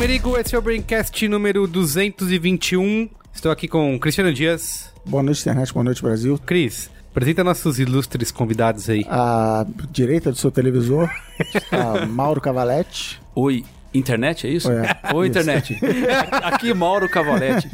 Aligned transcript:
Merigo, 0.00 0.34
esse 0.38 0.54
é 0.54 0.58
o 0.58 0.62
Braincast 0.62 1.28
número 1.28 1.66
221. 1.66 3.06
Estou 3.34 3.52
aqui 3.52 3.68
com 3.68 3.94
o 3.94 4.00
Cristiano 4.00 4.32
Dias. 4.32 4.90
Boa 5.04 5.22
noite, 5.22 5.42
internet. 5.42 5.74
Boa 5.74 5.84
noite, 5.84 6.00
Brasil. 6.00 6.40
Cris, 6.46 6.90
apresenta 7.10 7.44
nossos 7.44 7.78
ilustres 7.78 8.30
convidados 8.30 8.88
aí. 8.88 9.04
À 9.10 9.66
direita 9.90 10.30
do 10.30 10.38
seu 10.38 10.50
televisor 10.50 11.10
está 11.54 12.06
Mauro 12.08 12.40
Cavaletti. 12.40 13.20
Oi, 13.34 13.62
internet, 13.92 14.46
é 14.46 14.50
isso? 14.50 14.72
É, 14.72 14.98
Oi, 15.12 15.28
isso. 15.28 15.38
internet. 15.38 15.78
Aqui 16.44 16.72
Mauro 16.72 17.06
Cavalete. 17.06 17.70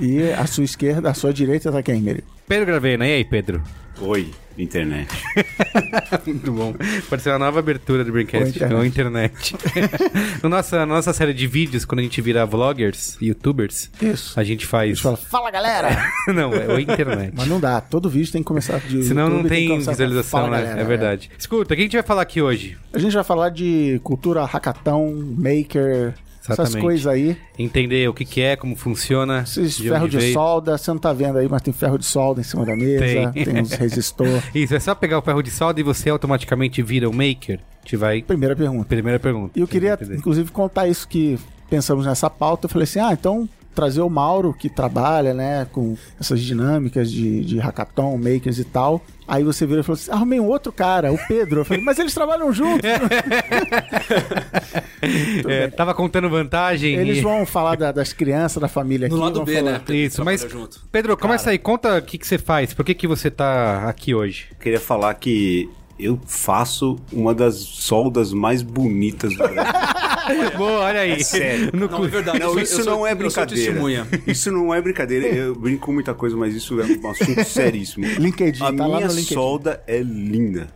E 0.00 0.30
à 0.32 0.46
sua 0.46 0.64
esquerda, 0.64 1.10
à 1.10 1.14
sua 1.14 1.32
direita, 1.32 1.68
está 1.68 1.82
quem, 1.82 2.00
Merigo? 2.00 2.26
Pedro 2.46 2.66
Gravena, 2.66 3.06
e 3.06 3.12
aí, 3.12 3.24
Pedro? 3.24 3.62
Oi, 4.00 4.28
internet. 4.58 5.08
Muito 6.26 6.52
bom. 6.52 6.74
Pode 7.08 7.22
ser 7.22 7.30
uma 7.30 7.38
nova 7.38 7.60
abertura 7.60 8.04
do 8.04 8.10
Braincast 8.10 8.58
com 8.58 8.84
internet. 8.84 9.54
na, 10.42 10.48
nossa, 10.48 10.78
na 10.78 10.86
nossa 10.86 11.12
série 11.12 11.32
de 11.32 11.46
vídeos, 11.46 11.84
quando 11.84 12.00
a 12.00 12.02
gente 12.02 12.20
vira 12.20 12.44
vloggers, 12.44 13.16
youtubers, 13.20 13.90
Isso. 14.02 14.38
a 14.38 14.42
gente 14.42 14.66
faz. 14.66 14.82
A 14.82 14.94
gente 14.94 15.02
fala, 15.02 15.16
fala 15.16 15.50
galera! 15.50 16.10
não, 16.34 16.52
é 16.52 16.66
o 16.66 16.78
internet. 16.78 17.32
Mas 17.36 17.46
não 17.46 17.60
dá, 17.60 17.80
todo 17.80 18.10
vídeo 18.10 18.32
tem 18.32 18.42
que 18.42 18.48
começar 18.48 18.78
de 18.80 19.04
Senão 19.04 19.28
não 19.28 19.36
YouTube, 19.36 19.48
tem 19.48 19.62
que 19.62 19.68
começar 19.68 19.92
com 19.92 19.92
visualização, 19.92 20.40
fala, 20.40 20.50
né? 20.50 20.62
galera, 20.62 20.80
é 20.80 20.84
verdade. 20.84 21.30
Escuta, 21.38 21.72
o 21.72 21.76
que 21.76 21.82
a 21.82 21.84
gente 21.84 21.96
vai 21.96 22.02
falar 22.02 22.22
aqui 22.22 22.42
hoje? 22.42 22.76
A 22.92 22.98
gente 22.98 23.14
vai 23.14 23.24
falar 23.24 23.50
de 23.50 24.00
cultura 24.02 24.44
hackathon, 24.44 25.14
maker, 25.36 26.14
essas 26.44 26.58
Exatamente. 26.58 26.82
coisas 26.82 27.06
aí. 27.06 27.36
Entender 27.58 28.08
o 28.08 28.14
que, 28.14 28.24
que 28.24 28.40
é, 28.40 28.54
como 28.56 28.76
funciona. 28.76 29.42
Esses 29.42 29.76
de 29.76 29.88
ferro 29.88 30.08
de 30.08 30.18
veio. 30.18 30.32
solda, 30.34 30.76
você 30.76 30.90
não 30.90 30.98
tá 30.98 31.12
vendo 31.12 31.38
aí, 31.38 31.48
mas 31.48 31.62
tem 31.62 31.72
ferro 31.72 31.98
de 31.98 32.04
solda 32.04 32.40
em 32.40 32.44
cima 32.44 32.64
da 32.66 32.76
mesa, 32.76 33.32
Tem. 33.32 33.44
tem, 33.44 33.60
uns 33.62 33.72
resistor. 33.74 34.42
Isso, 34.54 34.74
é 34.74 34.80
só 34.80 34.94
pegar 34.94 35.18
o 35.18 35.22
ferro 35.22 35.42
de 35.42 35.50
solda 35.50 35.80
e 35.80 35.82
você 35.82 36.10
automaticamente 36.10 36.82
vira 36.82 37.08
um 37.08 37.12
maker. 37.12 37.60
Gente 37.82 37.96
vai. 37.96 38.22
Primeira 38.22 38.54
pergunta. 38.54 38.84
Primeira 38.84 39.18
pergunta. 39.18 39.58
E 39.58 39.62
eu 39.62 39.66
queria, 39.68 39.94
Entender. 39.94 40.16
inclusive, 40.16 40.50
contar 40.50 40.86
isso 40.86 41.08
que 41.08 41.38
pensamos 41.68 42.04
nessa 42.06 42.28
pauta. 42.28 42.66
Eu 42.66 42.70
falei 42.70 42.84
assim, 42.84 43.00
ah, 43.00 43.12
então 43.12 43.48
trazer 43.74 44.00
o 44.02 44.08
Mauro, 44.10 44.54
que 44.54 44.68
trabalha, 44.68 45.34
né, 45.34 45.66
com 45.72 45.96
essas 46.20 46.40
dinâmicas 46.40 47.10
de, 47.10 47.44
de 47.44 47.58
hackathon, 47.58 48.16
makers 48.16 48.58
e 48.58 48.64
tal. 48.64 49.02
Aí 49.26 49.42
você 49.42 49.66
vira 49.66 49.80
e 49.80 49.82
falou 49.82 49.94
assim, 49.98 50.10
arrumei 50.10 50.38
um 50.38 50.46
outro 50.46 50.70
cara, 50.70 51.10
o 51.12 51.18
Pedro. 51.26 51.60
Eu 51.60 51.64
falei, 51.64 51.82
mas 51.82 51.98
eles 51.98 52.12
trabalham 52.14 52.52
juntos. 52.52 52.88
É, 55.46 55.68
tava 55.68 55.94
contando 55.94 56.28
vantagem. 56.30 56.94
Eles 56.94 57.18
e- 57.18 57.20
vão 57.20 57.44
falar 57.44 57.76
da- 57.76 57.92
das 57.92 58.12
crianças, 58.12 58.60
da 58.60 58.68
família 58.68 59.06
aqui. 59.06 59.14
No 59.14 59.20
lado 59.20 59.36
vão 59.36 59.44
B, 59.44 59.54
falar- 59.56 59.72
né? 59.72 59.94
Isso, 59.96 60.24
mas. 60.24 60.40
Junto. 60.48 60.80
Pedro, 60.90 61.16
começa 61.16 61.50
aí, 61.50 61.58
conta 61.58 61.98
o 61.98 62.02
que, 62.02 62.16
que 62.18 62.26
você 62.26 62.38
faz. 62.38 62.72
Por 62.72 62.84
que, 62.84 62.94
que 62.94 63.06
você 63.06 63.30
tá 63.30 63.88
aqui 63.88 64.14
hoje? 64.14 64.46
Queria 64.60 64.80
falar 64.80 65.12
que 65.14 65.68
eu 65.98 66.18
faço 66.26 66.96
uma 67.12 67.34
das 67.34 67.54
soldas 67.56 68.32
mais 68.32 68.62
bonitas 68.62 69.32
do 69.32 69.38
Brasil. 69.38 69.72
Boa, 70.56 70.80
olha 70.80 71.00
aí. 71.00 71.22
sério. 71.22 71.70
No 71.74 71.80
Não, 71.80 71.88
cu- 71.88 72.04
é 72.06 72.08
verdade. 72.08 72.38
Não, 72.38 72.58
isso 72.58 72.82
sou- 72.82 72.84
não 72.84 73.06
é 73.06 73.12
eu 73.12 73.30
sou 73.30 73.44
brincadeira. 73.44 74.08
Isso 74.26 74.50
não 74.50 74.72
é 74.74 74.80
brincadeira. 74.80 75.26
Eu 75.26 75.54
brinco 75.54 75.84
com 75.86 75.92
muita 75.92 76.14
coisa, 76.14 76.34
mas 76.36 76.54
isso 76.54 76.80
é 76.80 76.84
um 76.86 77.10
assunto 77.10 77.44
seríssimo. 77.44 78.06
LinkedIn, 78.06 78.62
A 78.62 78.66
tá 78.66 78.72
minha 78.72 79.06
LinkedIn. 79.06 79.34
solda 79.34 79.82
é 79.86 80.00
linda. 80.00 80.68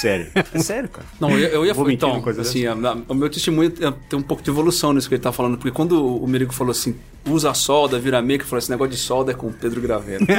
Sério. 0.00 0.28
É 0.54 0.58
sério, 0.60 0.88
cara. 0.88 1.06
Não, 1.20 1.30
eu, 1.30 1.48
eu 1.48 1.66
ia 1.66 1.74
falar, 1.74 1.92
então, 1.92 2.20
coisa 2.22 2.42
assim, 2.42 2.64
a- 2.66 2.72
a- 2.74 2.98
o 3.08 3.14
meu 3.14 3.28
testemunho 3.28 3.72
é- 3.80 3.92
tem 4.08 4.18
um 4.18 4.22
pouco 4.22 4.42
de 4.42 4.50
evolução 4.50 4.92
nisso 4.92 5.08
que 5.08 5.14
ele 5.16 5.22
tá 5.22 5.32
falando, 5.32 5.56
porque 5.58 5.72
quando 5.72 6.16
o 6.22 6.26
Merigo 6.28 6.52
falou 6.54 6.70
assim, 6.70 6.94
usa 7.26 7.50
a 7.50 7.54
solda, 7.54 7.98
vira 7.98 8.22
maker, 8.22 8.44
falou 8.44 8.58
esse 8.58 8.70
negócio 8.70 8.92
de 8.92 8.98
solda 8.98 9.32
é 9.32 9.34
com 9.34 9.48
o 9.48 9.52
Pedro 9.52 9.80
Gravena. 9.80 10.26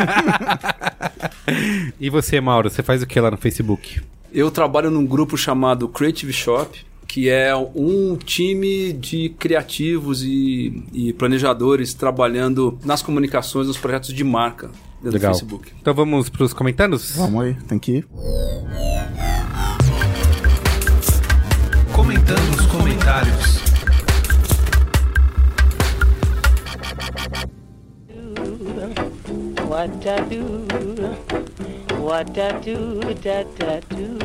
E 2.00 2.10
você, 2.10 2.42
Mauro, 2.42 2.70
você 2.70 2.84
faz 2.84 3.02
o 3.02 3.08
que 3.08 3.18
lá 3.20 3.32
no 3.32 3.38
Facebook? 3.38 4.02
eu 4.34 4.52
trabalho 4.52 4.92
num 4.92 5.06
grupo 5.06 5.38
chamado 5.38 5.88
Creative 5.88 6.32
Shop, 6.34 6.86
que 7.08 7.30
é 7.30 7.56
um 7.56 8.16
time 8.16 8.94
de 8.94 9.30
criativos 9.30 10.22
e, 10.24 10.84
e 10.94 11.14
planejadores 11.14 11.94
trabalhando 11.94 12.78
nas 12.84 13.02
comunicações, 13.02 13.68
nos 13.68 13.78
projetos 13.78 14.14
de 14.14 14.24
marca 14.24 14.70
dentro 15.02 15.14
Legal. 15.18 15.32
do 15.32 15.40
Facebook. 15.40 15.72
Então 15.82 15.94
vamos 15.94 16.30
pros 16.30 16.54
comentários? 16.54 17.16
Vamos 17.16 17.44
aí, 17.46 17.54
tem 17.68 17.80
que 17.80 17.92
ir. 17.94 18.08
Comentando 21.94 22.60
os 22.60 22.66
comentários. 22.68 23.67
What 29.68 30.08
I 30.08 30.22
do, 30.30 30.68
what 32.02 32.32
I 32.40 32.54
do, 32.64 33.00
da 33.22 33.44
da 33.44 33.80
do, 33.90 34.18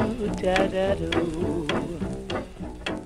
da 0.42 0.54
da 0.66 0.94
do. 0.94 1.66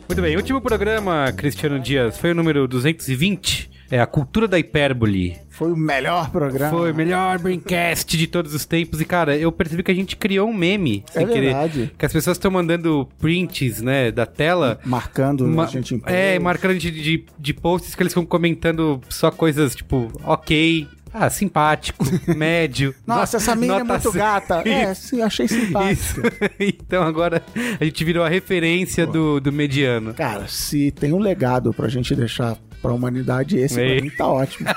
Muito 0.08 0.22
bem, 0.22 0.36
último 0.36 0.60
programa, 0.60 1.32
Cristiano 1.32 1.78
Dias, 1.80 2.18
foi 2.18 2.32
o 2.32 2.34
número 2.34 2.66
220. 2.68 3.70
É 3.88 4.00
a 4.00 4.06
cultura 4.06 4.48
da 4.48 4.58
hipérbole. 4.58 5.36
Foi 5.48 5.70
o 5.70 5.76
melhor 5.76 6.30
programa. 6.30 6.76
Foi 6.76 6.90
o 6.90 6.94
melhor 6.94 7.38
Braincast 7.38 8.16
de 8.18 8.26
todos 8.26 8.52
os 8.52 8.64
tempos. 8.66 9.00
E, 9.00 9.04
cara, 9.04 9.36
eu 9.36 9.52
percebi 9.52 9.84
que 9.84 9.92
a 9.92 9.94
gente 9.94 10.16
criou 10.16 10.48
um 10.48 10.52
meme, 10.52 11.04
sem 11.12 11.22
É 11.22 11.26
querer. 11.28 11.40
verdade. 11.54 11.92
Que 11.96 12.04
as 12.04 12.12
pessoas 12.12 12.36
estão 12.36 12.50
mandando 12.50 13.08
prints, 13.20 13.80
né, 13.80 14.10
da 14.10 14.26
tela. 14.26 14.80
Marcando 14.84 15.46
Ma- 15.46 15.64
a 15.64 15.66
gente 15.68 15.94
em 15.94 16.02
é, 16.04 16.30
post. 16.32 16.42
marcando 16.42 16.70
a 16.72 16.74
gente 16.74 16.90
de, 16.90 17.24
de 17.38 17.54
posts 17.54 17.94
que 17.94 18.02
eles 18.02 18.12
ficam 18.12 18.26
comentando 18.26 19.00
só 19.08 19.30
coisas 19.30 19.76
tipo, 19.76 20.10
ok, 20.24 20.88
ah, 21.18 21.30
simpático, 21.30 22.04
médio. 22.36 22.94
Nossa, 23.06 23.38
essa 23.38 23.54
menina 23.56 23.80
é 23.80 23.84
muito 23.84 24.12
gata. 24.12 24.62
É, 24.66 24.92
Isso. 24.92 25.08
sim, 25.08 25.22
achei 25.22 25.46
Isso. 25.46 25.58
simpático. 25.58 26.20
então 26.60 27.02
agora 27.02 27.42
a 27.80 27.84
gente 27.84 28.04
virou 28.04 28.22
a 28.22 28.28
referência 28.28 29.06
do, 29.06 29.40
do 29.40 29.50
mediano. 29.50 30.12
Cara, 30.12 30.46
se 30.46 30.90
tem 30.90 31.12
um 31.12 31.18
legado 31.18 31.72
pra 31.72 31.88
gente 31.88 32.14
deixar 32.14 32.58
pra 32.86 32.94
humanidade, 32.94 33.58
esse 33.58 33.74
pra 33.74 33.84
mim 34.02 34.10
tá 34.10 34.26
ótimo. 34.26 34.68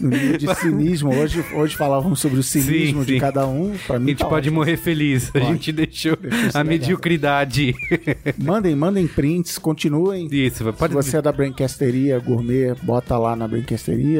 No 0.00 0.08
nível 0.10 0.36
de 0.38 0.54
cinismo, 0.56 1.14
hoje, 1.14 1.44
hoje 1.54 1.76
falávamos 1.76 2.20
sobre 2.20 2.38
o 2.38 2.42
cinismo 2.42 3.00
Sim, 3.00 3.06
de 3.06 3.12
sim. 3.14 3.18
cada 3.18 3.46
um, 3.46 3.74
pra 3.86 3.96
A 3.96 3.98
mim 3.98 4.08
gente 4.08 4.18
tá 4.18 4.26
pode 4.26 4.48
ótimo. 4.48 4.56
morrer 4.60 4.76
feliz. 4.76 5.28
A 5.28 5.32
Pode. 5.32 5.46
gente 5.46 5.72
deixou 5.72 6.16
a 6.54 6.62
mediocridade. 6.64 7.74
Mandem, 8.38 8.74
mandem 8.76 9.06
prints, 9.06 9.58
continuem. 9.58 10.28
Isso, 10.30 10.64
pode 10.72 10.92
Se 10.92 10.96
você 10.96 11.16
é 11.18 11.22
da 11.22 11.32
Brincasteria 11.32 12.18
Gourmet, 12.18 12.74
bota 12.82 13.16
lá 13.18 13.34
na 13.34 13.46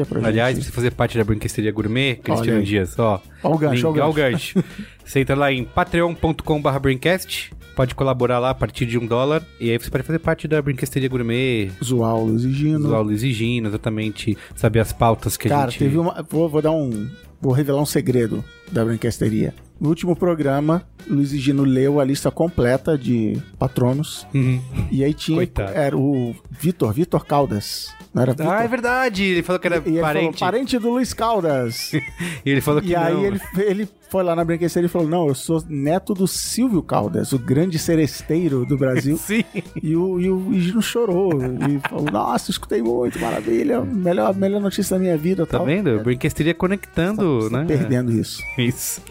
pra 0.05 0.19
Aliás, 0.27 0.55
gente. 0.55 0.63
pra 0.65 0.71
você 0.71 0.75
fazer 0.75 0.91
parte 0.91 1.17
da 1.17 1.23
Brinquesteria 1.23 1.71
Gourmet, 1.71 2.15
Cristiano 2.15 2.59
aí. 2.59 2.65
Dias, 2.65 2.97
ó. 2.99 3.21
Ó 3.43 3.53
o 3.55 3.57
gancho, 3.57 3.87
link- 3.87 3.99
ó 3.99 4.05
o 4.05 4.07
ó 4.07 4.09
o 4.09 4.13
gancho. 4.13 4.63
Você 5.09 5.21
entra 5.21 5.35
lá 5.35 5.51
em 5.51 5.63
patreon.com.br 5.63 6.79
Brincast, 6.79 7.51
pode 7.75 7.95
colaborar 7.95 8.37
lá 8.37 8.51
a 8.51 8.53
partir 8.53 8.85
de 8.85 8.95
um 8.95 9.07
dólar, 9.07 9.43
e 9.59 9.71
aí 9.71 9.77
você 9.79 9.89
pode 9.89 10.03
fazer 10.03 10.19
parte 10.19 10.47
da 10.47 10.61
Brinquesteria 10.61 11.09
Gourmet, 11.09 11.71
Zoar 11.83 12.15
o 12.15 12.25
Luiz 12.25 12.43
e 12.43 12.51
Gino. 12.53 12.87
zoar 12.87 12.99
o 12.99 13.03
Luiz 13.05 13.23
e 13.23 13.33
Gino, 13.33 13.69
exatamente, 13.69 14.37
saber 14.55 14.81
as 14.81 14.93
pautas 14.93 15.35
que 15.35 15.47
a 15.47 15.49
Cara, 15.49 15.71
gente... 15.71 15.79
teve 15.79 15.97
uma. 15.97 16.23
Vou, 16.29 16.47
vou 16.47 16.61
dar 16.61 16.69
um. 16.73 17.09
Vou 17.41 17.51
revelar 17.51 17.81
um 17.81 17.87
segredo 17.87 18.45
da 18.71 18.85
Brincasteria. 18.85 19.55
No 19.81 19.89
último 19.89 20.15
programa, 20.15 20.83
Luiz 21.07 21.33
e 21.33 21.39
Gino 21.39 21.63
leu 21.63 21.99
a 21.99 22.03
lista 22.03 22.29
completa 22.29 22.95
de 22.95 23.41
patronos. 23.57 24.27
Uhum. 24.31 24.61
E 24.91 25.03
aí 25.03 25.15
tinha. 25.15 25.37
Coitado. 25.37 25.71
Era 25.73 25.97
o 25.97 26.35
Vitor, 26.51 26.93
Vitor 26.93 27.25
Caldas. 27.25 27.91
Não 28.13 28.21
era 28.21 28.33
Vitor? 28.33 28.47
Ah, 28.53 28.63
é 28.63 28.67
verdade, 28.67 29.23
ele 29.23 29.41
falou 29.41 29.59
que 29.59 29.65
era 29.65 29.77
E 29.77 29.79
ele 29.79 29.99
falou, 30.01 30.01
parente. 30.13 30.39
parente 30.39 30.77
do 30.77 30.91
Luiz 30.91 31.15
Caldas. 31.15 31.93
E 32.45 32.51
ele 32.51 32.61
falou 32.61 32.79
que 32.81 32.89
e 32.89 32.95
aí 32.95 33.13
não. 33.13 33.25
ele, 33.25 33.41
ele 33.57 33.89
foi 34.09 34.23
lá 34.23 34.35
na 34.35 34.43
brinquedeira 34.43 34.87
e 34.87 34.89
falou: 34.89 35.07
Não, 35.07 35.27
eu 35.27 35.35
sou 35.35 35.63
neto 35.67 36.13
do 36.13 36.27
Silvio 36.27 36.81
Caldas, 36.81 37.31
o 37.31 37.39
grande 37.39 37.77
seresteiro 37.77 38.65
do 38.65 38.77
Brasil. 38.77 39.15
Sim. 39.21 39.43
E 39.81 39.95
o, 39.95 40.19
e 40.19 40.29
o 40.29 40.59
Gino 40.59 40.81
chorou 40.81 41.31
e 41.33 41.79
falou: 41.87 42.05
Nossa, 42.11 42.51
escutei 42.51 42.81
muito, 42.81 43.19
maravilha, 43.19 43.81
melhor, 43.81 44.35
melhor 44.35 44.59
notícia 44.59 44.97
da 44.97 45.01
minha 45.01 45.17
vida. 45.17 45.45
Tá 45.45 45.57
tal. 45.57 45.65
vendo? 45.65 45.99
Brinquesteria 45.99 46.53
conectando, 46.53 47.49
né? 47.49 47.65
Perdendo 47.67 48.11
isso. 48.11 48.41
Isso. 48.57 49.01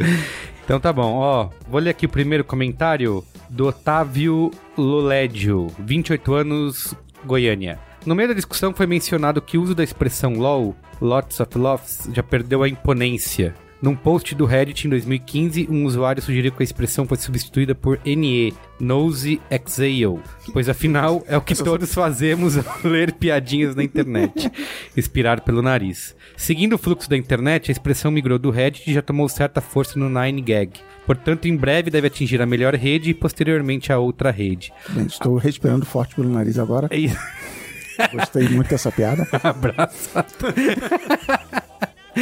Então 0.64 0.78
tá 0.78 0.92
bom, 0.92 1.14
ó. 1.14 1.48
Vou 1.68 1.80
ler 1.80 1.90
aqui 1.90 2.06
o 2.06 2.08
primeiro 2.08 2.44
comentário 2.44 3.24
do 3.48 3.66
Otávio 3.66 4.50
Lolédio, 4.76 5.68
28 5.78 6.34
anos, 6.34 6.94
Goiânia. 7.24 7.78
No 8.04 8.14
meio 8.14 8.28
da 8.28 8.34
discussão 8.34 8.74
foi 8.74 8.86
mencionado 8.86 9.40
que 9.40 9.56
o 9.56 9.62
uso 9.62 9.74
da 9.74 9.82
expressão 9.82 10.34
LOL, 10.34 10.76
Lots 11.00 11.40
of 11.40 11.58
Loves, 11.58 12.08
já 12.12 12.22
perdeu 12.22 12.62
a 12.62 12.68
imponência. 12.68 13.54
Num 13.80 13.94
post 13.94 14.34
do 14.34 14.44
Reddit 14.44 14.86
em 14.86 14.90
2015, 14.90 15.68
um 15.70 15.84
usuário 15.84 16.20
sugeriu 16.20 16.50
que 16.50 16.62
a 16.62 16.64
expressão 16.64 17.06
fosse 17.06 17.22
substituída 17.22 17.74
por 17.74 18.00
NE, 18.04 18.52
Nose 18.80 19.40
Exhale, 19.48 20.20
pois 20.52 20.68
afinal 20.68 21.22
é 21.28 21.36
o 21.36 21.40
que 21.40 21.54
todos 21.54 21.94
fazemos 21.94 22.58
ao 22.58 22.64
ler 22.82 23.12
piadinhas 23.12 23.76
na 23.76 23.84
internet, 23.84 24.50
expirar 24.96 25.42
pelo 25.42 25.62
nariz. 25.62 26.16
Seguindo 26.36 26.72
o 26.72 26.78
fluxo 26.78 27.08
da 27.08 27.16
internet, 27.16 27.70
a 27.70 27.72
expressão 27.72 28.10
migrou 28.10 28.38
do 28.38 28.50
Reddit 28.50 28.90
e 28.90 28.94
já 28.94 29.02
tomou 29.02 29.28
certa 29.28 29.60
força 29.60 29.98
no 29.98 30.10
9gag. 30.10 30.70
Portanto, 31.06 31.46
em 31.46 31.56
breve 31.56 31.90
deve 31.90 32.08
atingir 32.08 32.42
a 32.42 32.46
melhor 32.46 32.74
rede 32.74 33.10
e 33.10 33.14
posteriormente 33.14 33.92
a 33.92 33.98
outra 33.98 34.30
rede. 34.30 34.72
Bem, 34.90 35.06
estou 35.06 35.36
respirando 35.36 35.86
forte 35.86 36.16
pelo 36.16 36.28
nariz 36.28 36.58
agora. 36.58 36.88
É. 36.90 38.08
Gostei 38.12 38.48
muito 38.48 38.68
dessa 38.68 38.92
piada. 38.92 39.26
Abraço. 39.42 40.10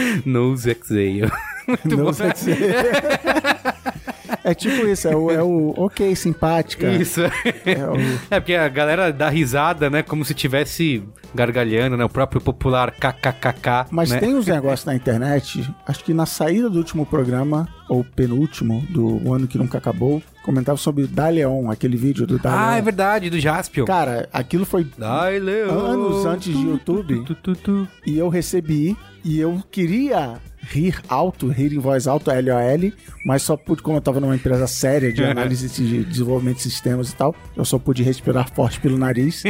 Nose 0.24 0.70
Exhale. 0.70 1.30
Muito 1.66 1.88
Não 1.88 2.04
bom. 2.04 2.10
dizer. 2.12 2.56
É 4.44 4.54
tipo 4.54 4.86
isso, 4.86 5.08
é 5.08 5.16
o, 5.16 5.30
é 5.30 5.42
o 5.42 5.74
ok, 5.76 6.14
simpática. 6.14 6.90
Isso. 6.90 7.22
É 7.22 7.84
o, 7.84 7.96
É 8.30 8.40
porque 8.40 8.54
a 8.54 8.68
galera 8.68 9.12
dá 9.12 9.28
risada, 9.28 9.90
né? 9.90 10.02
Como 10.02 10.24
se 10.24 10.34
tivesse 10.34 11.02
gargalhando, 11.34 11.96
né? 11.96 12.04
O 12.04 12.08
próprio 12.08 12.40
popular 12.40 12.92
kkkk. 12.92 13.86
mas 13.90 14.10
né? 14.10 14.18
tem 14.18 14.34
uns 14.34 14.46
negócios 14.46 14.84
na 14.84 14.94
internet, 14.94 15.68
acho 15.86 16.04
que 16.04 16.14
na 16.14 16.26
saída 16.26 16.70
do 16.70 16.78
último 16.78 17.04
programa, 17.04 17.68
ou 17.88 18.04
penúltimo, 18.04 18.84
do 18.90 19.32
ano 19.32 19.46
que 19.46 19.58
nunca 19.58 19.78
acabou, 19.78 20.22
comentava 20.42 20.78
sobre 20.78 21.04
o 21.04 21.08
Daleon, 21.08 21.70
aquele 21.70 21.96
vídeo 21.96 22.26
do 22.26 22.38
Daleon. 22.38 22.58
Ah, 22.58 22.76
é 22.76 22.82
verdade, 22.82 23.30
do 23.30 23.38
Jaspion. 23.38 23.84
Cara, 23.84 24.28
aquilo 24.32 24.64
foi 24.64 24.86
Dai, 24.96 25.38
Leon. 25.38 25.70
anos 25.70 26.24
antes 26.24 26.56
de 26.56 26.66
YouTube. 26.66 27.24
Tu, 27.24 27.34
tu, 27.34 27.56
tu. 27.56 27.88
e 28.06 28.16
eu 28.18 28.28
recebi 28.28 28.96
e 29.24 29.40
eu 29.40 29.60
queria 29.70 30.38
rir 30.70 31.00
alto, 31.08 31.48
rir 31.48 31.72
em 31.72 31.78
voz 31.78 32.06
alta, 32.06 32.32
LOL, 32.32 32.92
mas 33.24 33.42
só 33.42 33.56
pude, 33.56 33.82
como 33.82 33.96
eu 33.96 34.00
tava 34.00 34.20
numa 34.20 34.34
empresa 34.34 34.66
séria 34.66 35.12
de 35.12 35.22
análise 35.24 35.68
de 35.68 36.04
desenvolvimento 36.04 36.56
de 36.56 36.62
sistemas 36.64 37.10
e 37.10 37.16
tal, 37.16 37.34
eu 37.56 37.64
só 37.64 37.78
pude 37.78 38.02
respirar 38.02 38.50
forte 38.54 38.80
pelo 38.80 38.98
nariz. 38.98 39.42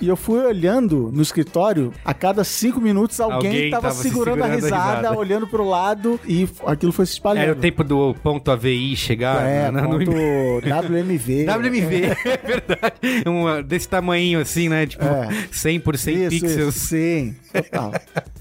e 0.00 0.08
eu 0.08 0.16
fui 0.16 0.38
olhando 0.40 1.10
no 1.12 1.22
escritório, 1.22 1.92
a 2.04 2.12
cada 2.14 2.44
cinco 2.44 2.80
minutos 2.80 3.20
alguém, 3.20 3.36
Alguém 3.50 3.70
tava, 3.70 3.82
tava 3.82 3.94
se 3.94 4.02
segurando, 4.02 4.42
a, 4.42 4.46
segurando 4.46 4.52
a 4.52 4.66
risada, 4.66 4.96
risada. 4.98 5.18
olhando 5.18 5.46
pro 5.46 5.64
lado 5.68 6.20
e 6.26 6.48
aquilo 6.66 6.92
foi 6.92 7.06
se 7.06 7.12
espalhando. 7.14 7.42
Era 7.42 7.52
o 7.52 7.56
tempo 7.56 7.82
do 7.84 8.14
ponto 8.22 8.50
AVI 8.50 8.94
chegar. 8.96 9.46
É, 9.46 9.70
né, 9.70 9.80
no- 9.82 9.98
ponto 10.04 10.10
WMV. 10.12 11.46
WMV, 11.50 12.04
é 12.24 12.36
verdade. 12.46 12.94
Uma, 13.26 13.62
desse 13.62 13.88
tamanho 13.88 14.40
assim, 14.40 14.68
né? 14.68 14.86
Tipo, 14.86 15.04
É. 15.04 15.28
100 15.50 15.80
por 15.80 15.96
100 15.96 16.14
Isso, 16.16 16.30
pixels. 16.30 16.76
isso, 16.76 16.86
sim, 16.88 17.34
total. 17.52 17.92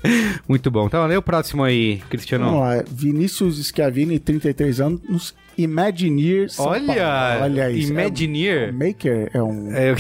Muito 0.48 0.72
bom. 0.72 0.88
Então, 0.88 1.06
lê 1.06 1.18
o 1.18 1.22
próximo 1.22 1.64
aí, 1.64 1.98
Cristiano. 2.10 2.46
Vamos 2.46 2.60
lá, 2.62 2.84
Vinícius 2.90 3.58
Schiavini, 3.68 4.20
33 4.20 4.82
anos, 4.82 5.36
Imagineer 5.58 6.50
São 6.50 6.68
Olha, 6.68 6.86
Paulo. 6.86 7.44
Olha 7.44 7.70
isso. 7.70 7.92
Imagineer. 7.92 8.70
É, 8.70 8.72
Maker 8.72 9.30
é 9.34 9.44
um... 9.44 9.72
É, 9.74 9.92
eu, 9.92 9.96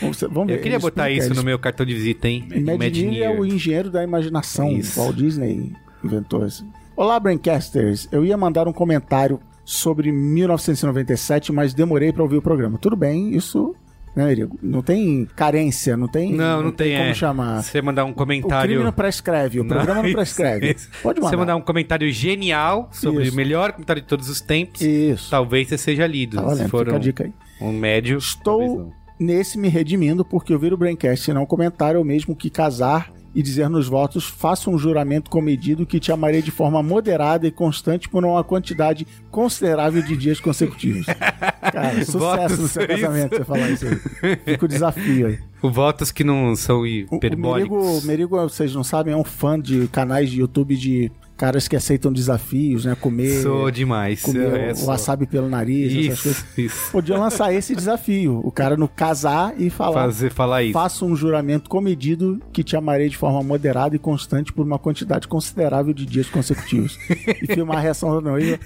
Vamos, 0.00 0.20
vamos 0.30 0.46
ver, 0.48 0.58
eu 0.58 0.62
queria 0.62 0.78
botar 0.78 1.10
explica, 1.10 1.32
isso 1.32 1.40
no 1.40 1.44
meu 1.44 1.58
cartão 1.58 1.86
de 1.86 1.94
visita, 1.94 2.28
hein? 2.28 2.46
Imagineer 2.54 3.24
é 3.24 3.30
o 3.30 3.44
engenheiro 3.46 3.90
da 3.90 4.02
imaginação. 4.02 4.70
Isso. 4.70 5.00
Walt 5.00 5.16
Disney 5.16 5.72
inventou 6.02 6.46
isso. 6.46 6.66
Olá, 6.94 7.18
Braincasters. 7.18 8.08
Eu 8.12 8.24
ia 8.24 8.36
mandar 8.36 8.68
um 8.68 8.72
comentário 8.72 9.40
sobre 9.64 10.12
1997, 10.12 11.50
mas 11.50 11.72
demorei 11.72 12.12
pra 12.12 12.22
ouvir 12.22 12.36
o 12.36 12.42
programa. 12.42 12.78
Tudo 12.78 12.94
bem, 12.94 13.34
isso... 13.34 13.74
Né, 14.14 14.30
Erigo? 14.30 14.56
Não 14.62 14.80
tem 14.80 15.26
carência, 15.34 15.96
não 15.96 16.06
tem... 16.06 16.32
Não, 16.32 16.62
não, 16.62 16.70
tem, 16.70 16.96
como 16.96 17.10
é. 17.10 17.14
chamar. 17.14 17.62
Você 17.62 17.82
mandar 17.82 18.04
um 18.04 18.10
O 18.10 18.14
comentário... 18.14 18.68
crime 18.70 18.84
não 18.84 18.92
prescreve, 18.92 19.60
o 19.60 19.64
programa 19.66 20.02
não 20.02 20.06
isso, 20.08 20.16
prescreve. 20.16 20.72
isso. 20.72 20.88
Pode 21.02 21.20
mandar. 21.20 21.30
Você 21.30 21.36
mandar 21.36 21.56
um 21.56 21.60
comentário 21.60 22.10
genial 22.12 22.88
sobre 22.92 23.24
Isso. 23.24 23.32
o 23.32 23.36
melhor 23.36 23.72
comentário 23.72 24.00
de 24.02 24.06
todos 24.08 24.28
os 24.28 24.40
tempos, 24.40 24.80
Isso. 24.80 25.28
talvez 25.30 25.68
você 25.68 25.76
seja 25.78 26.06
lido. 26.06 26.36
Tá 26.36 26.42
Se 26.42 26.48
valendo, 26.48 26.68
for 26.68 26.88
um, 26.88 26.98
dica 27.00 27.24
aí. 27.24 27.32
um 27.60 27.72
médio, 27.72 28.18
Estou 28.18 28.60
não. 28.78 28.92
nesse 29.18 29.58
me 29.58 29.68
redimindo 29.68 30.24
porque 30.24 30.52
ouvir 30.54 30.72
o 30.72 30.76
Braincast 30.76 31.28
e 31.30 31.34
não 31.34 31.44
comentar 31.44 31.96
é 31.96 31.98
o 31.98 32.04
mesmo 32.04 32.36
que 32.36 32.48
casar 32.50 33.10
e 33.34 33.42
dizer 33.42 33.68
nos 33.68 33.88
votos 33.88 34.24
faça 34.24 34.70
um 34.70 34.78
juramento 34.78 35.30
comedido 35.30 35.84
que 35.84 35.98
te 35.98 36.12
amarei 36.12 36.40
de 36.40 36.50
forma 36.50 36.82
moderada 36.82 37.46
e 37.46 37.50
constante 37.50 38.08
por 38.08 38.24
uma 38.24 38.44
quantidade 38.44 39.06
considerável 39.30 40.02
de 40.02 40.16
dias 40.16 40.40
consecutivos. 40.40 41.06
Cara, 41.72 42.04
sucesso 42.04 42.62
no 42.62 42.68
seu 42.68 42.82
isso. 42.82 42.92
casamento 42.92 43.36
você 43.36 43.44
falar 43.44 43.70
isso 43.70 43.86
aí. 43.86 44.36
Fica 44.44 44.64
o 44.64 44.68
desafio 44.68 45.26
aí. 45.26 45.38
O 45.60 45.70
votos 45.70 46.12
que 46.12 46.22
não 46.22 46.54
são 46.54 46.80
O, 46.80 46.84
o 46.84 47.16
hiperbólicos. 47.16 47.78
Merigo, 47.78 47.98
o 47.98 48.06
Merigo, 48.06 48.36
vocês 48.48 48.74
não 48.74 48.84
sabem, 48.84 49.14
é 49.14 49.16
um 49.16 49.24
fã 49.24 49.58
de 49.58 49.88
canais 49.88 50.30
de 50.30 50.40
YouTube 50.40 50.76
de 50.76 51.10
caras 51.36 51.66
que 51.66 51.74
aceitam 51.76 52.12
desafios, 52.12 52.84
né? 52.84 52.96
Comer, 53.00 53.42
Sou 53.42 53.70
demais. 53.70 54.22
comer 54.22 54.54
É, 54.68 54.72
o 54.72 54.76
sou. 54.76 54.86
wasabi 54.88 55.26
pelo 55.26 55.48
nariz, 55.48 55.92
essas 55.92 56.04
Isso, 56.18 56.22
coisas. 56.22 56.58
isso. 56.58 56.92
Podia 56.92 57.18
lançar 57.18 57.52
esse 57.52 57.74
desafio. 57.74 58.40
O 58.44 58.52
cara 58.52 58.76
no 58.76 58.86
casar 58.88 59.52
e 59.58 59.68
falar. 59.70 60.04
Fazer, 60.04 60.30
falar 60.30 60.62
isso. 60.62 60.72
Faça 60.72 61.04
um 61.04 61.16
juramento 61.16 61.68
comedido 61.68 62.40
que 62.52 62.62
te 62.62 62.76
amarei 62.76 63.08
de 63.08 63.16
forma 63.16 63.42
moderada 63.42 63.96
e 63.96 63.98
constante 63.98 64.52
por 64.52 64.64
uma 64.64 64.78
quantidade 64.78 65.26
considerável 65.26 65.92
de 65.92 66.06
dias 66.06 66.28
consecutivos. 66.28 66.96
e 67.42 67.46
filmar 67.52 67.78
a 67.78 67.80
reação 67.80 68.14
da 68.14 68.20
noiva. 68.30 68.58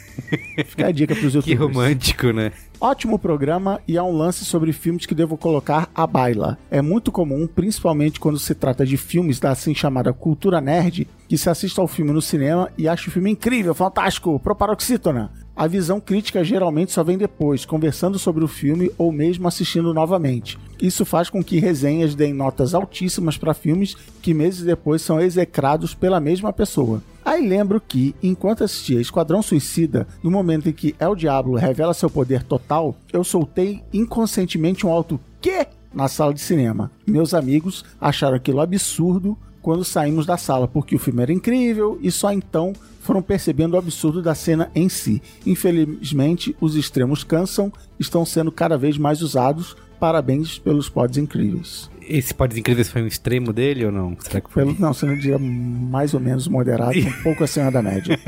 Fica 0.67 0.87
a 0.89 0.93
dica 0.93 1.15
pros 1.17 1.33
Que 1.33 1.53
youtubers. 1.53 1.61
romântico, 1.61 2.31
né? 2.33 2.53
Ótimo 2.81 3.19
programa 3.19 3.81
e 3.89 3.99
há 3.99 4.05
um 4.05 4.17
lance 4.17 4.45
sobre 4.45 4.73
filmes 4.73 5.05
que 5.05 5.15
devo 5.15 5.37
colocar 5.37 5.91
à 5.93 6.07
baila. 6.07 6.57
É 6.71 6.81
muito 6.81 7.11
comum, 7.11 7.45
principalmente 7.45 8.21
quando 8.21 8.39
se 8.39 8.55
trata 8.55 8.87
de 8.87 8.97
filmes 8.97 9.41
da 9.41 9.51
assim 9.51 9.75
chamada 9.75 10.13
cultura 10.13 10.61
nerd, 10.61 11.09
que 11.27 11.37
se 11.37 11.51
assista 11.51 11.81
ao 11.81 11.89
filme 11.89 12.13
no 12.13 12.23
cinema 12.23 12.71
e 12.79 12.87
acha 12.87 13.09
o 13.09 13.11
filme 13.11 13.33
incrível, 13.33 13.75
fantástico, 13.75 14.39
proparoxítona. 14.39 15.33
A 15.57 15.67
visão 15.67 16.01
crítica 16.01 16.45
geralmente 16.45 16.93
só 16.93 17.03
vem 17.03 17.19
depois, 17.19 17.65
conversando 17.65 18.17
sobre 18.17 18.45
o 18.45 18.49
filme 18.49 18.93
ou 18.97 19.11
mesmo 19.11 19.49
assistindo 19.49 19.93
novamente. 19.93 20.57
Isso 20.81 21.05
faz 21.05 21.29
com 21.29 21.43
que 21.43 21.59
resenhas 21.59 22.15
deem 22.15 22.33
notas 22.33 22.75
altíssimas 22.75 23.37
para 23.37 23.55
filmes 23.55 23.97
que 24.23 24.33
meses 24.33 24.63
depois 24.63 25.03
são 25.03 25.21
execrados 25.21 25.95
pela 25.95 26.21
mesma 26.21 26.53
pessoa. 26.53 27.03
Aí 27.29 27.47
lembro 27.47 27.79
que, 27.79 28.15
enquanto 28.23 28.65
assistia 28.65 29.03
Esquadrão 29.03 29.43
Suicida, 29.43 30.09
no 30.23 30.31
momento 30.31 30.71
em 30.71 30.73
que 30.73 30.95
El 30.99 31.15
Diablo 31.15 31.57
revela 31.57 31.93
seu 31.93 32.09
poder 32.09 32.43
total, 32.43 32.97
eu 33.13 33.23
soltei 33.23 33.83
inconscientemente 33.93 34.87
um 34.87 34.91
alto 34.91 35.21
quê 35.39 35.67
na 35.93 36.09
sala 36.09 36.33
de 36.33 36.41
cinema. 36.41 36.91
Meus 37.07 37.35
amigos 37.35 37.85
acharam 38.01 38.35
aquilo 38.35 38.63
absurdo 38.63 39.37
quando 39.61 39.85
saímos 39.85 40.25
da 40.25 40.39
sala, 40.39 40.67
porque 40.67 40.97
o 40.97 40.99
filme 40.99 41.21
era 41.21 41.31
incrível 41.31 41.99
e 42.01 42.11
só 42.11 42.33
então 42.33 42.73
foram 43.03 43.21
percebendo 43.21 43.75
o 43.75 43.79
absurdo 43.79 44.23
da 44.23 44.35
cena 44.35 44.71
em 44.75 44.89
si. 44.89 45.21
Infelizmente, 45.45 46.57
os 46.59 46.77
extremos 46.77 47.25
cansam, 47.25 47.71
estão 48.01 48.25
sendo 48.25 48.51
cada 48.51 48.79
vez 48.79 48.97
mais 48.97 49.21
usados. 49.21 49.77
Parabéns 50.01 50.59
pelos 50.59 50.89
pods 50.89 51.19
incríveis. 51.19 51.91
Esse 52.09 52.33
Podes 52.35 52.57
Incríveis 52.57 52.89
foi 52.89 53.03
um 53.03 53.07
extremo 53.07 53.53
dele 53.53 53.85
ou 53.85 53.93
não? 53.93 54.17
Será 54.21 54.41
que 54.41 54.51
foi? 54.51 54.65
Pelo, 54.65 54.77
não, 54.79 54.93
você 54.95 55.07
não 55.07 55.15
diria 55.17 55.39
mais 55.39 56.15
ou 56.15 56.21
menos 56.21 56.49
moderado, 56.49 56.99
um 56.99 57.23
pouco 57.23 57.45
acima 57.45 57.71
da 57.71 57.83
média. 57.83 58.19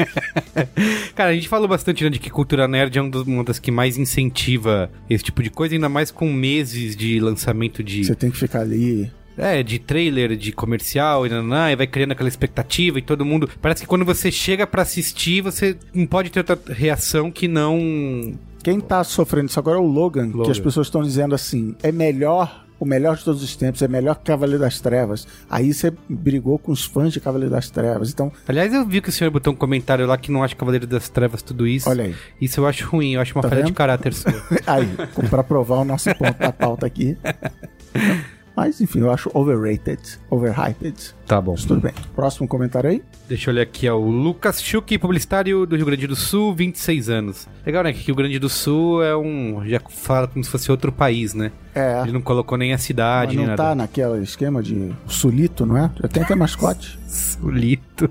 Cara, 1.15 1.31
a 1.31 1.35
gente 1.35 1.49
falou 1.49 1.69
bastante 1.69 2.05
né, 2.05 2.11
de 2.11 2.19
que 2.19 2.31
cultura 2.31 2.67
nerd 2.69 2.97
é 2.99 3.03
um 3.03 3.09
dos- 3.11 3.27
uma 3.27 3.45
das 3.45 3.59
que 3.59 3.71
mais 3.71 3.97
incentiva 3.97 4.91
esse 5.09 5.25
tipo 5.25 5.43
de 5.43 5.51
coisa, 5.51 5.75
ainda 5.75 5.89
mais 5.89 6.11
com 6.11 6.33
meses 6.33 6.95
de 6.97 7.19
lançamento 7.21 7.83
de, 7.83 8.05
Você 8.05 8.15
tem 8.15 8.31
que 8.31 8.39
ficar 8.39 8.61
ali. 8.61 9.11
é, 9.37 9.63
de 9.63 9.79
trailer, 9.79 10.37
de 10.37 10.53
comercial 10.53 11.27
e, 11.27 11.31
naná, 11.31 11.73
e 11.73 11.77
vai 11.77 11.87
criando 11.87 12.13
aquela 12.13 12.29
expectativa 12.29 12.99
e 12.99 13.03
todo 13.03 13.25
mundo. 13.25 13.49
Parece 13.61 13.83
que 13.83 13.89
quando 13.89 14.05
você 14.05 14.31
chega 14.31 14.67
pra 14.67 14.83
assistir, 14.83 15.41
você 15.41 15.77
não 15.95 16.07
pode 16.07 16.31
ter 16.31 16.41
outra 16.41 16.59
reação 16.69 17.31
que 17.31 17.49
não. 17.49 18.35
Quem 18.63 18.79
tá 18.81 19.03
sofrendo 19.03 19.47
isso 19.49 19.59
agora 19.59 19.79
é 19.79 19.81
o 19.81 19.87
Logan, 19.87 20.27
Logan. 20.27 20.45
que 20.45 20.51
as 20.51 20.59
pessoas 20.61 20.87
estão 20.87 21.03
dizendo 21.03 21.35
assim: 21.35 21.75
é 21.83 21.91
melhor, 21.91 22.67
o 22.81 22.85
melhor 22.87 23.17
de 23.17 23.25
todos 23.25 23.43
os 23.43 23.55
tempos, 23.55 23.83
é 23.83 23.87
melhor 23.89 24.17
que 24.17 24.25
Cavaleiro 24.25 24.59
das 24.61 24.81
Trevas. 24.81 25.27
Aí 25.49 25.73
você 25.73 25.93
brigou 26.09 26.59
com 26.59 26.73
os 26.73 26.85
fãs 26.85 27.13
de 27.13 27.21
Cavaleiro 27.21 27.53
das 27.55 27.71
Trevas. 27.71 28.11
Então, 28.11 28.33
Aliás, 28.49 28.73
eu 28.75 28.85
vi 28.87 29.01
que 29.01 29.11
o 29.11 29.13
senhor 29.13 29.31
botou 29.31 29.53
um 29.53 29.57
comentário 29.57 30.07
lá 30.07 30.17
que 30.17 30.33
não 30.33 30.43
acha 30.43 30.57
Cavaleiro 30.57 30.87
das 30.87 31.09
Trevas 31.09 31.43
tudo 31.43 31.67
isso. 31.67 31.89
olha 31.89 32.05
aí. 32.05 32.17
Isso 32.41 32.59
eu 32.59 32.67
acho 32.67 32.87
ruim, 32.89 33.13
eu 33.15 33.21
acho 33.21 33.35
uma 33.37 33.43
Tá 33.43 33.49
falha 33.51 33.61
de 33.63 33.69
vendo? 33.69 33.77
caráter 33.77 34.15
sua. 34.15 34.33
Aí, 34.67 34.89
pra 35.29 35.45
provar 35.45 35.77
o 35.77 35.85
nosso 35.85 36.13
ponto 36.17 36.39
da 36.39 36.51
pauta 36.53 36.87
aqui. 36.87 37.17
Mas, 38.57 38.81
enfim, 38.81 39.01
eu 39.01 39.11
acho 39.11 39.31
overrated, 39.33 40.01
overhyped. 40.29 41.15
tá 41.27 41.41
bom. 41.41 41.53
Mas 41.53 41.65
tudo 41.65 41.81
bem. 41.81 41.93
Próximo 42.15 42.47
comentário 42.49 42.91
aí. 42.91 43.03
Deixa 43.29 43.49
eu 43.49 43.55
olhar 43.55 43.63
aqui, 43.63 43.89
ó. 43.89 43.97
O 43.97 44.11
Lucas 44.11 44.61
Schuch, 44.61 44.99
publicitário 44.99 45.65
do 45.65 45.77
Rio 45.77 45.87
Grande 45.87 46.07
do 46.07 46.17
Sul, 46.17 46.55
26 46.55 47.09
anos. 47.09 47.49
Legal, 47.65 47.85
né? 47.85 47.93
Que 47.93 48.01
Rio 48.07 48.15
Grande 48.15 48.39
do 48.39 48.49
Sul 48.49 49.03
é 49.03 49.17
um. 49.17 49.63
Já 49.67 49.81
fala 49.89 50.27
como 50.29 50.45
se 50.45 50.51
fosse 50.51 50.71
outro 50.71 50.91
país, 50.93 51.33
né? 51.33 51.53
É. 51.75 52.01
Ele 52.03 52.13
não 52.13 52.21
colocou 52.21 52.59
nem 52.59 52.73
a 52.73 52.75
Mas 52.75 52.83
cidade, 52.83 53.37
nem 53.37 53.47
não 53.47 53.53
nada. 53.57 53.63
tá 53.71 53.75
naquele 53.75 54.23
esquema 54.23 54.63
de 54.63 54.93
sulito, 55.07 55.65
não 55.65 55.77
é? 55.77 55.91
Já 56.03 56.09
tem 56.09 56.23
até 56.23 56.35
mascote. 56.35 56.99
Solito. 57.07 58.11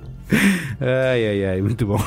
Ai, 0.79 1.27
ai, 1.27 1.45
ai, 1.45 1.61
muito 1.61 1.85
bom. 1.85 1.97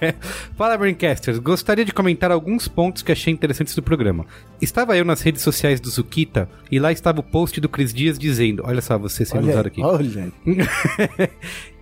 Fala, 0.56 0.76
Braincasters. 0.76 1.38
Gostaria 1.38 1.84
de 1.84 1.92
comentar 1.92 2.30
alguns 2.30 2.66
pontos 2.66 3.02
que 3.02 3.12
achei 3.12 3.32
interessantes 3.32 3.74
do 3.74 3.82
programa. 3.82 4.24
Estava 4.60 4.96
eu 4.96 5.04
nas 5.04 5.20
redes 5.20 5.42
sociais 5.42 5.80
do 5.80 5.90
Zukita 5.90 6.48
e 6.70 6.78
lá 6.78 6.90
estava 6.90 7.20
o 7.20 7.22
post 7.22 7.60
do 7.60 7.68
Cris 7.68 7.92
Dias 7.92 8.18
dizendo: 8.18 8.62
Olha 8.66 8.80
só, 8.80 8.98
você 8.98 9.24
sendo 9.24 9.48
usado 9.48 9.66
aqui. 9.66 9.82
olha. 9.82 10.32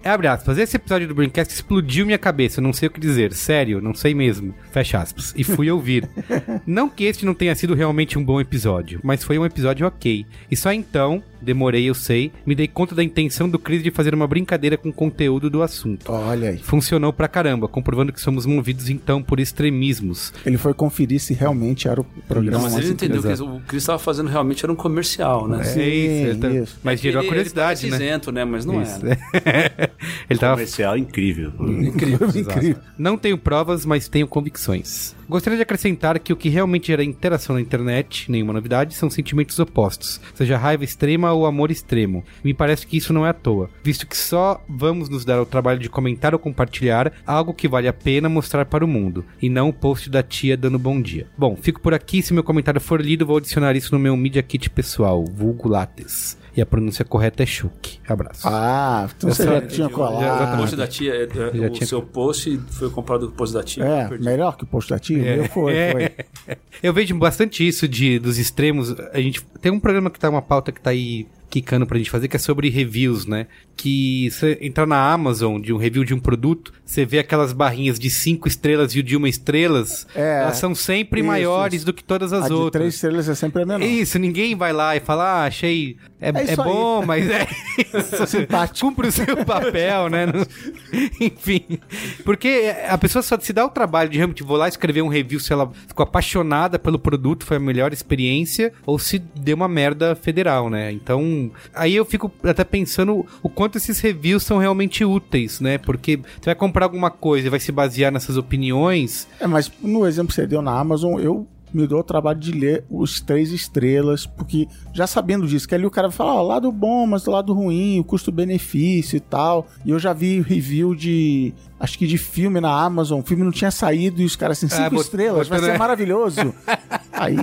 aí. 0.04 0.10
Abre 0.12 0.26
aspas. 0.28 0.58
Esse 0.58 0.76
episódio 0.76 1.08
do 1.08 1.14
Braincast 1.14 1.52
explodiu 1.54 2.04
minha 2.06 2.18
cabeça. 2.18 2.60
Não 2.60 2.72
sei 2.72 2.88
o 2.88 2.90
que 2.90 3.00
dizer. 3.00 3.32
Sério, 3.32 3.80
não 3.80 3.94
sei 3.94 4.14
mesmo. 4.14 4.54
Fecha 4.72 4.98
aspas. 4.98 5.32
E 5.36 5.42
fui 5.44 5.70
ouvir. 5.70 6.08
não 6.66 6.88
que 6.88 7.04
este 7.04 7.24
não 7.24 7.34
tenha 7.34 7.54
sido 7.54 7.74
realmente 7.74 8.18
um 8.18 8.24
bom 8.24 8.40
episódio, 8.40 9.00
mas 9.02 9.24
foi 9.24 9.38
um 9.38 9.44
episódio 9.46 9.86
ok. 9.86 10.26
E 10.50 10.56
só 10.56 10.72
então, 10.72 11.22
demorei, 11.40 11.84
eu 11.88 11.94
sei, 11.94 12.32
me 12.46 12.54
dei 12.54 12.66
conta 12.66 12.94
da 12.94 13.02
intenção 13.04 13.48
do 13.48 13.58
Chris 13.58 13.82
de 13.82 13.90
fazer 13.90 14.14
uma 14.14 14.26
brincadeira 14.26 14.76
com 14.76 14.88
o 14.88 14.92
conteúdo 14.92 15.50
do 15.50 15.62
assunto. 15.62 16.10
Olha 16.10 16.50
aí. 16.50 16.58
Funcionou 16.58 17.12
pra 17.12 17.28
caramba, 17.28 17.68
comprovando 17.68 18.12
que 18.12 18.20
somos 18.20 18.46
movidos 18.46 18.88
então 18.88 19.22
por 19.22 19.38
extremismos. 19.40 20.32
Ele 20.44 20.56
foi 20.56 20.72
conferir 20.74 21.20
se 21.20 21.34
realmente 21.34 21.88
era 21.88 22.00
o 22.00 22.04
programa. 22.04 22.58
Não, 22.58 22.64
mas 22.64 22.76
ele 22.76 22.92
entendeu 22.94 23.22
que 23.22 23.28
o 23.42 23.60
Chris 23.66 23.82
estava 23.82 23.98
fazendo 23.98 24.28
realmente 24.28 24.64
era 24.64 24.72
um 24.72 24.76
comercial, 24.76 25.46
né? 25.48 25.64
Sim, 25.64 25.80
ele 25.80 26.38
tá- 26.38 26.50
isso. 26.50 26.78
Mas 26.82 27.00
gerou 27.00 27.20
a 27.20 27.22
Ele- 27.22 27.28
curiosidade, 27.28 27.86
ele 27.86 27.90
né? 27.90 27.96
isento, 28.04 28.32
né? 28.32 28.44
Mas 28.44 28.64
não 28.64 28.82
Isso. 28.82 29.00
é. 29.06 29.90
ele 30.28 30.38
tava 30.38 30.54
Comercial 30.54 30.96
incrível. 30.96 31.52
Incrível. 31.60 32.28
Incrível. 32.28 32.76
Não 32.98 33.16
tenho 33.16 33.38
provas, 33.38 33.84
mas 33.84 34.08
tenho 34.08 34.26
convicções. 34.26 35.14
Gostaria 35.28 35.56
de 35.56 35.62
acrescentar 35.62 36.18
que 36.18 36.32
o 36.32 36.36
que 36.36 36.48
realmente 36.48 36.88
gera 36.88 37.02
interação 37.02 37.54
na 37.54 37.60
internet, 37.60 38.30
nenhuma 38.30 38.52
novidade, 38.52 38.94
são 38.94 39.08
sentimentos 39.08 39.58
opostos, 39.58 40.20
seja 40.34 40.58
raiva 40.58 40.84
extrema 40.84 41.32
ou 41.32 41.46
amor 41.46 41.70
extremo. 41.70 42.22
Me 42.42 42.52
parece 42.52 42.86
que 42.86 42.96
isso 42.96 43.12
não 43.12 43.24
é 43.24 43.30
à 43.30 43.32
toa, 43.32 43.70
visto 43.82 44.06
que 44.06 44.16
só 44.16 44.62
vamos 44.68 45.08
nos 45.08 45.24
dar 45.24 45.38
ao 45.38 45.46
trabalho 45.46 45.80
de 45.80 45.88
comentar 45.88 46.34
ou 46.34 46.38
compartilhar 46.38 47.12
algo 47.26 47.54
que 47.54 47.68
vale 47.68 47.88
a 47.88 47.92
pena 47.92 48.28
mostrar 48.28 48.66
para 48.66 48.84
o 48.84 48.88
mundo, 48.88 49.24
e 49.40 49.48
não 49.48 49.70
o 49.70 49.72
post 49.72 50.10
da 50.10 50.22
tia 50.22 50.56
dando 50.56 50.78
bom 50.78 51.00
dia. 51.00 51.26
Bom, 51.38 51.56
fico 51.56 51.80
por 51.80 51.94
aqui, 51.94 52.22
se 52.22 52.34
meu 52.34 52.44
comentário 52.44 52.80
for 52.80 53.00
lido, 53.00 53.26
vou 53.26 53.38
adicionar 53.38 53.74
isso 53.74 53.94
no 53.94 53.98
meu 53.98 54.16
Media 54.16 54.42
Kit 54.42 54.68
pessoal, 54.68 55.24
vulgo 55.24 55.68
Lattes. 55.68 56.36
E 56.56 56.62
a 56.62 56.66
pronúncia 56.66 57.04
correta 57.04 57.42
é 57.42 57.46
Chuck. 57.46 57.98
Abraço. 58.08 58.46
Ah, 58.46 59.08
então 59.16 59.28
você 59.30 59.42
já 59.44 59.60
tinha 59.62 59.86
O 59.88 59.90
colado. 59.90 60.56
post 60.58 60.76
da 60.76 60.86
tia, 60.86 61.12
é, 61.14 61.22
é, 61.24 61.66
o 61.66 61.70
tinha- 61.70 61.86
seu 61.86 62.00
post 62.00 62.58
foi 62.70 62.88
comprado 62.90 63.26
com 63.26 63.32
o 63.32 63.36
post 63.36 63.54
da 63.54 63.62
tia. 63.62 63.84
É, 63.84 64.18
melhor 64.18 64.56
que 64.56 64.62
o 64.64 64.66
post 64.66 64.88
da 64.90 64.98
tia? 64.98 65.18
O 65.18 65.20
meu 65.36 65.44
foi, 65.48 65.76
É. 65.76 65.92
foi. 65.92 66.56
Eu 66.82 66.92
vejo 66.92 67.16
bastante 67.18 67.66
isso 67.66 67.88
de 67.88 68.18
dos 68.18 68.38
extremos. 68.38 68.94
A 69.12 69.20
gente 69.20 69.42
tem 69.60 69.72
um 69.72 69.80
programa 69.80 70.10
que 70.10 70.18
tá 70.18 70.30
uma 70.30 70.42
pauta 70.42 70.70
que 70.70 70.80
tá 70.80 70.90
aí 70.90 71.26
quicando 71.60 71.86
pra 71.86 71.96
gente 71.98 72.10
fazer 72.10 72.26
que 72.26 72.34
é 72.34 72.38
sobre 72.38 72.68
reviews, 72.68 73.26
né? 73.26 73.46
Que 73.76 74.28
você 74.30 74.58
entrar 74.60 74.86
na 74.86 75.12
Amazon 75.12 75.60
de 75.60 75.72
um 75.72 75.76
review 75.76 76.04
de 76.04 76.12
um 76.12 76.18
produto, 76.18 76.72
você 76.84 77.04
vê 77.04 77.20
aquelas 77.20 77.52
barrinhas 77.52 77.96
de 77.98 78.10
cinco 78.10 78.48
estrelas 78.48 78.92
e 78.94 78.98
o 78.98 79.02
de 79.04 79.16
uma 79.16 79.28
estrelas, 79.28 80.04
É. 80.16 80.40
elas 80.42 80.56
são 80.58 80.74
sempre 80.74 81.20
Isso, 81.20 81.26
maiores 81.28 81.74
isso. 81.76 81.86
do 81.86 81.92
que 81.92 82.02
todas 82.02 82.32
as 82.32 82.44
a 82.44 82.48
de 82.48 82.52
outras. 82.54 82.80
três 82.80 82.94
estrelas 82.94 83.28
é 83.28 83.34
sempre 83.36 83.62
a 83.62 83.66
menor. 83.66 83.84
Isso, 83.86 84.18
ninguém 84.18 84.56
vai 84.56 84.72
lá 84.72 84.96
e 84.96 85.00
fala, 85.00 85.24
ah, 85.24 85.44
achei. 85.44 85.96
É, 86.20 86.30
É 86.30 86.40
é 86.40 86.44
isso 86.44 86.60
aí. 86.62 86.68
bom, 86.68 87.04
mas 87.06 87.28
é. 87.30 87.46
isso. 87.98 88.26
Simpático. 88.26 88.88
Cumpre 88.88 89.08
o 89.08 89.12
seu 89.12 89.36
papel, 89.44 90.08
né? 90.08 90.26
Enfim. 91.20 91.78
Porque 92.24 92.74
a 92.88 92.96
pessoa 92.98 93.22
só 93.22 93.38
se 93.38 93.52
dá 93.52 93.64
o 93.64 93.68
trabalho 93.70 94.10
de 94.10 94.16
realmente 94.16 94.42
vou 94.42 94.56
lá 94.56 94.68
escrever 94.68 95.02
um 95.02 95.08
review 95.08 95.38
se 95.40 95.52
ela 95.52 95.70
ficou 95.86 96.02
apaixonada 96.02 96.78
pelo 96.78 96.98
produto, 96.98 97.44
foi 97.44 97.56
a 97.58 97.60
melhor 97.60 97.92
experiência, 97.92 98.72
ou 98.86 98.98
se 98.98 99.18
deu 99.18 99.56
uma 99.56 99.68
merda 99.68 100.14
federal, 100.14 100.68
né? 100.70 100.90
Então, 100.92 101.43
aí 101.74 101.94
eu 101.94 102.04
fico 102.04 102.30
até 102.42 102.64
pensando 102.64 103.26
o 103.42 103.48
quanto 103.48 103.78
esses 103.78 104.00
reviews 104.00 104.42
são 104.42 104.58
realmente 104.58 105.04
úteis, 105.04 105.60
né? 105.60 105.78
Porque 105.78 106.16
você 106.16 106.46
vai 106.46 106.54
comprar 106.54 106.86
alguma 106.86 107.10
coisa 107.10 107.46
e 107.46 107.50
vai 107.50 107.60
se 107.60 107.72
basear 107.72 108.12
nessas 108.12 108.36
opiniões. 108.36 109.26
É, 109.40 109.46
mas 109.46 109.70
no 109.82 110.06
exemplo 110.06 110.28
que 110.28 110.34
você 110.34 110.46
deu 110.46 110.62
na 110.62 110.78
Amazon, 110.78 111.20
eu 111.20 111.46
me 111.76 111.86
dou 111.86 112.00
o 112.00 112.04
trabalho 112.04 112.38
de 112.38 112.52
ler 112.52 112.84
os 112.90 113.20
três 113.20 113.50
estrelas, 113.52 114.26
porque 114.26 114.68
já 114.92 115.06
sabendo 115.06 115.46
disso, 115.46 115.66
que 115.68 115.74
ali 115.74 115.84
o 115.86 115.90
cara 115.90 116.08
vai 116.08 116.16
falar, 116.16 116.34
ó, 116.34 116.42
lado 116.42 116.70
bom, 116.70 117.06
mas 117.06 117.22
do 117.24 117.30
lado 117.30 117.52
ruim, 117.52 117.98
o 118.00 118.04
custo-benefício 118.04 119.16
e 119.16 119.20
tal. 119.20 119.66
E 119.84 119.90
eu 119.90 119.98
já 119.98 120.12
vi 120.12 120.40
review 120.40 120.94
de. 120.94 121.52
Acho 121.78 121.98
que 121.98 122.06
de 122.06 122.16
filme 122.16 122.60
na 122.60 122.70
Amazon, 122.70 123.20
o 123.20 123.22
filme 123.22 123.42
não 123.44 123.50
tinha 123.52 123.70
saído 123.70 124.22
e 124.22 124.24
os 124.24 124.36
caras 124.36 124.56
assim, 124.62 124.68
cinco 124.74 124.90
bot- 124.94 125.02
estrelas, 125.04 125.48
vai 125.48 125.58
ser 125.60 125.78
maravilhoso. 125.78 126.54
Aí. 127.12 127.36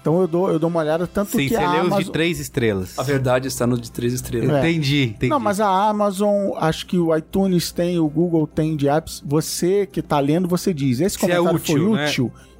Então 0.00 0.20
eu 0.20 0.26
dou, 0.26 0.50
eu 0.50 0.58
dou 0.58 0.68
uma 0.68 0.80
olhada 0.80 1.06
tanto 1.06 1.30
Sim, 1.32 1.38
que 1.46 1.50
você 1.50 1.56
a 1.56 1.70
lê 1.70 1.78
os 1.80 1.86
Amazon. 1.86 2.02
de 2.02 2.10
três 2.10 2.40
estrelas. 2.40 2.98
A 2.98 3.02
verdade 3.04 3.46
está 3.46 3.66
no 3.66 3.78
de 3.78 3.90
três 3.90 4.12
estrelas. 4.12 4.50
É. 4.50 4.58
Entendi, 4.68 5.04
entendi. 5.14 5.28
Não, 5.28 5.38
mas 5.38 5.60
a 5.60 5.68
Amazon, 5.88 6.52
acho 6.56 6.86
que 6.86 6.98
o 6.98 7.14
iTunes 7.16 7.70
tem, 7.70 7.98
o 8.00 8.08
Google 8.08 8.46
tem 8.46 8.74
de 8.76 8.88
apps. 8.88 9.22
Você 9.24 9.86
que 9.86 10.02
tá 10.02 10.18
lendo, 10.18 10.48
você 10.48 10.74
diz, 10.74 11.00
esse 11.00 11.16
Se 11.18 11.24
é 11.24 11.36
comentário 11.36 11.56
útil, 11.56 11.88
foi 11.90 11.96
né? 11.96 12.06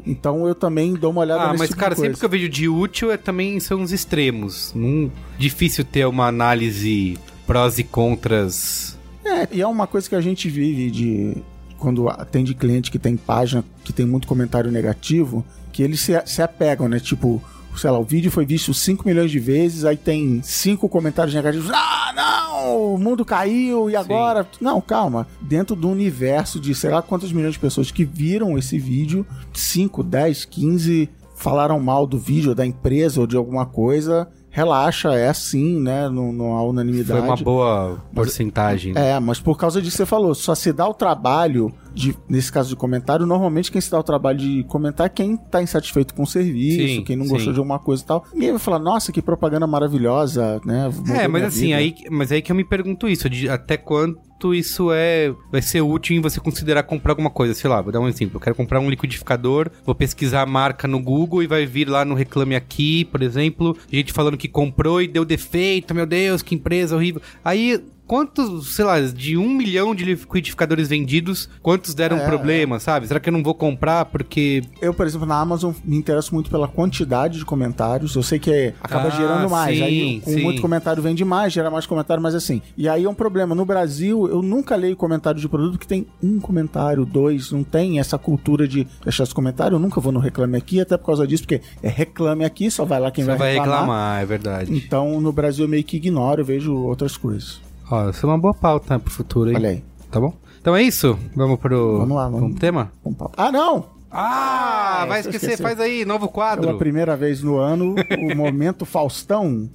Então 0.07 0.47
eu 0.47 0.55
também 0.55 0.95
dou 0.95 1.11
uma 1.11 1.21
olhada 1.21 1.45
Ah, 1.45 1.55
mas 1.57 1.69
tipo 1.69 1.81
cara, 1.81 1.95
sempre 1.95 2.19
que 2.19 2.25
eu 2.25 2.29
vejo 2.29 2.49
de 2.49 2.69
útil 2.69 3.13
é 3.13 3.17
também 3.17 3.61
são 3.61 3.83
os 3.83 3.93
extremos. 3.93 4.73
Não, 4.75 5.11
difícil 5.39 5.85
ter 5.85 6.07
uma 6.07 6.27
análise 6.27 7.19
prós 7.47 7.79
e 7.79 7.85
contras. 7.85 8.99
É, 9.25 9.49
e 9.53 9.61
é 9.61 9.67
uma 9.67 9.87
coisa 9.87 10.09
que 10.09 10.15
a 10.15 10.21
gente 10.21 10.49
vive 10.49 10.91
de 10.91 11.37
quando 11.79 12.09
atende 12.09 12.55
cliente 12.55 12.91
que 12.91 12.99
tem 12.99 13.17
página 13.17 13.65
que 13.85 13.93
tem 13.93 14.07
muito 14.07 14.27
comentário 14.27 14.71
negativo, 14.71 15.45
que 15.73 15.83
eles 15.83 16.01
se, 16.01 16.13
se 16.27 16.43
apegam, 16.43 16.89
né? 16.89 17.01
Tipo, 17.01 17.43
sei 17.77 17.91
lá, 17.91 17.99
o 17.99 18.05
vídeo 18.05 18.31
foi 18.31 18.45
visto 18.47 18.73
5 18.73 19.07
milhões 19.07 19.31
de 19.31 19.39
vezes, 19.39 19.85
aí 19.85 19.97
tem 19.97 20.41
cinco 20.43 20.89
comentários 20.89 21.35
negativos. 21.35 21.71
Ah, 21.73 22.13
não! 22.15 22.93
O 22.95 22.99
mundo 22.99 23.25
caiu 23.25 23.91
e 23.91 23.97
agora. 23.97 24.47
Não, 24.61 24.81
calma. 24.81 25.27
Dentro 25.41 25.75
do 25.75 25.89
universo 25.89 26.61
de 26.61 26.75
sei 26.75 26.91
lá 26.91 27.03
quantas 27.03 27.33
milhões 27.33 27.55
de 27.55 27.61
pessoas 27.61 27.91
que 27.91 28.05
viram 28.05 28.57
esse 28.57 28.79
vídeo, 28.79 29.27
5, 29.53 30.03
10, 30.03 30.45
15 30.45 31.11
falaram 31.35 31.81
mal 31.81 32.07
do 32.07 32.19
vídeo, 32.19 32.55
da 32.55 32.65
empresa 32.65 33.21
ou 33.21 33.27
de 33.27 33.37
alguma 33.37 33.67
coisa. 33.67 34.29
Relaxa, 34.49 35.15
é 35.15 35.29
assim, 35.29 35.81
né? 35.81 36.09
Não, 36.09 36.31
não 36.33 36.55
há 36.55 36.63
unanimidade. 36.63 37.21
Foi 37.21 37.29
uma 37.29 37.37
boa 37.37 38.05
porcentagem. 38.15 38.93
né? 38.93 39.11
É, 39.13 39.21
mas 39.21 39.41
por 39.41 39.57
causa 39.57 39.81
disso 39.81 39.97
você 39.97 40.07
falou, 40.07 40.35
só 40.35 40.55
se 40.55 40.73
dá 40.73 40.87
o 40.87 40.95
trabalho 40.95 41.73
de, 41.95 42.17
nesse 42.29 42.51
caso 42.51 42.69
de 42.69 42.77
comentário, 42.77 43.27
normalmente 43.27 43.71
quem 43.71 43.81
se 43.81 43.91
dá 43.91 43.99
o 43.99 44.03
trabalho 44.03 44.39
de 44.39 44.65
comentar 44.65 45.07
é 45.07 45.09
quem 45.09 45.37
tá 45.37 45.63
insatisfeito 45.63 46.15
com 46.15 46.23
o 46.23 46.27
serviço, 46.27 46.97
Sim, 46.97 47.05
quem 47.05 47.17
não 47.17 47.25
sim. 47.25 47.31
gostou 47.31 47.53
de 47.53 47.59
alguma 47.59 47.79
coisa 47.79 48.03
e 48.03 48.07
tal. 48.07 48.25
Ninguém 48.33 48.51
vai 48.51 48.59
falar, 48.59 48.79
nossa, 48.79 49.13
que 49.13 49.23
propaganda 49.23 49.67
maravilhosa, 49.67 50.61
né? 50.65 50.89
mudou 50.89 51.15
É, 51.15 51.29
mas 51.29 51.45
assim, 51.45 51.67
vida. 51.67 51.77
aí, 51.77 51.95
mas 52.11 52.33
aí 52.33 52.43
que 52.43 52.51
eu 52.51 52.57
me 52.57 52.65
pergunto 52.65 53.09
isso, 53.09 53.29
de 53.29 53.49
até 53.49 53.77
quanto 53.77 54.55
isso 54.55 54.91
é 54.93 55.33
vai 55.51 55.63
ser 55.63 55.83
útil 55.83 56.17
em 56.17 56.21
você 56.21 56.41
considerar 56.41 56.83
comprar 56.83 57.13
alguma 57.13 57.31
coisa, 57.31 57.55
sei 57.55 57.71
lá, 57.71 57.81
vou 57.81 57.93
dar 57.93 58.01
um 58.01 58.09
exemplo, 58.09 58.37
eu 58.37 58.41
quero 58.41 58.57
comprar 58.57 58.81
um 58.81 58.91
liquidificador, 58.91 59.71
vou 59.85 59.95
pesquisar 59.95 60.43
a 60.43 60.47
marca 60.47 60.89
no 60.89 61.01
Google 61.01 61.43
e 61.43 61.47
vai 61.47 61.65
vir 61.65 61.89
lá 61.89 62.05
no 62.05 62.15
Reclame 62.15 62.57
Aqui, 62.57 63.05
por 63.05 63.23
exemplo, 63.23 63.77
gente 63.91 64.13
falando 64.13 64.37
que 64.37 64.49
comprou 64.49 65.01
e 65.01 65.07
deu 65.07 65.25
defeito, 65.25 65.95
meu 65.95 66.07
Deus, 66.07 66.43
que 66.43 66.55
empresa 66.55 66.97
horrível. 66.97 67.23
Aí 67.45 67.81
quantos, 68.13 68.75
sei 68.75 68.85
lá, 68.85 69.01
de 69.01 69.39
um 69.39 69.49
milhão 69.49 69.95
de 69.95 70.05
liquidificadores 70.05 70.87
vendidos, 70.87 71.49
quantos 71.63 71.95
deram 71.95 72.19
É, 72.19 72.27
problema, 72.27 72.79
sabe? 72.79 73.07
Será 73.09 73.19
que 73.19 73.31
eu 73.31 73.33
não 73.33 73.43
vou 73.43 73.55
comprar 73.55 74.05
porque 74.05 74.63
Eu, 74.83 74.93
por 74.93 75.07
exemplo, 75.07 75.27
na 75.27 75.41
Amazon 75.41 75.73
me 75.83 75.97
interesso 75.97 76.35
muito 76.35 76.51
pela 76.51 76.69
quantidade 76.69 77.39
de 77.39 77.45
comentários. 77.47 78.15
Eu 78.15 78.23
sei 78.23 78.39
que 78.39 78.51
é- 78.53 78.75
acaba 78.83 79.07
Ah, 79.09 79.11
gerando 79.11 79.49
mais. 79.49 79.79
sim, 79.79 79.83
aí, 79.83 80.21
com 80.21 80.31
sim. 80.31 80.43
muito 80.43 80.61
comentário 80.61 81.03
vende 81.03 81.25
mais, 81.25 81.55
gera 81.55 81.71
mais 81.71 81.87
comentário, 81.87 82.23
mas 82.23 82.35
assim. 82.35 82.61
E 82.77 82.87
aí 82.87 83.05
é 83.05 83.09
um 83.09 83.15
problema. 83.15 83.55
No 83.55 83.65
Brasil, 83.65 84.29
eu 84.29 84.43
nunca 84.43 84.77
leio 84.77 84.95
comentário 84.95 85.41
de 85.41 85.49
produto 85.49 85.79
que 85.79 85.87
tem 85.87 86.07
um 86.23 86.39
comentário, 86.39 87.07
dois. 87.07 87.51
Não 87.51 87.65
tem 87.65 87.99
essa 87.99 88.19
cultura 88.19 88.69
de 88.69 88.87
deixar 89.03 89.25
esse 89.25 89.35
comentário. 89.35 89.77
Eu 89.77 89.79
nunca 89.79 90.03
vou 90.03 90.13
no 90.13 90.21
Reclame 90.21 90.59
Aqui, 90.59 90.83
até 90.83 90.99
por 90.99 91.07
causa 91.07 91.27
disso, 91.27 91.45
porque 91.45 91.63
é 91.83 91.89
Reclame 91.89 92.45
Aqui, 92.45 92.71
só 92.71 92.85
vai 92.85 93.01
lá 93.01 93.11
quem 93.11 93.25
você 93.25 93.31
vai, 93.31 93.39
vai 93.39 93.53
reclamar. 93.55 93.79
reclamar, 93.81 94.23
é 94.23 94.27
verdade. 94.27 94.77
Então, 94.77 95.19
no 95.19 95.33
Brasil, 95.33 95.65
eu 95.65 95.69
meio 95.71 95.83
que 95.83 95.97
ignoro, 95.97 96.43
eu 96.43 96.45
vejo 96.45 96.75
outras 96.77 97.17
coisas. 97.17 97.72
Ó, 97.91 98.09
isso 98.11 98.25
é 98.25 98.29
uma 98.29 98.39
boa 98.39 98.55
pauta 98.55 98.99
pro 98.99 99.11
futuro, 99.13 99.51
hein? 99.51 99.57
Olha 99.57 99.69
aí. 99.71 99.85
Tá 100.11 100.21
bom? 100.21 100.35
Então 100.61 100.77
é 100.77 100.83
isso? 100.83 101.19
Vamos 101.35 101.59
pro, 101.59 101.99
Vamos 101.99 102.17
lá, 102.17 102.29
vamos. 102.29 102.51
pro 102.53 102.61
tema? 102.61 102.93
Um 103.05 103.13
papo. 103.13 103.33
Ah, 103.37 103.51
não! 103.51 103.87
Ah, 104.11 105.03
Ah, 105.03 105.07
vai 105.07 105.23
você 105.23 105.31
esquecer. 105.31 105.57
Faz 105.59 105.81
aí, 105.81 106.05
novo 106.05 106.29
quadro. 106.29 106.67
Pela 106.67 106.79
primeira 106.79 107.17
vez 107.17 107.43
no 107.43 107.57
ano, 107.57 107.95
o 108.31 108.35
Momento 108.37 108.85
Faustão. 108.85 109.69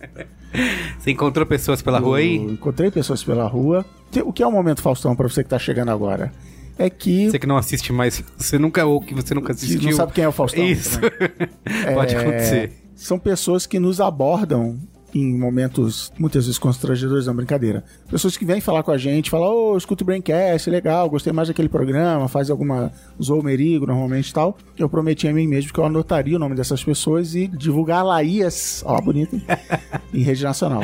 Você 0.97 1.11
encontrou 1.11 1.45
pessoas 1.45 1.81
pela 1.81 1.99
rua 1.99 2.19
Eu 2.21 2.25
aí? 2.25 2.35
encontrei 2.37 2.89
pessoas 2.91 3.23
pela 3.23 3.47
rua. 3.47 3.83
O 4.23 4.31
que 4.31 4.41
é 4.41 4.47
o 4.47 4.51
Momento 4.51 4.81
Faustão 4.81 5.15
pra 5.15 5.27
você 5.27 5.43
que 5.43 5.49
tá 5.49 5.59
chegando 5.59 5.89
agora? 5.89 6.31
É 6.79 6.89
que 6.89 7.29
Você 7.31 7.39
que 7.39 7.47
não 7.47 7.57
assiste 7.57 7.91
mais, 7.91 8.23
você 8.37 8.59
nunca 8.59 8.85
ou 8.85 9.01
que 9.01 9.13
você 9.15 9.33
nunca 9.33 9.51
assistiu. 9.53 9.81
não 9.89 9.97
sabe 9.97 10.13
quem 10.13 10.23
é 10.23 10.27
o 10.27 10.31
Faustão. 10.31 10.63
Isso. 10.63 10.99
também. 11.01 11.93
Pode 11.95 12.15
É, 12.15 12.19
acontecer. 12.19 12.71
São 12.95 13.17
pessoas 13.19 13.65
que 13.65 13.79
nos 13.79 13.99
abordam 13.99 14.77
em 15.19 15.37
momentos 15.37 16.11
muitas 16.17 16.45
vezes 16.45 16.57
constrangedores, 16.59 17.25
não 17.27 17.35
brincadeira. 17.35 17.83
Pessoas 18.09 18.35
que 18.37 18.45
vêm 18.45 18.61
falar 18.61 18.83
com 18.83 18.91
a 18.91 18.97
gente, 18.97 19.29
falam, 19.29 19.49
ô, 19.49 19.73
eu 19.73 19.77
escuto 19.77 20.03
o 20.03 20.05
Braincast, 20.07 20.69
legal, 20.69 21.09
gostei 21.09 21.33
mais 21.33 21.47
daquele 21.47 21.69
programa, 21.69 22.27
faz 22.27 22.49
alguma. 22.49 22.91
usou 23.17 23.39
o 23.39 23.43
Merigo 23.43 23.85
normalmente 23.85 24.29
e 24.29 24.33
tal. 24.33 24.57
Eu 24.77 24.87
prometi 24.89 25.27
a 25.27 25.33
mim 25.33 25.47
mesmo 25.47 25.71
que 25.73 25.79
eu 25.79 25.85
anotaria 25.85 26.35
o 26.35 26.39
nome 26.39 26.55
dessas 26.55 26.83
pessoas 26.83 27.35
e 27.35 27.47
divulgá-las, 27.47 28.83
ó, 28.85 28.99
bonito, 29.01 29.39
em 30.13 30.21
rede 30.21 30.43
nacional. 30.43 30.81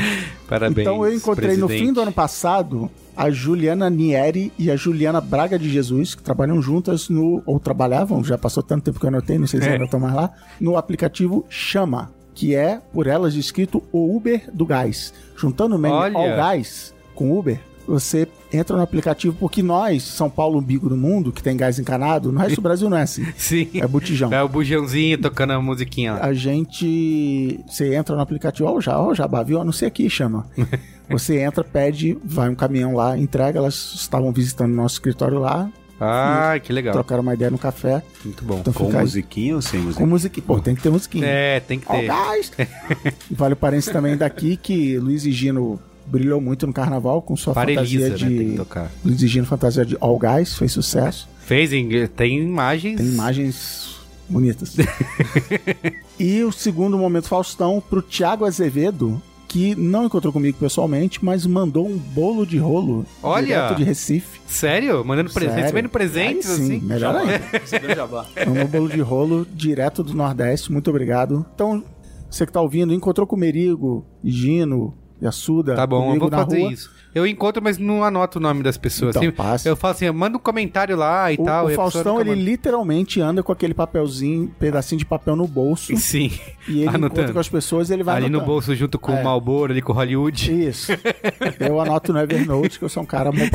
Parabéns. 0.48 0.80
Então 0.88 1.06
eu 1.06 1.14
encontrei 1.14 1.56
no 1.58 1.68
presidente. 1.68 1.88
fim 1.88 1.94
do 1.94 2.02
ano 2.02 2.12
passado 2.12 2.90
a 3.16 3.30
Juliana 3.30 3.90
Nieri 3.90 4.52
e 4.58 4.72
a 4.72 4.76
Juliana 4.76 5.22
Braga 5.22 5.58
de 5.60 5.70
Jesus, 5.70 6.16
que 6.16 6.24
trabalham 6.24 6.62
juntas 6.62 7.10
no. 7.10 7.44
ou 7.46 7.60
trabalhavam, 7.60 8.24
já 8.24 8.38
passou 8.38 8.64
tanto 8.64 8.84
tempo 8.86 9.00
que 9.00 9.06
eu 9.06 9.10
anotei, 9.10 9.38
não 9.38 9.46
sei 9.48 9.62
se 9.62 9.68
É. 9.68 9.74
ainda 9.74 9.86
estão 9.86 10.00
mais 10.00 10.16
lá, 10.16 10.32
no 10.60 10.76
aplicativo 10.78 11.46
Chama, 11.48 12.12
que 12.34 12.56
é, 12.56 12.82
por 12.92 13.08
elas, 13.08 13.36
escrito 13.36 13.84
o 13.92 14.16
Uber 14.16 14.50
do 14.52 14.66
gás. 14.66 15.14
Juntando 15.36 15.76
o 15.76 15.80
meme 15.80 15.94
Olha. 15.94 16.18
ao 16.18 16.38
gás 16.38 16.94
com 17.16 17.38
Uber, 17.38 17.60
você 17.88 18.28
entra 18.52 18.78
no 18.78 18.84
aplicativo, 18.84 19.36
porque 19.38 19.62
nós, 19.62 20.04
São 20.04 20.30
Paulo, 20.30 20.60
umbigo 20.60 20.88
do 20.88 20.96
mundo, 20.96 21.32
que 21.32 21.44
tem 21.44 21.58
gás 21.58 21.80
encanado, 21.80 22.32
no 22.32 22.40
resto 22.40 22.56
do 22.56 22.62
Brasil 22.62 22.90
não 22.90 22.98
é 22.98 23.02
assim. 23.02 23.26
Sim. 23.36 23.70
É 23.76 23.88
botijão. 23.88 24.32
É 24.32 24.42
o 24.42 24.48
bujãozinho 24.48 25.18
tocando 25.18 25.52
a 25.52 25.62
musiquinha 25.62 26.14
lá. 26.14 26.26
A 26.26 26.34
gente. 26.34 27.60
Você 27.68 27.94
entra 27.94 28.16
no 28.16 28.22
aplicativo, 28.22 28.70
ó, 28.70 28.80
já, 28.80 29.00
ó, 29.00 29.14
Jabá, 29.14 29.44
viu? 29.44 29.64
Não 29.64 29.72
sei 29.72 29.88
aqui, 29.88 30.10
chama. 30.10 30.46
Você 31.10 31.40
entra, 31.40 31.64
pede, 31.64 32.18
vai 32.24 32.50
um 32.50 32.56
caminhão 32.56 32.96
lá, 32.96 33.18
entrega. 33.18 33.60
Elas 33.60 33.94
estavam 33.96 34.32
visitando 34.32 34.74
nosso 34.74 34.96
escritório 34.96 35.38
lá, 35.38 35.70
Ah, 36.04 36.60
que 36.60 36.72
legal. 36.74 36.94
trocaram 36.94 37.22
uma 37.22 37.34
ideia 37.34 37.50
no 37.52 37.58
café. 37.58 38.04
Muito 38.24 38.44
bom. 38.44 38.60
Então 38.60 38.74
Com 38.74 38.86
fica 38.88 39.00
musiquinha 39.00 39.56
ou 39.56 39.62
sem 39.62 39.80
Com 39.80 39.86
musiquinha? 39.86 40.08
musiquinha. 40.08 40.46
Pô, 40.46 40.60
tem 40.60 40.76
que 40.76 40.82
ter 40.82 40.90
musiquinha. 40.90 41.26
É, 41.26 41.60
tem 41.60 41.80
que 41.80 41.88
ter. 41.88 42.06
gás! 42.08 42.52
vale 43.32 43.54
o 43.54 43.58
parênteses 43.58 43.92
também 43.94 44.16
daqui 44.18 44.58
que 44.58 44.98
Luiz 44.98 45.26
e 45.26 45.32
Gino 45.32 45.80
brilhou 46.06 46.42
muito 46.42 46.68
no 46.68 46.74
carnaval 46.74 47.22
com 47.22 47.36
sua 47.36 47.54
Parelisa, 47.54 48.06
fantasia 48.08 48.10
né? 48.10 48.38
Tem 48.38 48.46
que 48.46 48.52
de. 48.52 48.58
tocar. 48.58 48.92
Luiz 49.06 49.22
e 49.22 49.28
Gino 49.28 49.46
fantasia 49.46 49.86
de 49.86 49.98
All 50.02 50.20
Guys, 50.20 50.56
fez 50.56 50.72
sucesso. 50.72 51.30
Fez, 51.46 51.72
em- 51.74 52.08
tem 52.08 52.40
imagens. 52.40 52.98
Tem 52.98 53.06
imagens 53.08 53.98
bonitas. 54.30 54.76
e 56.20 56.44
o 56.44 56.52
segundo 56.52 56.98
momento 56.98 57.28
Faustão 57.28 57.82
pro 57.90 58.02
Thiago 58.02 58.46
Azevedo, 58.46 59.22
que 59.54 59.76
não 59.76 60.06
encontrou 60.06 60.34
comigo 60.34 60.58
pessoalmente, 60.58 61.24
mas 61.24 61.46
mandou 61.46 61.88
um 61.88 61.96
bolo 61.96 62.44
de 62.44 62.58
rolo 62.58 63.06
Olha! 63.22 63.46
direto 63.46 63.76
de 63.76 63.84
Recife. 63.84 64.42
Sério? 64.48 65.06
Mandando 65.06 65.30
presentes, 65.32 65.62
recebendo 65.62 65.90
presentes, 65.90 66.50
Aí 66.50 66.56
sim, 66.58 66.64
assim. 66.78 66.80
melhor 66.84 67.16
ainda. 67.16 67.38
Recebeu 67.52 67.96
jabá. 67.96 68.26
Mandou 68.48 68.64
um 68.64 68.68
bolo 68.68 68.90
de 68.90 69.00
rolo 69.00 69.46
direto 69.54 70.04
do 70.04 70.16
Nordeste, 70.16 70.72
muito 70.72 70.90
obrigado. 70.90 71.46
Então, 71.54 71.84
você 72.32 72.48
que 72.48 72.52
tá 72.52 72.60
ouvindo, 72.60 72.96
encontrou 72.96 73.28
com 73.28 73.36
o 73.36 73.40
Merigo, 73.40 74.04
Gino, 74.24 74.92
Yasuda, 75.24 75.76
Tá 75.76 75.88
bom, 75.88 76.14
eu 76.14 76.20
vou 76.20 76.30
fazer 76.30 76.60
rua. 76.62 76.72
isso. 76.74 76.92
Eu 77.16 77.28
encontro, 77.28 77.62
mas 77.64 77.78
não 77.78 78.04
anoto 78.04 78.40
o 78.40 78.42
nome 78.42 78.64
das 78.64 78.76
pessoas. 78.76 79.16
Então, 79.16 79.22
Assim, 79.22 79.32
passa. 79.32 79.70
eu 79.70 79.76
falo 79.76 79.92
assim, 79.94 80.10
manda 80.12 80.36
um 80.36 80.40
comentário 80.40 80.98
lá 80.98 81.32
e 81.32 81.36
O, 81.36 81.44
tal. 81.44 81.66
o 81.68 81.72
e 81.72 81.76
Faustão, 81.76 82.20
ele 82.20 82.34
literalmente 82.34 83.22
anda 83.22 83.44
com 83.44 83.52
aquele 83.52 83.74
papelzinho, 83.76 84.48
pedacinho 84.60 84.98
de 84.98 85.06
papel 85.06 85.36
no 85.36 85.48
bolso, 85.48 85.96
Sim, 85.96 86.32
e 86.68 86.72
ele 86.72 86.82
encontra 86.82 86.96
anotando. 86.98 87.34
com 87.34 87.40
as 87.40 87.48
pessoas 87.48 87.90
e 87.90 87.94
ele 87.94 88.02
vai 88.04 88.16
ali 88.18 88.24
no 88.30 88.38
anotando. 88.40 88.52
bolso 88.52 88.76
junto 88.76 88.98
com 88.98 89.12
É. 89.16 89.22
o 89.22 89.24
Malboro, 89.24 89.72
ali 89.72 89.82
com 89.82 89.94
o 89.94 89.96
Hollywood. 89.96 90.68
Isso. 90.68 90.92
Eu 91.60 91.80
anoto 91.80 92.12
no 92.12 92.20
Evernote, 92.20 92.80
que 92.80 92.86
eu 92.86 92.90
sou 92.90 93.04
um 93.04 93.06
cara 93.06 93.32
mobile. 93.32 93.52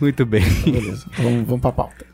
Muito 0.00 0.26
bem. 0.26 0.42
Beleza, 0.64 1.06
vamos, 1.16 1.46
vamos 1.46 1.60
pra 1.60 1.72
pauta. 1.72 2.04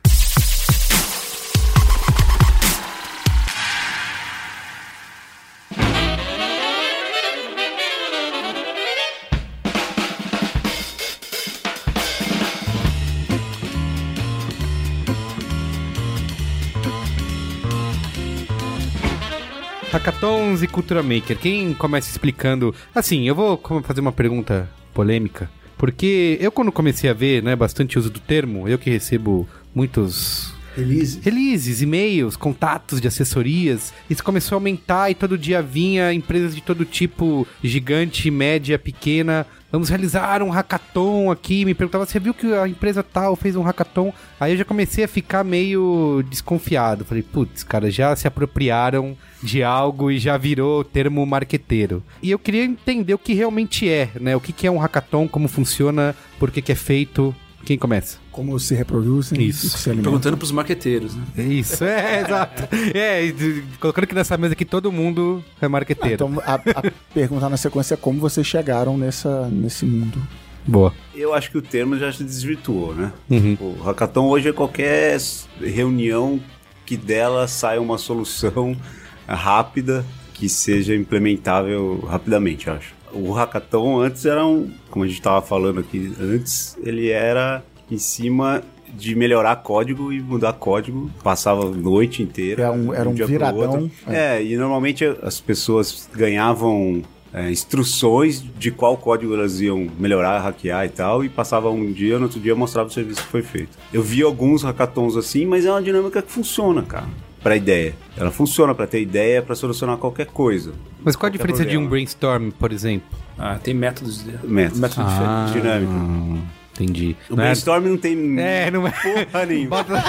Hackathons 19.94 20.60
e 20.60 20.66
Cultura 20.66 21.04
Maker. 21.04 21.38
Quem 21.38 21.72
começa 21.72 22.10
explicando. 22.10 22.74
Assim, 22.92 23.28
eu 23.28 23.34
vou 23.34 23.60
fazer 23.84 24.00
uma 24.00 24.10
pergunta 24.10 24.68
polêmica. 24.92 25.48
Porque 25.78 26.36
eu, 26.40 26.50
quando 26.50 26.72
comecei 26.72 27.08
a 27.08 27.12
ver 27.12 27.40
né, 27.44 27.54
bastante 27.54 27.96
uso 27.96 28.10
do 28.10 28.18
termo, 28.18 28.68
eu 28.68 28.76
que 28.76 28.90
recebo 28.90 29.48
muitos 29.72 30.52
Release. 30.76 31.20
releases, 31.22 31.80
e-mails, 31.80 32.36
contatos 32.36 33.00
de 33.00 33.06
assessorias. 33.06 33.94
Isso 34.10 34.24
começou 34.24 34.56
a 34.56 34.58
aumentar 34.58 35.12
e 35.12 35.14
todo 35.14 35.38
dia 35.38 35.62
vinha 35.62 36.12
empresas 36.12 36.56
de 36.56 36.60
todo 36.60 36.84
tipo, 36.84 37.46
gigante, 37.62 38.32
média, 38.32 38.76
pequena. 38.76 39.46
Vamos 39.74 39.88
realizar 39.88 40.40
um 40.40 40.50
hackathon 40.50 41.32
aqui. 41.32 41.64
Me 41.64 41.74
perguntava, 41.74 42.06
você 42.06 42.20
viu 42.20 42.32
que 42.32 42.46
a 42.54 42.68
empresa 42.68 43.02
tal 43.02 43.34
fez 43.34 43.56
um 43.56 43.62
hackathon? 43.62 44.14
Aí 44.38 44.52
eu 44.52 44.58
já 44.58 44.64
comecei 44.64 45.02
a 45.02 45.08
ficar 45.08 45.42
meio 45.42 46.22
desconfiado. 46.30 47.04
Falei, 47.04 47.24
putz, 47.24 47.64
cara, 47.64 47.90
já 47.90 48.14
se 48.14 48.28
apropriaram 48.28 49.16
de 49.42 49.64
algo 49.64 50.12
e 50.12 50.18
já 50.20 50.36
virou 50.36 50.84
termo 50.84 51.26
marqueteiro. 51.26 52.04
E 52.22 52.30
eu 52.30 52.38
queria 52.38 52.64
entender 52.64 53.14
o 53.14 53.18
que 53.18 53.34
realmente 53.34 53.88
é, 53.88 54.10
né? 54.20 54.36
O 54.36 54.40
que 54.40 54.52
que 54.52 54.64
é 54.64 54.70
um 54.70 54.78
hackathon, 54.78 55.26
como 55.26 55.48
funciona, 55.48 56.14
por 56.38 56.52
que 56.52 56.62
que 56.62 56.70
é 56.70 56.76
feito. 56.76 57.34
Quem 57.64 57.78
começa? 57.78 58.18
Como 58.30 58.58
se 58.58 58.74
reproduzem 58.74 59.40
Isso. 59.42 59.68
se. 59.70 59.90
Perguntando 59.90 60.36
pros 60.36 60.52
marqueteiros, 60.52 61.14
né? 61.14 61.24
Isso, 61.36 61.84
é, 61.84 62.20
exato. 62.26 62.68
É, 62.94 63.24
e 63.24 63.62
colocando 63.80 64.04
aqui 64.04 64.14
nessa 64.14 64.36
mesa 64.36 64.54
que 64.54 64.64
todo 64.64 64.92
mundo 64.92 65.42
é 65.60 65.66
marqueteiro. 65.66 66.14
Então, 66.14 66.42
a, 66.44 66.54
a 66.54 66.92
pergunta 67.12 67.48
na 67.48 67.56
sequência 67.56 67.94
é 67.94 67.96
como 67.96 68.20
vocês 68.20 68.46
chegaram 68.46 68.96
nessa, 68.96 69.48
nesse 69.48 69.84
mundo. 69.84 70.20
Boa. 70.66 70.94
Eu 71.14 71.34
acho 71.34 71.50
que 71.50 71.58
o 71.58 71.62
termo 71.62 71.96
já 71.98 72.12
se 72.12 72.24
desvirtuou, 72.24 72.94
né? 72.94 73.12
Uhum. 73.30 73.56
O 73.60 73.82
hackathon 73.82 74.26
hoje 74.26 74.48
é 74.48 74.52
qualquer 74.52 75.18
reunião 75.60 76.40
que 76.86 76.96
dela 76.96 77.46
saia 77.46 77.80
uma 77.80 77.98
solução 77.98 78.76
rápida 79.28 80.04
que 80.32 80.48
seja 80.48 80.94
implementável 80.94 82.00
rapidamente, 82.08 82.66
eu 82.66 82.74
acho. 82.74 82.94
O 83.14 83.32
hackathon 83.32 84.00
antes 84.00 84.24
era 84.26 84.44
um, 84.44 84.70
como 84.90 85.04
a 85.04 85.08
gente 85.08 85.18
estava 85.18 85.40
falando 85.40 85.80
aqui 85.80 86.12
antes, 86.20 86.76
ele 86.82 87.10
era 87.10 87.62
em 87.90 87.98
cima 87.98 88.62
de 88.96 89.14
melhorar 89.14 89.56
código 89.56 90.12
e 90.12 90.20
mudar 90.20 90.52
código, 90.54 91.10
passava 91.22 91.66
a 91.66 91.70
noite 91.70 92.22
inteira. 92.22 92.62
Era 92.62 92.72
um- 92.72 92.92
era 92.94 93.08
um 93.08 93.14
pro 93.14 93.26
viradão, 93.26 93.60
outro. 93.82 93.90
É, 94.06 94.42
e 94.42 94.56
normalmente 94.56 95.04
as 95.22 95.40
pessoas 95.40 96.08
ganhavam 96.14 97.02
é, 97.36 97.50
instruções 97.50 98.40
de 98.56 98.70
qual 98.70 98.96
código 98.96 99.34
elas 99.34 99.60
iam 99.60 99.88
melhorar, 99.98 100.38
hackear 100.38 100.86
e 100.86 100.88
tal, 100.88 101.24
e 101.24 101.28
passava 101.28 101.68
um 101.68 101.90
dia, 101.92 102.16
no 102.16 102.26
outro 102.26 102.38
dia 102.38 102.54
mostrava 102.54 102.88
o 102.88 102.92
serviço 102.92 103.22
que 103.24 103.28
foi 103.28 103.42
feito. 103.42 103.76
Eu 103.92 104.04
vi 104.04 104.22
alguns 104.22 104.62
hackathons 104.62 105.16
assim, 105.16 105.44
mas 105.44 105.66
é 105.66 105.70
uma 105.72 105.82
dinâmica 105.82 106.22
que 106.22 106.30
funciona, 106.30 106.82
cara, 106.82 107.08
pra 107.44 107.54
ideia. 107.56 107.94
Ela 108.16 108.32
funciona 108.32 108.74
pra 108.74 108.86
ter 108.88 109.00
ideia, 109.00 109.40
pra 109.42 109.54
solucionar 109.54 109.96
qualquer 109.98 110.26
coisa. 110.26 110.72
Mas 111.04 111.14
qual 111.14 111.28
a 111.28 111.30
diferença 111.32 111.62
de 111.62 111.68
um 111.76 111.82
problema. 111.82 111.90
brainstorm, 111.90 112.50
por 112.50 112.72
exemplo? 112.72 113.06
Ah, 113.38 113.58
tem 113.62 113.74
métodos. 113.74 114.24
de- 114.24 114.32
Métodos. 114.46 114.80
Método 114.80 115.06
diferente. 115.06 115.52
dinâmica. 115.52 116.42
Entendi. 116.74 117.16
O 117.30 117.36
Não 117.36 117.42
é- 117.42 117.46
brainstorm 117.46 117.84
não 117.86 117.96
tem 117.96 118.38
É, 118.38 118.70
não 118.70 118.86
é. 118.86 118.90
porra 118.90 119.46
nenhuma. 119.46 119.68
Bota, 119.70 120.04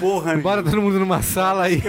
Porra 0.00 0.32
nenhuma. 0.34 0.42
bota 0.42 0.62
todo 0.70 0.82
mundo 0.82 0.98
numa 0.98 1.22
sala 1.22 1.70
e, 1.70 1.82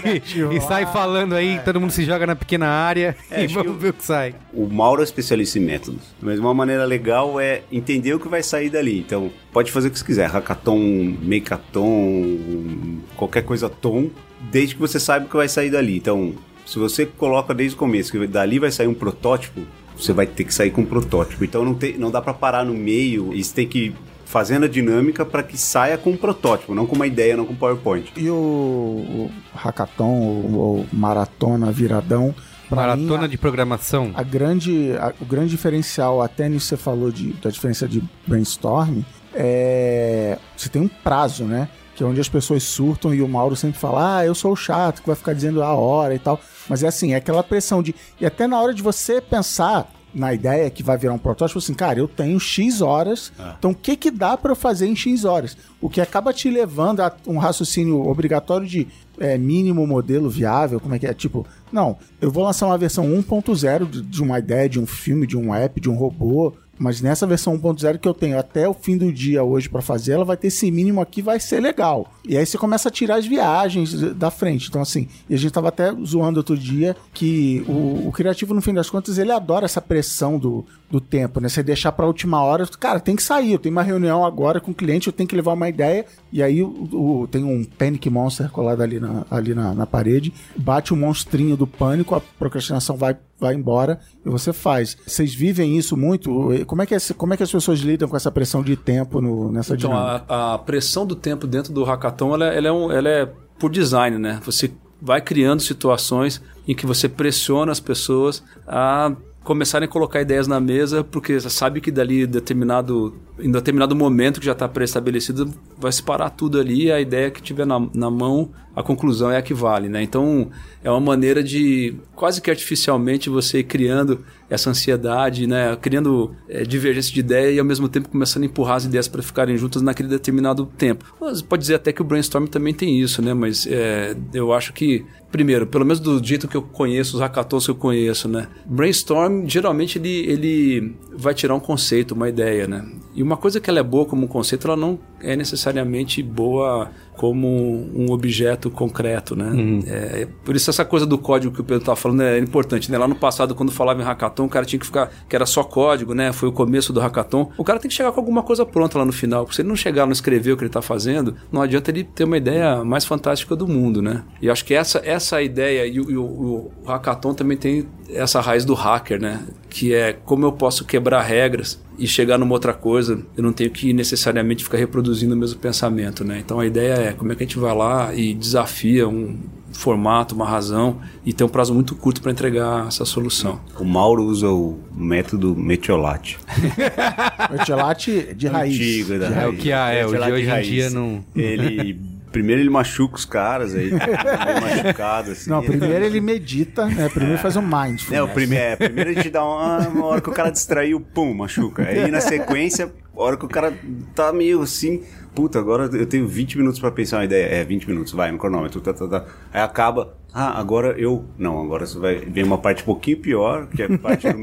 e 0.56 0.62
sai 0.62 0.86
falando 0.86 1.34
aí, 1.36 1.60
todo 1.66 1.80
mundo 1.82 1.92
se 1.92 2.04
joga 2.06 2.26
na 2.28 2.36
pequena 2.36 2.68
área 2.68 3.16
É, 3.30 3.44
e 3.44 3.48
vamos 3.48 3.74
eu- 3.74 3.78
ver 3.78 3.90
o 3.90 3.94
que 3.94 4.04
sai. 4.04 4.36
O 4.54 4.68
Mauro 4.68 5.02
é 5.02 5.04
especialista 5.04 5.58
em 5.60 5.62
métodos. 5.64 6.02
Mas 6.22 6.40
uma 6.40 6.54
maneira 6.54 6.86
legal 6.86 7.40
é 7.40 7.62
entender 7.72 8.14
o 8.14 8.20
que 8.20 8.28
vai 8.28 8.42
sair 8.44 8.70
dali. 8.70 9.00
Então, 9.00 9.32
pode 9.52 9.72
fazer 9.72 9.88
o 9.88 9.92
que 9.92 10.00
você 10.00 10.06
quiser. 10.06 10.28
Hackathon, 10.30 11.16
Makeathon, 11.22 13.00
qualquer 13.16 13.44
coisa 13.44 13.70
tom, 13.70 14.10
desde 14.52 14.76
que 14.76 14.82
você 14.82 15.00
saiba 15.00 15.26
o 15.26 15.30
que 15.30 15.36
vai 15.36 15.48
sair 15.48 15.70
dali. 15.70 15.98
Então, 15.98 16.34
se 16.66 16.80
você 16.80 17.06
coloca 17.06 17.54
desde 17.54 17.76
o 17.76 17.80
começo 17.80 18.12
que 18.12 18.28
dali 18.28 18.60
vai 18.60 18.72
sair 18.72 18.88
um 18.88 18.94
protótipo, 18.94 19.62
você 19.98 20.14
vai 20.14 20.26
ter 20.26 20.44
que 20.44 20.54
sair 20.54 20.72
com 20.72 20.82
um 20.82 20.86
protótipo. 20.86 21.44
Então, 21.44 21.64
não, 21.66 21.74
tem, 21.74 21.98
não 21.98 22.12
dá 22.12 22.22
pra 22.22 22.34
parar 22.34 22.66
no 22.66 22.74
meio. 22.74 23.34
E 23.34 23.44
você 23.44 23.54
tem 23.54 23.68
que 23.68 23.80
ir 23.88 23.96
fazendo 24.26 24.66
a 24.66 24.68
dinâmica 24.68 25.24
para 25.26 25.42
que 25.44 25.58
saia 25.58 25.98
com 25.98 26.10
um 26.12 26.18
protótipo, 26.18 26.74
não 26.76 26.86
com 26.86 26.96
uma 26.96 27.08
ideia, 27.08 27.38
não 27.38 27.46
com 27.46 27.56
PowerPoint. 27.56 28.12
E 28.18 28.30
o, 28.30 28.36
o 28.36 29.32
hackathon, 29.56 30.52
ou, 30.54 30.86
maratona, 30.92 31.72
viradão, 31.72 32.34
pra 32.68 32.96
mim, 32.96 33.04
Maratona 33.04 33.26
a- 33.26 33.28
de 33.28 33.38
programação. 33.38 34.12
A 34.16 34.24
grande, 34.24 34.92
a- 35.00 35.14
o 35.22 35.26
grande 35.26 35.50
diferencial, 35.52 36.22
até 36.22 36.50
nisso 36.50 36.66
você 36.68 36.76
falou 36.78 37.12
de, 37.12 37.34
da 37.34 37.50
diferença 37.50 37.88
de 37.88 38.04
brainstorm, 38.28 39.02
é. 39.34 40.38
Você 40.58 40.70
tem 40.70 40.82
um 40.82 40.88
prazo, 40.88 41.44
né? 41.46 41.70
Que 41.96 42.04
é 42.04 42.06
onde 42.06 42.20
as 42.20 42.30
pessoas 42.30 42.64
surtam 42.64 43.14
e 43.14 43.22
o 43.22 43.28
Mauro 43.28 43.56
sempre 43.56 43.80
fala: 43.80 44.18
Ah, 44.18 44.26
eu 44.26 44.36
sou 44.36 44.52
o 44.52 44.56
chato 44.56 45.02
que 45.02 45.08
vai 45.08 45.16
ficar 45.16 45.34
dizendo 45.34 45.64
a 45.64 45.74
hora 45.74 46.14
e 46.14 46.20
tal. 46.20 46.40
Mas 46.70 46.84
é 46.84 46.88
assim, 46.88 47.14
é 47.14 47.16
aquela 47.16 47.44
pressão 47.44 47.82
de. 47.82 47.96
E 48.20 48.26
até 48.26 48.48
na 48.48 48.60
hora 48.60 48.74
de 48.74 48.82
você 48.82 49.22
pensar 49.22 49.90
na 50.16 50.34
ideia 50.34 50.70
que 50.70 50.82
vai 50.82 50.98
virar 50.98 51.14
um 51.14 51.18
protótipo, 51.18 51.60
assim, 51.60 51.74
cara, 51.74 52.00
eu 52.00 52.08
tenho 52.08 52.40
X 52.40 52.82
horas, 52.82 53.34
então 53.60 53.72
o 53.72 53.76
que 53.76 53.98
que 53.98 54.10
dá 54.10 54.38
pra 54.38 54.54
eu 54.54 54.56
fazer 54.56 54.88
em 54.88 54.96
X 54.96 55.26
horas? 55.26 55.58
O 55.82 55.90
que 55.90 56.00
acaba 56.00 56.32
te 56.32 56.50
levando 56.50 57.02
a 57.02 57.14
um 57.28 57.38
raciocínio 57.38 58.08
obrigatório 58.08 58.66
de 58.66 58.88
é, 59.20 59.38
mínimo 59.38 59.86
modelo 59.86 60.30
viável, 60.30 60.80
como 60.80 60.96
é 60.96 61.00
que 61.00 61.06
é? 61.06 61.14
Tipo, 61.14 61.46
não, 61.72 61.98
eu 62.22 62.32
vou 62.32 62.46
lançar 62.46 62.66
uma 62.66 62.78
versão 62.78 63.06
1.0 63.06 63.90
de, 63.90 64.02
de 64.02 64.24
uma 64.24 64.40
ideia, 64.40 64.70
de 64.70 64.80
um 64.80 64.86
filme, 64.86 65.28
de 65.28 65.38
um 65.38 65.54
app, 65.54 65.82
de 65.82 65.90
um 65.90 65.96
robô, 65.96 66.54
mas 66.78 67.02
nessa 67.02 67.26
versão 67.26 67.58
1.0 67.58 67.98
que 68.00 68.08
eu 68.08 68.14
tenho 68.14 68.38
até 68.38 68.68
o 68.68 68.74
fim 68.74 68.98
do 68.98 69.12
dia 69.12 69.44
hoje 69.44 69.70
pra 69.70 69.82
fazer, 69.82 70.14
ela 70.14 70.26
vai 70.26 70.38
ter 70.38 70.48
esse 70.48 70.70
mínimo 70.72 71.02
aqui, 71.02 71.22
vai 71.22 71.40
ser 71.40 71.60
legal. 71.60 72.12
E 72.28 72.38
aí 72.38 72.46
você 72.46 72.58
começa 72.58 72.90
a 72.90 72.92
tirar 72.92 73.16
as 73.16 73.26
viagens 73.26 73.94
da 74.16 74.30
frente. 74.32 74.68
Então, 74.70 74.82
assim, 74.82 75.08
e 75.30 75.36
a 75.36 75.38
gente 75.38 75.52
tava 75.52 75.70
até 75.70 75.94
zoando 76.06 76.40
outro 76.40 76.58
dia 76.58 76.96
que 77.14 77.64
o, 77.68 78.08
o 78.08 78.12
criativo, 78.12 78.54
no 78.54 78.62
fim 78.62 78.74
das 78.74 78.90
contas, 78.90 79.18
ele 79.18 79.32
adora 79.32 79.66
essa 79.66 79.82
pressão 79.82 80.38
do, 80.40 80.66
do 80.90 81.00
tempo, 81.00 81.40
né? 81.40 81.48
Você 81.50 81.62
deixar 81.64 81.92
pra 81.92 82.06
última 82.08 82.42
hora, 82.42 82.66
cara, 82.80 83.00
tem 83.00 83.16
que 83.16 83.24
sair. 83.24 83.54
Eu 83.54 83.60
tenho 83.60 83.74
uma 83.74 83.84
reunião 83.84 84.26
agora 84.26 84.60
com 84.60 84.72
o 84.72 84.76
cliente, 84.76 85.08
eu 85.08 85.14
tenho 85.14 85.30
que 85.30 85.36
levar 85.36 85.54
uma 85.54 85.70
ideia. 85.70 86.06
E 86.32 86.42
aí 86.44 86.62
o, 86.62 86.68
o- 86.92 87.28
tem 87.28 87.44
um 87.44 87.64
Panic 87.64 88.10
Monster 88.10 88.50
colado 88.50 88.82
ali 88.82 89.00
na, 89.00 89.26
ali 89.32 89.54
na, 89.54 89.74
na 89.74 89.86
parede, 89.86 90.34
bate 90.58 90.94
o 90.94 90.98
monstrinho 90.98 91.56
do 91.56 91.66
pânico, 91.68 92.16
a 92.16 92.22
procrastinação 92.22 92.98
vai 92.98 93.16
vai 93.40 93.54
embora 93.56 94.00
e 94.26 94.30
você 94.30 94.54
faz. 94.54 94.98
Vocês 95.06 95.34
vivem 95.34 95.78
isso 95.78 95.96
muito? 95.98 96.30
Como 96.66 96.82
é 96.82 96.86
que, 96.86 96.96
é- 96.96 97.00
como 97.18 97.34
é 97.34 97.38
que 97.38 97.44
as 97.44 97.52
pessoas 97.52 97.80
lidam 97.80 98.08
com 98.08 98.16
essa 98.16 98.32
pressão 98.32 98.64
de 98.64 98.76
tempo 98.76 99.20
no, 99.22 99.52
nessa 99.52 99.76
Então, 99.76 99.90
dinâmica? 99.92 100.26
a, 100.30 100.54
a 100.54 100.58
pressão 100.58 101.06
do 101.06 101.16
tempo 101.16 101.46
dentro 101.46 101.74
do 101.74 101.84
hackathon, 101.84 102.34
ela, 102.34 102.46
ela 102.48 102.68
é, 102.68 102.72
um- 102.72 102.92
ela 102.92 103.10
é 103.10 103.26
por 103.60 103.70
design, 103.70 104.18
né? 104.18 104.40
Você 104.46 104.72
vai 105.02 105.22
criando 105.22 105.62
situações 105.62 106.42
em 106.68 106.74
que 106.74 106.86
você 106.86 107.08
pressiona 107.10 107.72
as 107.72 107.80
pessoas 107.80 108.44
a 108.68 109.12
começarem 109.44 109.88
a 109.88 109.92
colocar 109.92 110.22
ideias 110.22 110.48
na 110.48 110.60
mesa, 110.60 111.04
porque 111.04 111.40
você 111.40 111.50
sabe 111.50 111.80
que 111.80 111.92
dali 111.92 112.26
determinado, 112.26 113.14
em 113.40 113.52
determinado 113.52 113.96
momento 113.96 114.40
que 114.40 114.46
já 114.46 114.54
está 114.54 114.68
pré-estabelecido, 114.68 115.54
vai 115.78 115.92
se 115.92 116.02
parar 116.02 116.30
tudo 116.30 116.60
ali, 116.60 116.92
a 116.92 117.02
ideia 117.02 117.30
que 117.30 117.42
tiver 117.42 117.66
na, 117.66 117.80
na 117.94 118.10
mão, 118.10 118.50
a 118.76 118.84
conclusão 118.84 119.32
é 119.32 119.38
a 119.38 119.42
que 119.42 119.54
vale, 119.54 119.88
né? 119.88 120.04
Então, 120.04 120.50
é 120.84 120.90
uma 120.90 121.00
maneira 121.00 121.44
de 121.44 121.96
quase 122.14 122.42
que 122.42 122.50
artificialmente 122.50 123.30
você 123.30 123.60
ir 123.60 123.64
criando 123.64 124.24
essa 124.50 124.70
ansiedade, 124.70 125.48
né? 125.48 125.76
Criando 125.82 126.36
é, 126.48 126.64
divergência 126.64 127.14
de 127.14 127.20
ideia 127.20 127.52
e 127.52 127.60
ao 127.60 127.66
mesmo 127.66 127.88
tempo 127.88 128.10
começando 128.10 128.44
a 128.44 128.46
empurrar 128.46 128.76
as 128.76 128.86
ideias 128.86 129.08
para 129.08 129.22
ficarem 129.22 129.58
juntas 129.58 129.82
naquele 129.82 130.10
determinado 130.10 130.66
tempo. 130.78 131.06
Mas 131.20 131.42
pode 131.42 131.62
dizer 131.62 131.76
até 131.76 131.94
que 131.94 132.02
o 132.02 132.06
brainstorm 132.06 132.46
também 132.48 132.74
tem 132.74 133.00
isso, 133.00 133.22
né? 133.22 133.34
Mas 133.34 133.66
é, 133.66 134.16
eu 134.34 134.54
acho 134.54 134.74
que 134.74 135.06
primeiro, 135.36 135.68
pelo 135.68 135.84
menos 135.84 136.00
do 136.00 136.24
jeito 136.24 136.48
que 136.48 136.56
eu 136.56 136.62
conheço, 136.62 137.18
os 137.18 137.22
hackathons 137.22 137.66
que 137.66 137.72
eu 137.72 137.76
conheço, 137.76 138.30
né? 138.30 138.48
Brainstorm, 138.66 139.46
geralmente, 139.46 139.98
ele, 139.98 140.26
ele 140.32 140.96
vai 141.14 141.34
tirar 141.34 141.54
um 141.56 141.60
conceito, 141.60 142.14
uma 142.14 142.30
ideia, 142.30 142.68
né? 142.68 142.86
E 143.14 143.22
uma 143.26 143.38
coisa 143.38 143.60
que 143.60 143.70
ela 143.70 143.80
é 143.80 143.84
boa 143.84 144.06
como 144.06 144.28
conceito, 144.28 144.68
ela 144.68 144.78
não 144.78 145.00
é 145.20 145.36
necessariamente 145.36 146.22
boa 146.22 146.92
como 147.18 147.48
um 147.96 148.12
objeto 148.12 148.70
concreto, 148.70 149.36
né? 149.36 149.52
É, 149.88 150.28
por 150.44 150.56
isso 150.56 150.70
essa 150.70 150.84
coisa 150.86 151.06
do 151.06 151.18
código 151.18 151.54
que 151.54 151.62
o 151.62 151.64
Pedro 151.64 151.80
estava 151.82 151.96
falando 151.96 152.22
é 152.24 152.40
importante, 152.40 152.92
né? 152.92 152.98
Lá 152.98 153.08
no 153.08 153.16
passado, 153.16 153.56
quando 153.56 153.72
falava 153.72 154.02
em 154.02 154.06
hackathon, 154.06 154.46
o 154.46 154.50
cara 154.50 154.66
tinha 154.66 154.80
que 154.80 154.86
ficar, 154.86 155.10
que 155.30 155.36
era 155.36 155.46
só 155.46 155.64
código, 155.64 156.14
né? 156.14 156.32
Foi 156.34 156.50
o 156.50 156.52
começo 156.52 156.92
do 156.94 157.00
hackathon. 157.00 157.52
O 157.58 157.64
cara 157.64 157.80
tem 157.80 157.90
que 157.90 157.96
chegar 157.96 158.12
com 158.12 158.20
alguma 158.20 158.44
coisa 158.44 158.66
pronta 158.66 158.98
lá 158.98 159.06
no 159.06 159.14
final. 159.14 159.50
Se 159.52 159.62
ele 159.62 159.70
não 159.70 159.76
chegar, 159.76 160.06
não 160.06 160.14
escrever 160.14 160.52
o 160.52 160.58
que 160.58 160.64
ele 160.64 160.70
está 160.70 160.82
fazendo, 160.82 161.36
não 161.52 161.62
adianta 161.62 161.92
ele 161.92 162.04
ter 162.04 162.24
uma 162.24 162.38
ideia 162.38 162.84
mais 162.84 163.06
fantástica 163.06 163.56
do 163.56 163.68
mundo, 163.68 164.02
né? 164.02 164.24
E 164.42 164.50
acho 164.50 164.64
que 164.66 164.74
essa, 164.74 165.02
essa 165.04 165.42
ideia 165.42 165.86
e 165.88 166.00
o, 166.00 166.12
e 166.12 166.18
o- 166.18 166.24
o 166.26 166.72
hackathon 166.86 167.34
também 167.34 167.58
tem 167.58 167.86
essa 168.10 168.40
raiz 168.42 168.66
do 168.66 168.74
hacker, 168.74 169.20
né? 169.22 169.42
Que 169.70 169.94
é 169.94 170.14
como 170.14 170.46
eu 170.46 170.52
posso 170.52 170.86
quebrar 170.86 171.22
regras 171.22 171.84
e 171.98 172.06
chegar 172.08 172.38
numa 172.38 172.54
outra 172.54 172.74
coisa, 172.74 173.20
eu 173.38 173.44
não 173.44 173.54
tenho 173.54 173.72
que 173.72 173.94
necessariamente 173.94 174.64
ficar 174.64 174.78
reproduzindo 174.78 175.34
o 175.34 175.38
mesmo 175.38 175.58
pensamento, 175.60 176.24
né? 176.26 176.40
Então 176.44 176.60
a 176.60 176.66
ideia 176.66 176.94
é 176.94 177.05
como 177.14 177.32
é 177.32 177.36
que 177.36 177.44
a 177.44 177.46
gente 177.46 177.58
vai 177.60 177.74
lá 177.76 178.14
e 178.14 178.34
desafia 178.34 179.08
um 179.08 179.38
formato, 179.74 180.34
uma 180.34 180.48
razão 180.48 181.02
e 181.26 181.34
tem 181.34 181.46
um 181.46 181.50
prazo 181.50 181.74
muito 181.74 181.96
curto 181.96 182.22
para 182.22 182.32
entregar 182.32 182.88
essa 182.88 183.04
solução. 183.04 183.60
O 183.78 183.84
Mauro 183.84 184.24
usa 184.24 184.48
o 184.50 184.80
método 184.96 185.54
Metiolate. 185.56 186.40
Metiolate 187.52 188.34
de 188.36 188.48
raiz. 188.48 188.74
Antigo, 188.76 189.20
da 189.20 189.28
De 189.28 189.34
É 189.34 189.38
o 189.38 189.50
raiz. 189.50 189.62
que 189.62 189.72
há, 189.72 189.90
é, 189.92 190.06
o 190.06 190.08
de 190.08 190.12
Metiolate 190.14 190.32
hoje 190.34 190.44
em 190.46 190.50
raiz. 190.50 190.68
dia 190.68 190.90
não- 190.90 191.24
Ele... 191.36 192.16
Primeiro 192.32 192.62
ele 192.62 192.70
machuca 192.70 193.16
os 193.16 193.24
caras, 193.24 193.74
aí 193.74 193.92
machucado, 194.62 195.32
assim. 195.32 195.50
Não, 195.50 195.64
primeiro 195.64 196.04
ele 196.04 196.20
medita, 196.20 196.86
né? 196.86 197.08
Primeiro 197.08 197.38
faz 197.38 197.56
um 197.56 197.62
mindfulness. 197.62 198.12
É, 198.12 198.22
o 198.22 198.28
primeiro, 198.28 198.62
é, 198.66 198.76
primeiro 198.76 199.12
ele 199.12 199.22
te 199.22 199.30
dá 199.30 199.42
uma, 199.42 199.88
uma 199.88 200.06
hora 200.08 200.20
que 200.20 200.30
o 200.30 200.34
cara 200.34 200.50
distraiu, 200.50 201.00
pum, 201.00 201.34
machuca. 201.34 201.84
Aí 201.84 202.12
na 202.12 202.20
sequência, 202.20 202.92
hora 203.16 203.38
que 203.38 203.46
o 203.46 203.50
cara 203.50 203.74
tá 204.14 204.32
meio 204.32 204.62
assim, 204.62 205.04
puta, 205.34 205.60
agora 205.60 205.86
eu 205.96 206.06
tenho 206.06 206.28
20 206.28 206.58
minutos 206.58 206.80
pra 206.80 206.92
pensar 206.92 207.18
uma 207.18 207.26
ideia. 207.26 207.46
É, 207.46 207.64
20 207.64 207.88
minutos, 207.88 208.14
vai, 208.14 208.32
no 208.32 208.38
cronômetro, 208.38 208.80
tá, 208.82 208.94
tá, 208.94 209.08
tá. 209.08 209.26
Aí 209.54 209.62
acaba, 209.62 210.16
ah, 210.34 210.60
agora 210.60 210.96
eu. 210.98 211.26
Não, 211.38 211.62
agora 211.62 211.86
você 211.86 211.98
vai. 211.98 212.16
Vem 212.18 212.44
uma 212.44 212.58
parte 212.58 212.82
um 212.84 212.86
pouquinho 212.86 213.18
pior, 213.18 213.68
que 213.68 213.84
é 213.84 213.86
a 213.86 213.98
parte 213.98 214.28
do 214.28 214.42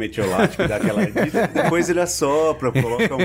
que 0.56 0.66
dá 0.66 0.76
aquela. 0.76 1.02
Depois 1.52 1.90
ele 1.90 2.00
assopra, 2.00 2.72
coloca 2.72 3.14
um. 3.14 3.18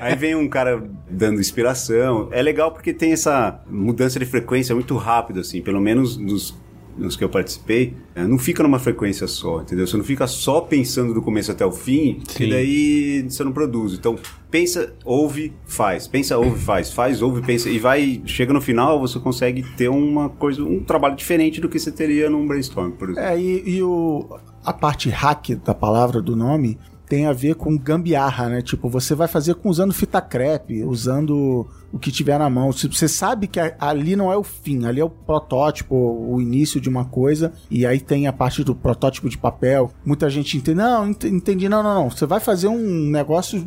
Aí 0.00 0.14
vem 0.14 0.34
um 0.34 0.48
cara 0.48 0.82
dando 1.10 1.40
inspiração. 1.40 2.28
É 2.30 2.40
legal 2.40 2.70
porque 2.70 2.92
tem 2.92 3.12
essa 3.12 3.60
mudança 3.68 4.18
de 4.18 4.26
frequência 4.26 4.74
muito 4.74 4.96
rápido, 4.96 5.40
assim, 5.40 5.60
pelo 5.60 5.80
menos 5.80 6.16
nos 6.16 6.56
nos 6.96 7.16
que 7.16 7.24
eu 7.24 7.28
participei, 7.28 7.94
eh, 8.14 8.26
não 8.26 8.38
fica 8.38 8.62
numa 8.62 8.78
frequência 8.78 9.26
só, 9.26 9.60
entendeu? 9.60 9.86
Você 9.86 9.96
não 9.96 10.04
fica 10.04 10.26
só 10.26 10.60
pensando 10.60 11.12
do 11.12 11.22
começo 11.22 11.50
até 11.50 11.64
o 11.64 11.72
fim, 11.72 12.20
Sim. 12.28 12.44
e 12.44 12.50
daí 12.50 13.22
você 13.28 13.42
não 13.44 13.52
produz. 13.52 13.94
Então, 13.94 14.16
pensa, 14.50 14.94
ouve, 15.04 15.52
faz. 15.66 16.06
Pensa, 16.06 16.38
ouve, 16.38 16.60
faz. 16.60 16.92
Faz, 16.92 17.22
ouve, 17.22 17.42
pensa. 17.42 17.68
E 17.68 17.78
vai, 17.78 18.22
chega 18.26 18.52
no 18.52 18.60
final, 18.60 19.00
você 19.00 19.18
consegue 19.18 19.62
ter 19.76 19.88
uma 19.88 20.28
coisa, 20.28 20.62
um 20.62 20.82
trabalho 20.82 21.16
diferente 21.16 21.60
do 21.60 21.68
que 21.68 21.78
você 21.78 21.90
teria 21.90 22.30
num 22.30 22.46
brainstorm, 22.46 22.92
por 22.92 23.10
exemplo. 23.10 23.28
É, 23.28 23.38
e, 23.38 23.76
e 23.76 23.82
o, 23.82 24.38
a 24.64 24.72
parte 24.72 25.10
hack 25.10 25.50
da 25.64 25.74
palavra, 25.74 26.22
do 26.22 26.36
nome, 26.36 26.78
tem 27.08 27.26
a 27.26 27.32
ver 27.32 27.54
com 27.54 27.76
gambiarra, 27.76 28.48
né? 28.48 28.62
Tipo, 28.62 28.88
você 28.88 29.14
vai 29.14 29.28
fazer 29.28 29.54
com 29.56 29.68
usando 29.68 29.92
fita 29.92 30.20
crepe, 30.20 30.82
usando 30.84 31.66
o 31.92 31.98
que 31.98 32.10
tiver 32.10 32.36
na 32.38 32.50
mão. 32.50 32.72
Você 32.72 33.06
sabe 33.06 33.46
que 33.46 33.60
ali 33.78 34.16
não 34.16 34.32
é 34.32 34.36
o 34.36 34.42
fim, 34.42 34.84
ali 34.84 35.00
é 35.00 35.04
o 35.04 35.08
protótipo, 35.10 35.94
o 35.94 36.40
início 36.40 36.80
de 36.80 36.88
uma 36.88 37.04
coisa, 37.04 37.52
e 37.70 37.86
aí 37.86 38.00
tem 38.00 38.26
a 38.26 38.32
parte 38.32 38.64
do 38.64 38.74
protótipo 38.74 39.28
de 39.28 39.38
papel. 39.38 39.92
Muita 40.04 40.28
gente 40.28 40.56
entende, 40.56 40.76
não, 40.78 41.08
ent- 41.08 41.24
entendi, 41.24 41.68
não, 41.68 41.82
não, 41.84 41.94
não. 41.94 42.10
Você 42.10 42.26
vai 42.26 42.40
fazer 42.40 42.66
um 42.66 43.10
negócio, 43.10 43.64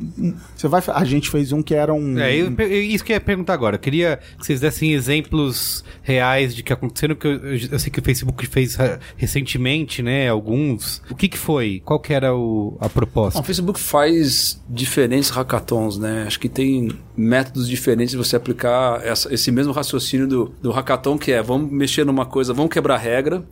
você 0.55 0.67
vai, 0.67 0.81
a 0.93 1.05
gente 1.05 1.29
fez 1.29 1.53
um 1.53 1.61
que 1.61 1.73
era 1.73 1.93
um... 1.93 2.19
É, 2.19 2.35
eu, 2.35 2.53
eu- 2.57 2.83
isso 2.83 3.03
que 3.05 3.13
eu 3.13 3.15
ia 3.15 3.21
perguntar 3.21 3.53
agora. 3.53 3.75
Eu 3.77 3.79
queria 3.79 4.19
que 4.37 4.45
vocês 4.45 4.59
dessem 4.59 4.91
exemplos 4.93 5.85
reais 6.01 6.53
de 6.53 6.63
que 6.63 6.73
aconteceram, 6.73 7.15
que 7.15 7.27
eu, 7.27 7.55
eu- 7.71 7.79
sei 7.79 7.89
que 7.89 7.99
o 7.99 8.03
Facebook 8.03 8.45
fez 8.47 8.77
ah, 8.77 8.99
recentemente, 9.15 10.01
né? 10.03 10.27
Alguns. 10.27 11.01
O 11.09 11.15
que 11.15 11.29
que 11.29 11.37
foi? 11.37 11.81
Qual 11.85 11.99
que 11.99 12.13
era 12.13 12.35
o, 12.35 12.77
a 12.81 12.89
Proposta? 13.27 13.39
o 13.39 13.43
Facebook 13.43 13.79
faz 13.79 14.61
diferentes 14.69 15.29
hackathons, 15.29 15.97
né? 15.97 16.23
Acho 16.27 16.39
que 16.39 16.49
tem 16.49 16.89
métodos 17.15 17.67
diferentes 17.67 18.11
de 18.11 18.17
você 18.17 18.35
aplicar 18.35 19.01
essa- 19.05 19.33
esse 19.33 19.51
mesmo 19.51 19.71
raciocínio 19.73 20.27
do, 20.27 20.51
do 20.61 20.71
hackathon, 20.71 21.17
que 21.17 21.31
é 21.31 21.41
vamos 21.41 21.71
mexer 21.71 22.05
numa 22.05 22.25
coisa, 22.25 22.53
vamos 22.53 22.71
quebrar 22.71 22.97
regra, 22.97 23.43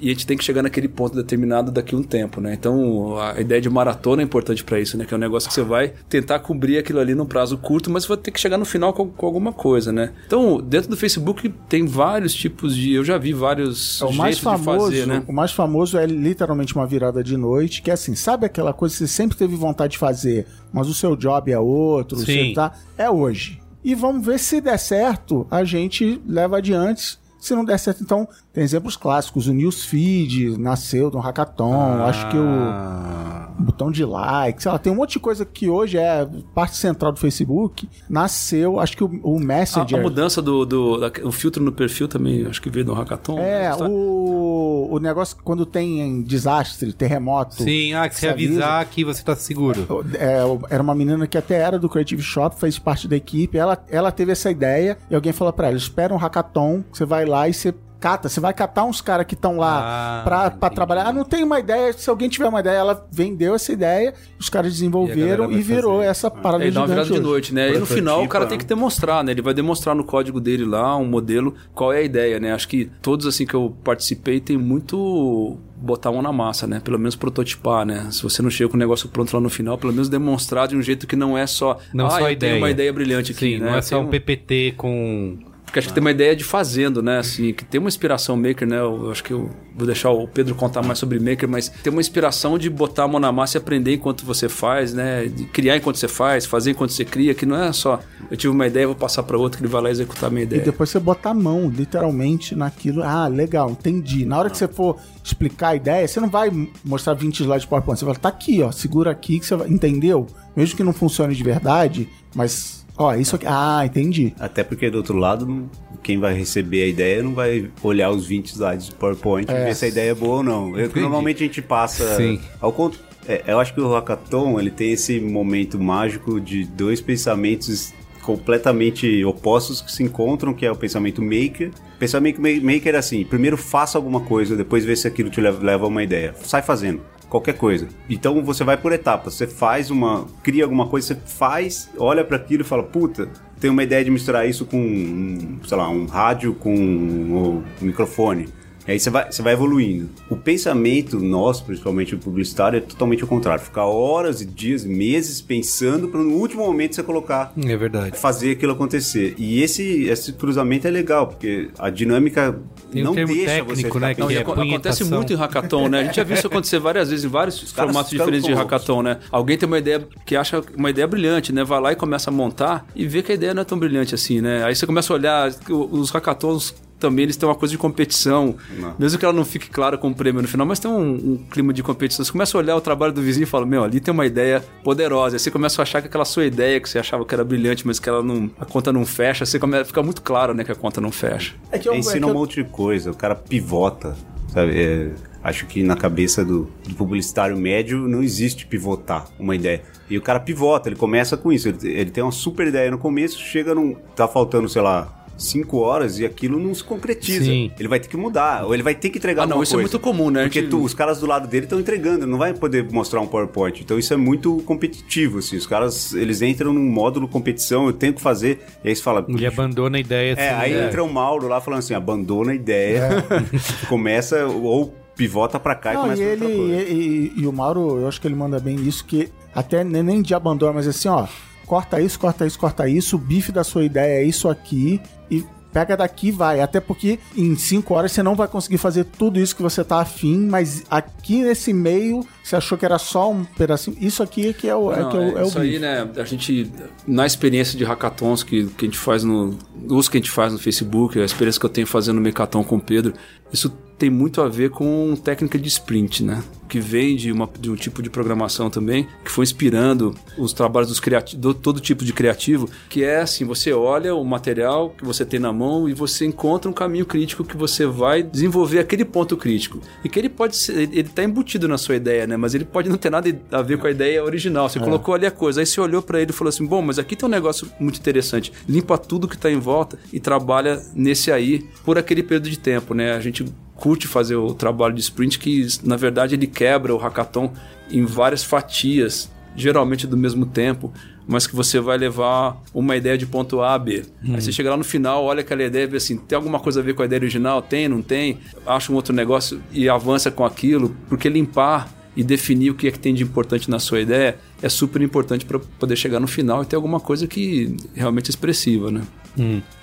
e 0.00 0.08
a 0.08 0.12
gente 0.12 0.26
tem 0.26 0.36
que 0.36 0.44
chegar 0.44 0.62
naquele 0.62 0.88
ponto 0.88 1.14
determinado 1.14 1.70
daqui 1.70 1.94
a 1.94 1.98
um 1.98 2.02
tempo, 2.02 2.40
né? 2.40 2.54
Então 2.54 3.16
a 3.18 3.40
ideia 3.40 3.60
de 3.60 3.70
maratona 3.70 4.22
é 4.22 4.24
importante 4.24 4.64
para 4.64 4.80
isso, 4.80 4.96
né? 4.98 5.04
Que 5.04 5.14
é 5.14 5.16
um 5.16 5.20
negócio 5.20 5.48
que 5.48 5.54
você 5.54 5.62
vai 5.62 5.92
tentar 6.08 6.38
cobrir 6.40 6.78
aquilo 6.78 6.98
ali 7.00 7.14
num 7.14 7.26
prazo 7.26 7.56
curto, 7.58 7.90
mas 7.90 8.02
você 8.04 8.08
vai 8.08 8.16
ter 8.18 8.30
que 8.30 8.40
chegar 8.40 8.58
no 8.58 8.64
final 8.64 8.92
com, 8.92 9.08
com 9.08 9.26
alguma 9.26 9.52
coisa, 9.52 9.92
né? 9.92 10.12
Então, 10.26 10.60
dentro 10.60 10.90
do 10.90 10.96
Facebook 10.96 11.48
tem 11.68 11.86
vários 11.86 12.34
tipos 12.34 12.74
de. 12.74 12.92
Eu 12.94 13.04
já 13.04 13.18
vi 13.18 13.32
vários 13.32 14.00
É, 14.02 14.04
o 14.04 14.12
mais 14.12 14.38
famoso, 14.38 14.90
de 14.90 14.98
fazer, 15.00 15.06
né? 15.06 15.22
o 15.28 15.32
mais 15.32 15.52
famoso 15.52 15.96
é 15.98 16.06
literalmente 16.06 16.74
uma 16.74 16.86
virada 16.86 17.22
de 17.22 17.36
noite, 17.36 17.82
que 17.82 17.90
é 17.90 17.94
assim, 17.94 18.14
sabe 18.14 18.46
aquela 18.46 18.72
coisa 18.72 18.94
que 18.94 18.98
você 19.06 19.14
sempre 19.14 19.36
teve 19.36 19.54
vontade 19.56 19.92
de 19.92 19.98
fazer, 19.98 20.46
mas 20.72 20.88
o 20.88 20.94
seu 20.94 21.16
job 21.16 21.50
é 21.50 21.58
outro, 21.58 22.18
Sim. 22.18 22.24
você 22.24 22.52
tá, 22.54 22.72
é 22.98 23.08
hoje. 23.08 23.60
E 23.84 23.94
vamos 23.94 24.26
ver 24.26 24.38
se 24.38 24.60
der 24.60 24.78
certo, 24.78 25.46
a 25.50 25.62
gente 25.62 26.20
leva 26.26 26.58
adiante. 26.58 27.18
Se 27.38 27.54
não 27.54 27.64
der 27.64 27.78
certo, 27.78 28.02
então, 28.02 28.28
tem 28.56 28.64
exemplos 28.64 28.96
clássicos. 28.96 29.46
O 29.48 29.52
Newsfeed 29.52 30.56
nasceu 30.58 31.10
de 31.10 31.16
um 31.18 31.20
hackathon. 31.20 32.02
Acho 32.04 32.26
que 32.30 32.38
o 32.38 32.42
Ah, 32.42 33.50
botão 33.58 33.90
de 33.90 34.02
like, 34.02 34.62
sei 34.62 34.72
lá, 34.72 34.78
tem 34.78 34.90
um 34.90 34.96
monte 34.96 35.12
de 35.12 35.18
coisa 35.20 35.44
que 35.44 35.68
hoje 35.68 35.98
é 35.98 36.26
parte 36.54 36.74
central 36.76 37.12
do 37.12 37.18
Facebook. 37.20 37.86
Nasceu, 38.08 38.80
acho 38.80 38.96
que 38.96 39.04
o, 39.04 39.20
o 39.22 39.36
A, 39.36 39.40
Messenger. 39.40 40.00
a 40.00 40.02
mudança 40.02 40.40
do, 40.40 40.64
do 40.64 40.96
da- 40.96 41.12
o 41.22 41.30
filtro 41.30 41.62
no 41.62 41.70
perfil 41.70 42.08
também, 42.08 42.46
acho 42.46 42.62
que 42.62 42.70
veio 42.70 42.86
do 42.86 42.94
hackathon. 42.94 43.38
É, 43.38 43.68
né? 43.68 43.86
o, 43.90 44.88
o 44.90 44.98
negócio 45.00 45.36
quando 45.44 45.66
tem 45.66 46.22
desastre, 46.22 46.94
terremoto. 46.94 47.62
Sim, 47.62 47.92
ah, 47.92 48.08
que 48.08 48.14
você 48.14 48.20
Você 48.22 48.28
avisa. 48.28 48.52
avisar 48.64 48.86
que 48.86 49.04
você 49.04 49.22
tá 49.22 49.36
seguro. 49.36 49.86
É, 50.14 50.38
era 50.70 50.82
uma 50.82 50.94
menina 50.94 51.26
que 51.26 51.36
até 51.36 51.56
era 51.56 51.78
do 51.78 51.90
Creative 51.90 52.22
Shop, 52.22 52.58
fez 52.58 52.78
parte 52.78 53.06
da 53.06 53.16
equipe. 53.16 53.58
Ela, 53.58 53.76
ela 53.90 54.10
teve 54.10 54.32
essa 54.32 54.50
ideia 54.50 54.96
e 55.10 55.14
alguém 55.14 55.34
falou 55.34 55.52
pra 55.52 55.66
ela: 55.68 55.76
espera 55.76 56.14
um 56.14 56.16
hackathon, 56.16 56.82
você 56.90 57.04
vai 57.04 57.26
lá 57.26 57.46
e 57.50 57.52
você 57.52 57.74
cata. 58.06 58.28
Você 58.28 58.40
vai 58.40 58.52
catar 58.54 58.84
uns 58.84 59.00
caras 59.00 59.26
que 59.26 59.34
estão 59.34 59.56
lá 59.56 60.20
Ah, 60.20 60.24
pra, 60.24 60.38
pra 60.50 60.56
entendi. 60.56 60.74
trabalhar. 60.74 61.06
Ah, 61.06 61.12
não 61.12 61.24
tem 61.24 61.42
uma 61.42 61.58
ideia. 61.58 61.92
Se 61.92 62.08
alguém 62.08 62.28
tiver 62.28 62.46
uma 62.48 62.60
ideia, 62.60 62.76
ela 62.78 63.06
vendeu 63.10 63.54
essa 63.54 63.72
ideia, 63.72 64.14
os 64.38 64.48
caras 64.48 64.70
E 64.70 64.74
desenvolveram 64.74 65.46
e, 65.50 65.54
vai 65.54 65.62
virou 65.62 65.98
fazer. 65.98 66.10
essa 66.10 66.30
parada 66.30 66.64
É, 66.64 66.66
uma 66.68 66.72
gigante 66.72 66.88
virada 66.90 67.10
de 67.10 67.20
noite, 67.20 67.54
né? 67.54 67.74
E 67.74 67.78
no 67.78 67.86
final 67.86 68.22
o 68.22 68.28
cara 68.28 68.44
Prototipo, 68.44 68.48
tem 68.48 68.56
é. 68.56 68.58
que 68.60 68.64
demonstrar, 68.66 69.24
né? 69.24 69.32
Ele 69.32 69.42
vai 69.42 69.54
demonstrar 69.54 69.94
no 69.94 70.04
código 70.04 70.40
dele 70.40 70.64
lá, 70.64 70.96
um 70.96 71.04
modelo, 71.06 71.54
qual 71.74 71.92
é 71.92 71.98
a 71.98 72.02
ideia, 72.02 72.38
né? 72.38 72.52
Acho 72.52 72.68
que 72.68 72.90
todos 73.02 73.26
assim 73.26 73.44
que 73.46 73.54
eu 73.54 73.74
participei 73.82 74.40
tem 74.40 74.56
muito 74.56 75.58
botar 75.76 76.08
a 76.08 76.12
mão 76.12 76.22
na 76.22 76.32
massa, 76.32 76.66
né? 76.66 76.80
Pelo 76.82 76.98
menos 76.98 77.16
prototipar, 77.16 77.84
né? 77.84 78.08
Se 78.10 78.22
você 78.22 78.40
não 78.40 78.48
chega 78.50 78.70
com 78.70 78.76
o 78.76 78.80
negócio 78.80 79.08
pronto 79.08 79.32
lá 79.34 79.40
no 79.40 79.50
final, 79.50 79.76
pelo 79.76 79.92
menos 79.92 80.08
demonstrar 80.08 80.68
de 80.68 80.76
um 80.76 80.82
jeito 80.82 81.06
que 81.06 81.16
não 81.16 81.36
é 81.36 81.46
só, 81.46 81.78
Não 81.92 82.06
ah, 82.06 82.10
só 82.10 82.20
eu 82.20 82.30
ideia. 82.30 82.52
tenho 82.52 82.56
uma 82.62 82.70
ideia 82.70 82.92
brilhante 82.92 83.32
aqui, 83.32 83.54
Sim, 83.56 83.58
né? 83.58 83.70
não 83.70 83.76
é 83.76 83.82
só 83.82 84.00
um 84.00 84.06
PPT 84.06 84.74
com 84.76 85.36
Porque 85.66 85.80
acho 85.80 85.88
que 85.88 85.94
tem 85.94 86.00
uma 86.00 86.12
ideia 86.12 86.34
de 86.34 86.44
fazendo, 86.44 87.02
né? 87.02 87.18
Assim, 87.18 87.52
que 87.52 87.64
tem 87.64 87.78
uma 87.78 87.88
inspiração 87.88 88.36
maker, 88.36 88.66
né? 88.66 88.78
Eu 88.78 89.10
acho 89.10 89.22
que 89.22 89.32
eu 89.32 89.50
vou 89.76 89.84
deixar 89.84 90.10
o 90.10 90.26
Pedro 90.26 90.54
contar 90.54 90.80
mais 90.80 90.98
sobre 90.98 91.18
maker, 91.18 91.46
mas 91.48 91.68
tem 91.68 91.92
uma 91.92 92.00
inspiração 92.00 92.56
de 92.56 92.70
botar 92.70 93.04
a 93.04 93.08
mão 93.08 93.20
na 93.20 93.30
massa 93.32 93.56
e 93.56 93.60
aprender 93.60 93.92
enquanto 93.94 94.24
você 94.24 94.48
faz, 94.48 94.94
né? 94.94 95.26
De 95.26 95.44
criar 95.44 95.76
enquanto 95.76 95.96
você 95.96 96.08
faz, 96.08 96.46
fazer 96.46 96.70
enquanto 96.70 96.90
você 96.92 97.04
cria, 97.04 97.34
que 97.34 97.44
não 97.44 97.56
é 97.62 97.72
só 97.72 98.00
eu 98.30 98.36
tive 98.36 98.52
uma 98.52 98.66
ideia, 98.66 98.86
vou 98.86 98.96
passar 98.96 99.22
para 99.24 99.36
outro 99.36 99.58
que 99.58 99.64
ele 99.64 99.72
vai 99.72 99.82
lá 99.82 99.90
executar 99.90 100.30
a 100.30 100.30
minha 100.30 100.44
E 100.44 100.46
ideia. 100.46 100.62
depois 100.62 100.88
você 100.88 100.98
botar 100.98 101.30
a 101.30 101.34
mão, 101.34 101.68
literalmente, 101.68 102.54
naquilo. 102.54 103.02
Ah, 103.02 103.26
legal, 103.28 103.70
entendi. 103.70 104.24
Na 104.24 104.38
hora 104.38 104.48
que 104.50 104.56
você 104.56 104.66
for 104.68 104.96
explicar 105.22 105.68
a 105.70 105.76
ideia, 105.76 106.06
você 106.08 106.20
não 106.20 106.28
vai 106.28 106.50
mostrar 106.84 107.14
20 107.14 107.40
slides 107.40 107.62
de 107.62 107.68
PowerPoint. 107.68 107.98
Você 107.98 108.04
vai 108.04 108.14
tá 108.16 108.28
aqui, 108.28 108.62
ó, 108.62 108.70
segura 108.72 109.10
aqui 109.10 109.38
que 109.40 109.46
você 109.46 109.56
vai. 109.56 109.68
Entendeu? 109.68 110.26
Mesmo 110.56 110.76
que 110.76 110.82
não 110.84 110.92
funcione 110.92 111.34
de 111.34 111.42
verdade, 111.42 112.08
mas. 112.34 112.75
Ó, 112.98 113.14
isso 113.14 113.36
aqui. 113.36 113.44
Ah, 113.48 113.82
entendi. 113.84 114.32
Até 114.40 114.64
porque 114.64 114.88
do 114.90 114.98
outro 114.98 115.16
lado, 115.16 115.68
quem 116.02 116.18
vai 116.18 116.34
receber 116.34 116.82
a 116.84 116.86
ideia 116.86 117.22
não 117.22 117.34
vai 117.34 117.68
olhar 117.82 118.10
os 118.10 118.26
20 118.26 118.46
slides 118.46 118.88
do 118.88 118.94
PowerPoint 118.96 119.50
e 119.50 119.54
ver 119.54 119.74
se 119.74 119.84
a 119.84 119.88
ideia 119.88 120.10
é 120.10 120.14
boa 120.14 120.36
ou 120.36 120.42
não. 120.42 120.78
Eu- 120.78 120.90
normalmente 120.94 121.42
a 121.42 121.46
gente 121.46 121.60
passa 121.62 122.16
Sim. 122.16 122.40
ao 122.60 122.72
conto. 122.72 122.98
é, 123.28 123.42
eu 123.48 123.58
acho 123.58 123.74
que 123.74 123.80
o 123.80 123.92
hackathon 123.92 124.58
ele 124.60 124.70
tem 124.70 124.92
esse 124.92 125.18
momento 125.20 125.80
mágico 125.80 126.40
de 126.40 126.64
dois 126.64 127.00
pensamentos 127.00 127.92
completamente 128.22 129.24
opostos 129.24 129.80
que 129.80 129.90
se 129.90 130.02
encontram, 130.02 130.52
que 130.54 130.64
é 130.66 130.70
o 130.70 130.76
pensamento 130.76 131.20
maker. 131.22 131.70
O 131.96 131.98
pensamento 131.98 132.40
ma- 132.40 132.48
maker 132.72 132.94
é 132.94 132.98
assim, 132.98 133.24
primeiro 133.24 133.56
faça 133.56 133.98
alguma 133.98 134.20
coisa, 134.20 134.54
depois 134.56 134.84
vê 134.84 134.94
se 134.94 135.06
aquilo 135.08 135.28
te 135.30 135.40
leva, 135.40 135.64
leva 135.64 135.84
a 135.84 135.88
uma 135.88 136.02
ideia. 136.02 136.34
Sai 136.42 136.62
fazendo. 136.62 137.00
Qualquer 137.36 137.58
coisa. 137.58 137.86
Então 138.08 138.42
você 138.42 138.64
vai 138.64 138.78
por 138.78 138.92
etapas. 138.92 139.34
Você 139.34 139.46
faz 139.46 139.90
uma. 139.90 140.26
cria 140.42 140.64
alguma 140.64 140.86
coisa, 140.86 141.08
você 141.08 141.14
faz, 141.14 141.90
olha 141.98 142.24
para 142.24 142.38
aquilo 142.38 142.62
e 142.62 142.64
fala: 142.64 142.82
puta, 142.82 143.28
tenho 143.60 143.74
uma 143.74 143.82
ideia 143.82 144.02
de 144.02 144.10
misturar 144.10 144.48
isso 144.48 144.64
com, 144.64 145.58
sei 145.66 145.76
lá, 145.76 145.86
um 145.90 146.06
rádio 146.06 146.54
com 146.54 146.74
um, 146.74 147.62
microfone. 147.78 148.48
E 148.86 148.92
aí 148.92 149.00
você 149.00 149.10
vai, 149.10 149.30
você 149.30 149.42
vai 149.42 149.52
evoluindo. 149.52 150.08
O 150.30 150.36
pensamento 150.36 151.18
nosso, 151.18 151.64
principalmente 151.64 152.14
o 152.14 152.18
publicitário, 152.18 152.76
é 152.76 152.80
totalmente 152.80 153.24
o 153.24 153.26
contrário. 153.26 153.62
Ficar 153.64 153.86
horas 153.86 154.40
e 154.40 154.44
dias, 154.46 154.84
meses 154.84 155.40
pensando 155.40 156.08
para 156.08 156.20
no 156.20 156.34
último 156.34 156.64
momento 156.64 156.94
você 156.94 157.02
colocar 157.02 157.52
É 157.64 157.76
verdade. 157.76 158.16
fazer 158.18 158.52
aquilo 158.52 158.72
acontecer. 158.72 159.34
E 159.38 159.62
esse, 159.62 160.04
esse 160.04 160.32
cruzamento 160.32 160.86
é 160.86 160.90
legal, 160.90 161.26
porque 161.26 161.68
a 161.78 161.90
dinâmica 161.90 162.58
Tem 162.92 163.02
um 163.02 163.06
não 163.06 163.14
termo 163.14 163.34
deixa 163.34 163.46
técnico, 163.46 163.74
você 163.76 163.82
ficar 163.82 164.00
né, 164.00 164.14
que 164.14 164.20
Não, 164.20 164.30
e 164.30 164.36
é 164.36 164.40
aco- 164.40 164.52
acontece 164.52 165.04
muito 165.04 165.32
em 165.32 165.36
hackathon, 165.36 165.88
né? 165.88 166.00
A 166.00 166.04
gente 166.04 166.16
já 166.16 166.24
viu 166.24 166.36
isso 166.36 166.46
acontecer 166.46 166.78
várias 166.78 167.10
vezes 167.10 167.24
em 167.24 167.28
vários 167.28 167.60
formatos 167.72 168.10
diferentes 168.10 168.44
de 168.46 168.52
hackathon, 168.54 169.02
né? 169.02 169.18
Alguém 169.32 169.58
tem 169.58 169.66
uma 169.66 169.78
ideia 169.78 170.06
que 170.24 170.36
acha 170.36 170.62
uma 170.76 170.90
ideia 170.90 171.06
brilhante, 171.06 171.52
né? 171.52 171.64
Vai 171.64 171.80
lá 171.80 171.92
e 171.92 171.96
começa 171.96 172.30
a 172.30 172.32
montar 172.32 172.86
e 172.94 173.06
vê 173.06 173.22
que 173.22 173.32
a 173.32 173.34
ideia 173.34 173.52
não 173.52 173.62
é 173.62 173.64
tão 173.64 173.78
brilhante 173.78 174.14
assim, 174.14 174.40
né? 174.40 174.64
Aí 174.64 174.74
você 174.76 174.86
começa 174.86 175.12
a 175.12 175.16
olhar, 175.16 175.50
os 175.68 176.10
hackathons 176.10 176.74
também 176.98 177.24
eles 177.24 177.36
têm 177.36 177.48
uma 177.48 177.54
coisa 177.54 177.72
de 177.72 177.78
competição, 177.78 178.54
Não. 178.78 178.94
mesmo 178.98 179.18
que 179.18 179.24
ela 179.24 179.34
não 179.34 179.44
fique 179.44 179.68
clara 179.70 179.98
com 179.98 180.08
o 180.08 180.14
prêmio 180.14 180.40
no 180.42 180.48
final, 180.48 180.66
mas 180.66 180.78
tem 180.78 180.90
um, 180.90 181.12
um 181.14 181.36
clima 181.50 181.72
de 181.72 181.82
competição. 181.82 182.24
Você 182.24 182.32
começa 182.32 182.56
a 182.56 182.60
olhar 182.60 182.76
o 182.76 182.80
trabalho 182.80 183.12
do 183.12 183.20
vizinho 183.22 183.44
e 183.44 183.46
fala, 183.46 183.66
meu, 183.66 183.84
ali 183.84 184.00
tem 184.00 184.12
uma 184.12 184.24
ideia 184.26 184.64
poderosa. 184.82 185.36
Aí 185.36 185.40
você 185.40 185.50
começa 185.50 185.80
a 185.80 185.84
achar 185.84 186.00
que 186.00 186.08
aquela 186.08 186.24
sua 186.24 186.44
ideia 186.46 186.80
que 186.80 186.88
você 186.88 186.98
achava 186.98 187.24
que 187.24 187.34
era 187.34 187.44
brilhante, 187.44 187.86
mas 187.86 187.98
que 187.98 188.08
ela 188.08 188.22
não, 188.22 188.50
a 188.58 188.64
conta 188.64 188.92
não 188.92 189.04
fecha, 189.04 189.44
você 189.44 189.58
começa, 189.58 189.84
fica 189.84 190.02
muito 190.02 190.22
claro, 190.22 190.54
né, 190.54 190.64
que 190.64 190.72
a 190.72 190.74
conta 190.76 191.00
não 191.00 191.12
fecha. 191.12 191.54
É 191.70 191.78
que 191.78 191.88
eu, 191.88 191.92
é 191.92 191.96
que 191.96 192.00
ensina 192.00 192.26
eu- 192.26 192.30
um 192.30 192.34
monte 192.34 192.62
de 192.62 192.68
coisa, 192.68 193.10
o 193.10 193.14
cara 193.14 193.34
pivota, 193.34 194.16
sabe? 194.48 194.72
É, 194.80 195.10
acho 195.44 195.66
que 195.66 195.82
na 195.82 195.96
cabeça 195.96 196.44
do, 196.44 196.70
do 196.88 196.94
publicitário 196.94 197.56
médio 197.56 198.08
não 198.08 198.22
existe 198.22 198.66
pivotar 198.66 199.26
uma 199.38 199.54
ideia. 199.54 199.82
E 200.08 200.16
o 200.16 200.22
cara 200.22 200.40
pivota, 200.40 200.88
ele 200.88 200.96
começa 200.96 201.36
com 201.36 201.52
isso. 201.52 201.68
Ele, 201.68 201.78
ele 201.88 202.10
tem 202.10 202.22
uma 202.22 202.32
super 202.32 202.66
ideia 202.66 202.90
no 202.90 202.98
começo, 202.98 203.38
chega 203.38 203.74
num. 203.74 203.94
tá 204.14 204.26
faltando, 204.26 204.68
sei 204.68 204.80
lá. 204.82 205.25
Cinco 205.36 205.78
horas 205.78 206.18
e 206.18 206.24
aquilo 206.24 206.58
não 206.58 206.74
se 206.74 206.82
concretiza. 206.82 207.44
Sim. 207.44 207.70
Ele 207.78 207.88
vai 207.88 208.00
ter 208.00 208.08
que 208.08 208.16
mudar, 208.16 208.64
ou 208.64 208.72
ele 208.72 208.82
vai 208.82 208.94
ter 208.94 209.10
que 209.10 209.18
entregar 209.18 209.42
Ah, 209.42 209.46
não, 209.46 209.62
isso 209.62 209.74
é 209.74 209.76
coisa. 209.76 209.90
muito 209.90 210.00
comum, 210.02 210.30
né? 210.30 210.44
Porque 210.44 210.60
gente- 210.60 210.70
tu- 210.70 210.82
os 210.82 210.94
caras 210.94 211.20
do 211.20 211.26
lado 211.26 211.46
dele 211.46 211.66
estão 211.66 211.78
entregando, 211.78 212.26
não 212.26 212.38
vai 212.38 212.54
poder 212.54 212.90
mostrar 212.90 213.20
um 213.20 213.26
PowerPoint. 213.26 213.82
Então 213.82 213.98
isso 213.98 214.14
é 214.14 214.16
muito 214.16 214.56
competitivo, 214.64 215.38
assim. 215.38 215.56
Os 215.56 215.66
caras, 215.66 216.14
eles 216.14 216.40
entram 216.40 216.72
num 216.72 216.88
módulo 216.90 217.28
competição, 217.28 217.86
eu 217.86 217.92
tenho 217.92 218.14
que 218.14 218.20
fazer, 218.22 218.60
e 218.82 218.88
aí 218.88 218.96
você 218.96 219.02
fala... 219.02 219.24
Ele 219.28 219.46
abandona 219.46 219.98
a 219.98 220.00
ideia. 220.00 220.34
É, 220.38 220.48
assim, 220.50 220.60
aí 220.64 220.74
né? 220.74 220.86
entra 220.86 221.04
o 221.04 221.12
Mauro 221.12 221.46
lá 221.48 221.60
falando 221.60 221.80
assim, 221.80 221.92
abandona 221.94 222.52
a 222.52 222.54
ideia, 222.54 223.08
começa 223.88 224.46
ou 224.46 224.94
pivota 225.14 225.58
pra 225.58 225.74
cá 225.74 225.92
e 225.92 225.94
Não, 225.96 226.02
começa 226.02 226.22
e 226.22 226.30
outra 226.30 226.44
ele 226.46 226.56
coisa. 226.56 226.82
e, 226.92 227.32
e- 227.36 227.40
e 227.42 227.46
o 227.46 227.52
Mauro, 227.52 227.98
eu 228.00 228.08
acho 228.08 228.20
que 228.20 228.26
ele 228.26 228.34
manda 228.34 228.58
bem 228.58 228.76
isso, 228.76 229.04
que 229.04 229.28
até 229.54 229.82
nem 229.82 230.02
nem 230.02 230.22
de 230.22 230.34
abandono, 230.34 230.74
mas 230.74 230.86
assim, 230.86 231.08
ó, 231.08 231.26
corta 231.66 232.00
isso, 232.00 232.18
corta 232.18 232.46
isso, 232.46 232.58
corta 232.58 232.88
isso, 232.88 233.16
o 233.16 233.18
bife 233.18 233.52
da 233.52 233.64
sua 233.64 233.84
ideia 233.84 234.22
é 234.22 234.24
isso 234.24 234.48
aqui 234.48 235.00
e 235.30 235.44
pega 235.76 235.94
daqui 235.94 236.28
e 236.28 236.30
vai. 236.30 236.62
Até 236.62 236.80
porque 236.80 237.18
em 237.36 237.54
cinco 237.54 237.92
horas 237.92 238.10
você 238.10 238.22
não 238.22 238.34
vai 238.34 238.48
conseguir 238.48 238.78
fazer 238.78 239.04
tudo 239.04 239.38
isso 239.38 239.54
que 239.54 239.60
você 239.60 239.84
tá 239.84 240.00
afim, 240.00 240.38
mas 240.46 240.84
aqui 240.90 241.42
nesse 241.42 241.70
meio 241.74 242.26
você 242.42 242.56
achou 242.56 242.78
que 242.78 242.84
era 242.86 242.98
só 242.98 243.30
um 243.30 243.44
pedacinho. 243.44 243.94
Isso 244.00 244.22
aqui 244.22 244.48
é 244.48 244.52
que 244.54 244.66
é 244.66 244.74
o, 244.74 244.90
é 244.90 245.00
Não, 245.00 245.10
que 245.10 245.16
é 245.16 245.20
o, 245.20 245.38
é 245.38 245.42
o 245.42 245.46
isso 245.46 245.58
aí, 245.58 245.68
bife. 245.72 245.80
né? 245.80 246.08
A 246.16 246.24
gente, 246.24 246.72
na 247.06 247.26
experiência 247.26 247.76
de 247.76 247.84
hackathons 247.84 248.42
que, 248.42 248.66
que 248.68 248.86
a 248.86 248.88
gente 248.88 248.98
faz 248.98 249.22
no. 249.22 249.58
Os 249.88 250.08
que 250.08 250.16
a 250.16 250.20
gente 250.20 250.30
faz 250.30 250.50
no 250.50 250.58
Facebook, 250.58 251.20
a 251.20 251.24
experiência 251.24 251.60
que 251.60 251.66
eu 251.66 251.70
tenho 251.70 251.86
fazendo 251.86 252.16
no 252.16 252.22
Mecaton 252.22 252.64
com 252.64 252.76
o 252.76 252.80
Pedro, 252.80 253.12
isso 253.52 253.70
tem 253.98 254.10
muito 254.10 254.40
a 254.42 254.48
ver 254.48 254.70
com 254.70 255.14
técnica 255.16 255.58
de 255.58 255.68
sprint, 255.68 256.22
né? 256.22 256.42
Que 256.68 256.80
vem 256.80 257.16
de, 257.16 257.32
uma, 257.32 257.48
de 257.58 257.70
um 257.70 257.76
tipo 257.76 258.02
de 258.02 258.10
programação 258.10 258.68
também, 258.68 259.06
que 259.24 259.30
foi 259.30 259.44
inspirando 259.44 260.14
os 260.36 260.52
trabalhos 260.52 260.88
dos 260.88 261.00
criativos, 261.00 261.56
todo 261.62 261.80
tipo 261.80 262.04
de 262.04 262.12
criativo, 262.12 262.68
que 262.88 263.04
é 263.04 263.20
assim, 263.20 263.44
você 263.44 263.72
olha 263.72 264.14
o 264.14 264.24
material 264.24 264.90
que 264.90 265.04
você 265.04 265.24
tem 265.24 265.40
na 265.40 265.52
mão 265.52 265.88
e 265.88 265.94
você 265.94 266.26
encontra 266.26 266.70
um 266.70 266.74
caminho 266.74 267.06
crítico 267.06 267.44
que 267.44 267.56
você 267.56 267.86
vai 267.86 268.22
desenvolver 268.22 268.80
aquele 268.80 269.04
ponto 269.04 269.36
crítico. 269.36 269.80
E 270.04 270.08
que 270.08 270.18
ele 270.18 270.28
pode 270.28 270.56
ser, 270.56 270.76
ele 270.76 271.00
está 271.00 271.22
embutido 271.22 271.68
na 271.68 271.78
sua 271.78 271.96
ideia, 271.96 272.26
né? 272.26 272.36
Mas 272.36 272.54
ele 272.54 272.64
pode 272.64 272.88
não 272.88 272.96
ter 272.96 273.10
nada 273.10 273.26
a 273.50 273.62
ver 273.62 273.78
com 273.78 273.86
a 273.86 273.90
ideia 273.90 274.22
original. 274.22 274.68
Você 274.68 274.80
colocou 274.80 275.14
ali 275.14 275.24
a 275.24 275.30
coisa, 275.30 275.60
aí 275.60 275.66
você 275.66 275.80
olhou 275.80 276.02
para 276.02 276.20
ele 276.20 276.30
e 276.30 276.34
falou 276.34 276.48
assim: 276.48 276.66
bom, 276.66 276.82
mas 276.82 276.98
aqui 276.98 277.16
tem 277.16 277.26
um 277.26 277.30
negócio 277.30 277.70
muito 277.78 277.98
interessante. 277.98 278.52
Limpa 278.68 278.98
tudo 278.98 279.28
que 279.28 279.36
está 279.36 279.50
em 279.50 279.58
volta 279.58 279.98
e 280.12 280.20
trabalha 280.20 280.82
nesse 280.94 281.30
aí 281.30 281.66
por 281.84 281.96
aquele 281.96 282.22
período 282.22 282.50
de 282.50 282.58
tempo, 282.58 282.92
né? 282.92 283.12
A 283.12 283.20
gente 283.20 283.44
curte 283.76 284.08
fazer 284.08 284.36
o 284.36 284.54
trabalho 284.54 284.94
de 284.94 285.00
sprint 285.00 285.38
que, 285.38 285.66
na 285.84 285.96
verdade, 285.96 286.34
ele 286.34 286.46
quebra 286.46 286.94
o 286.94 286.98
hackathon 286.98 287.52
em 287.90 288.04
várias 288.04 288.42
fatias, 288.42 289.30
geralmente 289.54 290.06
do 290.06 290.16
mesmo 290.16 290.46
tempo, 290.46 290.92
mas 291.26 291.46
que 291.46 291.56
você 291.56 291.80
vai 291.80 291.98
levar 291.98 292.60
uma 292.72 292.96
ideia 292.96 293.18
de 293.18 293.26
ponto 293.26 293.60
A 293.60 293.74
a 293.74 293.78
B. 293.78 294.04
Aí 294.34 294.40
você 294.40 294.52
chega 294.52 294.70
lá 294.70 294.76
no 294.76 294.84
final, 294.84 295.24
olha 295.24 295.40
aquela 295.40 295.62
ideia 295.62 295.84
e 295.84 295.86
vê 295.86 295.96
assim, 295.96 296.16
tem 296.16 296.36
alguma 296.36 296.60
coisa 296.60 296.80
a 296.80 296.82
ver 296.82 296.94
com 296.94 297.02
a 297.02 297.04
ideia 297.04 297.20
original? 297.20 297.60
Tem, 297.60 297.88
não 297.88 298.02
tem? 298.02 298.38
Acha 298.66 298.92
um 298.92 298.94
outro 298.94 299.14
negócio 299.14 299.60
e 299.72 299.88
avança 299.88 300.30
com 300.30 300.44
aquilo, 300.44 300.96
porque 301.08 301.28
limpar 301.28 301.92
e 302.16 302.24
definir 302.24 302.70
o 302.70 302.74
que 302.74 302.88
é 302.88 302.90
que 302.90 302.98
tem 302.98 303.12
de 303.12 303.22
importante 303.22 303.70
na 303.70 303.78
sua 303.78 304.00
ideia 304.00 304.38
é 304.62 304.68
super 304.68 305.02
importante 305.02 305.44
para 305.44 305.58
poder 305.58 305.96
chegar 305.96 306.18
no 306.18 306.26
final 306.26 306.62
e 306.62 306.66
ter 306.66 306.76
alguma 306.76 306.98
coisa 306.98 307.26
que 307.26 307.76
realmente 307.94 308.28
é 308.28 308.30
expressiva, 308.30 308.90
né? 308.90 309.02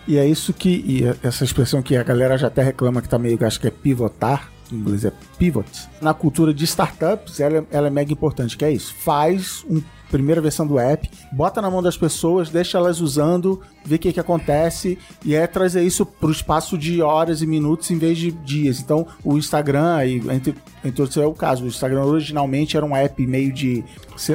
E 0.08 0.18
é 0.18 0.28
isso 0.28 0.54
que. 0.54 0.70
E 0.70 1.04
essa 1.26 1.44
expressão 1.44 1.82
que 1.82 1.96
a 1.96 2.04
galera 2.04 2.38
já 2.38 2.48
até 2.48 2.64
reclama 2.64 3.02
que 3.02 3.08
tá 3.10 3.18
meio 3.20 3.38
acho 3.46 3.60
que 3.60 3.68
é 3.68 3.72
pivotar. 3.72 4.50
Em 4.72 4.76
inglês 4.78 5.06
é 5.06 5.12
pivot. 5.38 5.68
Na 6.02 6.14
cultura 6.14 6.54
de 6.54 6.64
startups, 6.64 7.40
ela, 7.40 7.58
é- 7.60 7.64
ela 7.72 7.88
é 7.88 7.90
mega 7.90 8.12
importante, 8.12 8.58
que 8.58 8.66
é 8.66 8.72
isso. 8.72 8.94
Faz 8.96 9.64
uma 9.70 9.84
primeira 10.14 10.40
versão 10.40 10.68
do 10.68 10.78
app, 10.78 11.10
bota 11.32 11.60
na 11.60 11.72
mão 11.72 11.82
das 11.82 11.98
pessoas, 11.98 12.50
deixa 12.50 12.78
elas 12.78 13.02
usando, 13.02 13.60
vê 13.84 13.96
o 13.96 14.00
que, 14.00 14.14
que 14.14 14.20
acontece, 14.20 15.00
e 15.26 15.34
é 15.34 15.48
trazer 15.48 15.82
isso 15.82 16.06
para 16.06 16.30
o 16.30 16.32
espaço 16.32 16.78
de 16.78 17.02
horas 17.02 17.42
e 17.42 17.48
minutos 17.48 17.90
em 17.90 17.98
vez 17.98 18.20
de 18.20 18.32
dias. 18.32 18.80
Então, 18.80 19.08
o 19.24 19.40
Instagram, 19.40 20.06
e 20.06 20.18
entre, 20.30 20.54
entre 20.86 21.02
outros 21.02 21.18
é 21.18 21.26
o 21.26 21.34
caso, 21.34 21.64
o 21.64 21.68
Instagram 21.68 22.04
originalmente 22.04 22.78
era 22.78 22.86
um 22.86 22.96
app 22.96 23.26
meio 23.26 23.52
de. 23.52 23.84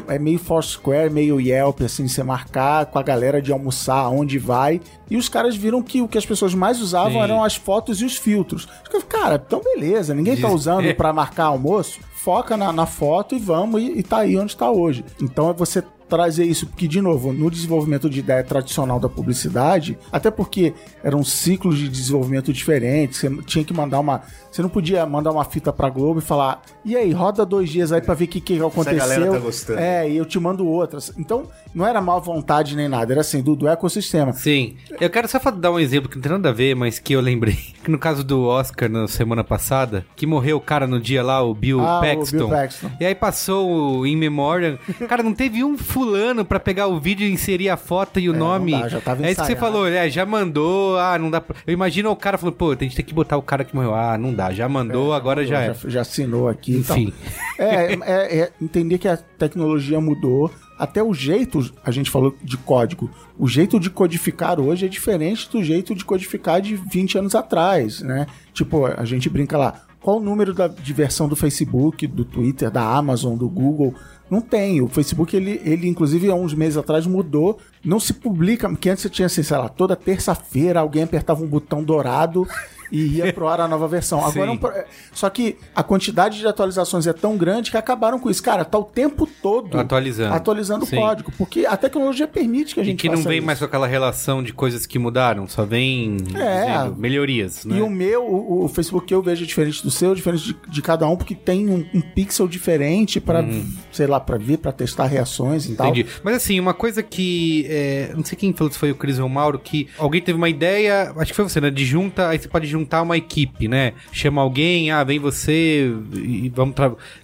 É 0.09 0.19
meio 0.19 0.41
Foursquare, 0.41 1.09
meio 1.09 1.41
Yelp, 1.41 1.83
assim, 1.83 2.09
você 2.09 2.25
marcar 2.25 2.87
com 2.87 2.99
a 2.99 3.03
galera 3.03 3.41
de 3.41 3.53
almoçar, 3.53 4.09
onde 4.09 4.37
vai. 4.37 4.81
E 5.09 5.17
os 5.17 5.29
caras 5.29 5.57
viram 5.57 5.81
que 5.81 6.03
o 6.03 6.09
que 6.09 6.19
as 6.19 6.27
pessoas 6.27 6.53
mais 6.53 6.81
usavam 6.81 7.13
Sim. 7.13 7.23
eram 7.23 7.45
as 7.45 7.55
fotos 7.55 8.01
e 8.01 8.05
os 8.05 8.17
filtros. 8.17 8.67
Eu 8.93 9.01
Cara, 9.03 9.43
então 9.45 9.63
beleza, 9.63 10.15
ninguém 10.15 10.37
tá 10.37 10.49
usando 10.49 10.93
para 10.95 11.13
marcar 11.13 11.45
almoço. 11.45 12.01
Foca 12.19 12.57
na, 12.57 12.73
na 12.73 12.85
foto 12.85 13.35
e 13.35 13.39
vamos, 13.39 13.81
e, 13.81 13.99
e 13.99 14.03
tá 14.03 14.19
aí 14.19 14.37
onde 14.37 14.57
tá 14.57 14.71
hoje. 14.71 15.05
Então 15.23 15.51
é 15.51 15.53
você 15.53 15.83
trazer 16.09 16.45
isso, 16.45 16.67
porque, 16.67 16.89
de 16.89 17.01
novo, 17.01 17.33
no 17.33 17.51
desenvolvimento 17.51 18.09
de 18.09 18.21
ideia 18.21 18.43
tradicional 18.43 18.99
da 18.99 19.09
publicidade, 19.09 19.99
até 20.11 20.31
porque 20.31 20.73
eram 21.05 21.23
ciclos 21.23 21.79
de 21.79 21.89
desenvolvimento 21.89 22.53
diferentes, 22.53 23.21
você 23.21 23.31
tinha 23.43 23.65
que 23.65 23.75
mandar 23.75 24.01
uma. 24.01 24.23
Você 24.51 24.63
não 24.63 24.69
podia 24.69 25.05
mandar 25.05 25.31
uma 25.31 25.45
fita 25.45 25.73
pra 25.73 25.91
Globo 25.91 26.19
e 26.19 26.23
falar, 26.23 26.63
e 26.85 26.97
aí, 26.97 27.13
roda 27.13 27.45
dois 27.45 27.69
dias 27.69 27.93
aí 27.93 28.01
pra 28.01 28.15
ver 28.15 28.25
o 28.25 28.29
que, 28.29 28.41
que 28.41 28.59
aconteceu. 28.59 28.99
galera 28.99 29.31
tá 29.31 29.39
gostando. 29.39 29.79
É, 29.79 30.11
e 30.11 30.17
eu 30.17 30.25
te 30.25 30.41
mando 30.41 30.67
outras. 30.67 31.13
Então, 31.19 31.45
não 31.75 31.87
era 31.87 32.01
má 32.01 32.19
vontade 32.19 32.75
nem 32.75 32.89
nada, 32.89 33.13
era 33.13 33.21
assim, 33.21 33.43
do, 33.43 33.55
do 33.55 33.69
ecossistema. 33.69 34.33
Sim. 34.33 34.77
Eu 34.99 35.11
quero 35.11 35.29
só 35.29 35.39
dar 35.51 35.71
um 35.71 35.79
exemplo 35.79 36.09
que 36.09 36.17
não 36.17 36.23
tem 36.23 36.33
nada 36.33 36.49
a 36.49 36.53
ver, 36.53 36.75
mas 36.75 36.99
que 36.99 37.13
eu 37.13 37.21
lembrei. 37.21 37.59
Que 37.89 37.93
no 37.93 37.99
caso 37.99 38.23
do 38.23 38.45
Oscar 38.45 38.87
na 38.91 39.09
semana 39.09 39.43
passada, 39.43 40.05
que 40.15 40.27
morreu 40.27 40.59
o 40.59 40.61
cara 40.61 40.87
no 40.87 41.01
dia 41.01 41.23
lá, 41.23 41.43
o 41.43 41.55
Bill 41.55 41.81
Ah, 41.81 41.99
o 41.99 42.01
Paxton. 42.03 42.37
Bill 42.37 42.49
Paxton. 42.51 42.91
E 43.01 43.07
aí 43.07 43.15
passou 43.15 43.71
o 44.01 44.07
In 44.07 44.15
Memoriam. 44.17 44.79
Cara, 45.09 45.23
não 45.23 45.33
teve 45.33 45.65
um 45.65 45.79
fulano 45.79 46.45
pra 46.45 46.61
pegar 46.61 46.87
o 46.87 47.01
vídeo 47.01 47.27
e 47.27 47.33
inserir 47.33 47.71
a 47.71 47.79
foto 47.79 48.21
e 48.21 48.29
o 48.29 48.35
É, 48.35 48.37
nome. 48.37 48.73
dá, 48.73 48.89
já 48.89 49.01
tava 49.01 49.27
é 49.27 49.31
isso 49.31 49.41
que 49.41 49.47
você 49.47 49.57
falou, 49.57 49.89
né? 49.89 50.11
Já 50.11 50.27
mandou, 50.27 50.99
ah, 50.99 51.19
não 51.19 51.31
dá 51.31 51.41
pra... 51.41 51.57
Eu 51.67 51.73
imagino 51.73 52.11
o 52.11 52.17
cara 52.17 52.37
falando, 52.37 52.57
pô, 52.57 52.73
a 52.73 52.77
gente 52.79 52.95
tem 52.95 53.05
que 53.05 53.15
botar 53.15 53.39
o 53.39 53.43
cara 53.43 53.65
que 53.65 53.75
morreu. 53.75 53.95
Ah, 53.95 54.19
não 54.19 54.35
dá, 54.35 54.53
já 54.53 54.69
mandou, 54.69 55.15
agora 55.15 55.47
já 55.47 55.63
é. 55.63 55.73
já, 55.73 55.89
já 55.89 56.01
assinou 56.03 56.47
aqui. 56.47 56.77
então. 56.77 56.95
Enfim. 56.95 57.15
É, 57.59 57.95
é, 57.95 58.39
é 58.41 58.51
entender 58.61 58.99
que 58.99 59.09
a 59.09 59.17
tecnologia 59.17 59.99
mudou. 59.99 60.51
Até 60.79 61.03
o 61.03 61.13
jeito, 61.13 61.73
a 61.85 61.91
gente 61.91 62.11
falou 62.11 62.37
de 62.43 62.57
código, 62.57 63.11
o 63.39 63.49
jeito 63.49 63.81
de 63.81 63.91
codificar 63.91 64.61
hoje 64.61 64.87
é 64.87 64.89
diferente 64.89 65.51
do 65.51 65.63
jeito 65.63 65.95
de 65.95 66.05
codificar 66.05 66.61
de 66.61 66.77
20 66.77 67.19
anos 67.19 67.35
atrás, 67.35 68.01
né? 68.01 68.27
Tipo, 68.53 68.87
a 68.87 69.05
gente 69.05 69.29
brinca 69.29 69.59
lá, 69.59 69.83
qual 70.01 70.19
o 70.19 70.23
número 70.23 70.55
da, 70.55 70.69
de 70.69 70.93
versão 70.93 71.29
do 71.29 71.35
Facebook, 71.35 72.07
do 72.07 72.25
Twitter, 72.25 72.71
da 72.71 72.83
Amazon, 72.83 73.37
do 73.37 73.49
Google? 73.49 73.95
Não 74.31 74.41
tem. 74.41 74.81
O 74.81 74.89
Facebook, 74.89 75.37
ele, 75.37 75.61
ele 75.65 75.89
inclusive, 75.89 76.31
há 76.31 76.35
uns 76.35 76.55
meses 76.55 76.77
atrás 76.77 77.07
mudou. 77.07 77.59
Não 77.85 77.99
se 77.99 78.15
publica, 78.15 78.69
porque 78.69 78.89
antes 78.89 79.03
você 79.03 79.11
tinha 79.11 79.27
assim, 79.27 79.43
sei 79.43 79.57
lá, 79.57 79.69
toda 79.69 79.97
terça-feira 79.97 80.81
alguém 80.81 81.03
apertava 81.03 81.43
um 81.43 81.49
botão 81.49 81.83
dourado 81.83 82.47
e 82.91 83.19
ia 83.19 83.33
pro 83.33 83.47
ar 83.49 83.61
a 83.61 83.69
nova 83.69 83.87
versão. 83.89 84.25
Agora, 84.25 84.51
é 84.51 84.53
um 84.53 84.57
pro- 84.57 84.73
só 85.13 85.29
que 85.31 85.57
a 85.75 85.83
quantidade 85.83 86.39
de 86.39 86.47
atualizações 86.47 87.07
é 87.07 87.13
tão 87.13 87.37
grande 87.37 87.71
que 87.71 87.77
acabaram 87.77 88.19
com 88.19 88.31
isso. 88.31 88.43
Cara, 88.43 88.65
tá 88.65 88.79
o 88.79 88.85
tempo 88.85 89.29
todo 89.43 89.79
Atualizando. 89.79 90.35
atualizando 90.35 90.87
Sim. 90.87 90.97
o 90.97 91.01
código, 91.01 91.33
porque 91.37 91.67
a 91.67 91.77
tecnologia 91.77 92.27
permite 92.29 92.75
que 92.75 92.81
a 92.81 92.83
E 92.83 92.87
gente 92.87 93.01
que 93.01 93.09
não 93.09 93.23
vem 93.23 93.39
isso. 93.39 93.47
mais 93.47 93.59
com 93.59 93.65
aquela 93.65 93.87
relação 93.87 94.43
de 94.43 94.53
coisas 94.53 94.87
que 94.87 94.99
mudaram, 94.99 95.47
só 95.49 95.65
vem 95.65 96.17
É. 96.35 96.65
dizendo 96.67 96.97
melhorias, 96.97 97.65
né? 97.65 97.79
E 97.79 97.83
o 97.83 97.91
meu, 97.91 98.25
o, 98.25 98.65
o 98.65 98.69
Facebook 98.69 99.07
que 99.07 99.15
eu 99.15 99.23
vejo 99.23 99.45
é 99.45 99.47
diferente 99.47 99.83
do 99.83 99.91
seu, 99.91 100.15
diferente 100.15 100.45
de, 100.45 100.57
de 100.69 100.83
cada 100.83 101.07
um, 101.09 101.17
porque 101.17 101.35
tem 101.35 101.69
um, 101.69 101.85
um 101.95 102.01
pixel 102.01 102.47
diferente 102.49 103.21
pra, 103.21 103.45
sei 103.93 104.07
lá, 104.07 104.19
pra 104.21 104.37
ver, 104.39 104.59
pra 104.59 104.73
testar 104.73 105.07
reações 105.07 105.67
e 105.67 105.75
tal. 105.75 105.89
Entendi. 105.89 106.07
Mas 106.23 106.37
assim, 106.37 106.59
uma 106.61 106.75
coisa 106.75 107.03
que. 107.03 107.67
é, 107.69 108.13
não 108.15 108.25
sei 108.25 108.37
quem 108.37 108.53
falou 108.53 108.73
se 108.73 108.79
foi 108.79 108.91
o 108.91 108.95
Cris 108.95 109.19
ou 109.19 109.27
o 109.27 109.31
Mauro, 109.31 109.59
que 109.59 109.89
alguém 109.99 110.21
teve 110.21 110.37
uma 110.37 110.49
ideia, 110.49 111.13
acho 111.17 111.33
que 111.33 111.37
foi 111.37 111.45
você, 111.49 111.61
né? 111.61 111.71
De 111.71 111.85
junta, 111.85 112.29
aí 112.29 112.39
você 112.39 112.49
pode 112.49 112.67
juntar 112.67 112.78
uma 113.03 113.17
equipe, 113.17 113.69
né? 113.69 113.93
Chama 114.13 114.43
alguém, 114.43 114.91
ah, 114.91 115.03
vem 115.05 115.19
você 115.19 115.93
e 116.15 116.49
vamos. 116.55 116.75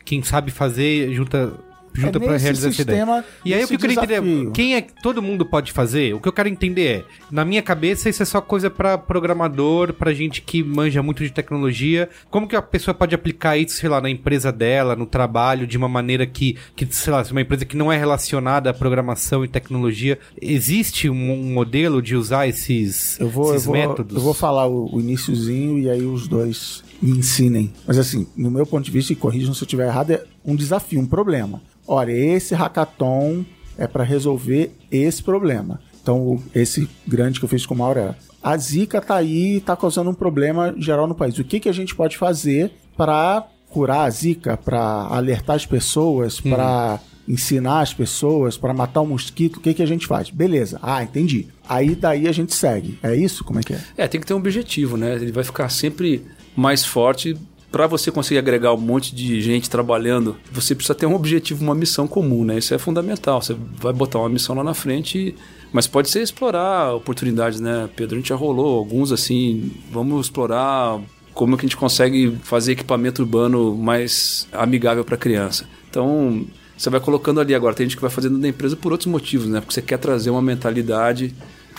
Quem 0.04 0.22
sabe 0.22 0.50
fazer, 0.50 1.12
junta. 1.12 1.52
Junta 1.94 2.18
É 2.18 2.20
nesse 2.28 2.44
realizar 2.44 2.68
essa 2.68 2.82
ideia. 2.82 3.24
E 3.44 3.54
aí 3.54 3.64
o 3.64 3.68
que 3.68 3.74
eu 3.74 3.78
queria 3.78 3.94
entender 3.94 4.14
é 4.14 4.50
quem 4.50 4.74
é 4.74 4.80
todo 4.80 5.22
mundo 5.22 5.46
pode 5.46 5.70
fazer? 5.70 6.12
O 6.14 6.20
que 6.20 6.26
eu 6.28 6.32
quero 6.32 6.48
entender 6.48 6.84
é, 6.84 7.04
na 7.30 7.44
minha 7.44 7.62
cabeça, 7.62 8.08
isso 8.08 8.22
é 8.22 8.26
só 8.26 8.40
coisa 8.40 8.68
pra 8.68 8.98
programador, 8.98 9.92
pra 9.92 10.12
gente 10.12 10.42
que 10.42 10.62
manja 10.62 11.02
muito 11.02 11.22
de 11.22 11.30
tecnologia. 11.30 12.08
Como 12.30 12.48
que 12.48 12.56
a 12.56 12.62
pessoa 12.62 12.94
pode 12.94 13.14
aplicar 13.14 13.56
isso, 13.56 13.76
sei 13.76 13.88
lá, 13.88 14.00
na 14.00 14.10
empresa 14.10 14.50
dela, 14.50 14.96
no 14.96 15.06
trabalho, 15.06 15.66
de 15.66 15.78
uma 15.78 15.88
maneira 15.88 16.26
que, 16.26 16.56
que 16.74 16.86
sei 16.90 17.12
lá, 17.12 17.24
se 17.24 17.30
uma 17.30 17.40
empresa 17.40 17.64
que 17.64 17.76
não 17.76 17.92
é 17.92 17.96
relacionada 17.96 18.70
à 18.70 18.74
programação 18.74 19.44
e 19.44 19.48
tecnologia, 19.48 20.18
existe 20.40 21.08
um, 21.08 21.32
um 21.32 21.52
modelo 21.52 22.02
de 22.02 22.16
usar 22.16 22.48
esses, 22.48 23.18
Eu 23.20 23.28
vou, 23.28 23.48
eu 23.48 23.54
esses 23.54 23.66
vou, 23.66 23.74
métodos? 23.74 24.16
eu 24.16 24.22
vou 24.22 24.34
falar 24.34 24.66
o, 24.66 24.92
o 24.92 25.00
iniciozinho 25.00 25.78
e 25.78 25.88
aí 25.88 26.02
os 26.02 26.26
dois 26.26 26.82
me 27.00 27.18
ensinem. 27.18 27.72
Mas 27.86 27.98
assim, 27.98 28.26
no 28.36 28.50
meu 28.50 28.66
ponto 28.66 28.84
de 28.84 28.90
vista, 28.90 29.12
e 29.12 29.16
corrijam 29.16 29.54
se 29.54 29.62
eu 29.62 29.66
estiver 29.66 29.86
errado, 29.86 30.10
é 30.12 30.24
um 30.44 30.56
desafio, 30.56 31.00
um 31.00 31.06
problema. 31.06 31.62
Olha, 31.86 32.12
esse 32.12 32.54
hackathon 32.54 33.44
é 33.76 33.86
para 33.86 34.04
resolver 34.04 34.72
esse 34.90 35.22
problema. 35.22 35.80
Então, 36.02 36.42
esse 36.54 36.88
grande 37.06 37.38
que 37.38 37.44
eu 37.44 37.48
fiz 37.48 37.64
com 37.64 37.74
o 37.74 37.78
Mauro 37.78 37.98
é, 37.98 38.14
a 38.42 38.56
Zika 38.58 39.00
tá 39.00 39.16
aí 39.16 39.56
e 39.56 39.60
tá 39.60 39.74
causando 39.74 40.10
um 40.10 40.14
problema 40.14 40.74
geral 40.76 41.06
no 41.06 41.14
país. 41.14 41.38
O 41.38 41.44
que, 41.44 41.58
que 41.58 41.68
a 41.68 41.72
gente 41.72 41.94
pode 41.94 42.18
fazer 42.18 42.70
para 42.94 43.46
curar 43.70 44.02
a 44.02 44.10
Zika, 44.10 44.54
para 44.56 45.06
alertar 45.10 45.56
as 45.56 45.64
pessoas, 45.64 46.40
para 46.40 47.00
ensinar 47.26 47.80
as 47.80 47.94
pessoas, 47.94 48.58
para 48.58 48.74
matar 48.74 49.00
o 49.00 49.06
mosquito? 49.06 49.56
O 49.56 49.60
que, 49.60 49.72
que 49.72 49.82
a 49.82 49.86
gente 49.86 50.06
faz? 50.06 50.28
Beleza. 50.28 50.78
Ah, 50.82 51.02
entendi. 51.02 51.48
Aí 51.66 51.94
daí 51.94 52.28
a 52.28 52.32
gente 52.32 52.54
segue. 52.54 52.98
É 53.02 53.16
isso? 53.16 53.42
Como 53.42 53.60
é 53.60 53.62
que 53.62 53.72
é? 53.72 53.80
É, 53.96 54.06
tem 54.06 54.20
que 54.20 54.26
ter 54.26 54.34
um 54.34 54.38
objetivo, 54.38 54.98
né? 54.98 55.14
Ele 55.14 55.32
vai 55.32 55.42
ficar 55.42 55.70
sempre 55.70 56.22
mais 56.56 56.84
forte. 56.84 57.36
Para 57.70 57.88
você 57.88 58.12
conseguir 58.12 58.38
agregar 58.38 58.72
um 58.72 58.80
monte 58.80 59.14
de 59.14 59.40
gente 59.40 59.68
trabalhando, 59.68 60.36
você 60.52 60.74
precisa 60.76 60.94
ter 60.94 61.06
um 61.06 61.14
objetivo, 61.14 61.64
uma 61.64 61.74
missão 61.74 62.06
comum, 62.06 62.44
né? 62.44 62.58
Isso 62.58 62.72
é 62.72 62.78
fundamental. 62.78 63.42
Você 63.42 63.56
vai 63.80 63.92
botar 63.92 64.20
uma 64.20 64.28
missão 64.28 64.54
lá 64.54 64.62
na 64.62 64.74
frente, 64.74 65.34
mas 65.72 65.88
pode 65.88 66.08
ser 66.08 66.22
explorar 66.22 66.94
oportunidades, 66.94 67.58
né? 67.58 67.88
Pedro, 67.96 68.14
a 68.14 68.18
gente 68.20 68.28
já 68.28 68.36
rolou 68.36 68.78
alguns 68.78 69.10
assim. 69.10 69.72
Vamos 69.90 70.26
explorar 70.26 71.00
como 71.32 71.56
que 71.56 71.66
a 71.66 71.68
gente 71.68 71.76
consegue 71.76 72.38
fazer 72.44 72.72
equipamento 72.72 73.22
urbano 73.22 73.74
mais 73.74 74.46
amigável 74.52 75.04
para 75.04 75.16
criança. 75.16 75.68
Então, 75.90 76.46
você 76.78 76.88
vai 76.88 77.00
colocando 77.00 77.40
ali 77.40 77.56
agora. 77.56 77.74
Tem 77.74 77.86
gente 77.86 77.96
que 77.96 78.02
vai 78.02 78.10
fazendo 78.10 78.38
da 78.38 78.46
empresa 78.46 78.76
por 78.76 78.92
outros 78.92 79.08
motivos, 79.08 79.48
né? 79.48 79.60
Porque 79.60 79.74
você 79.74 79.82
quer 79.82 79.98
trazer 79.98 80.30
uma 80.30 80.42
mentalidade 80.42 81.34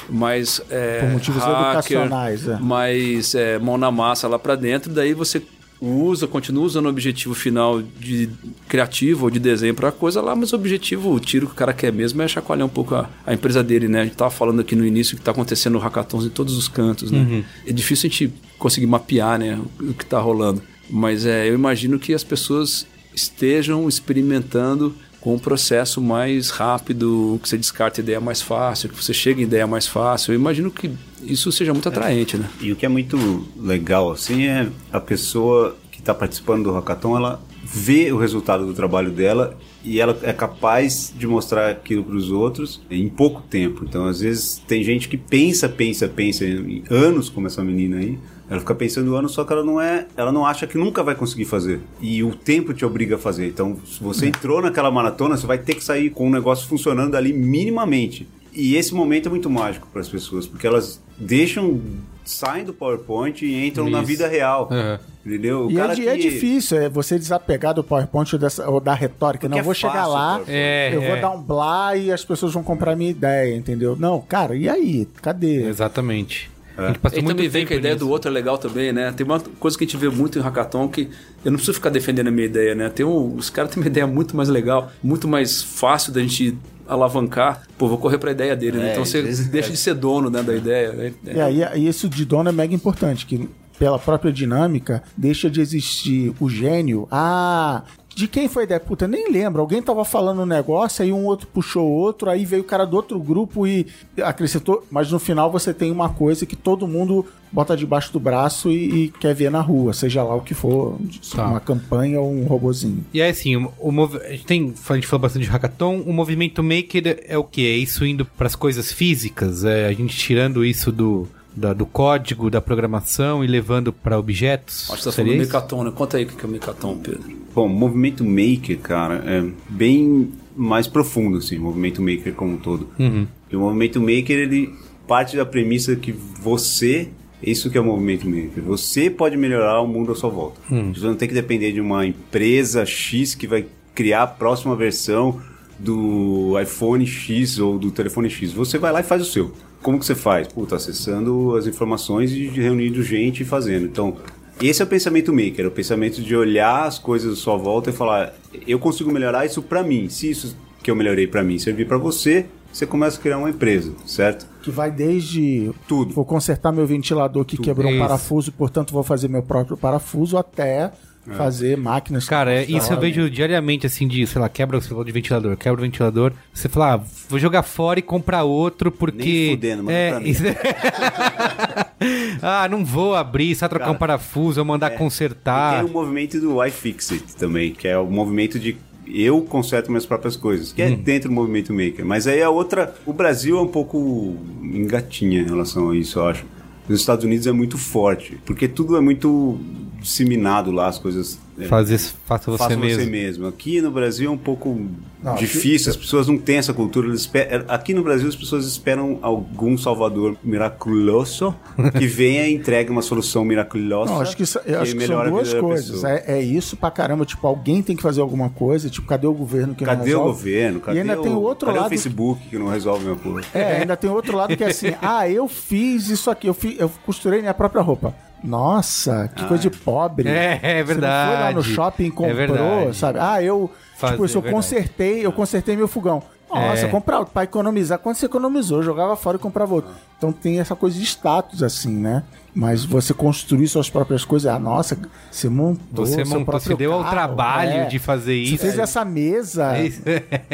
mais 0.10 0.62
é, 0.70 1.00
Por 1.02 1.10
motivos 1.10 1.44
educacionais, 1.44 2.48
é. 2.48 2.58
mais 2.58 3.36
é, 3.36 3.58
mão 3.60 3.78
na 3.78 3.92
massa 3.92 4.28
lá 4.28 4.38
para 4.38 4.56
dentro. 4.56 4.94
Daí 4.94 5.14
você 5.14 5.42
usa, 5.82 6.26
continua 6.28 6.64
usando 6.64 6.86
o 6.86 6.90
objetivo 6.90 7.34
final 7.34 7.82
de 7.82 8.30
criativo 8.68 9.26
ou 9.26 9.30
de 9.30 9.40
desenho 9.40 9.76
para 9.76 9.92
coisa 9.92 10.22
lá, 10.22 10.36
mas 10.36 10.54
o 10.54 10.56
objetivo, 10.56 11.14
o 11.14 11.20
tiro 11.20 11.48
que 11.48 11.54
o 11.54 11.56
cara 11.56 11.74
quer 11.74 11.92
mesmo 11.92 12.22
é 12.22 12.28
chacoalhar 12.28 12.66
um 12.66 12.70
pouco 12.70 12.96
a, 12.96 13.10
a 13.26 13.34
empresa 13.34 13.64
dele, 13.64 13.88
né? 13.88 14.02
A 14.02 14.04
gente 14.06 14.16
tava 14.16 14.32
falando 14.32 14.62
aqui 14.62 14.76
no 14.76 14.86
início 14.86 15.18
que 15.18 15.24
tá 15.24 15.32
acontecendo 15.32 15.78
hackathons 15.78 16.26
em 16.26 16.30
todos 16.30 16.56
os 16.56 16.68
cantos, 16.68 17.12
né? 17.12 17.44
É 17.68 17.74
difícil 17.74 18.08
a 18.08 18.12
gente 18.12 18.34
conseguir 18.58 18.88
mapear, 18.88 19.38
né, 19.38 19.60
o 19.80 19.94
que 19.94 20.06
tá 20.06 20.20
rolando. 20.20 20.62
Mas 20.90 21.26
é, 21.26 21.50
eu 21.50 21.54
imagino 21.54 22.00
que 22.00 22.14
as 22.14 22.24
pessoas 22.24 22.88
estejam 23.14 23.88
experimentando 23.88 24.94
com 25.26 25.34
um 25.34 25.40
processo 25.40 26.00
mais 26.00 26.52
rápido, 26.52 27.40
que 27.42 27.50
você 27.50 27.58
descarta 27.58 28.00
ideia 28.00 28.22
mais 28.22 28.44
fácil, 28.44 28.90
que 28.90 29.04
você 29.04 29.12
chega 29.12 29.42
em 29.42 29.46
ideia 29.46 29.66
mais 29.66 29.88
fácil. 29.88 30.32
Eu 30.32 30.40
imagino 30.40 30.70
que 30.70 30.92
isso 31.24 31.52
seja 31.52 31.74
muito 31.74 31.90
atraente, 31.90 32.38
né? 32.38 32.48
E 32.62 32.72
o 32.72 32.76
que 32.76 32.86
é 32.86 32.90
muito 32.90 33.44
legal, 33.58 34.12
assim, 34.12 34.46
é 34.46 34.68
a 34.94 35.00
pessoa 35.00 35.76
que 35.92 36.00
está 36.00 36.14
participando 36.14 36.66
do 36.66 36.74
hackathon, 36.74 37.18
ela 37.18 37.42
vê 37.64 38.12
o 38.12 38.18
resultado 38.18 38.68
do 38.68 38.74
trabalho 38.76 39.10
dela 39.10 39.58
e 39.84 40.00
ela 40.00 40.16
é 40.22 40.32
capaz 40.32 41.12
de 41.18 41.26
mostrar 41.26 41.72
aquilo 41.72 42.04
para 42.04 42.16
os 42.16 42.30
outros 42.30 42.80
em 42.92 43.10
pouco 43.10 43.42
tempo. 43.42 43.84
Então, 43.84 44.06
às 44.06 44.20
vezes, 44.20 44.62
tem 44.68 44.84
gente 44.84 45.10
que 45.10 45.18
pensa, 45.18 45.68
pensa, 45.68 46.08
pensa 46.08 46.46
em 46.46 46.84
anos, 46.88 47.30
como 47.30 47.48
essa 47.48 47.64
menina 47.64 47.98
aí. 47.98 48.20
Ela 48.50 48.60
fica 48.60 48.76
pensando 48.76 49.16
anos, 49.16 49.32
só 49.32 49.44
que 49.44 49.52
ela 49.52 49.64
não 49.64 49.82
é, 49.82 50.06
ela 50.16 50.32
não 50.32 50.46
acha 50.46 50.68
que 50.68 50.78
nunca 50.78 51.02
vai 51.02 51.16
conseguir 51.16 51.46
fazer. 51.46 51.80
E 52.00 52.24
o 52.24 52.36
tempo 52.36 52.74
te 52.74 52.86
obriga 52.86 53.16
a 53.16 53.18
fazer. 53.20 53.48
Então, 53.48 53.78
se 53.86 54.02
você 54.04 54.28
entrou 54.28 54.62
naquela 54.62 54.92
maratona, 54.92 55.36
você 55.36 55.48
vai 55.48 55.58
ter 55.58 55.74
que 55.76 55.84
sair 55.84 56.10
com 56.12 56.28
o 56.28 56.30
negócio 56.32 56.68
funcionando 56.68 57.16
ali 57.16 57.34
minimamente. 57.34 58.28
E 58.54 58.76
esse 58.76 58.94
momento 58.94 59.26
é 59.28 59.30
muito 59.30 59.50
mágico 59.50 59.88
para 59.92 60.00
as 60.00 60.08
pessoas, 60.08 60.48
porque 60.48 60.66
elas 60.66 61.02
deixam, 61.18 61.82
saem 62.24 62.64
do 62.64 62.72
PowerPoint 62.74 63.44
e 63.46 63.68
entram 63.68 63.90
na 63.90 63.98
Isso. 63.98 64.08
vida 64.08 64.28
real. 64.28 64.70
Aham. 64.72 65.00
Entendeu? 65.26 65.66
O 65.66 65.72
E 65.72 65.76
é, 65.76 65.82
cara 65.82 65.96
di- 65.96 66.08
é 66.08 66.16
que- 66.16 66.30
difícil, 66.30 66.78
é 66.80 66.88
você 66.88 67.18
desapegar 67.18 67.74
do 67.74 67.84
PowerPoint 67.84 68.32
ou, 68.36 68.40
dessa, 68.40 68.70
ou 68.70 68.80
da 68.80 68.94
retórica. 68.94 69.50
Não, 69.50 69.58
Porque 69.58 69.62
eu 69.62 69.64
vou 69.66 69.72
é 69.72 69.76
chegar 69.76 69.94
fácil, 70.06 70.14
lá, 70.14 70.30
PowerPoint. 70.36 70.56
É, 70.56 70.92
eu 70.96 71.02
vou 71.02 71.16
é. 71.16 71.20
dar 71.20 71.32
um 71.32 71.42
blá 71.42 71.96
e 71.98 72.12
as 72.12 72.24
pessoas 72.24 72.54
vão 72.54 72.62
comprar 72.64 72.92
a 72.92 72.96
minha 72.96 73.10
ideia, 73.10 73.56
entendeu? 73.56 73.96
Não, 73.98 74.22
cara, 74.22 74.56
e 74.56 74.70
aí? 74.70 75.08
Cadê? 75.22 75.64
Exatamente. 75.68 76.52
É. 76.78 76.88
A 76.88 77.18
E 77.20 77.24
também 77.24 77.48
vem 77.48 77.66
que 77.66 77.74
a 77.74 77.78
ideia 77.78 77.94
nisso. 77.94 78.06
do 78.06 78.12
outro 78.12 78.30
é 78.30 78.34
legal 78.34 78.58
também, 78.58 78.92
né? 78.92 79.12
Tem 79.16 79.26
uma 79.26 79.40
coisa 79.60 79.78
que 79.78 79.84
a 79.84 79.88
gente 79.88 79.98
vê 79.98 80.10
muito 80.10 80.38
em 80.38 80.42
hackathon 80.42 80.88
que 80.90 81.10
eu 81.44 81.52
não 81.52 81.58
preciso 81.58 81.74
ficar 81.76 81.90
defendendo 81.90 82.28
a 82.28 82.32
minha 82.32 82.46
ideia, 82.48 82.76
né? 82.76 82.90
Tem 82.90 83.06
um, 83.06 83.36
os 83.36 83.50
caras 83.50 83.72
têm 83.72 83.82
uma 83.82 83.88
ideia 83.88 84.06
muito 84.06 84.36
mais 84.36 84.50
legal, 84.50 84.92
muito 85.04 85.28
mais 85.28 85.62
fácil 85.64 86.12
da 86.12 86.22
gente 86.22 86.58
alavancar. 86.88 87.64
Pô, 87.78 87.88
vou 87.88 87.98
correr 87.98 88.18
pra 88.18 88.32
ideia 88.32 88.56
dele, 88.56 88.78
né? 88.78 88.90
É, 88.90 88.92
Então 88.94 89.06
você 89.06 89.22
vezes- 89.22 89.48
deixa 89.48 89.72
de 89.72 89.78
ser 89.78 89.94
dono 89.96 90.30
né, 90.30 90.44
da 90.44 90.54
ideia. 90.56 90.92
né? 90.94 91.14
E 91.24 91.40
aí, 91.42 91.62
e 91.82 91.88
isso 91.88 92.08
de 92.10 92.26
dono 92.26 92.50
é 92.50 92.52
mega 92.52 92.74
importante, 92.74 93.26
que 93.26 93.50
pela 93.80 94.00
própria 94.00 94.32
dinâmica, 94.32 95.04
deixa 95.18 95.50
de 95.50 95.60
existir 95.60 96.34
o 96.40 96.50
gênio. 96.50 97.08
Ah, 97.12 97.84
de 98.16 98.30
quem 98.30 98.48
foi 98.48 98.64
a 98.64 98.66
ideia? 98.66 98.80
Puta, 98.80 99.08
nem 99.08 99.30
lembro. 99.30 99.62
Alguém 99.62 99.82
tava 99.82 100.06
falando 100.06 100.42
um 100.42 100.46
negócio, 100.46 101.04
aí 101.04 101.12
um 101.12 101.26
outro 101.26 101.48
puxou 101.48 101.86
outro, 101.86 102.30
aí 102.30 102.46
veio 102.46 102.62
o 102.62 102.66
cara 102.66 102.86
do 102.86 102.96
outro 102.96 103.20
grupo 103.20 103.68
e 103.68 103.86
acrescentou. 104.24 104.86
Mas 104.90 105.12
no 105.12 105.20
final 105.20 105.52
você 105.52 105.74
tem 105.74 105.92
uma 105.92 106.08
coisa 106.08 106.46
que 106.46 106.56
todo 106.56 106.88
mundo 106.88 107.26
bota 107.52 107.76
debaixo 107.76 108.14
do 108.14 108.20
braço 108.20 108.72
e, 108.72 109.06
e 109.06 109.08
quer 109.10 109.36
ver 109.36 109.52
na 109.52 109.60
rua, 109.62 109.94
seja 109.94 110.24
lá 110.24 110.34
o 110.36 110.42
que 110.42 110.54
for, 110.54 110.98
Tá. 111.36 111.48
uma 111.48 111.60
campanha 111.60 112.20
ou 112.22 112.32
um 112.32 112.46
robozinho. 112.46 113.04
E 113.14 113.22
aí, 113.22 113.30
assim, 113.30 113.58
o, 113.58 113.72
o 113.80 114.06
a, 114.16 114.32
gente 114.32 114.46
tem, 114.46 114.74
a 114.90 114.96
gente 114.96 115.08
falou 115.08 115.22
bastante 115.22 115.44
de 115.44 115.52
hackathon. 115.52 116.02
O 116.06 116.14
movimento 116.14 116.64
maker 116.64 117.20
é 117.28 117.38
o 117.38 117.44
que? 117.44 117.66
É 117.66 117.76
isso 117.76 118.06
indo 118.06 118.26
para 118.26 118.48
as 118.48 118.56
coisas 118.56 118.92
físicas? 118.94 119.66
É 119.66 119.88
a 119.88 119.92
gente 119.94 120.18
tirando 120.18 120.64
isso 120.64 120.90
do, 120.92 121.28
da- 121.56 121.74
do 121.74 121.86
código, 121.86 122.50
da 122.50 122.60
programação 122.62 123.44
e 123.44 123.48
levando 123.48 123.94
para 123.94 124.18
objetos? 124.20 124.90
Acho 124.92 124.98
que 124.98 125.04
você 125.04 125.10
tá 125.10 125.16
falando 125.16 125.30
do 125.38 125.44
isso? 125.44 125.54
Mecaton, 125.54 125.84
né? 125.84 125.92
Conta 125.96 126.18
aí 126.18 126.24
o 126.26 126.28
que 126.28 126.46
é 126.46 126.48
o 126.48 126.52
Mecaton, 126.52 126.98
Pedro. 126.98 127.24
Bom, 127.54 127.66
o 127.68 127.70
movimento 127.70 128.24
maker, 128.24 128.78
cara, 128.80 129.24
é 129.26 129.44
bem 129.70 130.32
mais 130.56 130.88
profundo, 130.88 131.38
assim, 131.38 131.58
o 131.58 131.62
movimento 131.62 132.02
maker 132.02 132.34
como 132.34 132.54
um 132.54 132.58
todo. 132.58 132.90
Uhum. 133.00 133.26
E 133.52 133.56
o 133.56 133.60
movimento 133.60 134.00
maker, 134.02 134.32
ele 134.38 134.74
parte 135.08 135.38
da 135.38 135.46
premissa 135.46 135.96
que 135.96 136.12
você 136.12 137.10
Isso 137.44 137.70
que 137.70 137.78
é 137.78 137.82
o 137.82 137.84
movimento 137.86 138.28
maker. 138.28 138.64
Você 138.64 139.10
pode 139.10 139.38
melhorar 139.38 139.80
o 139.82 139.88
mundo 139.88 140.12
à 140.12 140.16
sua 140.16 140.30
volta. 140.30 140.60
Você 140.94 141.06
não 141.06 141.16
tem 141.16 141.28
que 141.28 141.34
depender 141.34 141.72
de 141.74 141.80
uma 141.82 142.06
empresa 142.06 142.86
X 142.86 143.36
que 143.36 143.46
vai 143.46 143.66
criar 143.94 144.24
a 144.24 144.28
próxima 144.28 144.76
versão 144.76 145.40
do 145.78 146.60
iPhone 146.60 147.06
X 147.06 147.60
ou 147.60 147.78
do 147.78 147.92
telefone 147.92 148.30
X. 148.30 148.52
Você 148.54 148.78
vai 148.78 148.92
lá 148.92 149.02
e 149.02 149.04
faz 149.04 149.22
o 149.22 149.26
seu. 149.26 149.52
Como 149.86 150.00
que 150.00 150.06
você 150.08 150.16
faz? 150.16 150.48
Puta, 150.48 150.78
acessando 150.78 151.56
as 151.56 151.68
informações 151.68 152.32
e 152.32 152.48
reunindo 152.48 153.04
gente 153.04 153.44
e 153.44 153.46
fazendo. 153.46 153.86
Então, 153.86 154.16
esse 154.60 154.82
é 154.82 154.84
o 154.84 154.88
pensamento 154.88 155.32
maker, 155.32 155.66
é 155.66 155.68
o 155.68 155.72
pensamento 155.72 156.24
de 156.24 156.36
olhar 156.36 156.86
as 156.86 156.98
coisas 156.98 157.34
à 157.34 157.36
sua 157.36 157.56
volta 157.56 157.92
e 157.92 157.94
falar, 157.94 158.34
eu 158.66 158.80
consigo 158.80 159.12
melhorar 159.12 159.46
isso 159.46 159.62
pra 159.62 159.84
mim. 159.84 160.10
Se 160.10 160.28
isso 160.28 160.58
que 160.82 160.90
eu 160.90 160.96
melhorei 160.96 161.28
pra 161.28 161.44
mim 161.44 161.60
servir 161.60 161.88
pra 161.88 162.00
você, 162.00 162.48
você 162.74 162.88
começa 162.88 163.20
a 163.20 163.22
criar 163.22 163.38
uma 163.38 163.52
empresa, 163.52 163.94
certo? 164.08 164.48
Que 164.64 164.72
vai 164.72 164.90
desde. 164.90 165.72
Tudo. 165.88 166.16
Vou 166.16 166.26
consertar 166.26 166.72
meu 166.72 166.88
ventilador 166.88 167.46
que 167.46 167.56
quebrou 167.56 167.92
um 167.92 168.00
parafuso, 168.00 168.52
portanto 168.54 168.92
vou 168.92 169.04
fazer 169.04 169.28
meu 169.28 169.44
próprio 169.44 169.78
parafuso, 169.78 170.36
até 170.36 170.92
fazer 171.34 171.78
máquinas. 171.78 172.26
Cara, 172.28 172.54
é, 172.54 172.64
isso 172.66 172.94
eu 172.94 173.00
vejo 173.00 173.30
diariamente, 173.30 173.86
assim, 173.86 174.08
de, 174.08 174.26
sei 174.28 174.40
lá, 174.42 174.48
quebra 174.50 174.80
você 174.80 174.90
falou 174.90 175.04
de 175.04 175.12
ventilador, 175.12 175.58
quebra 175.58 175.80
o 175.82 175.84
ventilador. 175.84 176.32
Você 176.54 176.70
fala, 176.70 176.94
ah, 176.96 177.02
vou 177.30 177.40
jogar 177.40 177.64
fora 177.64 178.00
e 178.00 178.04
comprar 178.04 178.44
outro, 178.44 178.92
porque. 178.92 179.24
Nem 179.24 179.56
fudendo, 179.56 179.84
manda 179.84 179.94
é, 179.94 180.22
isso- 180.24 180.44
ah, 182.42 182.68
não 182.70 182.84
vou 182.86 183.16
abrir, 183.16 183.56
só 183.56 183.68
trocar 183.68 183.92
um 183.92 183.96
parafuso, 183.96 184.60
ou 184.60 184.66
mandar 184.66 184.94
E 184.94 184.98
consertar. 184.98 185.82
tem 185.82 185.90
o 185.90 185.94
movimento 185.94 186.40
do 186.40 186.64
iFixit 186.66 187.36
também, 187.38 187.72
que 187.74 187.88
é 187.88 187.98
o 187.98 188.06
movimento 188.06 188.60
de 188.60 188.78
eu 189.08 189.42
conserto 189.42 189.90
minhas 189.90 190.06
próprias 190.06 190.36
coisas, 190.36 190.74
que 190.74 190.82
é 190.82 190.90
dentro 190.90 191.30
do 191.30 191.36
movimento 191.36 191.72
maker. 191.72 192.04
Mas 192.06 192.26
aí 192.28 192.42
a 192.42 192.50
outra, 192.50 192.94
o 193.06 193.14
Brasil 193.14 193.58
é 193.58 193.62
um 193.62 193.68
pouco 193.68 194.36
engatinha 194.64 195.42
em 195.42 195.46
relação 195.46 195.92
a 195.92 195.96
isso, 195.96 196.20
eu 196.20 196.28
acho. 196.28 196.46
Nos 196.90 197.00
Estados 197.00 197.24
Unidos 197.26 197.48
é 197.48 197.52
muito 197.52 197.78
forte, 197.78 198.38
porque 198.46 198.68
tudo 198.68 198.96
é 198.96 199.02
muito 199.02 199.60
disseminado 200.06 200.72
lá, 200.72 200.88
as 200.88 200.98
coisas. 201.00 201.40
é, 201.60 201.66
Fazer, 201.66 201.98
faça 202.26 202.52
você 202.52 202.58
faça 202.58 202.78
mesmo. 202.78 203.04
você 203.04 203.10
mesmo. 203.10 203.48
Aqui 203.48 203.82
no 203.82 203.90
Brasil 203.92 204.30
é 204.30 204.32
um 204.34 204.38
pouco 204.38 204.78
Não, 205.24 205.34
aqui- 205.34 205.46
difícil, 205.46 205.90
as 205.90 205.98
pessoas 205.98 206.28
não 206.28 206.38
têm 206.38 206.58
essa 206.58 206.74
cultura. 206.74 207.08
eles 207.08 207.22
espe- 207.22 207.48
Aqui 207.68 207.94
no 207.94 208.04
Brasil 208.04 208.28
as 208.30 208.36
pessoas 208.36 208.66
esperam 208.68 209.18
algum 209.22 209.78
salvador 209.78 210.36
miraculoso 210.44 211.56
que 211.98 212.06
venha 212.06 212.48
e 212.48 212.54
entregue 212.54 212.92
uma 212.92 213.02
solução 213.02 213.44
miraculosa. 213.44 214.12
Não, 214.14 214.22
acho 214.22 214.36
que, 214.38 214.44
isso, 214.44 214.60
eu 214.66 214.80
acho 214.82 214.96
que 214.96 215.08
são 215.08 215.30
duas 215.30 215.54
coisas. 215.54 216.04
É, 216.04 216.24
é 216.38 216.42
isso 216.42 216.78
pra 216.78 216.92
caramba. 216.92 217.26
Tipo, 217.26 217.48
alguém 217.48 217.82
tem 217.82 217.96
que 217.96 218.02
fazer 218.04 218.22
alguma 218.22 218.50
coisa. 218.50 218.90
Tipo, 218.90 219.08
cadê 219.08 219.26
o 219.26 219.34
governo 219.34 219.74
que 219.74 219.84
não 219.84 219.90
Cadê 219.90 220.02
o 220.02 220.06
resolve? 220.06 220.30
governo? 220.32 220.80
Cadê 220.82 220.98
e 220.98 221.02
ainda 221.02 221.20
o, 221.20 221.24
tem 221.24 221.34
outro 221.34 221.66
cadê 221.68 221.80
lado. 221.80 221.88
o 221.88 221.90
Facebook 221.90 222.48
que 222.50 222.58
não 222.58 222.68
resolve 222.68 223.06
meu 223.06 223.16
porra? 223.16 223.42
É, 223.54 223.78
ainda 223.82 223.96
tem 223.98 224.10
outro 224.10 224.38
lado 224.38 224.56
que 224.56 224.64
é 224.64 224.68
assim, 224.68 224.94
ah, 225.02 225.28
eu 225.30 225.48
fiz 225.48 226.10
isso 226.10 226.30
aqui, 226.30 226.48
eu, 226.48 226.54
fiz, 226.54 226.80
eu 226.80 226.92
costurei 227.06 227.40
minha 227.42 227.54
própria 227.54 227.82
roupa. 227.82 228.14
Nossa, 228.44 229.30
que 229.36 229.44
coisa 229.46 229.64
de 229.64 229.70
pobre. 229.70 230.28
É, 230.30 230.60
é 230.62 230.84
Você 230.84 230.94
não 230.96 231.02
foi 231.02 231.08
lá 231.10 231.52
no 231.52 231.62
verdade. 231.62 231.74
shopping 231.74 232.04
e 232.04 232.08
É 232.08 232.12
comprou, 232.12 232.36
verdade. 232.36 232.96
sabe? 232.98 233.20
Ah, 233.22 233.42
eu, 233.42 233.72
Fazer, 233.98 234.14
tipo, 234.14 234.26
isso, 234.26 234.38
eu 234.38 234.40
é 234.40 234.44
verdade. 234.44 234.56
consertei, 234.56 235.26
eu 235.26 235.32
consertei 235.32 235.76
meu 235.76 235.88
fogão. 235.88 236.22
Nossa, 236.50 236.86
É. 236.86 236.88
comprar 236.90 237.26
pra 237.26 237.44
economizar. 237.44 237.98
Quando 238.00 238.16
você 238.16 238.28
economizou, 238.28 238.82
jogava 238.84 239.16
fora 239.16 239.36
e 239.38 239.40
comprava 239.40 239.74
outro. 239.74 239.92
Então 240.18 240.32
tem 240.32 240.60
essa 240.60 240.76
coisa 240.76 240.96
de 240.98 241.04
status, 241.04 241.64
assim, 241.64 241.92
né? 241.98 242.24
Mas 242.58 242.86
você 242.86 243.14
construir 243.14 243.68
suas 243.68 243.90
próprias 243.90 244.24
coisas, 244.24 244.50
ah, 244.50 244.58
nossa, 244.58 244.98
você 245.30 245.50
montou. 245.50 246.06
Você 246.06 246.24
seu 246.26 246.40
montou, 246.40 246.58
se 246.58 246.74
deu 246.76 246.94
ao 246.94 247.02
carro, 247.02 247.12
trabalho 247.12 247.70
é. 247.72 247.86
de 247.88 248.00
fazer 248.00 248.32
Você 248.46 248.54
isso. 248.54 248.58
fez 248.60 248.80
essa 248.80 249.04
mesa. 249.04 249.76
É 249.76 249.88
isso. 249.88 250.02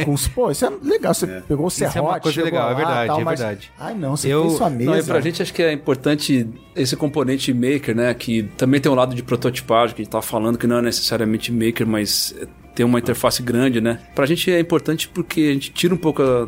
Com 0.03 0.13
os, 0.13 0.27
pô, 0.27 0.49
isso 0.49 0.65
é 0.65 0.71
legal. 0.81 1.13
Você 1.13 1.27
pegou 1.47 1.65
o 1.65 1.67
Isso 1.67 1.83
é 1.83 1.87
uma 1.87 1.93
serrote, 1.93 2.21
coisa 2.23 2.41
legal, 2.43 2.69
é 2.69 2.71
lá, 2.71 2.77
verdade, 2.77 3.07
tal, 3.07 3.21
é 3.21 3.23
mas- 3.23 3.39
verdade. 3.39 3.71
Ai, 3.79 3.93
não, 3.93 4.17
você 4.17 4.27
Eu- 4.33 4.41
fez 4.45 4.53
sua 4.57 4.69
mesa. 4.71 4.89
Não, 4.91 4.97
e 4.97 5.03
pra 5.03 5.21
gente 5.21 5.43
acho 5.43 5.53
que 5.53 5.61
é 5.61 5.71
importante 5.71 6.49
esse 6.75 6.95
componente 6.95 7.53
maker, 7.53 7.95
né? 7.95 8.11
Que 8.15 8.43
também 8.57 8.81
tem 8.81 8.91
um 8.91 8.95
lado 8.95 9.13
de 9.13 9.21
prototipagem, 9.21 9.95
que 9.95 10.01
a 10.01 10.03
gente 10.03 10.11
tá 10.11 10.23
falando 10.23 10.57
que 10.57 10.65
não 10.65 10.77
é 10.77 10.81
necessariamente 10.81 11.51
maker, 11.51 11.85
mas 11.85 12.33
é, 12.41 12.47
tem 12.73 12.83
uma 12.83 12.97
interface 12.97 13.43
grande, 13.43 13.79
né? 13.79 13.99
Pra 14.15 14.25
gente 14.25 14.49
é 14.51 14.59
importante 14.59 15.07
porque 15.07 15.41
a 15.41 15.53
gente 15.53 15.71
tira 15.71 15.93
um 15.93 15.97
pouco 15.97 16.23
a, 16.23 16.47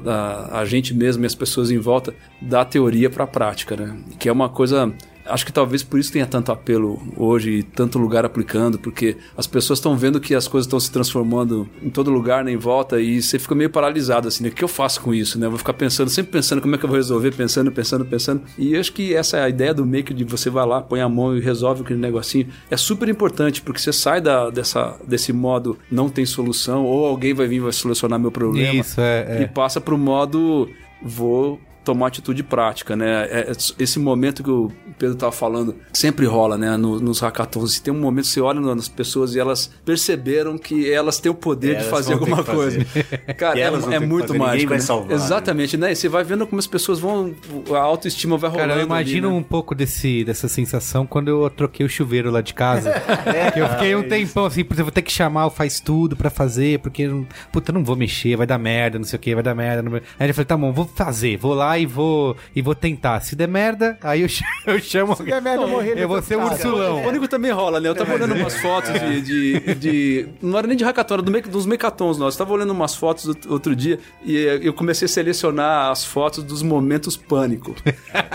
a- 0.51 0.59
a 0.61 0.65
gente 0.65 0.95
mesmo 0.95 1.23
e 1.23 1.27
as 1.27 1.35
pessoas 1.35 1.69
em 1.69 1.77
volta 1.77 2.11
da 2.41 2.65
teoria 2.65 3.07
pra 3.07 3.27
prática, 3.27 3.75
né? 3.75 3.95
Que 4.17 4.27
é 4.27 4.31
uma 4.31 4.49
coisa. 4.49 4.91
Acho 5.25 5.45
que 5.45 5.53
talvez 5.53 5.83
por 5.83 5.99
isso 5.99 6.11
tenha 6.11 6.25
tanto 6.25 6.51
apelo 6.51 7.01
hoje 7.15 7.51
e 7.51 7.63
tanto 7.63 7.97
lugar 7.97 8.25
aplicando, 8.25 8.77
porque 8.77 9.17
as 9.37 9.47
pessoas 9.47 9.79
estão 9.79 9.95
vendo 9.95 10.19
que 10.19 10.35
as 10.35 10.47
coisas 10.47 10.67
estão 10.67 10.79
se 10.79 10.91
transformando 10.91 11.67
em 11.81 11.89
todo 11.89 12.11
lugar, 12.11 12.43
né, 12.43 12.51
em 12.51 12.57
volta, 12.57 12.99
e 12.99 13.21
você 13.21 13.39
fica 13.39 13.55
meio 13.55 13.69
paralisado, 13.69 14.27
assim, 14.27 14.43
né? 14.43 14.49
O 14.49 14.51
que 14.51 14.63
eu 14.63 14.67
faço 14.67 15.01
com 15.01 15.13
isso, 15.13 15.39
né? 15.39 15.45
Eu 15.45 15.51
vou 15.51 15.59
ficar 15.59 15.73
pensando, 15.73 16.09
sempre 16.09 16.31
pensando 16.31 16.61
como 16.61 16.75
é 16.75 16.77
que 16.77 16.85
eu 16.85 16.89
vou 16.89 16.97
resolver, 16.97 17.31
pensando, 17.31 17.71
pensando, 17.71 18.05
pensando. 18.05 18.41
E 18.57 18.73
eu 18.73 18.79
acho 18.79 18.93
que 18.93 19.13
essa 19.13 19.37
é 19.37 19.43
a 19.43 19.49
ideia 19.49 19.73
do 19.73 19.85
maker 19.85 20.15
de 20.15 20.23
você 20.23 20.49
vai 20.49 20.65
lá, 20.65 20.81
põe 20.81 21.01
a 21.01 21.09
mão 21.09 21.35
e 21.35 21.39
resolve 21.39 21.81
aquele 21.83 21.99
negocinho. 21.99 22.47
É 22.69 22.77
super 22.77 23.07
importante, 23.09 23.61
porque 23.61 23.79
você 23.79 23.93
sai 23.93 24.21
da, 24.21 24.49
dessa, 24.49 24.97
desse 25.07 25.31
modo 25.31 25.77
não 25.89 26.09
tem 26.09 26.25
solução, 26.25 26.85
ou 26.85 27.05
alguém 27.05 27.33
vai 27.33 27.47
vir 27.47 27.57
e 27.57 27.59
vai 27.59 27.71
solucionar 27.71 28.19
meu 28.19 28.31
problema 28.31 28.73
Isso, 28.73 28.99
é. 28.99 29.39
e 29.39 29.43
é. 29.43 29.47
passa 29.47 29.79
pro 29.79 29.97
modo 29.97 30.69
vou 31.01 31.59
tomar 31.83 32.07
atitude 32.07 32.43
prática, 32.43 32.95
né? 32.95 33.27
É- 33.29 33.51
é- 33.51 33.55
esse 33.79 33.99
momento 33.99 34.43
que 34.43 34.49
o 34.49 34.71
Pedro 34.97 35.15
tava 35.15 35.31
falando 35.31 35.75
sempre 35.91 36.25
rola, 36.25 36.57
né? 36.57 36.77
No- 36.77 36.99
nos 36.99 37.19
hackathons. 37.19 37.79
Tem 37.79 37.93
um 37.93 37.99
momento 37.99 38.25
que 38.25 38.31
você 38.31 38.41
olha 38.41 38.59
nas 38.59 38.87
pessoas 38.87 39.35
e 39.35 39.39
elas 39.39 39.69
perceberam 39.85 40.57
que 40.57 40.91
elas 40.91 41.19
têm 41.19 41.31
o 41.31 41.35
poder 41.35 41.71
de 41.71 41.75
Elas 41.81 41.87
fazer 41.87 42.13
alguma 42.13 42.43
coisa. 42.43 42.85
Cara, 43.37 43.53
Que 43.55 43.61
é, 43.61 43.95
é 43.95 43.99
muito 43.99 44.27
fazer, 44.27 44.39
ninguém 44.39 44.39
mágico. 44.39 44.69
vai 44.69 44.77
né? 44.77 44.83
salvar, 44.83 45.11
Exatamente, 45.11 45.77
né? 45.77 45.91
E 45.91 45.95
você 45.95 46.07
vai 46.09 46.23
vendo 46.23 46.45
como 46.47 46.59
as 46.59 46.67
pessoas 46.67 46.99
vão. 46.99 47.33
A 47.73 47.79
autoestima 47.79 48.37
vai 48.37 48.49
rolando. 48.49 48.69
Cara, 48.69 48.79
eu 48.79 48.83
ali, 48.83 48.85
imagino 48.87 49.29
né? 49.29 49.35
um 49.35 49.43
pouco 49.43 49.75
desse, 49.75 50.23
dessa 50.23 50.47
sensação 50.47 51.05
quando 51.05 51.27
eu 51.27 51.49
troquei 51.49 51.85
o 51.85 51.89
chuveiro 51.89 52.31
lá 52.31 52.41
de 52.41 52.53
casa. 52.53 52.91
que 53.53 53.59
eu 53.59 53.67
fiquei 53.69 53.95
um 53.95 54.03
tempão 54.07 54.45
assim, 54.45 54.63
por 54.63 54.73
exemplo, 54.73 54.85
vou 54.85 54.93
ter 54.93 55.01
que 55.01 55.11
chamar 55.11 55.47
o 55.47 55.49
faz 55.49 55.79
tudo 55.79 56.15
pra 56.15 56.29
fazer, 56.29 56.79
porque, 56.79 57.09
puta, 57.51 57.71
eu 57.71 57.73
não 57.73 57.83
vou 57.83 57.95
mexer, 57.95 58.35
vai 58.35 58.47
dar 58.47 58.57
merda, 58.57 58.97
não 58.97 59.05
sei 59.05 59.17
o 59.17 59.19
que, 59.19 59.33
vai 59.33 59.43
dar 59.43 59.55
merda. 59.55 59.81
Não... 59.81 59.95
Aí 60.19 60.27
eu 60.29 60.33
falei, 60.33 60.45
tá 60.45 60.57
bom, 60.57 60.71
vou 60.71 60.85
fazer, 60.85 61.37
vou 61.37 61.53
lá 61.53 61.72
e 61.79 61.85
vou, 61.85 62.35
e 62.55 62.61
vou 62.61 62.73
tentar. 62.75 63.21
Se 63.21 63.35
der 63.35 63.47
merda, 63.47 63.97
aí 64.01 64.21
eu 64.21 64.29
chamo. 64.29 64.43
Eu, 64.65 64.79
chamo 64.79 65.15
Se 65.15 65.23
der 65.23 65.41
merda, 65.41 65.63
eu 65.63 65.67
morrer 65.67 65.97
eu 65.99 66.07
vou 66.07 66.21
ser 66.21 66.35
o 66.37 66.39
cara. 66.39 66.53
ursulão. 66.53 67.01
O 67.01 67.03
Pânico 67.03 67.27
também 67.27 67.51
rola, 67.51 67.81
né? 67.81 67.89
Eu 67.89 67.95
tava 67.95 68.13
olhando 68.13 68.33
umas 68.33 68.55
fotos 68.61 68.93
de, 68.93 69.21
de, 69.21 69.75
de- 69.75 70.27
Não 70.41 70.57
era 70.57 70.65
nem 70.67 70.77
de 70.77 70.83
hackathon, 70.85 71.15
era 71.15 71.23
dos 71.23 71.65
mecatons 71.65 72.17
nós. 72.17 72.33
Eu 72.35 72.37
tava 72.37 72.53
olhando 72.53 72.71
umas 72.71 72.95
fotos 72.95 73.27
out- 73.27 73.47
outro 73.49 73.75
dia 73.75 73.99
e 74.23 74.35
eu 74.61 74.71
comecei 74.73 75.05
a 75.05 75.09
selecionar 75.09 75.91
as 75.91 76.05
fotos 76.05 76.43
dos 76.43 76.61
momentos 76.61 77.17
pânico. 77.17 77.73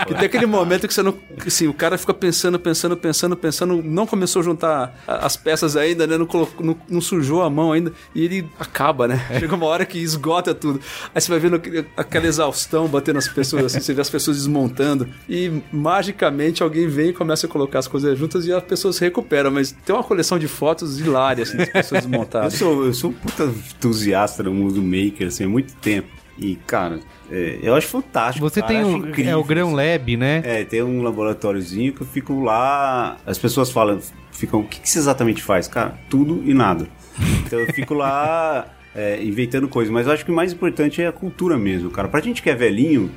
que 0.06 0.14
tem 0.14 0.26
aquele 0.26 0.44
momento 0.46 0.86
que 0.86 0.92
você 0.92 1.02
não. 1.02 1.14
Assim, 1.46 1.66
o 1.66 1.72
cara 1.74 1.96
fica 1.96 2.12
pensando, 2.12 2.58
pensando, 2.58 2.94
pensando, 2.96 3.36
pensando, 3.36 3.82
não 3.82 4.06
começou 4.06 4.40
a 4.40 4.44
juntar 4.44 5.02
as 5.06 5.34
peças 5.36 5.76
ainda, 5.76 6.06
né? 6.06 6.18
Não, 6.18 6.26
colocou, 6.26 6.64
não, 6.64 6.76
não 6.90 7.00
sujou 7.00 7.42
a 7.42 7.48
mão 7.48 7.72
ainda. 7.72 7.92
E 8.14 8.22
ele 8.24 8.46
acaba, 8.60 9.08
né? 9.08 9.18
Chega 9.38 9.54
uma 9.54 9.66
hora 9.66 9.86
que 9.86 9.98
esgota 9.98 10.54
tudo. 10.54 10.78
Aí 11.14 11.20
você 11.20 11.30
vai 11.30 11.38
vendo 11.40 11.60
aquela 11.96 12.26
exaustão 12.26 12.86
batendo 12.86 13.18
nas 13.28 13.34
pessoas, 13.34 13.64
assim, 13.66 13.80
você 13.80 13.94
vê 13.94 14.00
as 14.00 14.10
pessoas 14.10 14.36
desmontando. 14.38 15.08
E 15.28 15.62
magicamente 15.72 16.62
alguém 16.62 16.88
vem 16.88 17.10
e 17.10 17.12
começa 17.12 17.46
a 17.46 17.50
colocar 17.50 17.78
as 17.78 17.88
coisas 17.88 18.18
juntas 18.18 18.46
e 18.46 18.52
as 18.52 18.62
pessoas 18.62 18.96
se 18.96 19.04
recuperam. 19.04 19.50
Mas 19.50 19.72
tem 19.72 19.94
uma 19.94 20.04
coleção 20.04 20.38
de 20.38 20.48
fotos 20.48 20.98
hilárias, 21.00 21.48
assim, 21.48 21.58
das 21.58 21.68
pessoas 21.68 22.04
Eu 22.04 22.10
desmontadas. 22.10 22.54
sou, 22.54 22.84
eu 22.84 22.94
sou 22.94 23.10
um 23.10 23.12
puta 23.12 23.44
entusiasta 23.44 24.42
do 24.42 24.52
mundo 24.52 24.82
maker, 24.82 25.28
assim, 25.28 25.44
há 25.44 25.48
muito 25.48 25.74
tempo. 25.76 26.08
E, 26.38 26.54
cara, 26.54 27.00
é, 27.30 27.58
eu 27.62 27.74
acho 27.74 27.88
fantástico. 27.88 28.48
Você 28.48 28.60
cara, 28.60 28.72
tem 28.72 28.84
o, 28.84 29.08
incrível, 29.08 29.32
é, 29.32 29.36
o 29.36 29.44
Grão 29.44 29.68
assim. 29.68 29.92
Lab, 29.92 30.16
né? 30.16 30.42
É, 30.44 30.64
tem 30.64 30.82
um 30.82 31.02
laboratóriozinho 31.02 31.92
que 31.92 32.02
eu 32.02 32.06
fico 32.06 32.40
lá. 32.42 33.16
As 33.26 33.38
pessoas 33.38 33.70
falam, 33.70 33.98
ficam, 34.30 34.60
o 34.60 34.64
que, 34.64 34.80
que 34.80 34.88
você 34.88 35.00
exatamente 35.00 35.42
faz? 35.42 35.66
Cara, 35.66 35.98
tudo 36.08 36.42
e 36.44 36.54
nada. 36.54 36.88
Então 37.44 37.58
eu 37.58 37.66
fico 37.72 37.94
lá 37.94 38.66
é, 38.94 39.22
inventando 39.22 39.68
coisas. 39.68 39.92
Mas 39.92 40.06
eu 40.06 40.12
acho 40.12 40.24
que 40.24 40.30
o 40.30 40.34
mais 40.34 40.52
importante 40.52 41.02
é 41.02 41.06
a 41.06 41.12
cultura 41.12 41.58
mesmo, 41.58 41.90
cara. 41.90 42.08
Pra 42.08 42.20
gente 42.20 42.42
que 42.42 42.50
é 42.50 42.54
velhinho, 42.54 43.10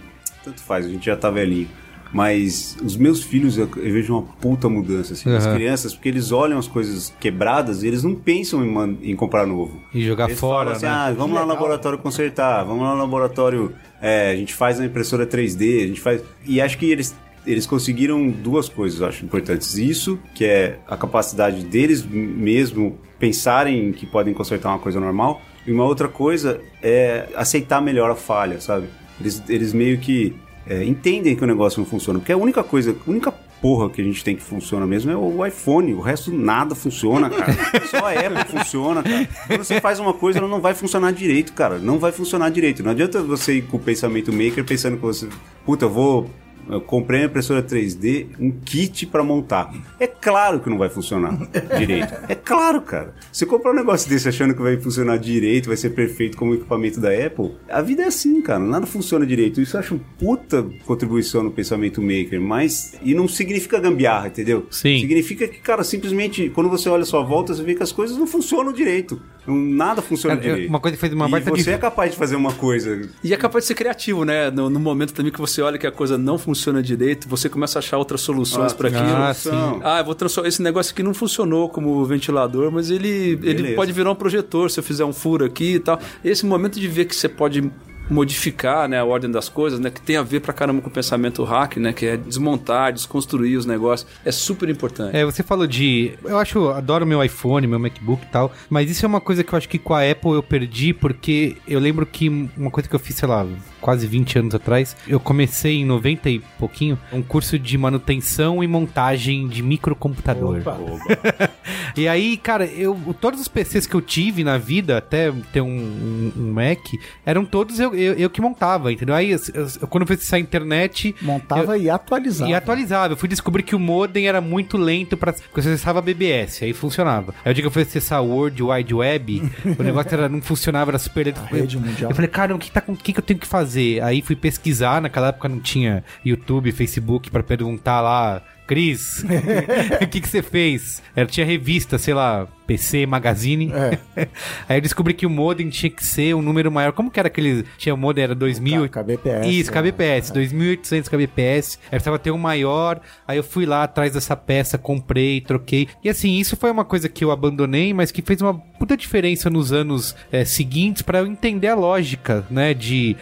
tanto 0.43 0.61
faz, 0.61 0.86
a 0.86 0.89
gente 0.89 1.05
já 1.05 1.15
tá 1.15 1.30
velhinho. 1.30 1.67
Mas 2.13 2.76
os 2.84 2.97
meus 2.97 3.24
filhos, 3.24 3.57
eu, 3.57 3.69
eu 3.78 3.93
vejo 3.93 4.13
uma 4.13 4.22
puta 4.22 4.67
mudança, 4.67 5.13
assim, 5.13 5.30
das 5.30 5.45
Aham. 5.45 5.55
crianças, 5.55 5.93
porque 5.93 6.09
eles 6.09 6.32
olham 6.32 6.59
as 6.59 6.67
coisas 6.67 7.13
quebradas 7.19 7.84
e 7.84 7.88
eles 7.88 8.03
não 8.03 8.13
pensam 8.13 8.65
em, 8.65 9.11
em 9.11 9.15
comprar 9.15 9.47
novo. 9.47 9.82
E 9.93 10.01
jogar 10.01 10.26
Eles 10.26 10.38
fora, 10.38 10.72
falam 10.72 10.74
assim, 10.74 10.86
né? 10.86 10.91
ah, 10.91 11.13
vamos 11.17 11.34
lá 11.34 11.43
no 11.43 11.47
laboratório 11.47 11.97
consertar, 11.97 12.65
vamos 12.65 12.84
lá 12.84 12.95
no 12.95 12.99
laboratório, 12.99 13.74
é, 14.01 14.32
a 14.32 14.36
gente 14.36 14.53
faz 14.53 14.78
na 14.78 14.86
impressora 14.86 15.26
3D, 15.26 15.84
a 15.84 15.88
gente 15.88 16.01
faz... 16.01 16.22
E 16.45 16.59
acho 16.59 16.78
que 16.78 16.91
eles, 16.91 17.15
eles 17.47 17.65
conseguiram 17.65 18.30
duas 18.30 18.67
coisas, 18.67 18.99
eu 18.99 19.07
acho, 19.07 19.24
importantes. 19.24 19.78
Isso, 19.78 20.19
que 20.36 20.43
é 20.43 20.80
a 20.89 20.97
capacidade 20.97 21.63
deles 21.63 22.05
mesmo 22.05 22.99
pensarem 23.19 23.93
que 23.93 24.05
podem 24.05 24.34
consertar 24.34 24.67
uma 24.69 24.80
coisa 24.80 24.99
normal, 24.99 25.41
e 25.66 25.72
uma 25.72 25.86
outra 25.86 26.07
coisa 26.07 26.62
é 26.82 27.28
aceitar 27.36 27.82
melhor 27.82 28.09
a 28.09 28.16
falha, 28.16 28.59
sabe? 28.59 28.88
Eles, 29.20 29.43
eles 29.47 29.74
meio 29.74 29.99
que 29.99 30.36
é, 30.68 30.84
entendem 30.84 31.36
que 31.36 31.43
o 31.43 31.47
negócio 31.47 31.80
não 31.80 31.86
funciona, 31.86 32.20
porque 32.20 32.32
a 32.32 32.38
única 32.38 32.64
coisa, 32.64 32.91
a 32.91 33.09
única 33.09 33.32
porra 33.62 33.89
que 33.89 34.01
a 34.01 34.03
gente 34.03 34.24
tem 34.24 34.36
que 34.36 34.41
funciona 34.41 34.88
mesmo 34.88 35.12
é 35.12 35.16
o 35.16 35.45
iPhone, 35.45 35.93
o 35.93 36.01
resto 36.01 36.34
nada 36.34 36.74
funciona, 36.74 37.30
cara. 37.30 37.53
Só 37.86 37.97
a 38.07 38.12
Apple 38.12 38.57
funciona, 38.57 39.03
cara. 39.03 39.30
Quando 39.47 39.64
você 39.64 39.80
faz 39.80 39.99
uma 39.99 40.14
coisa, 40.14 40.39
ela 40.39 40.47
não 40.47 40.59
vai 40.59 40.74
funcionar 40.74 41.12
direito, 41.14 41.53
cara. 41.53 41.78
Não 41.78 41.99
vai 41.99 42.12
funcionar 42.12 42.49
direito. 42.49 42.82
Não 42.82 42.91
adianta 42.91 43.22
você 43.22 43.57
ir 43.57 43.62
com 43.64 43.78
o 43.78 43.80
pensamento 43.80 44.34
maker 44.34 44.66
pensando 44.66 44.97
que 44.97 45.03
você, 45.03 45.30
puta, 45.64 45.86
eu 45.86 45.89
vou 45.91 46.30
eu 46.72 46.82
comprei 46.82 47.22
uma 47.22 47.26
impressora 47.28 47.61
3D, 47.61 48.28
um 48.39 48.51
kit 48.51 49.05
pra 49.05 49.24
montar. 49.24 49.74
É 49.99 50.07
claro 50.07 50.59
que 50.59 50.69
não 50.69 50.78
vai 50.78 50.89
funcionar 50.89 51.38
direito. 51.78 52.13
É 52.28 52.36
claro, 52.36 52.82
cara. 52.82 53.13
Você 53.32 53.45
comprar 53.45 53.72
um 53.72 53.76
negócio 53.76 54.09
desse 54.09 54.28
achando 54.30 54.53
que 54.53 54.61
vai 54.61 54.78
funcionar 54.78 55.17
direito, 55.17 55.67
vai 55.67 55.78
ser 55.78 55.91
perfeito 55.91 56.38
como 56.38 56.51
o 56.51 56.55
equipamento 56.55 56.99
da 56.99 57.09
Apple, 57.09 57.51
a 57.69 57.82
vida 57.82 58.03
é 58.03 58.07
assim, 58.07 58.41
cara. 58.41 58.59
Nada 58.59 58.86
funciona 58.86 59.26
direito. 59.26 59.61
Isso 59.61 59.76
eu 59.76 59.80
acho 59.80 59.95
uma 59.95 60.03
puta 60.17 60.65
contribuição 60.86 61.43
no 61.43 61.51
pensamento 61.51 62.01
maker, 62.01 62.41
mas. 62.41 62.95
E 63.01 63.13
não 63.13 63.28
significa 63.28 63.80
gambiarra, 63.80 64.28
entendeu? 64.28 64.67
Sim. 64.69 64.99
Significa 64.99 65.47
que, 65.47 65.59
cara, 65.59 65.84
simplesmente, 65.84 66.49
quando 66.49 66.69
você 66.69 66.89
olha 66.89 67.03
a 67.03 67.05
sua 67.05 67.24
volta, 67.24 67.53
você 67.53 67.63
vê 67.63 67.76
que 67.76 67.84
as 67.84 67.91
coisas 67.91 68.17
não 68.17 68.28
funcionam 68.28 68.72
direito. 68.72 69.22
Nada 69.47 70.01
funciona 70.03 70.35
Cara, 70.35 70.47
eu- 70.47 70.53
direito. 70.53 70.69
uma 70.69 70.79
coisa 70.79 70.95
que 70.95 71.01
fez 71.01 71.11
uma 71.13 71.27
e 71.27 71.31
baita 71.31 71.49
você 71.49 71.57
dif- 71.57 71.69
é 71.71 71.77
capaz 71.77 72.11
de 72.11 72.17
fazer 72.17 72.35
uma 72.35 72.53
coisa 72.53 73.09
E 73.23 73.33
é 73.33 73.37
capaz 73.37 73.63
de 73.63 73.69
ser 73.69 73.73
criativo, 73.75 74.23
né? 74.23 74.51
No, 74.51 74.69
no 74.69 74.79
momento 74.79 75.13
também 75.13 75.31
que 75.31 75.39
você 75.39 75.61
olha 75.63 75.77
que 75.79 75.87
a 75.87 75.91
coisa 75.91 76.15
não 76.17 76.37
funciona 76.37 76.81
direito, 76.81 77.27
você 77.27 77.49
começa 77.49 77.77
a 77.77 77.79
achar 77.79 77.97
outras 77.97 78.21
soluções 78.21 78.71
Ah, 78.71 78.75
para 78.75 78.87
aquilo. 78.89 79.03
ah, 79.03 79.33
solução. 79.33 79.73
sim. 79.75 79.81
Ah, 79.83 79.99
eu 79.99 80.05
vou 80.05 80.13
transformar. 80.15 80.47
Esse 80.47 80.61
negócio 80.61 80.93
aqui 80.93 81.01
não 81.01 81.13
funcionou 81.13 81.67
como 81.69 82.05
ventilador, 82.05 82.71
mas 82.71 82.91
ele, 82.91 83.39
ele 83.43 83.73
pode 83.73 83.91
virar 83.91 84.11
um 84.11 84.15
projetor 84.15 84.69
se 84.69 84.79
eu 84.79 84.83
fizer 84.83 85.05
um 85.05 85.13
furo 85.13 85.43
aqui 85.43 85.75
e 85.75 85.79
tal. 85.79 85.99
Esse 86.23 86.45
momento 86.45 86.79
de 86.79 86.87
ver 86.87 87.05
que 87.05 87.15
você 87.15 87.27
pode 87.27 87.71
modificar 88.12 88.88
né, 88.88 88.99
a 88.99 89.05
ordem 89.05 89.32
das 89.32 89.49
coisas, 89.49 89.80
né? 89.80 89.89
Que 89.89 90.01
tem 90.01 90.18
a 90.18 90.24
ver 90.24 90.41
pra 90.41 90.53
caramba 90.53 90.82
com 90.82 90.89
o 90.89 90.91
pensamento 90.91 91.43
hack, 91.43 91.78
né? 91.78 91.93
Que 91.93 92.05
é 92.05 92.18
desmontar, 92.18 92.91
desconstruir 92.91 93.57
os 93.57 93.66
negócios. 93.66 94.09
É 94.26 94.32
super 94.32 94.70
importante. 94.70 95.16
É, 95.16 95.24
você 95.24 95.41
falou 95.41 95.66
de. 95.66 96.14
Eu 96.24 96.38
acho, 96.38 96.70
adoro 96.70 97.05
meu 97.05 97.24
iPhone, 97.24 97.66
meu 97.66 97.80
MacBook 97.80 98.24
e 98.24 98.28
tal, 98.28 98.51
mas 98.70 98.89
isso 98.91 99.05
é 99.05 99.07
uma 99.07 99.22
coisa 99.22 99.43
que 99.43 99.53
eu 99.53 99.57
acho 99.57 99.70
que 99.70 99.80
com 99.80 99.93
a 99.93 100.09
Apple 100.09 100.32
eu 100.32 100.43
perdi, 100.43 100.93
porque 100.93 101.57
eu 101.68 101.80
lembro 101.80 102.05
que 102.05 102.30
uma 102.57 102.70
coisa 102.70 102.89
que 102.89 102.95
eu 102.95 102.99
fiz, 102.99 103.16
sei 103.16 103.28
lá, 103.28 103.45
quase 103.82 104.05
20 104.07 104.39
anos 104.39 104.55
atrás, 104.55 104.95
eu 105.07 105.19
comecei 105.19 105.82
em 105.82 105.86
90 105.86 106.29
e 106.29 106.39
pouquinho, 106.59 106.97
um 107.11 107.21
curso 107.21 107.57
de 107.59 107.77
manutenção 107.77 108.63
e 108.63 108.67
montagem 108.67 109.47
de 109.47 109.61
microcomputador. 109.61 110.59
Opa. 110.59 110.77
E 111.95 112.07
aí, 112.07 112.38
cara, 112.38 112.65
eu 112.65 112.97
todos 113.19 113.39
os 113.41 113.47
PCs 113.49 113.86
que 113.86 113.93
eu 113.93 114.01
tive 114.01 114.43
na 114.45 114.57
vida, 114.57 114.97
até 114.97 115.32
ter 115.51 115.59
um, 115.61 115.67
um- 115.67 116.32
um 116.38 116.53
Mac, 116.53 116.79
eram 117.25 117.43
todos 117.43 117.79
eu, 117.79 117.93
eu, 117.93 118.13
eu 118.13 118.29
que 118.29 118.39
montava, 118.41 118.91
entendeu? 118.93 119.13
Aí, 119.13 119.32
eu- 119.32 119.39
eu- 119.53 119.88
quando 119.88 120.03
eu 120.03 120.07
fui 120.07 120.15
acessar 120.15 120.38
a 120.38 120.41
internet, 120.41 121.13
Montava 121.21 121.77
e 121.77 121.89
atualizava. 121.89 122.49
e 122.49 122.53
atualizava. 122.53 123.13
Eu 123.13 123.17
fui 123.17 123.27
descobrir 123.27 123.63
que 123.63 123.75
o 123.75 123.79
modem 123.79 124.25
era 124.27 124.39
muito 124.39 124.77
lento 124.77 125.17
para 125.17 125.34
porque 125.34 125.61
você 125.61 125.69
acessava 125.69 126.01
BBS, 126.01 126.63
aí 126.63 126.71
funcionava. 126.73 127.34
Aí 127.43 127.51
o 127.51 127.53
dia 127.53 127.61
que 127.61 127.67
eu 127.67 127.71
fui 127.71 127.82
acessar 127.82 128.21
o 128.23 128.27
World 128.29 128.63
Wide 128.63 128.93
Web, 128.93 129.51
o 129.77 129.84
negócio 129.84 130.13
era, 130.13 130.29
não 130.29 130.41
funcionava, 130.41 130.91
era 130.91 130.99
super 130.99 131.25
lento. 131.27 131.41
A 131.41 131.45
rede 131.45 131.77
mundial. 131.77 132.09
Eu 132.11 132.15
falei, 132.15 132.29
cara, 132.29 132.55
o 132.55 132.59
que, 132.59 132.71
tá, 132.71 132.82
o 132.88 132.95
que, 132.95 133.11
que 133.13 133.19
eu 133.19 133.23
tenho 133.23 133.39
que 133.39 133.47
fazer? 133.47 133.70
Aí 133.78 134.22
fui 134.22 134.36
pesquisar, 134.36 135.01
naquela 135.01 135.30
época 135.30 135.49
não 135.49 135.59
tinha 135.59 136.03
YouTube, 136.24 136.72
Facebook 136.72 137.30
pra 137.30 137.43
perguntar 137.43 138.01
lá, 138.01 138.41
Cris, 138.67 139.24
o 140.01 140.07
que, 140.07 140.22
que 140.22 140.30
você 140.30 140.41
fez? 140.41 141.01
Era, 141.15 141.28
tinha 141.28 141.45
revista, 141.45 141.97
sei 141.97 142.13
lá, 142.13 142.47
PC 142.72 143.05
Magazine. 143.05 143.69
É. 143.74 144.28
Aí 144.69 144.78
eu 144.78 144.82
descobri 144.82 145.13
que 145.13 145.26
o 145.26 145.30
modem 145.30 145.69
tinha 145.69 145.89
que 145.89 146.05
ser 146.05 146.34
um 146.34 146.41
número 146.41 146.72
maior. 146.72 146.93
Como 146.93 147.11
que 147.11 147.19
era 147.19 147.28
aquele. 147.28 147.65
Tinha 147.78 147.93
o 147.93 147.97
modem, 147.97 148.24
era 148.24 148.34
2000. 148.34 148.88
KBPS, 148.88 149.49
Isso, 149.49 149.69
é. 149.69 149.74
KBPS, 149.74 150.34
2800 150.34 151.09
kbps. 151.09 151.80
Aí 151.84 151.89
precisava 151.89 152.17
ter 152.17 152.32
um 152.32 152.38
maior. 152.38 153.01
Aí 153.28 153.38
eu 153.38 153.43
fui 153.43 153.65
lá 153.65 153.84
atrás 153.84 154.13
dessa 154.13 154.38
peça, 154.38 154.78
comprei, 154.78 155.41
troquei. 155.41 155.89
E 156.01 156.09
assim, 156.09 156.38
isso 156.38 156.55
foi 156.55 156.72
uma 156.72 156.86
coisa 156.86 157.09
que 157.09 157.26
eu 157.26 157.32
abandonei, 157.32 157.93
mas 157.93 158.09
que 158.09 158.22
fez 158.22 158.41
uma 158.41 158.53
puta 158.53 158.95
diferença 158.95 159.49
nos 159.49 159.74
anos 159.74 160.15
eh, 160.32 160.45
seguintes 160.45 161.01
pra 161.01 161.19
eu 161.19 161.28
entender 161.28 161.67
a 161.67 161.76
lógica, 161.76 162.45
né? 162.49 162.74
De, 162.74 163.17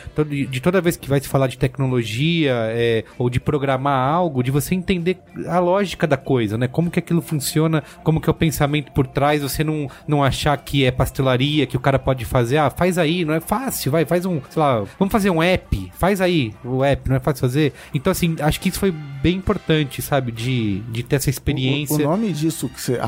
de 0.49 0.61
toda 0.61 0.79
vez 0.79 0.95
que 0.95 1.09
vai 1.09 1.19
se 1.19 1.27
falar 1.27 1.47
de 1.47 1.57
tecnologia 1.57 2.53
eh, 2.69 3.03
ou 3.17 3.29
de 3.29 3.39
programar 3.39 4.07
algo, 4.07 4.43
de 4.43 4.51
você 4.51 4.75
entender 4.75 5.17
a 5.47 5.59
lógica 5.59 6.05
da 6.05 6.17
coisa, 6.17 6.57
né? 6.57 6.67
Como 6.67 6.91
que 6.91 6.99
aquilo 6.99 7.21
funciona, 7.21 7.83
como 8.03 8.21
que 8.21 8.29
é 8.29 8.31
o 8.31 8.35
pensamento 8.35 8.91
por 8.91 9.07
trás, 9.07 9.38
você 9.41 9.63
não, 9.63 9.89
não 10.07 10.23
achar 10.23 10.55
que 10.57 10.85
é 10.85 10.91
pastelaria, 10.91 11.65
que 11.65 11.77
o 11.77 11.79
cara 11.79 11.97
pode 11.99 12.25
fazer, 12.25 12.57
ah, 12.57 12.69
faz 12.69 12.97
aí, 12.97 13.23
não 13.25 13.33
é 13.33 13.39
fácil, 13.39 13.91
vai, 13.91 14.05
faz 14.05 14.25
um, 14.25 14.41
sei 14.49 14.61
lá, 14.61 14.83
vamos 14.97 15.11
fazer 15.11 15.29
um 15.29 15.41
app, 15.41 15.91
faz 15.97 16.21
aí 16.21 16.53
o 16.63 16.83
app, 16.83 17.09
não 17.09 17.15
é 17.15 17.19
fácil 17.19 17.41
fazer. 17.41 17.73
Então, 17.93 18.11
assim, 18.11 18.35
acho 18.39 18.59
que 18.59 18.69
isso 18.69 18.79
foi 18.79 18.91
bem 18.91 19.37
importante, 19.37 20.01
sabe, 20.01 20.31
de, 20.31 20.79
de 20.91 21.03
ter 21.03 21.17
essa 21.17 21.29
O, 21.29 21.31
experiência. 21.31 22.07
o 22.07 22.09
nome 22.11 22.31
disso 22.31 22.69
que 22.69 22.81
você. 22.81 22.99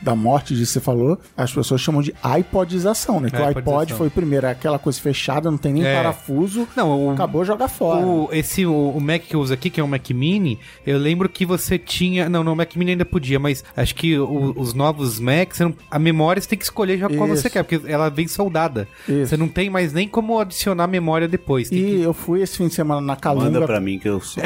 Da 0.00 0.14
morte 0.14 0.54
disso 0.54 0.72
que 0.72 0.78
você 0.78 0.80
falou, 0.80 1.18
as 1.36 1.52
pessoas 1.52 1.80
chamam 1.80 2.00
de 2.02 2.14
iPodização, 2.38 3.20
né? 3.20 3.30
Que 3.30 3.36
o 3.36 3.44
iPod 3.46 3.92
foi 3.94 4.08
primeiro 4.10 4.46
é 4.46 4.50
aquela 4.50 4.78
coisa 4.78 5.00
fechada, 5.00 5.50
não 5.50 5.58
tem 5.58 5.72
nem 5.72 5.84
É. 5.84 5.94
parafuso, 5.96 6.66
Não, 6.76 7.06
o, 7.08 7.10
acabou 7.10 7.44
jogar 7.44 7.68
fora. 7.68 8.04
O, 8.06 8.28
esse, 8.32 8.64
o, 8.66 8.90
o 8.90 9.00
Mac 9.00 9.22
que 9.22 9.34
eu 9.36 9.40
uso 9.40 9.52
aqui, 9.52 9.70
que 9.70 9.80
é 9.80 9.84
um 9.84 9.88
Mac 9.88 10.08
Mini, 10.10 10.58
eu 10.86 10.98
lembro 10.98 11.28
que 11.28 11.44
você 11.44 11.78
tinha. 11.78 12.28
Não, 12.28 12.42
não, 12.44 12.52
o 12.52 12.56
Mac 12.56 12.74
Mini 12.76 12.92
ainda 12.92 13.04
podia, 13.04 13.38
mas 13.38 13.64
acho 13.76 13.94
que 13.94 14.18
o- 14.18 14.54
os 14.56 14.74
novos 14.74 15.18
Macs, 15.20 15.58
a 15.90 15.98
memória 15.98 16.40
você 16.40 16.48
tem 16.48 16.58
que 16.58 16.64
escolher 16.64 16.98
já 16.98 17.08
qual 17.08 17.28
Isso. 17.32 17.42
você 17.42 17.50
quer, 17.50 17.62
porque 17.64 17.90
ela 17.90 18.08
vem 18.08 18.28
soldada. 18.28 18.86
Isso. 19.08 19.26
Você 19.28 19.36
não 19.36 19.48
tem 19.48 19.68
mais 19.70 19.92
nem 19.92 20.06
como 20.08 20.38
adicionar 20.38 20.86
memória 20.86 21.26
depois. 21.28 21.68
Tem 21.70 21.78
E 21.78 22.02
eu 22.02 22.12
fui 22.14 22.42
esse 22.42 22.56
fim 22.56 22.68
de 22.68 22.74
semana 22.74 23.00
na 23.00 23.16
Calunga. 23.16 23.50
Manda 23.50 23.66
pra 23.66 23.80
mim 23.80 23.98
que 23.98 24.08
eu 24.08 24.20
sou. 24.20 24.42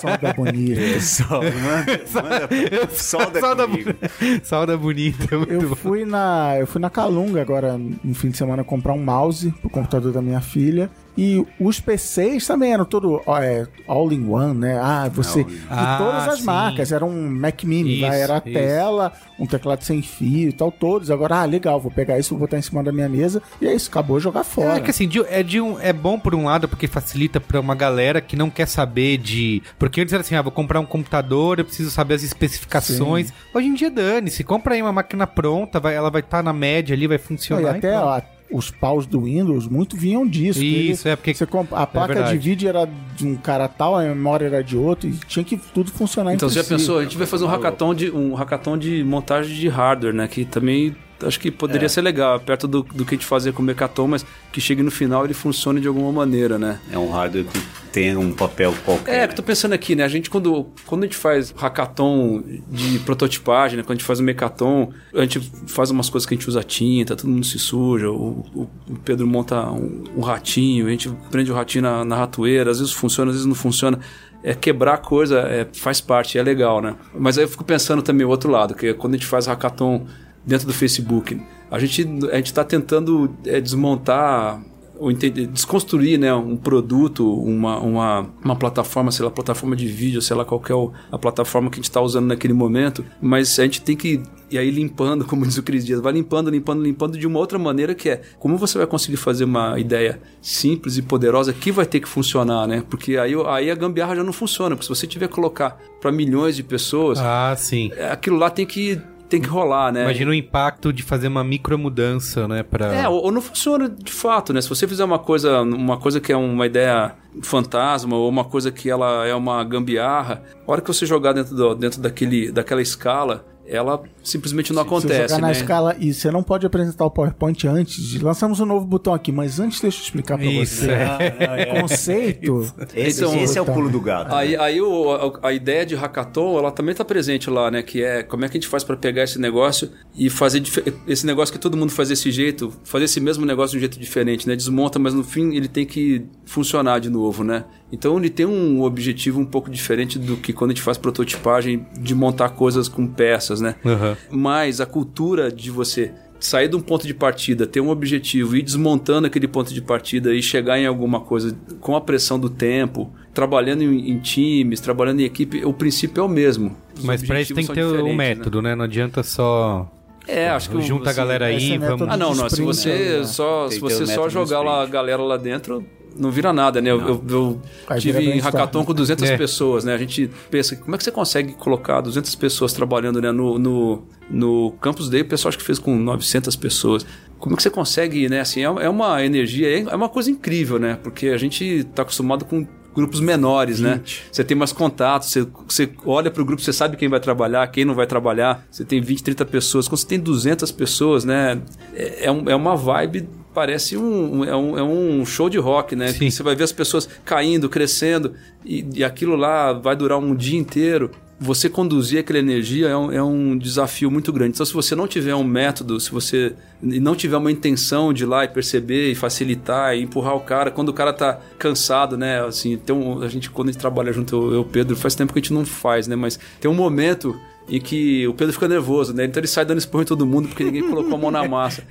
Solda 0.00 0.32
bonita. 0.34 1.00
Só, 1.00 1.40
manda, 1.40 2.00
manda, 2.12 2.88
solda 2.94 3.40
Solda 3.40 3.65
Salda 4.42 4.76
bonita. 4.76 5.36
muito 5.36 5.52
Eu 5.52 5.68
bom. 5.70 5.74
fui 5.76 6.04
na, 6.04 6.56
eu 6.58 6.66
fui 6.66 6.80
na 6.80 6.90
Calunga 6.90 7.40
agora 7.40 7.78
no 7.78 8.14
fim 8.14 8.30
de 8.30 8.36
semana 8.36 8.62
comprar 8.64 8.92
um 8.92 9.02
mouse 9.02 9.50
pro 9.60 9.70
computador 9.70 10.12
da 10.12 10.22
minha 10.22 10.40
filha. 10.40 10.90
E 11.16 11.44
os 11.58 11.80
PCs 11.80 12.46
também 12.46 12.72
eram 12.72 12.84
todo 12.84 13.22
ó, 13.26 13.38
é, 13.38 13.66
all 13.88 14.12
in 14.12 14.28
one, 14.28 14.58
né? 14.58 14.78
Ah, 14.82 15.08
você. 15.12 15.40
All 15.40 15.48
in- 15.50 15.54
E 15.54 15.58
Ah, 15.70 15.96
todas 15.98 16.28
as 16.28 16.38
sim. 16.40 16.44
marcas. 16.44 16.92
Era 16.92 17.04
um 17.04 17.28
Mac 17.30 17.64
Mini, 17.64 17.96
Isso, 17.96 18.04
era 18.06 18.34
a 18.34 18.42
isso. 18.44 18.52
tela, 18.52 19.12
um 19.38 19.46
teclado 19.46 19.82
sem 19.82 20.02
fio 20.02 20.48
e 20.48 20.52
tal, 20.52 20.70
todos. 20.70 21.10
Agora, 21.10 21.36
ah, 21.40 21.44
legal, 21.44 21.80
vou 21.80 21.90
pegar 21.90 22.18
isso, 22.18 22.30
vou 22.30 22.40
botar 22.40 22.58
em 22.58 22.62
cima 22.62 22.82
da 22.84 22.92
minha 22.92 23.08
mesa. 23.08 23.42
E 23.60 23.66
é 23.66 23.74
isso, 23.74 23.88
acabou 23.88 24.20
jogar 24.20 24.44
fora. 24.44 24.76
É 24.76 24.80
que 24.80 24.90
assim, 24.90 25.08
de- 25.08 25.24
é, 25.28 25.42
de 25.42 25.60
um, 25.60 25.80
é 25.80 25.92
bom 25.92 26.18
por 26.18 26.34
um 26.34 26.44
lado, 26.44 26.68
porque 26.68 26.86
facilita 26.86 27.40
pra 27.40 27.58
uma 27.60 27.74
galera 27.74 28.20
que 28.20 28.36
não 28.36 28.50
quer 28.50 28.66
saber 28.68 29.16
de. 29.18 29.62
Porque 29.78 30.00
antes 30.02 30.12
era 30.12 30.20
assim, 30.20 30.34
ah, 30.34 30.42
vou 30.42 30.52
comprar 30.52 30.80
um 30.80 30.86
computador, 30.86 31.58
eu 31.58 31.64
preciso 31.64 31.90
saber 31.90 32.14
as 32.14 32.22
especificações. 32.22 33.32
Hoje 33.54 33.66
em 33.68 33.74
dia, 33.74 33.90
dane-se, 33.90 34.44
compra 34.44 34.74
aí 34.74 34.82
uma 34.82 34.92
máquina 34.92 35.26
pronta, 35.26 35.80
vai, 35.80 35.94
ela 35.94 36.10
vai 36.10 36.20
estar 36.20 36.42
na 36.42 36.52
média 36.52 36.94
ali, 36.94 37.06
vai 37.06 37.16
Não, 37.16 37.24
funcionar. 37.24 37.74
e 37.74 37.78
até 37.78 37.94
e 37.94 37.96
ó, 37.98 38.20
os 38.50 38.70
paus 38.70 39.06
do 39.06 39.22
Windows 39.22 39.66
muito 39.68 39.96
vinham 39.96 40.26
disso. 40.26 40.62
Isso, 40.62 41.06
ele- 41.08 41.12
é 41.12 41.16
porque- 41.16 41.34
você 41.34 41.46
compra, 41.46 41.78
a 41.78 41.86
placa 41.86 42.14
de 42.14 42.20
verdade. 42.20 42.38
vídeo 42.38 42.68
era 42.68 42.88
de 43.16 43.26
um 43.26 43.36
cara 43.36 43.66
tal, 43.68 43.96
a 43.96 44.02
memória 44.02 44.46
era 44.46 44.62
de 44.62 44.76
outro, 44.76 45.08
e 45.08 45.12
tinha 45.26 45.44
que 45.44 45.56
tudo 45.56 45.90
funcionar 45.90 46.34
Então, 46.34 46.46
entre 46.48 46.54
você 46.60 46.60
já 46.60 46.62
si. 46.64 46.68
pensou? 46.82 46.98
A 46.98 47.02
gente 47.02 47.16
vai 47.16 47.26
fazer 47.26 47.44
um 47.44 47.48
hackathon 47.48 47.94
de, 47.94 48.10
um 48.10 48.34
hackathon 48.34 48.78
de 48.78 49.02
montagem 49.04 49.54
de 49.56 49.68
hardware, 49.68 50.14
né? 50.14 50.28
Que 50.28 50.44
também 50.44 50.94
acho 51.22 51.38
que 51.40 51.50
poderia 51.50 51.88
ser 51.88 52.02
legal, 52.02 52.38
perto 52.40 52.66
do, 52.68 52.82
do 52.82 53.04
que 53.04 53.14
a 53.14 53.18
gente 53.18 53.26
fazia 53.26 53.52
com 53.52 53.62
o 53.62 53.64
Mecaton, 53.64 54.06
mas 54.08 54.24
que 54.52 54.60
chegue 54.60 54.82
no 54.82 54.90
final 54.90 55.24
ele 55.24 55.34
funcione 55.34 55.80
de 55.80 55.88
alguma 55.88 56.12
maneira, 56.12 56.58
né? 56.58 56.80
É 56.90 56.98
um 56.98 57.10
hardware 57.10 57.44
que 57.44 57.58
tem 57.92 58.16
um 58.16 58.32
papel 58.32 58.74
qualquer. 58.84 59.22
É, 59.22 59.26
que 59.26 59.32
eu 59.32 59.36
tô 59.36 59.42
pensando 59.42 59.72
aqui, 59.72 59.94
né? 59.96 60.04
A 60.04 60.08
gente, 60.08 60.28
quando, 60.28 60.66
quando 60.84 61.04
a 61.04 61.06
gente 61.06 61.16
faz 61.16 61.52
hackathon 61.56 62.42
de 62.70 62.98
prototipagem, 63.00 63.76
né? 63.78 63.82
Quando 63.82 63.92
a 63.92 63.94
gente 63.94 64.04
faz 64.06 64.20
o 64.20 64.22
mecaton, 64.22 64.92
a 65.14 65.22
gente 65.22 65.40
faz 65.66 65.90
umas 65.90 66.10
coisas 66.10 66.26
que 66.26 66.34
a 66.34 66.36
gente 66.36 66.48
usa 66.48 66.62
tinta, 66.62 67.16
todo 67.16 67.28
mundo 67.30 67.46
se 67.46 67.58
suja, 67.58 68.10
o, 68.10 68.44
o- 68.54 68.68
o 68.90 68.96
Pedro 69.04 69.26
monta 69.26 69.70
um, 69.70 70.04
um 70.16 70.20
ratinho, 70.20 70.86
a 70.86 70.90
gente 70.90 71.08
prende 71.30 71.50
o 71.50 71.54
ratinho 71.54 71.82
na, 71.82 72.04
na 72.04 72.16
ratoeira, 72.16 72.70
às 72.70 72.78
vezes 72.78 72.92
funciona, 72.92 73.30
às 73.30 73.36
vezes 73.36 73.46
não 73.46 73.54
funciona. 73.54 73.98
É 74.42 74.54
quebrar 74.54 74.98
coisa, 74.98 75.40
é, 75.40 75.66
faz 75.72 76.00
parte, 76.00 76.38
é 76.38 76.42
legal, 76.42 76.80
né? 76.80 76.94
Mas 77.18 77.36
aí 77.38 77.44
eu 77.44 77.48
fico 77.48 77.64
pensando 77.64 78.00
também 78.02 78.24
o 78.24 78.28
outro 78.30 78.50
lado, 78.50 78.74
que 78.74 78.88
é 78.88 78.94
quando 78.94 79.14
a 79.14 79.16
gente 79.16 79.26
faz 79.26 79.46
hackathon 79.46 80.06
dentro 80.46 80.66
do 80.66 80.72
Facebook, 80.72 81.40
a 81.70 81.78
gente 81.78 82.02
a 82.30 82.36
gente 82.36 82.46
está 82.46 82.62
tentando 82.64 83.34
é, 83.44 83.60
desmontar 83.60 84.62
ou 84.98 85.10
entender, 85.10 85.46
desconstruir 85.48 86.18
né, 86.18 86.32
um 86.32 86.56
produto, 86.56 87.30
uma, 87.42 87.78
uma, 87.80 88.26
uma 88.42 88.56
plataforma, 88.56 89.12
sei 89.12 89.26
lá, 89.26 89.30
plataforma 89.30 89.76
de 89.76 89.86
vídeo, 89.86 90.22
sei 90.22 90.34
lá 90.34 90.42
qual 90.42 90.58
que 90.58 90.72
é 90.72 90.74
a 91.12 91.18
plataforma 91.18 91.68
que 91.68 91.74
a 91.74 91.80
gente 91.80 91.90
está 91.90 92.00
usando 92.00 92.24
naquele 92.28 92.54
momento, 92.54 93.04
mas 93.20 93.58
a 93.58 93.64
gente 93.64 93.82
tem 93.82 93.94
que 93.94 94.22
ir 94.50 94.56
aí 94.56 94.70
limpando, 94.70 95.24
como 95.28 95.44
diz 95.44 95.58
o 95.58 95.62
Cris 95.62 95.84
Dias, 95.84 96.00
vai 96.00 96.14
limpando, 96.14 96.48
limpando, 96.48 96.82
limpando 96.82 97.18
de 97.18 97.26
uma 97.26 97.38
outra 97.38 97.58
maneira 97.58 97.94
que 97.94 98.08
é 98.08 98.22
como 98.38 98.56
você 98.56 98.78
vai 98.78 98.86
conseguir 98.86 99.18
fazer 99.18 99.44
uma 99.44 99.78
ideia 99.78 100.18
simples 100.40 100.96
e 100.96 101.02
poderosa 101.02 101.52
que 101.52 101.70
vai 101.70 101.84
ter 101.84 102.00
que 102.00 102.08
funcionar, 102.08 102.66
né? 102.66 102.82
Porque 102.88 103.18
aí, 103.18 103.34
aí 103.48 103.70
a 103.70 103.74
gambiarra 103.74 104.16
já 104.16 104.24
não 104.24 104.32
funciona, 104.32 104.74
porque 104.76 104.86
se 104.86 104.98
você 104.98 105.06
tiver 105.06 105.28
que 105.28 105.34
colocar 105.34 105.78
para 106.00 106.10
milhões 106.10 106.56
de 106.56 106.62
pessoas, 106.62 107.18
Ah, 107.18 107.54
sim. 107.54 107.90
aquilo 108.10 108.38
lá 108.38 108.48
tem 108.48 108.64
que, 108.64 108.98
tem 109.28 109.40
que 109.40 109.48
rolar, 109.48 109.92
né? 109.92 110.02
Imagina 110.02 110.30
o 110.30 110.34
impacto 110.34 110.92
de 110.92 111.02
fazer 111.02 111.28
uma 111.28 111.42
micromudança, 111.42 112.46
né? 112.46 112.62
Pra... 112.62 112.94
É, 112.94 113.08
ou, 113.08 113.24
ou 113.24 113.32
não 113.32 113.40
funciona 113.40 113.88
de 113.88 114.12
fato, 114.12 114.52
né? 114.52 114.60
Se 114.60 114.68
você 114.68 114.86
fizer 114.86 115.04
uma 115.04 115.18
coisa, 115.18 115.62
uma 115.62 115.96
coisa 115.96 116.20
que 116.20 116.32
é 116.32 116.36
uma 116.36 116.66
ideia 116.66 117.14
fantasma 117.42 118.16
ou 118.16 118.28
uma 118.28 118.44
coisa 118.44 118.70
que 118.70 118.88
ela 118.88 119.26
é 119.26 119.34
uma 119.34 119.62
gambiarra, 119.64 120.42
a 120.66 120.72
hora 120.72 120.80
que 120.80 120.88
você 120.88 121.04
jogar 121.04 121.32
dentro, 121.32 121.54
do, 121.54 121.74
dentro 121.74 122.00
daquele, 122.00 122.50
daquela 122.50 122.80
escala, 122.80 123.44
ela 123.68 124.02
simplesmente 124.22 124.72
não 124.72 124.82
Se 124.82 124.86
acontece, 124.88 125.28
jogar 125.28 125.40
na 125.40 125.46
né? 125.48 125.52
escala 125.52 125.96
e 125.98 126.12
você 126.12 126.30
não 126.30 126.42
pode 126.42 126.66
apresentar 126.66 127.04
o 127.04 127.10
PowerPoint 127.10 127.66
antes 127.66 128.02
de 128.02 128.18
lançamos 128.18 128.60
um 128.60 128.66
novo 128.66 128.86
botão 128.86 129.12
aqui, 129.14 129.30
mas 129.32 129.58
antes 129.60 129.80
deixa 129.80 129.98
eu 129.98 130.02
explicar 130.04 130.36
pra 130.38 130.46
Isso, 130.46 130.84
você. 130.84 130.90
é. 130.90 131.72
O 131.76 131.80
conceito 131.82 132.72
Esse, 132.94 133.20
Então, 133.24 133.36
esse 133.38 133.58
é 133.58 133.60
o 133.60 133.64
então. 133.64 133.74
pulo 133.74 133.88
do 133.90 134.00
gato. 134.00 134.34
Aí, 134.34 134.56
aí 134.56 134.80
o- 134.80 135.36
a, 135.42 135.48
a 135.48 135.52
ideia 135.52 135.84
de 135.86 135.94
hackathon, 135.94 136.58
ela 136.58 136.70
também 136.70 136.92
está 136.92 137.04
presente 137.04 137.48
lá, 137.50 137.70
né? 137.70 137.82
Que 137.82 138.02
é 138.02 138.22
como 138.22 138.44
é 138.44 138.48
que 138.48 138.56
a 138.56 138.60
gente 138.60 138.68
faz 138.68 138.82
para 138.84 138.96
pegar 138.96 139.24
esse 139.24 139.38
negócio 139.38 139.90
e 140.16 140.28
fazer 140.30 140.62
esse 141.06 141.26
negócio 141.26 141.52
que 141.52 141.58
todo 141.58 141.76
mundo 141.76 141.90
faz 141.90 142.08
desse 142.08 142.30
jeito, 142.30 142.72
fazer 142.84 143.04
esse 143.04 143.20
mesmo 143.20 143.44
negócio 143.46 143.72
de 143.72 143.76
um 143.78 143.80
jeito 143.80 143.98
diferente, 143.98 144.46
né? 144.48 144.56
Desmonta, 144.56 144.98
mas 144.98 145.14
no 145.14 145.22
fim 145.24 145.54
ele 145.54 145.68
tem 145.68 145.84
que 145.86 146.24
funcionar 146.44 146.98
de 147.00 147.08
novo, 147.10 147.44
né? 147.44 147.64
Então 147.92 148.18
ele 148.18 148.28
tem 148.30 148.44
um 148.46 148.82
objetivo 148.82 149.40
um 149.40 149.44
pouco 149.44 149.70
diferente 149.70 150.18
do 150.18 150.36
que 150.36 150.52
quando 150.52 150.70
a 150.72 150.74
gente 150.74 150.82
faz 150.82 150.98
prototipagem 150.98 151.86
de 151.98 152.14
montar 152.14 152.50
coisas 152.50 152.88
com 152.88 153.06
peças, 153.06 153.60
né? 153.60 153.76
Aham. 153.84 154.16
Mas 154.30 154.80
a 154.80 154.86
cultura 154.86 155.50
de 155.52 155.70
você 155.70 156.12
sair 156.38 156.68
de 156.68 156.76
um 156.76 156.80
ponto 156.80 157.06
de 157.06 157.14
partida, 157.14 157.66
ter 157.66 157.80
um 157.80 157.88
objetivo, 157.88 158.56
ir 158.56 158.62
desmontando 158.62 159.26
aquele 159.26 159.48
ponto 159.48 159.72
de 159.72 159.80
partida 159.80 160.34
e 160.34 160.42
chegar 160.42 160.78
em 160.78 160.84
alguma 160.86 161.20
coisa 161.20 161.56
com 161.80 161.96
a 161.96 162.00
pressão 162.00 162.38
do 162.38 162.50
tempo, 162.50 163.10
trabalhando 163.32 163.82
em, 163.82 164.10
em 164.10 164.18
times, 164.18 164.80
trabalhando 164.80 165.20
em 165.20 165.24
equipe, 165.24 165.64
o 165.64 165.72
princípio 165.72 166.20
é 166.20 166.24
o 166.24 166.28
mesmo. 166.28 166.76
Os 166.96 167.04
Mas 167.04 167.22
pra 167.22 167.40
isso 167.40 167.54
tem 167.54 167.64
que 167.66 167.72
ter 167.72 167.84
um 167.84 168.08
né? 168.08 168.12
método, 168.14 168.60
né? 168.60 168.74
Não 168.74 168.84
adianta 168.84 169.22
só. 169.22 169.90
É, 170.28 170.48
acho 170.48 170.68
que 170.70 170.76
o- 170.76 170.82
Junta 170.82 171.08
a 171.08 171.10
assim, 171.12 171.16
galera 171.20 171.52
esse 171.52 171.66
aí, 171.66 171.74
é 171.74 171.78
vamos. 171.78 172.08
Ah, 172.10 172.16
não, 172.16 172.34
não. 172.34 172.50
Se 172.50 172.60
você 172.62 173.18
né? 173.18 173.24
só, 173.24 173.68
Tem 173.68 173.76
se 173.76 173.80
você 173.80 174.06
só 174.06 174.28
jogar 174.28 174.60
lá, 174.60 174.82
a 174.82 174.86
galera 174.86 175.22
lá 175.22 175.36
dentro, 175.36 175.86
não 176.18 176.30
vira 176.30 176.52
nada, 176.52 176.80
né? 176.80 176.90
Eu, 176.90 177.00
eu- 177.00 177.24
eu 177.28 177.62
Aí 177.88 178.00
tive 178.00 178.38
hackathon 178.38 178.84
com 178.84 178.92
200 178.94 179.24
É. 179.30 179.36
pessoas, 179.36 179.84
né? 179.84 179.94
A 179.94 179.98
gente 179.98 180.30
pensa, 180.50 180.76
como 180.76 180.94
é 180.94 180.98
que 180.98 181.04
você 181.04 181.10
consegue 181.10 181.52
colocar 181.54 182.00
200 182.00 182.34
pessoas 182.34 182.72
trabalhando 182.72 183.20
né? 183.20 183.30
no, 183.32 183.58
no, 183.58 184.02
no 184.30 184.72
Campus 184.80 185.08
Day? 185.08 185.22
O 185.22 185.24
pessoal 185.28 185.50
acho 185.50 185.58
que 185.58 185.64
fez 185.64 185.78
com 185.78 185.96
900 185.96 186.54
pessoas. 186.56 187.06
Como 187.38 187.54
é 187.54 187.56
que 187.56 187.62
você 187.62 187.70
consegue, 187.70 188.28
né? 188.28 188.40
Assim, 188.40 188.60
é, 188.60 188.64
é 188.64 188.88
uma 188.88 189.22
energia, 189.24 189.82
é 189.88 189.94
uma 189.94 190.08
coisa 190.08 190.30
incrível, 190.30 190.78
né? 190.78 190.98
Porque 191.02 191.28
a 191.28 191.36
gente 191.38 191.64
está 191.64 192.02
acostumado 192.02 192.44
com 192.44 192.66
grupos 192.94 193.20
menores, 193.20 193.78
né? 193.78 194.00
Você 194.32 194.42
tem 194.42 194.56
mais 194.56 194.72
contatos, 194.72 195.28
você, 195.30 195.46
você 195.68 195.90
olha 196.06 196.30
para 196.30 196.40
o 196.40 196.46
grupo, 196.46 196.62
você 196.62 196.72
sabe 196.72 196.96
quem 196.96 197.10
vai 197.10 197.20
trabalhar, 197.20 197.66
quem 197.66 197.84
não 197.84 197.94
vai 197.94 198.06
trabalhar. 198.06 198.66
Você 198.70 198.86
tem 198.86 199.02
20, 199.02 199.22
30 199.22 199.44
pessoas. 199.44 199.86
Quando 199.86 199.98
você 199.98 200.06
tem 200.06 200.18
200 200.18 200.72
pessoas, 200.72 201.22
né? 201.22 201.60
É, 201.94 202.24
é 202.24 202.32
um- 202.32 202.48
é 202.48 202.56
uma 202.56 202.74
vibe, 202.74 203.28
parece 203.56 203.96
um, 203.96 204.44
é 204.44 204.54
um, 204.54 204.78
é 204.78 204.82
um 204.82 205.24
show 205.24 205.48
de 205.48 205.56
rock, 205.56 205.96
né? 205.96 206.12
Você 206.12 206.42
vai 206.42 206.54
ver 206.54 206.64
as 206.64 206.72
pessoas 206.72 207.08
caindo, 207.24 207.70
crescendo, 207.70 208.34
e, 208.62 208.86
e 208.96 209.02
aquilo 209.02 209.34
lá 209.34 209.72
vai 209.72 209.96
durar 209.96 210.18
um 210.18 210.34
dia 210.34 210.58
inteiro. 210.58 211.10
Você 211.40 211.70
conduzir 211.70 212.20
aquela 212.20 212.38
energia 212.38 212.88
é 212.88 212.96
um, 212.96 213.12
é 213.12 213.22
um 213.22 213.56
desafio 213.56 214.10
muito 214.10 214.30
grande. 214.30 214.52
Então, 214.52 214.66
se 214.66 214.74
você 214.74 214.94
não 214.94 215.08
tiver 215.08 215.34
um 215.34 215.42
método, 215.42 215.98
se 215.98 216.10
você 216.10 216.52
não 216.82 217.14
tiver 217.14 217.38
uma 217.38 217.50
intenção 217.50 218.12
de 218.12 218.24
ir 218.24 218.26
lá 218.26 218.44
e 218.44 218.48
perceber 218.48 219.10
e 219.10 219.14
facilitar 219.14 219.96
e 219.96 220.02
empurrar 220.02 220.36
o 220.36 220.40
cara, 220.40 220.70
quando 220.70 220.90
o 220.90 220.92
cara 220.92 221.14
tá 221.14 221.40
cansado, 221.58 222.18
né? 222.18 222.44
Assim, 222.44 222.76
tem 222.76 222.94
um, 222.94 223.22
a 223.22 223.28
gente, 223.28 223.48
quando 223.48 223.70
a 223.70 223.72
gente 223.72 223.80
trabalha 223.80 224.12
junto, 224.12 224.36
eu 224.36 224.54
e 224.54 224.58
o 224.58 224.64
Pedro, 224.64 224.94
faz 224.96 225.14
tempo 225.14 225.32
que 225.32 225.38
a 225.38 225.42
gente 225.42 225.54
não 225.54 225.64
faz, 225.64 226.06
né? 226.06 226.14
Mas 226.14 226.38
tem 226.60 226.70
um 226.70 226.74
momento 226.74 227.34
em 227.68 227.80
que 227.80 228.26
o 228.28 228.34
Pedro 228.34 228.52
fica 228.52 228.68
nervoso, 228.68 229.12
né? 229.12 229.24
Então 229.24 229.40
ele 229.40 229.46
sai 229.48 229.64
dando 229.64 229.78
esporro 229.78 230.02
em 230.02 230.06
todo 230.06 230.24
mundo 230.24 230.48
porque 230.48 230.62
ninguém 230.62 230.88
colocou 230.88 231.14
a 231.14 231.18
mão 231.18 231.30
na 231.30 231.46
massa. 231.48 231.82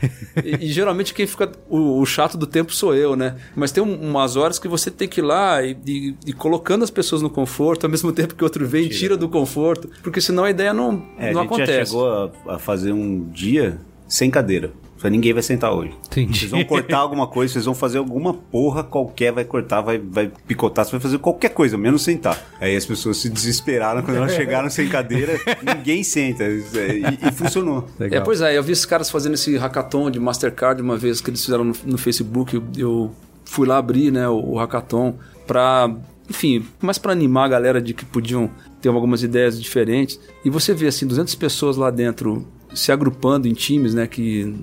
E, 0.43 0.65
e 0.65 0.67
geralmente 0.71 1.13
quem 1.13 1.27
fica 1.27 1.51
o, 1.69 1.99
o 1.99 2.05
chato 2.05 2.37
do 2.37 2.47
tempo 2.47 2.73
sou 2.73 2.95
eu, 2.95 3.15
né? 3.15 3.35
Mas 3.55 3.71
tem 3.71 3.83
um- 3.83 4.09
umas 4.09 4.35
horas 4.37 4.57
que 4.57 4.67
você 4.67 4.89
tem 4.89 5.07
que 5.07 5.19
ir 5.19 5.23
lá 5.23 5.61
e, 5.63 5.77
e- 5.85 6.15
e 6.27 6.33
colocando 6.33 6.83
as 6.83 6.89
pessoas 6.89 7.21
no 7.21 7.29
conforto, 7.29 7.85
ao 7.85 7.89
mesmo 7.91 8.11
tempo 8.13 8.35
que 8.35 8.43
o 8.43 8.45
outro 8.45 8.65
vem 8.67 8.85
e 8.85 8.89
tira 8.89 9.17
do 9.17 9.27
conforto, 9.27 9.89
porque 10.01 10.21
senão 10.21 10.45
a 10.45 10.49
ideia 10.49 10.73
não, 10.73 11.05
É, 11.17 11.31
não 11.33 11.41
a 11.41 11.43
gente 11.43 11.57
já 11.57 11.63
acontece. 11.63 11.91
chegou 11.91 12.09
a, 12.09 12.31
a 12.55 12.59
fazer 12.59 12.91
um 12.93 13.27
dia 13.29 13.77
sem 14.07 14.31
cadeira. 14.31 14.71
Ninguém 15.09 15.33
vai 15.33 15.43
sentar 15.43 15.73
hoje. 15.73 15.93
Entendi. 16.07 16.39
Vocês 16.39 16.51
vão 16.51 16.63
cortar 16.63 16.97
alguma 16.97 17.27
coisa, 17.27 17.53
vocês 17.53 17.65
vão 17.65 17.75
fazer 17.75 17.97
alguma 17.97 18.33
porra 18.33 18.83
qualquer, 18.83 19.31
vai 19.31 19.45
cortar, 19.45 19.81
vai, 19.81 19.97
vai 19.97 20.31
picotar, 20.47 20.85
você 20.85 20.91
vai 20.91 20.99
fazer 20.99 21.17
qualquer 21.19 21.49
coisa, 21.49 21.77
menos 21.77 22.03
sentar. 22.03 22.41
Aí 22.59 22.75
as 22.75 22.85
pessoas 22.85 23.17
se 23.17 23.29
desesperaram 23.29 24.01
quando 24.01 24.17
elas 24.17 24.33
chegaram 24.33 24.69
sem 24.69 24.87
cadeira, 24.87 25.39
ninguém 25.75 26.03
senta. 26.03 26.43
E, 26.45 27.27
e 27.27 27.31
funcionou. 27.31 27.87
Legal. 27.99 28.21
É, 28.21 28.23
pois 28.23 28.41
é, 28.41 28.57
eu 28.57 28.63
vi 28.63 28.71
esses 28.71 28.85
caras 28.85 29.09
fazendo 29.09 29.33
esse 29.33 29.55
hackathon 29.57 30.09
de 30.09 30.19
Mastercard 30.19 30.81
uma 30.81 30.97
vez 30.97 31.21
que 31.21 31.29
eles 31.29 31.43
fizeram 31.43 31.63
no, 31.63 31.75
no 31.85 31.97
Facebook. 31.97 32.55
Eu, 32.55 32.63
eu 32.77 33.11
fui 33.45 33.67
lá 33.67 33.77
abrir 33.77 34.11
né, 34.11 34.27
o, 34.27 34.53
o 34.53 34.57
hackathon 34.57 35.15
pra, 35.45 35.93
enfim, 36.29 36.65
mais 36.81 36.97
pra 36.97 37.11
animar 37.11 37.45
a 37.45 37.49
galera 37.49 37.81
de 37.81 37.93
que 37.93 38.05
podiam 38.05 38.49
ter 38.81 38.89
algumas 38.89 39.23
ideias 39.23 39.61
diferentes. 39.61 40.19
E 40.43 40.49
você 40.49 40.73
vê 40.73 40.87
assim, 40.87 41.07
200 41.07 41.33
pessoas 41.35 41.77
lá 41.77 41.89
dentro 41.89 42.47
se 42.73 42.91
agrupando 42.91 43.47
em 43.47 43.53
times, 43.53 43.93
né, 43.93 44.05
que 44.05 44.53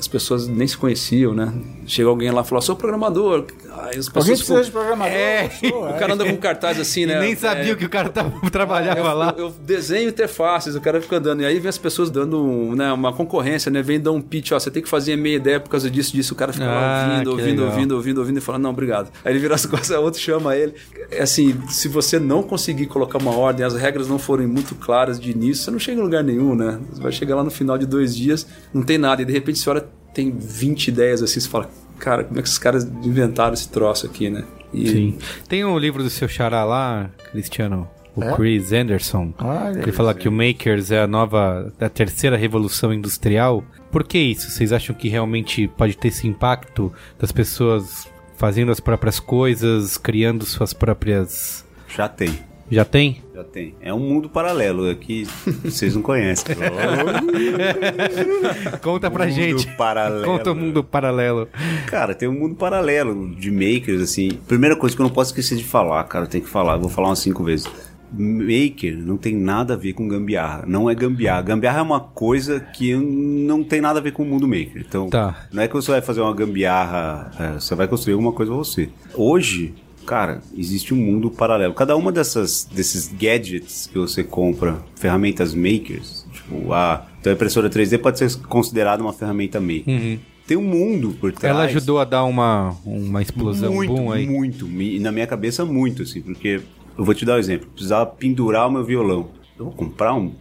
as 0.00 0.08
pessoas 0.08 0.48
nem 0.48 0.66
se 0.66 0.76
conheciam, 0.76 1.34
né? 1.34 1.52
Chega 1.90 2.08
alguém 2.08 2.30
lá 2.30 2.42
e 2.42 2.44
fala, 2.44 2.60
sou 2.60 2.76
programador. 2.76 3.46
Aí 3.82 3.98
as 3.98 4.08
pessoas 4.08 4.38
precisa 4.38 4.62
de 4.64 4.70
programador? 4.70 5.12
É. 5.12 5.50
Sou, 5.50 5.88
o 5.90 5.94
cara 5.94 6.14
anda 6.14 6.24
com 6.24 6.30
um 6.30 6.36
cartaz 6.36 6.78
assim, 6.78 7.04
né? 7.04 7.16
E 7.16 7.20
nem 7.20 7.32
É, 7.32 7.36
sabia 7.36 7.74
que 7.74 7.84
o 7.84 7.88
cara 7.88 8.08
tava, 8.08 8.32
trabalhava 8.50 9.00
eu, 9.00 9.16
lá. 9.16 9.34
Eu, 9.36 9.46
eu 9.46 9.50
desenho 9.50 10.08
interfaces, 10.08 10.76
o 10.76 10.80
cara 10.80 11.00
fica 11.00 11.16
andando. 11.16 11.42
E 11.42 11.46
aí 11.46 11.58
vem 11.58 11.68
as 11.68 11.78
pessoas 11.78 12.08
dando 12.10 12.40
né, 12.76 12.92
uma 12.92 13.12
concorrência, 13.12 13.70
né? 13.72 13.82
Vem 13.82 13.98
dar 14.00 14.12
um 14.12 14.20
pitch, 14.20 14.52
ó, 14.52 14.58
você 14.60 14.70
tem 14.70 14.80
que 14.82 14.88
fazer 14.88 15.16
meia 15.16 15.34
ideia 15.36 15.58
por 15.58 15.68
causa 15.68 15.90
disso, 15.90 16.12
disso. 16.12 16.32
O 16.32 16.36
cara 16.36 16.52
fica 16.52 16.64
Ah, 16.64 16.68
lá 16.68 17.08
ouvindo, 17.12 17.30
ouvindo, 17.32 17.48
legal. 17.50 17.66
ouvindo, 17.66 17.94
ouvindo, 17.96 18.18
ouvindo 18.18 18.38
e 18.38 18.40
fala, 18.40 18.58
não, 18.58 18.70
obrigado. 18.70 19.10
Aí 19.24 19.32
ele 19.32 19.40
vira 19.40 19.56
as 19.56 19.66
costas, 19.66 19.90
outro 19.98 20.20
chama 20.20 20.54
ele. 20.54 20.74
É 21.10 21.22
assim, 21.22 21.60
se 21.68 21.88
você 21.88 22.20
não 22.20 22.42
conseguir 22.42 22.86
colocar 22.86 23.18
uma 23.18 23.36
ordem, 23.36 23.66
as 23.66 23.74
regras 23.74 24.06
não 24.08 24.18
forem 24.18 24.46
muito 24.46 24.76
claras 24.76 25.18
de 25.18 25.32
início, 25.32 25.64
você 25.64 25.70
não 25.72 25.78
chega 25.80 25.98
em 26.00 26.04
lugar 26.04 26.22
nenhum, 26.22 26.54
né? 26.54 26.78
Você 26.92 27.02
vai 27.02 27.10
chegar 27.10 27.34
lá 27.34 27.42
no 27.42 27.50
final 27.50 27.76
de 27.76 27.84
dois 27.86 28.14
dias, 28.14 28.46
não 28.72 28.82
tem 28.84 28.96
nada. 28.96 29.22
E 29.22 29.24
de 29.24 29.32
repente 29.32 29.58
você 29.58 29.68
olha, 29.70 29.84
tem 30.14 30.30
20 30.30 30.88
ideias 30.88 31.22
assim, 31.22 31.40
você 31.40 31.48
fala, 31.48 31.70
cara, 31.98 32.24
como 32.24 32.38
é 32.38 32.42
que 32.42 32.48
esses 32.48 32.58
caras 32.58 32.84
inventaram 33.02 33.54
esse 33.54 33.68
troço 33.68 34.06
aqui, 34.06 34.30
né? 34.30 34.44
E 34.72 34.88
Sim. 34.88 35.18
Tem 35.48 35.64
um 35.64 35.78
livro 35.78 36.02
do 36.02 36.10
seu 36.10 36.28
xará 36.28 36.64
lá, 36.64 37.10
Cristiano, 37.32 37.88
o 38.14 38.22
É? 38.22 38.34
Chris 38.34 38.72
Anderson. 38.72 39.32
Que 39.32 39.80
ele 39.80 39.92
fala 39.92 40.14
que 40.14 40.28
o 40.28 40.32
Makers 40.32 40.90
é 40.90 41.02
a 41.02 41.06
nova, 41.06 41.72
a 41.80 41.88
terceira 41.88 42.36
revolução 42.36 42.92
industrial. 42.92 43.64
Por 43.90 44.04
que 44.04 44.18
isso? 44.18 44.50
Vocês 44.50 44.72
acham 44.72 44.94
que 44.94 45.08
realmente 45.08 45.66
pode 45.66 45.96
ter 45.96 46.08
esse 46.08 46.26
impacto 46.28 46.92
das 47.18 47.32
pessoas 47.32 48.08
fazendo 48.36 48.70
as 48.72 48.80
próprias 48.80 49.20
coisas, 49.20 49.96
criando 49.96 50.46
suas 50.46 50.72
próprias. 50.72 51.64
Já 51.88 52.08
tem. 52.08 52.38
Já 52.70 52.84
tem? 52.84 53.22
Já 53.34 53.42
tem. 53.42 53.74
É 53.80 53.92
um 53.92 53.98
mundo 53.98 54.28
paralelo 54.28 54.88
é 54.88 54.94
que 54.94 55.26
vocês 55.64 55.94
não 55.94 56.02
conhecem. 56.02 56.54
Conta 58.82 59.10
pra 59.10 59.24
Mundo 59.26 59.34
gente. 59.34 59.66
paralelo. 59.76 60.24
Conta 60.24 60.52
o 60.52 60.54
mundo 60.54 60.84
paralelo. 60.84 61.48
Cara, 61.86 62.14
tem 62.14 62.28
um 62.28 62.38
mundo 62.38 62.54
paralelo 62.54 63.34
de 63.34 63.50
makers, 63.50 64.02
assim. 64.02 64.30
Primeira 64.46 64.76
coisa 64.76 64.94
que 64.94 65.02
eu 65.02 65.06
não 65.06 65.12
posso 65.12 65.30
esquecer 65.30 65.56
de 65.56 65.64
falar, 65.64 66.04
cara, 66.04 66.26
tem 66.26 66.40
que 66.40 66.48
falar, 66.48 66.74
eu 66.74 66.80
vou 66.80 66.90
falar 66.90 67.08
umas 67.08 67.18
cinco 67.18 67.42
vezes. 67.42 67.66
Maker 68.12 68.98
não 68.98 69.16
tem 69.16 69.36
nada 69.36 69.74
a 69.74 69.76
ver 69.76 69.92
com 69.92 70.08
gambiarra. 70.08 70.64
Não 70.66 70.90
é 70.90 70.94
gambiarra. 70.96 71.42
Gambiarra 71.42 71.78
é 71.78 71.82
uma 71.82 72.00
coisa 72.00 72.58
que 72.58 72.92
não 72.96 73.62
tem 73.62 73.80
nada 73.80 74.00
a 74.00 74.02
ver 74.02 74.10
com 74.12 74.24
o 74.24 74.26
mundo 74.26 74.48
maker. 74.48 74.84
Então, 74.86 75.08
Tá. 75.08 75.46
não 75.52 75.62
é 75.62 75.68
que 75.68 75.74
você 75.74 75.92
vai 75.92 76.02
fazer 76.02 76.20
uma 76.20 76.34
gambiarra, 76.34 77.30
é, 77.38 77.60
você 77.60 77.72
vai 77.76 77.86
construir 77.86 78.14
alguma 78.14 78.32
coisa 78.32 78.50
pra 78.50 78.58
você. 78.58 78.88
Hoje, 79.14 79.74
cara, 80.06 80.40
existe 80.56 80.92
um 80.94 80.96
mundo 80.96 81.30
paralelo. 81.30 81.74
Cada 81.74 81.96
uma 81.96 82.10
dessas 82.10 82.64
desses 82.64 83.08
gadgets 83.08 83.86
que 83.86 83.98
você 83.98 84.22
compra, 84.24 84.82
ferramentas 84.96 85.54
makers, 85.54 86.26
tipo, 86.32 86.72
a 86.72 87.06
então 87.20 87.32
a 87.32 87.34
impressora 87.34 87.68
3D 87.68 87.98
pode 87.98 88.18
ser 88.18 88.34
considerada 88.46 89.02
uma 89.02 89.12
ferramenta 89.12 89.60
maker. 89.60 90.18
Tem 90.46 90.56
um 90.56 90.62
mundo 90.62 91.14
por 91.20 91.30
trás. 91.32 91.54
Ela 91.54 91.64
ajudou 91.66 92.00
a 92.00 92.04
dar 92.04 92.24
uma, 92.24 92.74
uma 92.84 93.22
explosão 93.22 93.74
muito, 93.74 93.94
boom 93.94 94.10
aí. 94.10 94.26
muito. 94.26 94.66
E 94.66 94.98
na 94.98 95.12
minha 95.12 95.26
cabeça, 95.26 95.64
muito, 95.64 96.02
assim, 96.02 96.20
porque 96.20 96.60
eu 96.98 97.04
vou 97.04 97.14
te 97.14 97.24
dar 97.24 97.34
um 97.34 97.38
exemplo. 97.38 97.68
Eu 97.68 97.72
precisava 97.72 98.06
pendurar 98.06 98.66
o 98.66 98.72
meu 98.72 98.84
violão. 98.84 99.28
Eu 99.56 99.66
vou 99.66 99.74
comprar 99.74 100.14
um. 100.14 100.32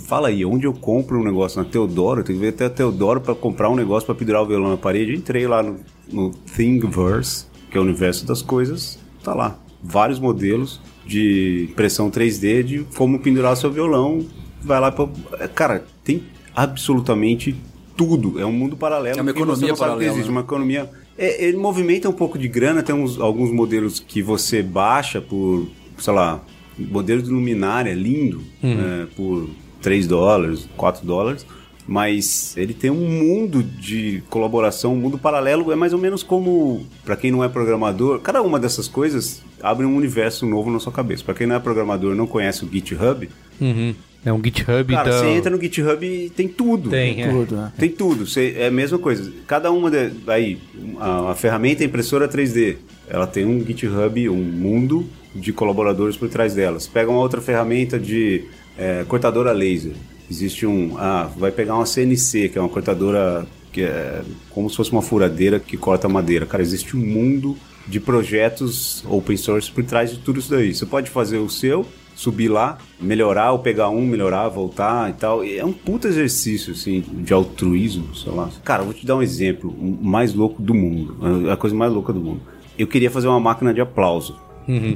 Fala 0.00 0.28
aí, 0.28 0.44
onde 0.44 0.66
eu 0.66 0.72
compro 0.72 1.20
um 1.20 1.22
negócio? 1.22 1.62
Na 1.62 1.68
Teodoro? 1.68 2.20
Eu 2.20 2.24
tenho 2.24 2.38
que 2.38 2.44
ver 2.44 2.54
até 2.54 2.64
a 2.64 2.70
Teodoro 2.70 3.20
pra 3.20 3.34
comprar 3.34 3.68
um 3.68 3.76
negócio 3.76 4.06
pra 4.06 4.14
pendurar 4.14 4.42
o 4.42 4.46
violão 4.46 4.70
na 4.70 4.78
parede. 4.78 5.12
Eu 5.12 5.18
entrei 5.18 5.46
lá 5.46 5.62
no, 5.62 5.76
no 6.10 6.30
Thingiverse, 6.56 7.46
que 7.70 7.76
é 7.76 7.80
o 7.80 7.84
universo 7.84 8.26
das 8.26 8.40
coisas. 8.40 8.98
Tá 9.22 9.34
lá. 9.34 9.58
Vários 9.82 10.18
modelos 10.18 10.80
de 11.06 11.68
impressão 11.70 12.10
3D 12.10 12.62
de 12.62 12.86
como 12.96 13.18
pendurar 13.18 13.56
seu 13.56 13.70
violão. 13.70 14.24
Vai 14.62 14.80
lá 14.80 14.92
pra. 14.92 15.08
Cara, 15.54 15.84
tem 16.04 16.22
absolutamente 16.54 17.56
tudo. 17.96 18.38
É 18.38 18.46
um 18.46 18.52
mundo 18.52 18.76
paralelo. 18.76 19.18
É 19.18 19.22
uma 19.22 19.30
economia 19.30 19.74
paralela, 19.74 20.12
existe. 20.12 20.26
né? 20.26 20.30
Uma 20.30 20.40
economia. 20.42 20.90
É, 21.16 21.44
ele 21.44 21.56
movimenta 21.56 22.08
um 22.08 22.12
pouco 22.12 22.38
de 22.38 22.48
grana, 22.48 22.82
tem 22.82 22.94
uns, 22.94 23.20
alguns 23.20 23.52
modelos 23.52 24.00
que 24.00 24.22
você 24.22 24.62
baixa 24.62 25.20
por, 25.20 25.68
sei 25.98 26.12
lá, 26.12 26.42
modelo 26.78 27.22
de 27.22 27.30
luminária 27.30 27.92
lindo, 27.92 28.40
né, 28.62 29.06
por 29.14 29.48
3 29.82 30.06
dólares, 30.06 30.68
4 30.76 31.06
dólares. 31.06 31.46
Mas 31.86 32.56
ele 32.56 32.72
tem 32.74 32.90
um 32.90 33.08
mundo 33.08 33.62
de 33.62 34.22
colaboração, 34.30 34.94
um 34.94 34.98
mundo 34.98 35.18
paralelo. 35.18 35.72
É 35.72 35.76
mais 35.76 35.92
ou 35.92 35.98
menos 35.98 36.22
como, 36.22 36.86
para 37.04 37.16
quem 37.16 37.30
não 37.30 37.42
é 37.42 37.48
programador, 37.48 38.20
cada 38.20 38.40
uma 38.42 38.58
dessas 38.60 38.86
coisas 38.86 39.42
abre 39.62 39.84
um 39.84 39.96
universo 39.96 40.46
novo 40.46 40.70
na 40.70 40.78
sua 40.78 40.92
cabeça. 40.92 41.24
Para 41.24 41.34
quem 41.34 41.46
não 41.46 41.56
é 41.56 41.58
programador 41.58 42.14
e 42.14 42.16
não 42.16 42.26
conhece 42.26 42.64
o 42.64 42.68
GitHub, 42.70 43.28
Uhum. 43.60 43.94
É 44.24 44.32
um 44.32 44.42
GitHub 44.42 44.92
cara, 44.94 45.10
da... 45.10 45.18
você 45.18 45.26
entra 45.26 45.50
no 45.50 45.60
GitHub 45.60 46.04
e 46.06 46.30
tem 46.30 46.46
tudo. 46.48 46.90
Tem, 46.90 47.22
é. 47.22 47.28
Tudo, 47.30 47.56
né? 47.56 47.72
Tem 47.76 47.88
tudo, 47.88 48.24
você- 48.26 48.54
é 48.56 48.68
a 48.68 48.70
mesma 48.70 48.98
coisa. 48.98 49.32
Cada 49.48 49.70
uma 49.72 49.90
de, 49.90 50.10
aí, 50.28 50.58
a, 50.98 51.30
a 51.30 51.34
ferramenta 51.34 51.82
é 51.82 51.86
impressora 51.86 52.28
3D, 52.28 52.76
ela 53.08 53.26
tem 53.26 53.44
um 53.44 53.64
GitHub, 53.64 54.28
um 54.28 54.36
mundo 54.36 55.06
de 55.34 55.52
colaboradores 55.52 56.16
por 56.16 56.28
trás 56.28 56.54
delas. 56.54 56.86
Pega 56.86 57.10
uma 57.10 57.18
outra 57.20 57.40
ferramenta 57.40 57.98
de 57.98 58.44
é, 58.78 59.04
cortadora 59.08 59.50
laser. 59.52 59.92
Existe 60.32 60.66
um, 60.66 60.96
ah, 60.96 61.30
vai 61.36 61.52
pegar 61.52 61.74
uma 61.74 61.84
CNC, 61.84 62.48
que 62.48 62.58
é 62.58 62.60
uma 62.60 62.70
cortadora 62.70 63.46
que 63.70 63.82
é 63.82 64.22
como 64.48 64.70
se 64.70 64.76
fosse 64.76 64.90
uma 64.90 65.02
furadeira 65.02 65.60
que 65.60 65.76
corta 65.76 66.08
madeira. 66.08 66.46
Cara, 66.46 66.62
existe 66.62 66.96
um 66.96 67.00
mundo 67.00 67.54
de 67.86 68.00
projetos 68.00 69.04
open 69.06 69.36
source 69.36 69.70
por 69.70 69.84
trás 69.84 70.10
de 70.10 70.18
tudo 70.20 70.40
isso 70.40 70.50
daí. 70.50 70.74
Você 70.74 70.86
pode 70.86 71.10
fazer 71.10 71.36
o 71.36 71.50
seu, 71.50 71.84
subir 72.14 72.48
lá, 72.48 72.78
melhorar 72.98 73.52
ou 73.52 73.58
pegar 73.58 73.90
um, 73.90 74.06
melhorar, 74.06 74.48
voltar 74.48 75.10
e 75.10 75.12
tal. 75.12 75.44
É 75.44 75.62
um 75.62 75.72
puta 75.72 76.08
exercício, 76.08 76.72
assim, 76.72 77.00
de 77.00 77.34
altruísmo, 77.34 78.14
sei 78.14 78.32
lá. 78.32 78.48
Cara, 78.64 78.84
vou 78.84 78.94
te 78.94 79.04
dar 79.04 79.16
um 79.16 79.22
exemplo, 79.22 79.70
mais 80.00 80.32
louco 80.32 80.62
do 80.62 80.72
mundo, 80.72 81.18
a 81.50 81.56
coisa 81.58 81.76
mais 81.76 81.92
louca 81.92 82.10
do 82.10 82.20
mundo. 82.20 82.40
Eu 82.78 82.86
queria 82.86 83.10
fazer 83.10 83.28
uma 83.28 83.38
máquina 83.38 83.74
de 83.74 83.82
aplauso. 83.82 84.40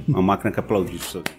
Uma 0.09 0.23
máquina 0.23 0.51
que 0.51 0.61
aplaudisse. 0.61 1.13
sabe? 1.13 1.31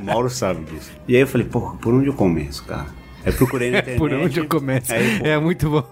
o 0.00 0.04
Mauro 0.04 0.30
sabe 0.30 0.64
disso. 0.64 0.90
E 1.08 1.14
aí 1.14 1.22
eu 1.22 1.26
falei, 1.26 1.46
porra, 1.46 1.76
por 1.76 1.94
onde 1.94 2.06
eu 2.08 2.14
começo, 2.14 2.64
cara? 2.64 2.86
Aí 3.24 3.32
procurei 3.32 3.70
na 3.70 3.78
internet. 3.80 3.98
Por 3.98 4.12
onde 4.12 4.38
eu 4.40 4.46
começo? 4.46 4.92
Aí, 4.92 5.18
pô, 5.18 5.26
é 5.26 5.38
muito 5.38 5.68
bom. 5.70 5.84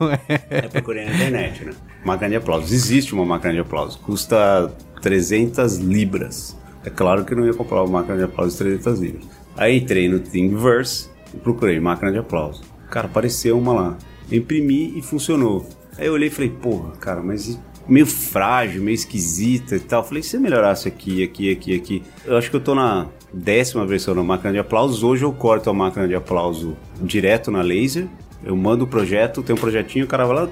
Aí 0.50 0.68
procurei 0.68 1.04
na 1.04 1.14
internet, 1.14 1.64
né? 1.64 1.72
Máquina 2.04 2.30
de 2.30 2.36
aplausos. 2.36 2.72
Existe 2.72 3.12
uma 3.14 3.24
máquina 3.24 3.52
de 3.52 3.60
aplausos. 3.60 3.96
Custa 3.96 4.72
300 5.02 5.78
libras. 5.78 6.56
É 6.84 6.90
claro 6.90 7.24
que 7.24 7.32
eu 7.32 7.38
não 7.38 7.46
ia 7.46 7.54
comprar 7.54 7.82
uma 7.82 8.00
máquina 8.00 8.16
de 8.18 8.24
aplausos 8.24 8.54
de 8.58 8.64
300 8.64 9.00
libras. 9.00 9.24
Aí 9.56 9.78
entrei 9.78 10.08
no 10.08 10.18
Thingiverse 10.20 11.08
e 11.32 11.36
procurei 11.38 11.80
máquina 11.80 12.12
de 12.12 12.18
aplausos. 12.18 12.62
Cara, 12.90 13.06
apareceu 13.06 13.58
uma 13.58 13.72
lá. 13.72 13.98
Imprimi 14.30 14.96
e 14.96 15.02
funcionou. 15.02 15.66
Aí 15.98 16.06
eu 16.06 16.12
olhei 16.12 16.28
e 16.28 16.30
falei, 16.30 16.50
porra, 16.50 16.92
cara, 17.00 17.22
mas 17.22 17.58
meio 17.88 18.06
frágil, 18.06 18.82
meio 18.82 18.94
esquisita 18.94 19.76
e 19.76 19.80
tal. 19.80 20.04
Falei, 20.04 20.22
se 20.22 20.36
eu 20.36 20.40
melhorasse 20.40 20.88
aqui, 20.88 21.22
aqui, 21.22 21.50
aqui, 21.52 21.74
aqui. 21.74 22.02
Eu 22.24 22.36
acho 22.36 22.50
que 22.50 22.56
eu 22.56 22.60
tô 22.60 22.74
na 22.74 23.08
décima 23.32 23.86
versão 23.86 24.14
da 24.14 24.22
máquina 24.22 24.52
de 24.52 24.58
aplausos. 24.58 25.02
Hoje 25.02 25.24
eu 25.24 25.32
corto 25.32 25.68
a 25.70 25.74
máquina 25.74 26.06
de 26.06 26.14
aplauso 26.14 26.76
direto 27.00 27.50
na 27.50 27.62
laser. 27.62 28.06
Eu 28.42 28.54
mando 28.56 28.84
o 28.84 28.86
projeto, 28.86 29.42
tem 29.42 29.56
um 29.56 29.58
projetinho, 29.58 30.04
o 30.04 30.08
cara 30.08 30.26
vai 30.26 30.36
lá, 30.36 30.48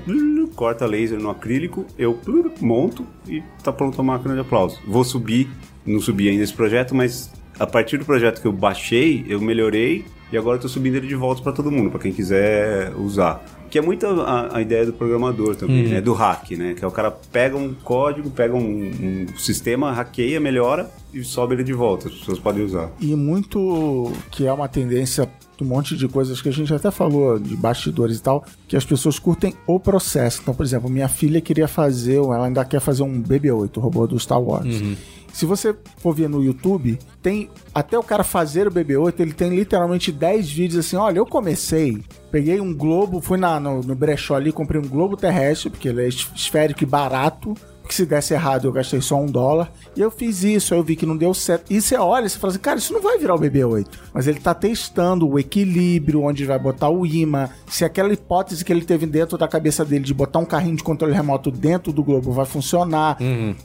corta 0.54 0.86
laser 0.86 1.18
no 1.18 1.28
acrílico, 1.28 1.84
eu 1.98 2.18
monto 2.60 3.06
e 3.28 3.42
tá 3.62 3.70
pronto 3.70 4.00
a 4.00 4.04
máquina 4.04 4.34
de 4.34 4.40
aplauso. 4.40 4.80
Vou 4.86 5.04
subir, 5.04 5.48
não 5.84 6.00
subi 6.00 6.28
ainda 6.28 6.42
esse 6.42 6.54
projeto, 6.54 6.94
mas 6.94 7.30
a 7.58 7.66
partir 7.66 7.98
do 7.98 8.04
projeto 8.04 8.40
que 8.40 8.46
eu 8.46 8.52
baixei, 8.52 9.26
eu 9.28 9.40
melhorei 9.40 10.06
e 10.32 10.38
agora 10.38 10.56
eu 10.56 10.62
tô 10.62 10.68
subindo 10.68 10.94
ele 10.96 11.06
de 11.06 11.14
volta 11.14 11.42
para 11.42 11.52
todo 11.52 11.70
mundo, 11.70 11.90
para 11.90 12.00
quem 12.00 12.12
quiser 12.12 12.94
usar. 12.96 13.44
Que 13.72 13.78
é 13.78 13.80
muito 13.80 14.06
a, 14.06 14.58
a 14.58 14.60
ideia 14.60 14.84
do 14.84 14.92
programador 14.92 15.56
também, 15.56 15.88
né? 15.88 15.98
Do 16.02 16.12
hack, 16.12 16.50
né? 16.50 16.74
Que 16.74 16.84
é 16.84 16.86
o 16.86 16.90
cara 16.90 17.10
pega 17.10 17.56
um 17.56 17.72
código, 17.72 18.28
pega 18.30 18.54
um, 18.54 18.58
um 18.60 19.26
sistema, 19.38 19.90
hackeia, 19.92 20.38
melhora 20.38 20.90
e 21.10 21.24
sobe 21.24 21.54
ele 21.54 21.64
de 21.64 21.72
volta. 21.72 22.08
As 22.08 22.14
pessoas 22.16 22.38
podem 22.38 22.62
usar. 22.62 22.90
E 23.00 23.16
muito 23.16 24.12
que 24.30 24.46
é 24.46 24.52
uma 24.52 24.68
tendência 24.68 25.26
um 25.60 25.64
monte 25.64 25.96
de 25.96 26.08
coisas 26.08 26.40
que 26.40 26.48
a 26.48 26.52
gente 26.52 26.72
até 26.74 26.90
falou, 26.90 27.38
de 27.38 27.56
bastidores 27.56 28.18
e 28.18 28.22
tal, 28.22 28.44
que 28.66 28.76
as 28.76 28.84
pessoas 28.84 29.18
curtem 29.18 29.54
o 29.66 29.78
processo. 29.78 30.40
Então, 30.42 30.54
por 30.54 30.64
exemplo, 30.64 30.88
minha 30.90 31.08
filha 31.08 31.40
queria 31.40 31.68
fazer, 31.68 32.16
ela 32.16 32.46
ainda 32.46 32.64
quer 32.64 32.80
fazer 32.80 33.02
um 33.02 33.22
BB-8, 33.22 33.76
o 33.76 33.80
robô 33.80 34.06
do 34.06 34.18
Star 34.18 34.40
Wars. 34.40 34.66
Se 35.32 35.46
você 35.46 35.74
for 35.96 36.14
ver 36.14 36.28
no 36.28 36.44
YouTube, 36.44 36.98
tem 37.22 37.48
até 37.74 37.98
o 37.98 38.02
cara 38.02 38.22
fazer 38.22 38.66
o 38.66 38.70
BB-8, 38.70 39.20
ele 39.20 39.32
tem 39.32 39.48
literalmente 39.56 40.12
10 40.12 40.50
vídeos 40.50 40.84
assim, 40.84 40.96
olha, 40.96 41.18
eu 41.18 41.24
comecei, 41.24 42.02
peguei 42.30 42.60
um 42.60 42.74
globo, 42.74 43.18
fui 43.20 43.38
na, 43.38 43.58
no, 43.58 43.80
no 43.82 43.94
brechó 43.94 44.34
ali, 44.34 44.52
comprei 44.52 44.78
um 44.80 44.86
globo 44.86 45.16
terrestre, 45.16 45.70
porque 45.70 45.88
ele 45.88 46.02
é 46.04 46.08
es- 46.08 46.28
esférico 46.34 46.82
e 46.82 46.86
barato, 46.86 47.54
porque 47.82 47.94
se 47.94 48.06
desse 48.06 48.32
errado 48.32 48.66
eu 48.66 48.72
gastei 48.72 49.00
só 49.00 49.16
um 49.16 49.26
dólar, 49.26 49.70
e 49.96 50.00
eu 50.00 50.10
fiz 50.10 50.42
isso, 50.42 50.72
aí 50.72 50.80
eu 50.80 50.84
vi 50.84 50.96
que 50.96 51.04
não 51.04 51.16
deu 51.16 51.34
certo, 51.34 51.70
e 51.70 51.80
você 51.80 51.96
olha 51.96 52.26
e 52.26 52.30
você 52.30 52.38
fala 52.38 52.52
assim, 52.52 52.60
cara, 52.60 52.78
isso 52.78 52.92
não 52.92 53.02
vai 53.02 53.18
virar 53.18 53.34
o 53.34 53.38
BB-8, 53.38 53.86
mas 54.14 54.26
ele 54.26 54.40
tá 54.40 54.54
testando 54.54 55.28
o 55.28 55.38
equilíbrio, 55.38 56.22
onde 56.22 56.44
vai 56.46 56.58
botar 56.58 56.88
o 56.88 57.04
imã, 57.04 57.50
se 57.66 57.84
aquela 57.84 58.12
hipótese 58.12 58.64
que 58.64 58.72
ele 58.72 58.84
teve 58.84 59.04
dentro 59.04 59.36
da 59.36 59.48
cabeça 59.48 59.84
dele 59.84 60.04
de 60.04 60.14
botar 60.14 60.38
um 60.38 60.44
carrinho 60.44 60.76
de 60.76 60.82
controle 60.82 61.12
remoto 61.12 61.50
dentro 61.50 61.92
do 61.92 62.02
globo 62.02 62.32
vai 62.32 62.46
funcionar, 62.46 63.18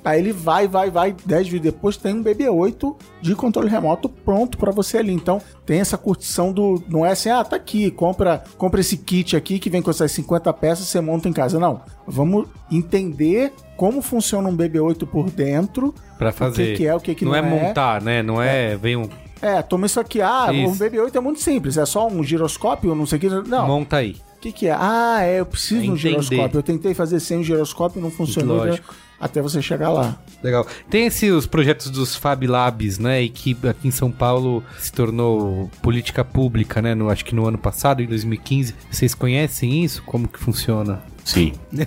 aí 0.04 0.20
ele 0.20 0.34
vai, 0.34 0.68
vai, 0.68 0.90
vai, 0.90 1.16
10 1.26 1.48
vídeos 1.48 1.74
depois 1.74 1.98
tem 1.98 2.16
um 2.16 2.24
BB-8 2.24 2.96
de 3.22 3.36
controle 3.36 3.70
remoto 3.70 4.10
pronto 4.10 4.58
pra 4.58 4.72
você 4.72 4.98
ali, 4.98 5.14
então 5.14 5.42
tem 5.66 5.80
essa 5.80 5.98
curtição 5.98 6.52
do, 6.52 6.82
não 6.90 7.06
é 7.06 7.12
assim, 7.12 7.30
ah, 7.30 7.44
tá 7.44 7.56
aqui, 7.56 7.92
compra, 7.92 8.44
compra 8.58 8.82
esse 8.82 8.98
kit 8.98 9.36
aqui 9.36 9.60
que 9.60 9.70
vem 9.70 9.82
com 9.82 9.92
essas 9.92 10.12
50 10.12 10.52
peças, 10.54 10.88
você 10.88 11.00
monta 11.00 11.30
em 11.30 11.34
casa, 11.34 11.60
não, 11.60 11.82
vamos 12.08 12.48
entender 12.72 13.54
como 13.78 14.02
funciona 14.02 14.50
um 14.50 14.58
BB-8 14.58 15.08
por 15.08 15.30
dentro, 15.30 15.94
Pra 16.18 16.30
o 16.30 16.34
fazer. 16.34 16.72
que, 16.72 16.78
que 16.78 16.88
é, 16.88 16.96
o 16.96 17.00
que, 17.00 17.16
que 17.16 17.24
não, 17.24 17.32
não, 17.32 17.38
é 17.38 17.42
montar, 17.44 18.02
né? 18.02 18.22
Não 18.24 18.42
é... 18.42 18.76
Vem 18.76 18.98
um... 18.98 19.08
É, 19.40 19.62
toma 19.62 19.86
isso 19.86 20.00
aqui, 20.00 20.20
ah, 20.20 20.48
Isso. 20.52 20.72
um 20.72 20.76
BB-8 20.76 21.16
é 21.16 21.20
muito 21.20 21.40
simples, 21.40 21.78
é 21.78 21.86
só 21.86 22.08
um 22.08 22.24
giroscópio, 22.24 22.96
não 22.96 23.06
sei 23.06 23.20
o 23.20 23.22
que, 23.22 23.30
não, 23.30 23.68
Monta 23.68 23.98
aí. 23.98 24.18
o 24.36 24.40
que, 24.42 24.52
que 24.52 24.68
é? 24.68 24.76
Ah, 24.78 25.20
é, 25.22 25.40
eu 25.40 25.46
preciso 25.46 25.82
de 25.84 25.92
um 25.92 25.96
giroscópio. 25.96 26.58
Eu 26.58 26.64
tentei 26.64 26.96
fazer 26.96 27.20
sem 27.20 27.40
o 27.40 27.44
giroscópio, 27.44 28.02
não 28.02 28.10
funcionou. 28.10 28.58
Lógico. 28.58 28.92
né? 28.92 29.00
Até 29.20 29.42
você 29.42 29.62
chegar 29.62 29.90
lá. 29.90 30.18
Legal. 30.44 30.68
Tem 30.90 31.08
esses 31.08 31.32
os 31.32 31.48
projetos 31.48 31.90
dos 31.90 32.16
Fab 32.16 32.46
Labs, 32.46 33.00
né? 33.00 33.24
E 33.24 33.30
que 33.30 33.58
aqui 33.68 33.88
em 33.88 33.92
São 33.92 34.12
Paulo 34.12 34.64
se 34.78 34.92
tornou 34.92 35.72
política 35.82 36.24
pública, 36.24 36.82
né? 36.82 36.94
No, 36.94 37.10
acho 37.10 37.26
que 37.26 37.34
no 37.34 37.48
ano 37.48 37.58
passado, 37.58 38.04
em 38.04 38.06
2015. 38.06 38.76
Vocês 38.92 39.16
conhecem 39.16 39.84
isso? 39.84 40.04
Como 40.04 40.28
que 40.28 40.38
funciona? 40.38 41.02
Sim. 41.26 41.54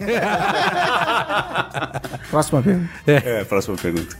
Próxima 2.30 2.62
pergunta. 2.62 2.90
É, 3.06 3.44
próxima 3.44 3.76
pergunta. 3.76 4.16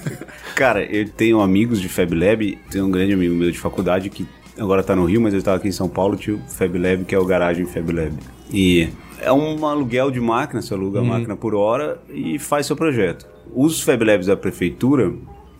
Cara, 0.56 0.82
eu 0.84 1.08
tenho 1.08 1.40
amigos 1.40 1.80
de 1.80 1.88
Fab 1.88 2.12
Lab, 2.14 2.58
tenho 2.70 2.86
um 2.86 2.90
grande 2.90 3.12
amigo 3.12 3.34
meu 3.34 3.50
de 3.50 3.58
faculdade 3.58 4.10
que 4.10 4.26
agora 4.58 4.82
tá 4.82 4.96
no 4.96 5.04
Rio, 5.04 5.20
mas 5.20 5.34
ele 5.34 5.42
tava 5.42 5.58
aqui 5.58 5.68
em 5.68 5.72
São 5.72 5.88
Paulo, 5.88 6.16
tinha 6.16 6.36
o 6.36 6.40
Fab 6.48 6.76
Lab, 6.76 7.04
que 7.04 7.14
é 7.14 7.18
o 7.18 7.24
garagem 7.24 7.64
Fab 7.66 7.92
Lab. 7.92 8.14
E 8.52 8.88
é 9.20 9.32
um 9.32 9.66
aluguel 9.66 10.10
de 10.10 10.20
máquina, 10.20 10.60
você 10.62 10.74
aluga 10.74 11.00
a 11.00 11.04
máquina 11.04 11.36
por 11.36 11.54
hora 11.54 12.00
e 12.08 12.38
faz 12.38 12.66
seu 12.66 12.76
projeto. 12.76 13.26
Os 13.54 13.80
Fab 13.82 14.02
Labs 14.04 14.26
da 14.26 14.36
prefeitura, 14.36 15.12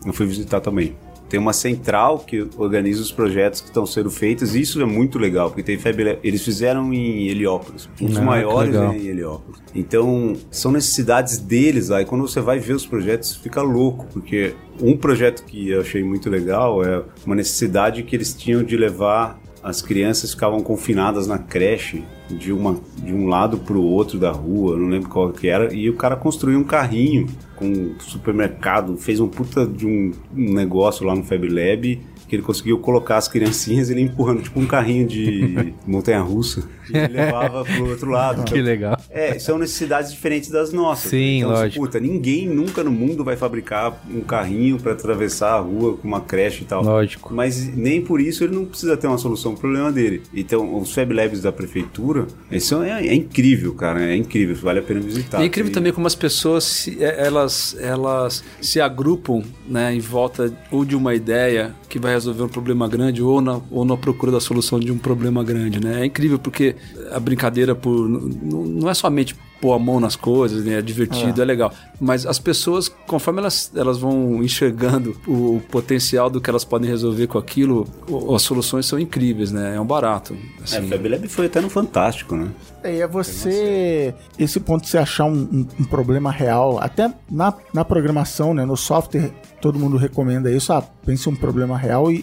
eu 0.05 0.13
fui 0.13 0.25
visitar 0.25 0.59
também. 0.59 0.95
Tem 1.29 1.37
uma 1.37 1.51
central 1.51 2.19
que 2.19 2.47
organiza 2.57 3.01
os 3.01 3.11
projetos 3.11 3.59
que 3.59 3.67
estão 3.67 3.85
sendo 3.85 4.09
feitos, 4.09 4.55
e 4.55 4.61
isso 4.61 4.81
é 4.81 4.85
muito 4.85 5.19
legal, 5.19 5.49
porque 5.49 5.61
tem 5.61 5.77
Fab 5.77 6.01
Lab, 6.01 6.19
eles 6.23 6.41
fizeram 6.41 6.93
em 6.93 7.27
Heliópolis, 7.27 7.89
um 8.01 8.05
dos 8.05 8.17
Ah, 8.17 8.21
maiores 8.21 8.73
legal. 8.73 8.93
em 8.93 9.07
Heliópolis. 9.07 9.61
Então, 9.75 10.37
são 10.49 10.71
necessidades 10.71 11.37
deles 11.37 11.89
lá. 11.89 12.01
E 12.01 12.05
quando 12.05 12.21
você 12.21 12.39
vai 12.39 12.59
ver 12.59 12.73
os 12.73 12.85
projetos, 12.85 13.35
fica 13.35 13.61
louco, 13.61 14.05
porque 14.13 14.53
um 14.81 14.95
projeto 14.95 15.43
que 15.43 15.69
eu 15.69 15.81
achei 15.81 16.01
muito 16.01 16.29
legal 16.29 16.81
é 16.81 17.03
uma 17.25 17.35
necessidade 17.35 18.03
que 18.03 18.15
eles 18.15 18.33
tinham 18.33 18.63
de 18.63 18.77
levar 18.77 19.37
as 19.63 19.81
crianças 19.81 20.31
ficavam 20.31 20.61
confinadas 20.61 21.27
na 21.27 21.37
creche 21.37 22.03
de, 22.29 22.51
uma, 22.51 22.79
de 22.97 23.13
um 23.13 23.27
lado 23.27 23.57
para 23.57 23.75
o 23.75 23.83
outro 23.83 24.19
da 24.19 24.31
rua, 24.31 24.77
não 24.77 24.87
lembro 24.87 25.09
qual 25.09 25.31
que 25.31 25.47
era, 25.47 25.73
e 25.73 25.89
o 25.89 25.95
cara 25.95 26.15
construiu 26.15 26.59
um 26.59 26.63
carrinho 26.63 27.27
com 27.55 27.95
supermercado, 27.99 28.97
fez 28.97 29.19
um 29.19 29.27
puta 29.27 29.65
de 29.65 29.85
um, 29.85 30.11
um 30.35 30.53
negócio 30.53 31.05
lá 31.05 31.15
no 31.15 31.23
Fab 31.23 31.47
Lab 31.47 31.99
que 32.27 32.35
ele 32.35 32.43
conseguiu 32.43 32.77
colocar 32.79 33.17
as 33.17 33.27
criancinhas 33.27 33.89
ele 33.89 34.01
empurrando 34.01 34.41
tipo 34.41 34.59
um 34.59 34.65
carrinho 34.65 35.07
de 35.07 35.73
montanha-russa 35.87 36.63
e 36.93 36.97
ele 36.97 37.13
levava 37.13 37.63
pro 37.65 37.89
outro 37.89 38.09
lado. 38.09 38.43
Que 38.43 38.61
legal. 38.61 38.97
É, 39.09 39.37
são 39.39 39.57
necessidades 39.57 40.11
diferentes 40.11 40.49
das 40.49 40.71
nossas. 40.71 41.09
Sim, 41.11 41.39
então, 41.39 41.51
lógico. 41.51 41.85
Puta, 41.85 41.99
ninguém 41.99 42.47
nunca 42.47 42.83
no 42.83 42.91
mundo 42.91 43.23
vai 43.23 43.35
fabricar 43.35 44.01
um 44.09 44.21
carrinho 44.21 44.77
para 44.79 44.93
atravessar 44.93 45.53
a 45.53 45.59
rua 45.59 45.97
com 45.97 46.07
uma 46.07 46.21
creche 46.21 46.63
e 46.63 46.65
tal. 46.65 46.83
Lógico. 46.83 47.33
Mas 47.33 47.67
nem 47.75 48.01
por 48.01 48.19
isso 48.21 48.43
ele 48.43 48.55
não 48.55 48.65
precisa 48.65 48.95
ter 48.97 49.07
uma 49.07 49.17
solução 49.17 49.51
pro 49.53 49.61
problema 49.61 49.91
dele. 49.91 50.21
Então, 50.33 50.77
os 50.79 50.93
Fab 50.93 51.11
Labs 51.13 51.41
da 51.41 51.51
prefeitura, 51.51 52.27
isso 52.51 52.81
é, 52.83 53.07
é 53.07 53.13
incrível, 53.13 53.73
cara. 53.73 54.03
É 54.05 54.15
incrível, 54.15 54.55
vale 54.55 54.79
a 54.79 54.83
pena 54.83 54.99
visitar. 54.99 55.39
E 55.39 55.43
é 55.43 55.45
incrível 55.47 55.71
E- 55.71 55.73
também 55.73 55.91
como 55.93 56.07
as 56.07 56.15
pessoas 56.15 56.63
se, 56.63 57.03
é, 57.03 57.25
elas, 57.25 57.75
elas 57.79 58.43
se 58.61 58.79
agrupam 58.79 59.43
né, 59.67 59.93
em 59.93 59.99
volta 59.99 60.53
ou 60.71 60.85
de 60.85 60.95
uma 60.95 61.13
ideia 61.13 61.73
que 61.89 61.99
vai 61.99 62.15
resolver 62.17 62.43
um 62.43 62.47
problema 62.49 62.87
grande 62.87 63.21
ou 63.23 63.39
na, 63.41 63.59
ou 63.71 63.85
na 63.85 63.95
procura 63.97 64.31
da 64.31 64.39
solução 64.39 64.79
de 64.79 64.91
um 64.91 64.97
problema 64.97 65.43
grande. 65.43 65.79
Né? 65.79 66.01
É 66.01 66.05
incrível 66.05 66.37
porque 66.39 66.75
a 67.11 67.19
brincadeira 67.19 67.73
por 67.75 68.07
n- 68.07 68.35
n- 68.43 68.79
não 68.81 68.89
é 68.89 68.93
somente 68.93 69.35
pôr 69.61 69.73
a 69.73 69.79
mão 69.79 69.99
nas 69.99 70.15
coisas, 70.15 70.63
né? 70.63 70.79
é 70.79 70.81
divertido, 70.81 71.41
é. 71.41 71.45
legal. 71.45 71.73
Mas 71.99 72.25
as 72.25 72.37
pessoas, 72.39 72.87
conforme 73.07 73.39
elas, 73.39 73.71
elas 73.75 73.97
vão 73.97 74.43
enxergando 74.43 75.15
o 75.27 75.59
potencial 75.71 76.29
do 76.29 76.39
que 76.39 76.49
elas 76.49 76.63
podem 76.63 76.89
resolver 76.89 77.27
com 77.27 77.37
aquilo, 77.37 77.87
o- 78.07 78.35
as 78.35 78.43
soluções 78.43 78.85
são 78.85 78.99
incríveis, 78.99 79.51
né? 79.51 79.75
É 79.75 79.79
um 79.81 79.85
barato. 79.85 80.35
É, 80.59 80.63
assim. 80.63 80.87
Fab 80.87 81.07
Lab 81.07 81.27
foi 81.27 81.47
até 81.47 81.59
no 81.59 81.69
Fantástico, 81.69 82.35
né? 82.35 82.49
É, 82.83 82.97
é 82.99 83.07
você. 83.07 84.13
Esse 84.37 84.59
ponto 84.59 84.83
de 84.83 84.89
você 84.89 84.97
achar 84.97 85.25
um, 85.25 85.33
um- 85.51 85.67
um 85.79 85.83
problema 85.83 86.31
real, 86.31 86.77
até 86.81 87.11
na, 87.29 87.53
na 87.73 87.83
programação, 87.83 88.53
né? 88.53 88.63
No 88.65 88.77
software, 88.77 89.31
todo 89.61 89.79
mundo 89.79 89.97
recomenda 89.97 90.51
isso. 90.51 90.71
Ah, 90.71 90.83
pense 91.05 91.27
um 91.27 91.35
problema 91.35 91.77
real 91.77 92.11
e, 92.11 92.15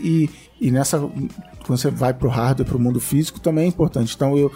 e, 0.61 0.66
e 0.68 0.70
nessa. 0.70 0.99
Quando 1.66 1.78
você 1.78 1.91
vai 1.91 2.12
pro 2.14 2.28
hardware, 2.28 2.68
pro 2.68 2.78
mundo 2.78 3.01
físico, 3.01 3.41
também 3.41 3.64
é 3.64 3.68
importante. 3.68 4.14
Então 4.14 4.37
eu. 4.39 4.53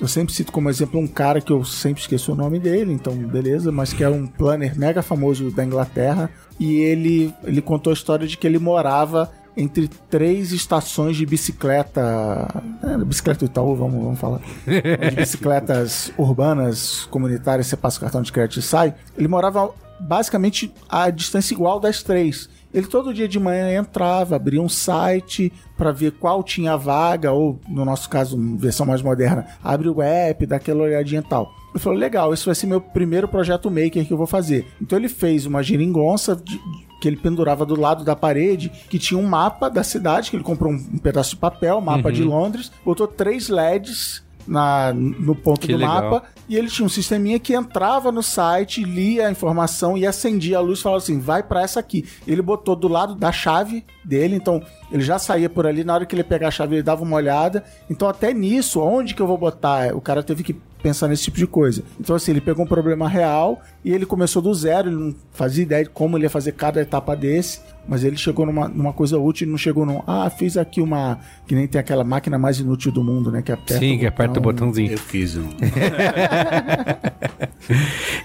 Eu 0.00 0.08
sempre 0.08 0.34
cito 0.34 0.52
como 0.52 0.68
exemplo 0.68 0.98
um 0.98 1.06
cara 1.06 1.40
que 1.40 1.52
eu 1.52 1.64
sempre 1.64 2.00
esqueço 2.02 2.32
o 2.32 2.34
nome 2.34 2.58
dele, 2.58 2.92
então 2.92 3.14
beleza, 3.14 3.70
mas 3.70 3.92
que 3.92 4.02
é 4.02 4.08
um 4.08 4.26
planner 4.26 4.78
mega 4.78 5.02
famoso 5.02 5.50
da 5.50 5.64
Inglaterra. 5.64 6.30
E 6.58 6.80
ele, 6.80 7.32
ele 7.44 7.62
contou 7.62 7.90
a 7.90 7.94
história 7.94 8.26
de 8.26 8.36
que 8.36 8.46
ele 8.46 8.58
morava 8.58 9.30
entre 9.56 9.88
três 10.10 10.52
estações 10.52 11.16
de 11.16 11.26
bicicleta. 11.26 12.48
É, 12.82 13.04
bicicleta 13.04 13.40
do 13.40 13.46
Itaú, 13.46 13.76
vamos, 13.76 14.02
vamos 14.02 14.18
falar. 14.18 14.40
de 14.66 15.16
bicicletas 15.16 16.12
urbanas, 16.16 17.06
comunitárias, 17.10 17.66
você 17.66 17.76
passa 17.76 17.98
o 17.98 18.00
cartão 18.00 18.22
de 18.22 18.32
crédito 18.32 18.58
e 18.58 18.62
sai. 18.62 18.94
Ele 19.16 19.28
morava 19.28 19.70
basicamente 20.00 20.72
a 20.88 21.10
distância 21.10 21.54
igual 21.54 21.78
das 21.78 22.02
três. 22.02 22.48
Ele 22.72 22.86
todo 22.86 23.12
dia 23.12 23.28
de 23.28 23.38
manhã 23.38 23.78
entrava, 23.78 24.36
abria 24.36 24.60
um 24.62 24.68
site 24.68 25.52
para 25.76 25.92
ver 25.92 26.12
qual 26.12 26.42
tinha 26.42 26.76
vaga, 26.76 27.30
ou 27.32 27.60
no 27.68 27.84
nosso 27.84 28.08
caso, 28.08 28.36
versão 28.56 28.86
mais 28.86 29.02
moderna, 29.02 29.46
abre 29.62 29.88
o 29.88 30.00
app, 30.00 30.46
dá 30.46 30.56
aquela 30.56 30.84
olhadinha 30.84 31.20
e 31.20 31.28
tal. 31.28 31.52
Ele 31.74 31.78
falou: 31.82 31.98
legal, 31.98 32.32
esse 32.32 32.44
vai 32.46 32.54
ser 32.54 32.66
meu 32.66 32.80
primeiro 32.80 33.26
projeto 33.28 33.70
maker 33.70 34.06
que 34.06 34.12
eu 34.12 34.16
vou 34.16 34.26
fazer. 34.26 34.66
Então 34.80 34.98
ele 34.98 35.08
fez 35.08 35.46
uma 35.46 35.62
geringonça 35.62 36.34
de- 36.36 36.58
que 37.00 37.08
ele 37.08 37.16
pendurava 37.16 37.66
do 37.66 37.78
lado 37.78 38.04
da 38.04 38.14
parede, 38.14 38.70
que 38.88 38.96
tinha 38.98 39.18
um 39.18 39.26
mapa 39.26 39.68
da 39.68 39.82
cidade, 39.82 40.30
que 40.30 40.36
ele 40.36 40.44
comprou 40.44 40.70
um, 40.72 40.76
um 40.76 40.98
pedaço 40.98 41.30
de 41.30 41.36
papel, 41.36 41.80
mapa 41.80 42.12
de 42.12 42.22
Londres, 42.22 42.70
botou 42.84 43.08
três 43.08 43.48
LEDs 43.48 44.22
na, 44.46 44.92
no 44.92 45.34
ponto 45.34 45.60
Que 45.66 45.72
do 45.72 45.78
legal. 45.78 46.10
mapa 46.10 46.22
e 46.48 46.56
ele 46.56 46.68
tinha 46.68 46.84
um 46.84 46.88
sisteminha 46.88 47.38
que 47.38 47.54
entrava 47.54 48.10
no 48.12 48.22
site, 48.22 48.82
lia 48.84 49.28
a 49.28 49.30
informação 49.30 49.96
e 49.96 50.06
acendia 50.06 50.58
a 50.58 50.60
luz 50.60 50.80
e 50.80 50.82
falava 50.82 51.02
assim: 51.02 51.18
vai 51.18 51.42
pra 51.42 51.62
essa 51.62 51.80
aqui. 51.80 52.04
Ele 52.26 52.42
botou 52.42 52.74
do 52.76 52.88
lado 52.88 53.14
da 53.14 53.32
chave 53.32 53.84
dele, 54.04 54.36
então 54.36 54.62
ele 54.90 55.02
já 55.02 55.18
saía 55.18 55.48
por 55.48 55.66
ali. 55.66 55.84
Na 55.84 55.94
hora 55.94 56.06
que 56.06 56.14
ele 56.14 56.24
pegar 56.24 56.48
a 56.48 56.50
chave, 56.50 56.76
ele 56.76 56.82
dava 56.82 57.02
uma 57.02 57.16
olhada. 57.16 57.64
Então, 57.88 58.08
até 58.08 58.32
nisso, 58.32 58.80
onde 58.80 59.14
que 59.14 59.22
eu 59.22 59.26
vou 59.26 59.38
botar? 59.38 59.94
O 59.94 60.00
cara 60.00 60.22
teve 60.22 60.42
que 60.42 60.56
pensar 60.82 61.08
nesse 61.08 61.24
tipo 61.24 61.38
de 61.38 61.46
coisa. 61.46 61.82
Então, 62.00 62.16
assim, 62.16 62.32
ele 62.32 62.40
pegou 62.40 62.64
um 62.64 62.68
problema 62.68 63.08
real 63.08 63.62
e 63.84 63.92
ele 63.92 64.04
começou 64.04 64.42
do 64.42 64.52
zero. 64.52 64.88
Ele 64.88 64.96
não 64.96 65.14
fazia 65.32 65.62
ideia 65.62 65.84
de 65.84 65.90
como 65.90 66.16
ele 66.16 66.24
ia 66.24 66.30
fazer 66.30 66.52
cada 66.52 66.80
etapa 66.80 67.14
desse. 67.14 67.60
Mas 67.86 68.04
ele 68.04 68.16
chegou 68.16 68.46
numa, 68.46 68.68
numa 68.68 68.92
coisa 68.92 69.18
útil 69.18 69.46
e 69.46 69.50
não 69.50 69.58
chegou 69.58 69.84
num. 69.84 70.02
Ah, 70.06 70.30
fiz 70.30 70.56
aqui 70.56 70.80
uma. 70.80 71.18
Que 71.46 71.54
nem 71.54 71.66
tem 71.66 71.80
aquela 71.80 72.04
máquina 72.04 72.38
mais 72.38 72.60
inútil 72.60 72.92
do 72.92 73.02
mundo, 73.02 73.30
né? 73.30 73.42
Que 73.42 73.50
aperta 73.50 73.78
Sim, 73.78 73.98
que 73.98 74.06
aperta 74.06 74.38
o 74.38 74.42
botãozinho. 74.42 74.92
Eu 74.92 74.98
fiz 74.98 75.36
um. 75.36 75.48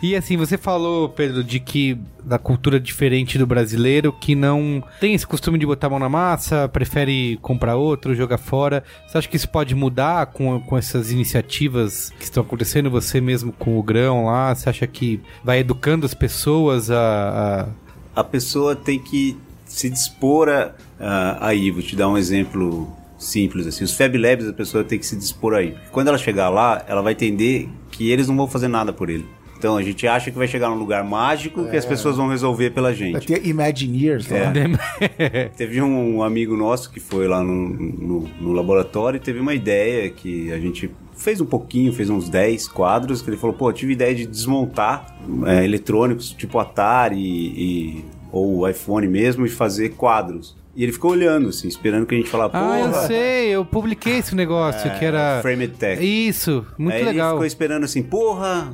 E 0.01 0.15
assim, 0.15 0.37
você 0.37 0.57
falou, 0.57 1.09
Pedro, 1.09 1.43
de 1.43 1.59
que 1.59 1.97
da 2.23 2.37
cultura 2.37 2.79
diferente 2.79 3.37
do 3.37 3.47
brasileiro, 3.47 4.11
que 4.11 4.35
não 4.35 4.83
tem 4.99 5.13
esse 5.13 5.25
costume 5.25 5.57
de 5.57 5.65
botar 5.67 5.87
a 5.87 5.89
mão 5.89 5.99
na 5.99 6.09
massa, 6.09 6.67
prefere 6.67 7.37
comprar 7.41 7.75
outro, 7.75 8.15
jogar 8.15 8.37
fora. 8.37 8.83
Você 9.07 9.17
acha 9.17 9.27
que 9.27 9.35
isso 9.35 9.49
pode 9.49 9.75
mudar 9.75 10.27
com, 10.27 10.59
com 10.61 10.77
essas 10.77 11.11
iniciativas 11.11 12.09
que 12.17 12.23
estão 12.23 12.41
acontecendo? 12.43 12.89
Você 12.89 13.21
mesmo 13.21 13.51
com 13.51 13.77
o 13.77 13.83
grão 13.83 14.25
lá, 14.25 14.53
você 14.55 14.69
acha 14.69 14.87
que 14.87 15.21
vai 15.43 15.59
educando 15.59 16.05
as 16.05 16.13
pessoas 16.13 16.89
a... 16.91 17.67
a- 18.15 18.21
a 18.21 18.23
pessoa 18.23 18.75
tem 18.75 18.97
que 18.97 19.37
se 19.65 19.89
dispor 19.91 20.49
a, 20.49 20.71
a, 20.99 21.47
a 21.49 21.53
ir. 21.53 21.69
Vou 21.69 21.83
te 21.83 21.95
dar 21.95 22.09
um 22.09 22.17
exemplo 22.17 22.91
simples 23.19 23.67
assim. 23.67 23.83
Os 23.83 23.93
Fab 23.95 24.17
Labs 24.17 24.47
a 24.47 24.53
pessoa 24.53 24.83
tem 24.83 24.97
que 24.97 25.05
se 25.05 25.15
dispor 25.15 25.53
a 25.53 25.61
ir. 25.61 25.77
Quando 25.91 26.07
ela 26.07 26.17
chegar 26.17 26.49
lá, 26.49 26.83
ela 26.87 27.01
vai 27.03 27.13
entender 27.13 27.69
que 27.91 28.09
eles 28.09 28.27
não 28.27 28.35
vão 28.35 28.47
fazer 28.47 28.67
nada 28.67 28.91
por 28.91 29.09
ele. 29.09 29.27
Então 29.57 29.75
a 29.75 29.81
gente 29.81 30.07
acha 30.07 30.29
que 30.29 30.37
vai 30.37 30.47
chegar 30.47 30.69
num 30.69 30.75
lugar 30.77 31.03
mágico 31.03 31.65
que 31.69 31.75
as 31.75 31.85
pessoas 31.85 32.15
vão 32.17 32.27
resolver 32.27 32.69
pela 32.69 32.89
Vai 32.89 32.95
gente. 32.95 33.25
ter 33.27 33.45
Imagineers 33.47 34.27
lá. 34.29 34.53
Teve 35.57 35.81
um 35.81 36.21
amigo 36.21 36.55
nosso 36.55 36.91
que 36.91 36.99
foi 36.99 37.27
lá 37.27 37.43
no, 37.43 37.69
no- 37.69 38.29
no 38.39 38.51
laboratório 38.53 39.17
e 39.17 39.19
teve 39.19 39.39
uma 39.39 39.53
ideia 39.53 40.09
que 40.09 40.51
a 40.51 40.59
gente 40.59 40.89
fez 41.15 41.41
um 41.41 41.45
pouquinho, 41.45 41.91
fez 41.91 42.09
uns 42.09 42.29
10 42.29 42.67
quadros, 42.67 43.21
que 43.21 43.29
ele 43.29 43.37
falou, 43.37 43.55
pô, 43.55 43.69
eu 43.69 43.73
tive 43.73 43.93
ideia 43.93 44.13
de 44.13 44.25
desmontar 44.27 45.17
é, 45.47 45.63
eletrônicos 45.65 46.29
tipo 46.31 46.59
Atari 46.59 47.17
e, 47.19 48.05
ou 48.31 48.69
iPhone 48.69 49.07
mesmo 49.07 49.45
e 49.45 49.49
fazer 49.49 49.89
quadros. 49.89 50.55
E 50.77 50.83
ele 50.83 50.91
ficou 50.91 51.09
olhando, 51.09 51.49
assim, 51.49 51.67
esperando 51.67 52.05
que 52.05 52.13
a 52.13 52.17
gente 52.19 52.29
falasse, 52.29 52.51
Ah, 52.55 52.79
eu 52.79 52.93
sei, 53.07 53.47
eu 53.47 53.65
publiquei 53.65 54.19
esse 54.19 54.35
negócio 54.35 54.87
que 54.99 55.03
era... 55.03 55.39
Framed 55.41 55.73
Tech. 55.73 55.99
Isso, 56.05 56.63
muito 56.77 56.93
Aí 56.93 57.01
ele 57.01 57.09
legal. 57.09 57.31
ficou 57.31 57.45
esperando 57.47 57.83
assim, 57.83 58.03
porra, 58.03 58.71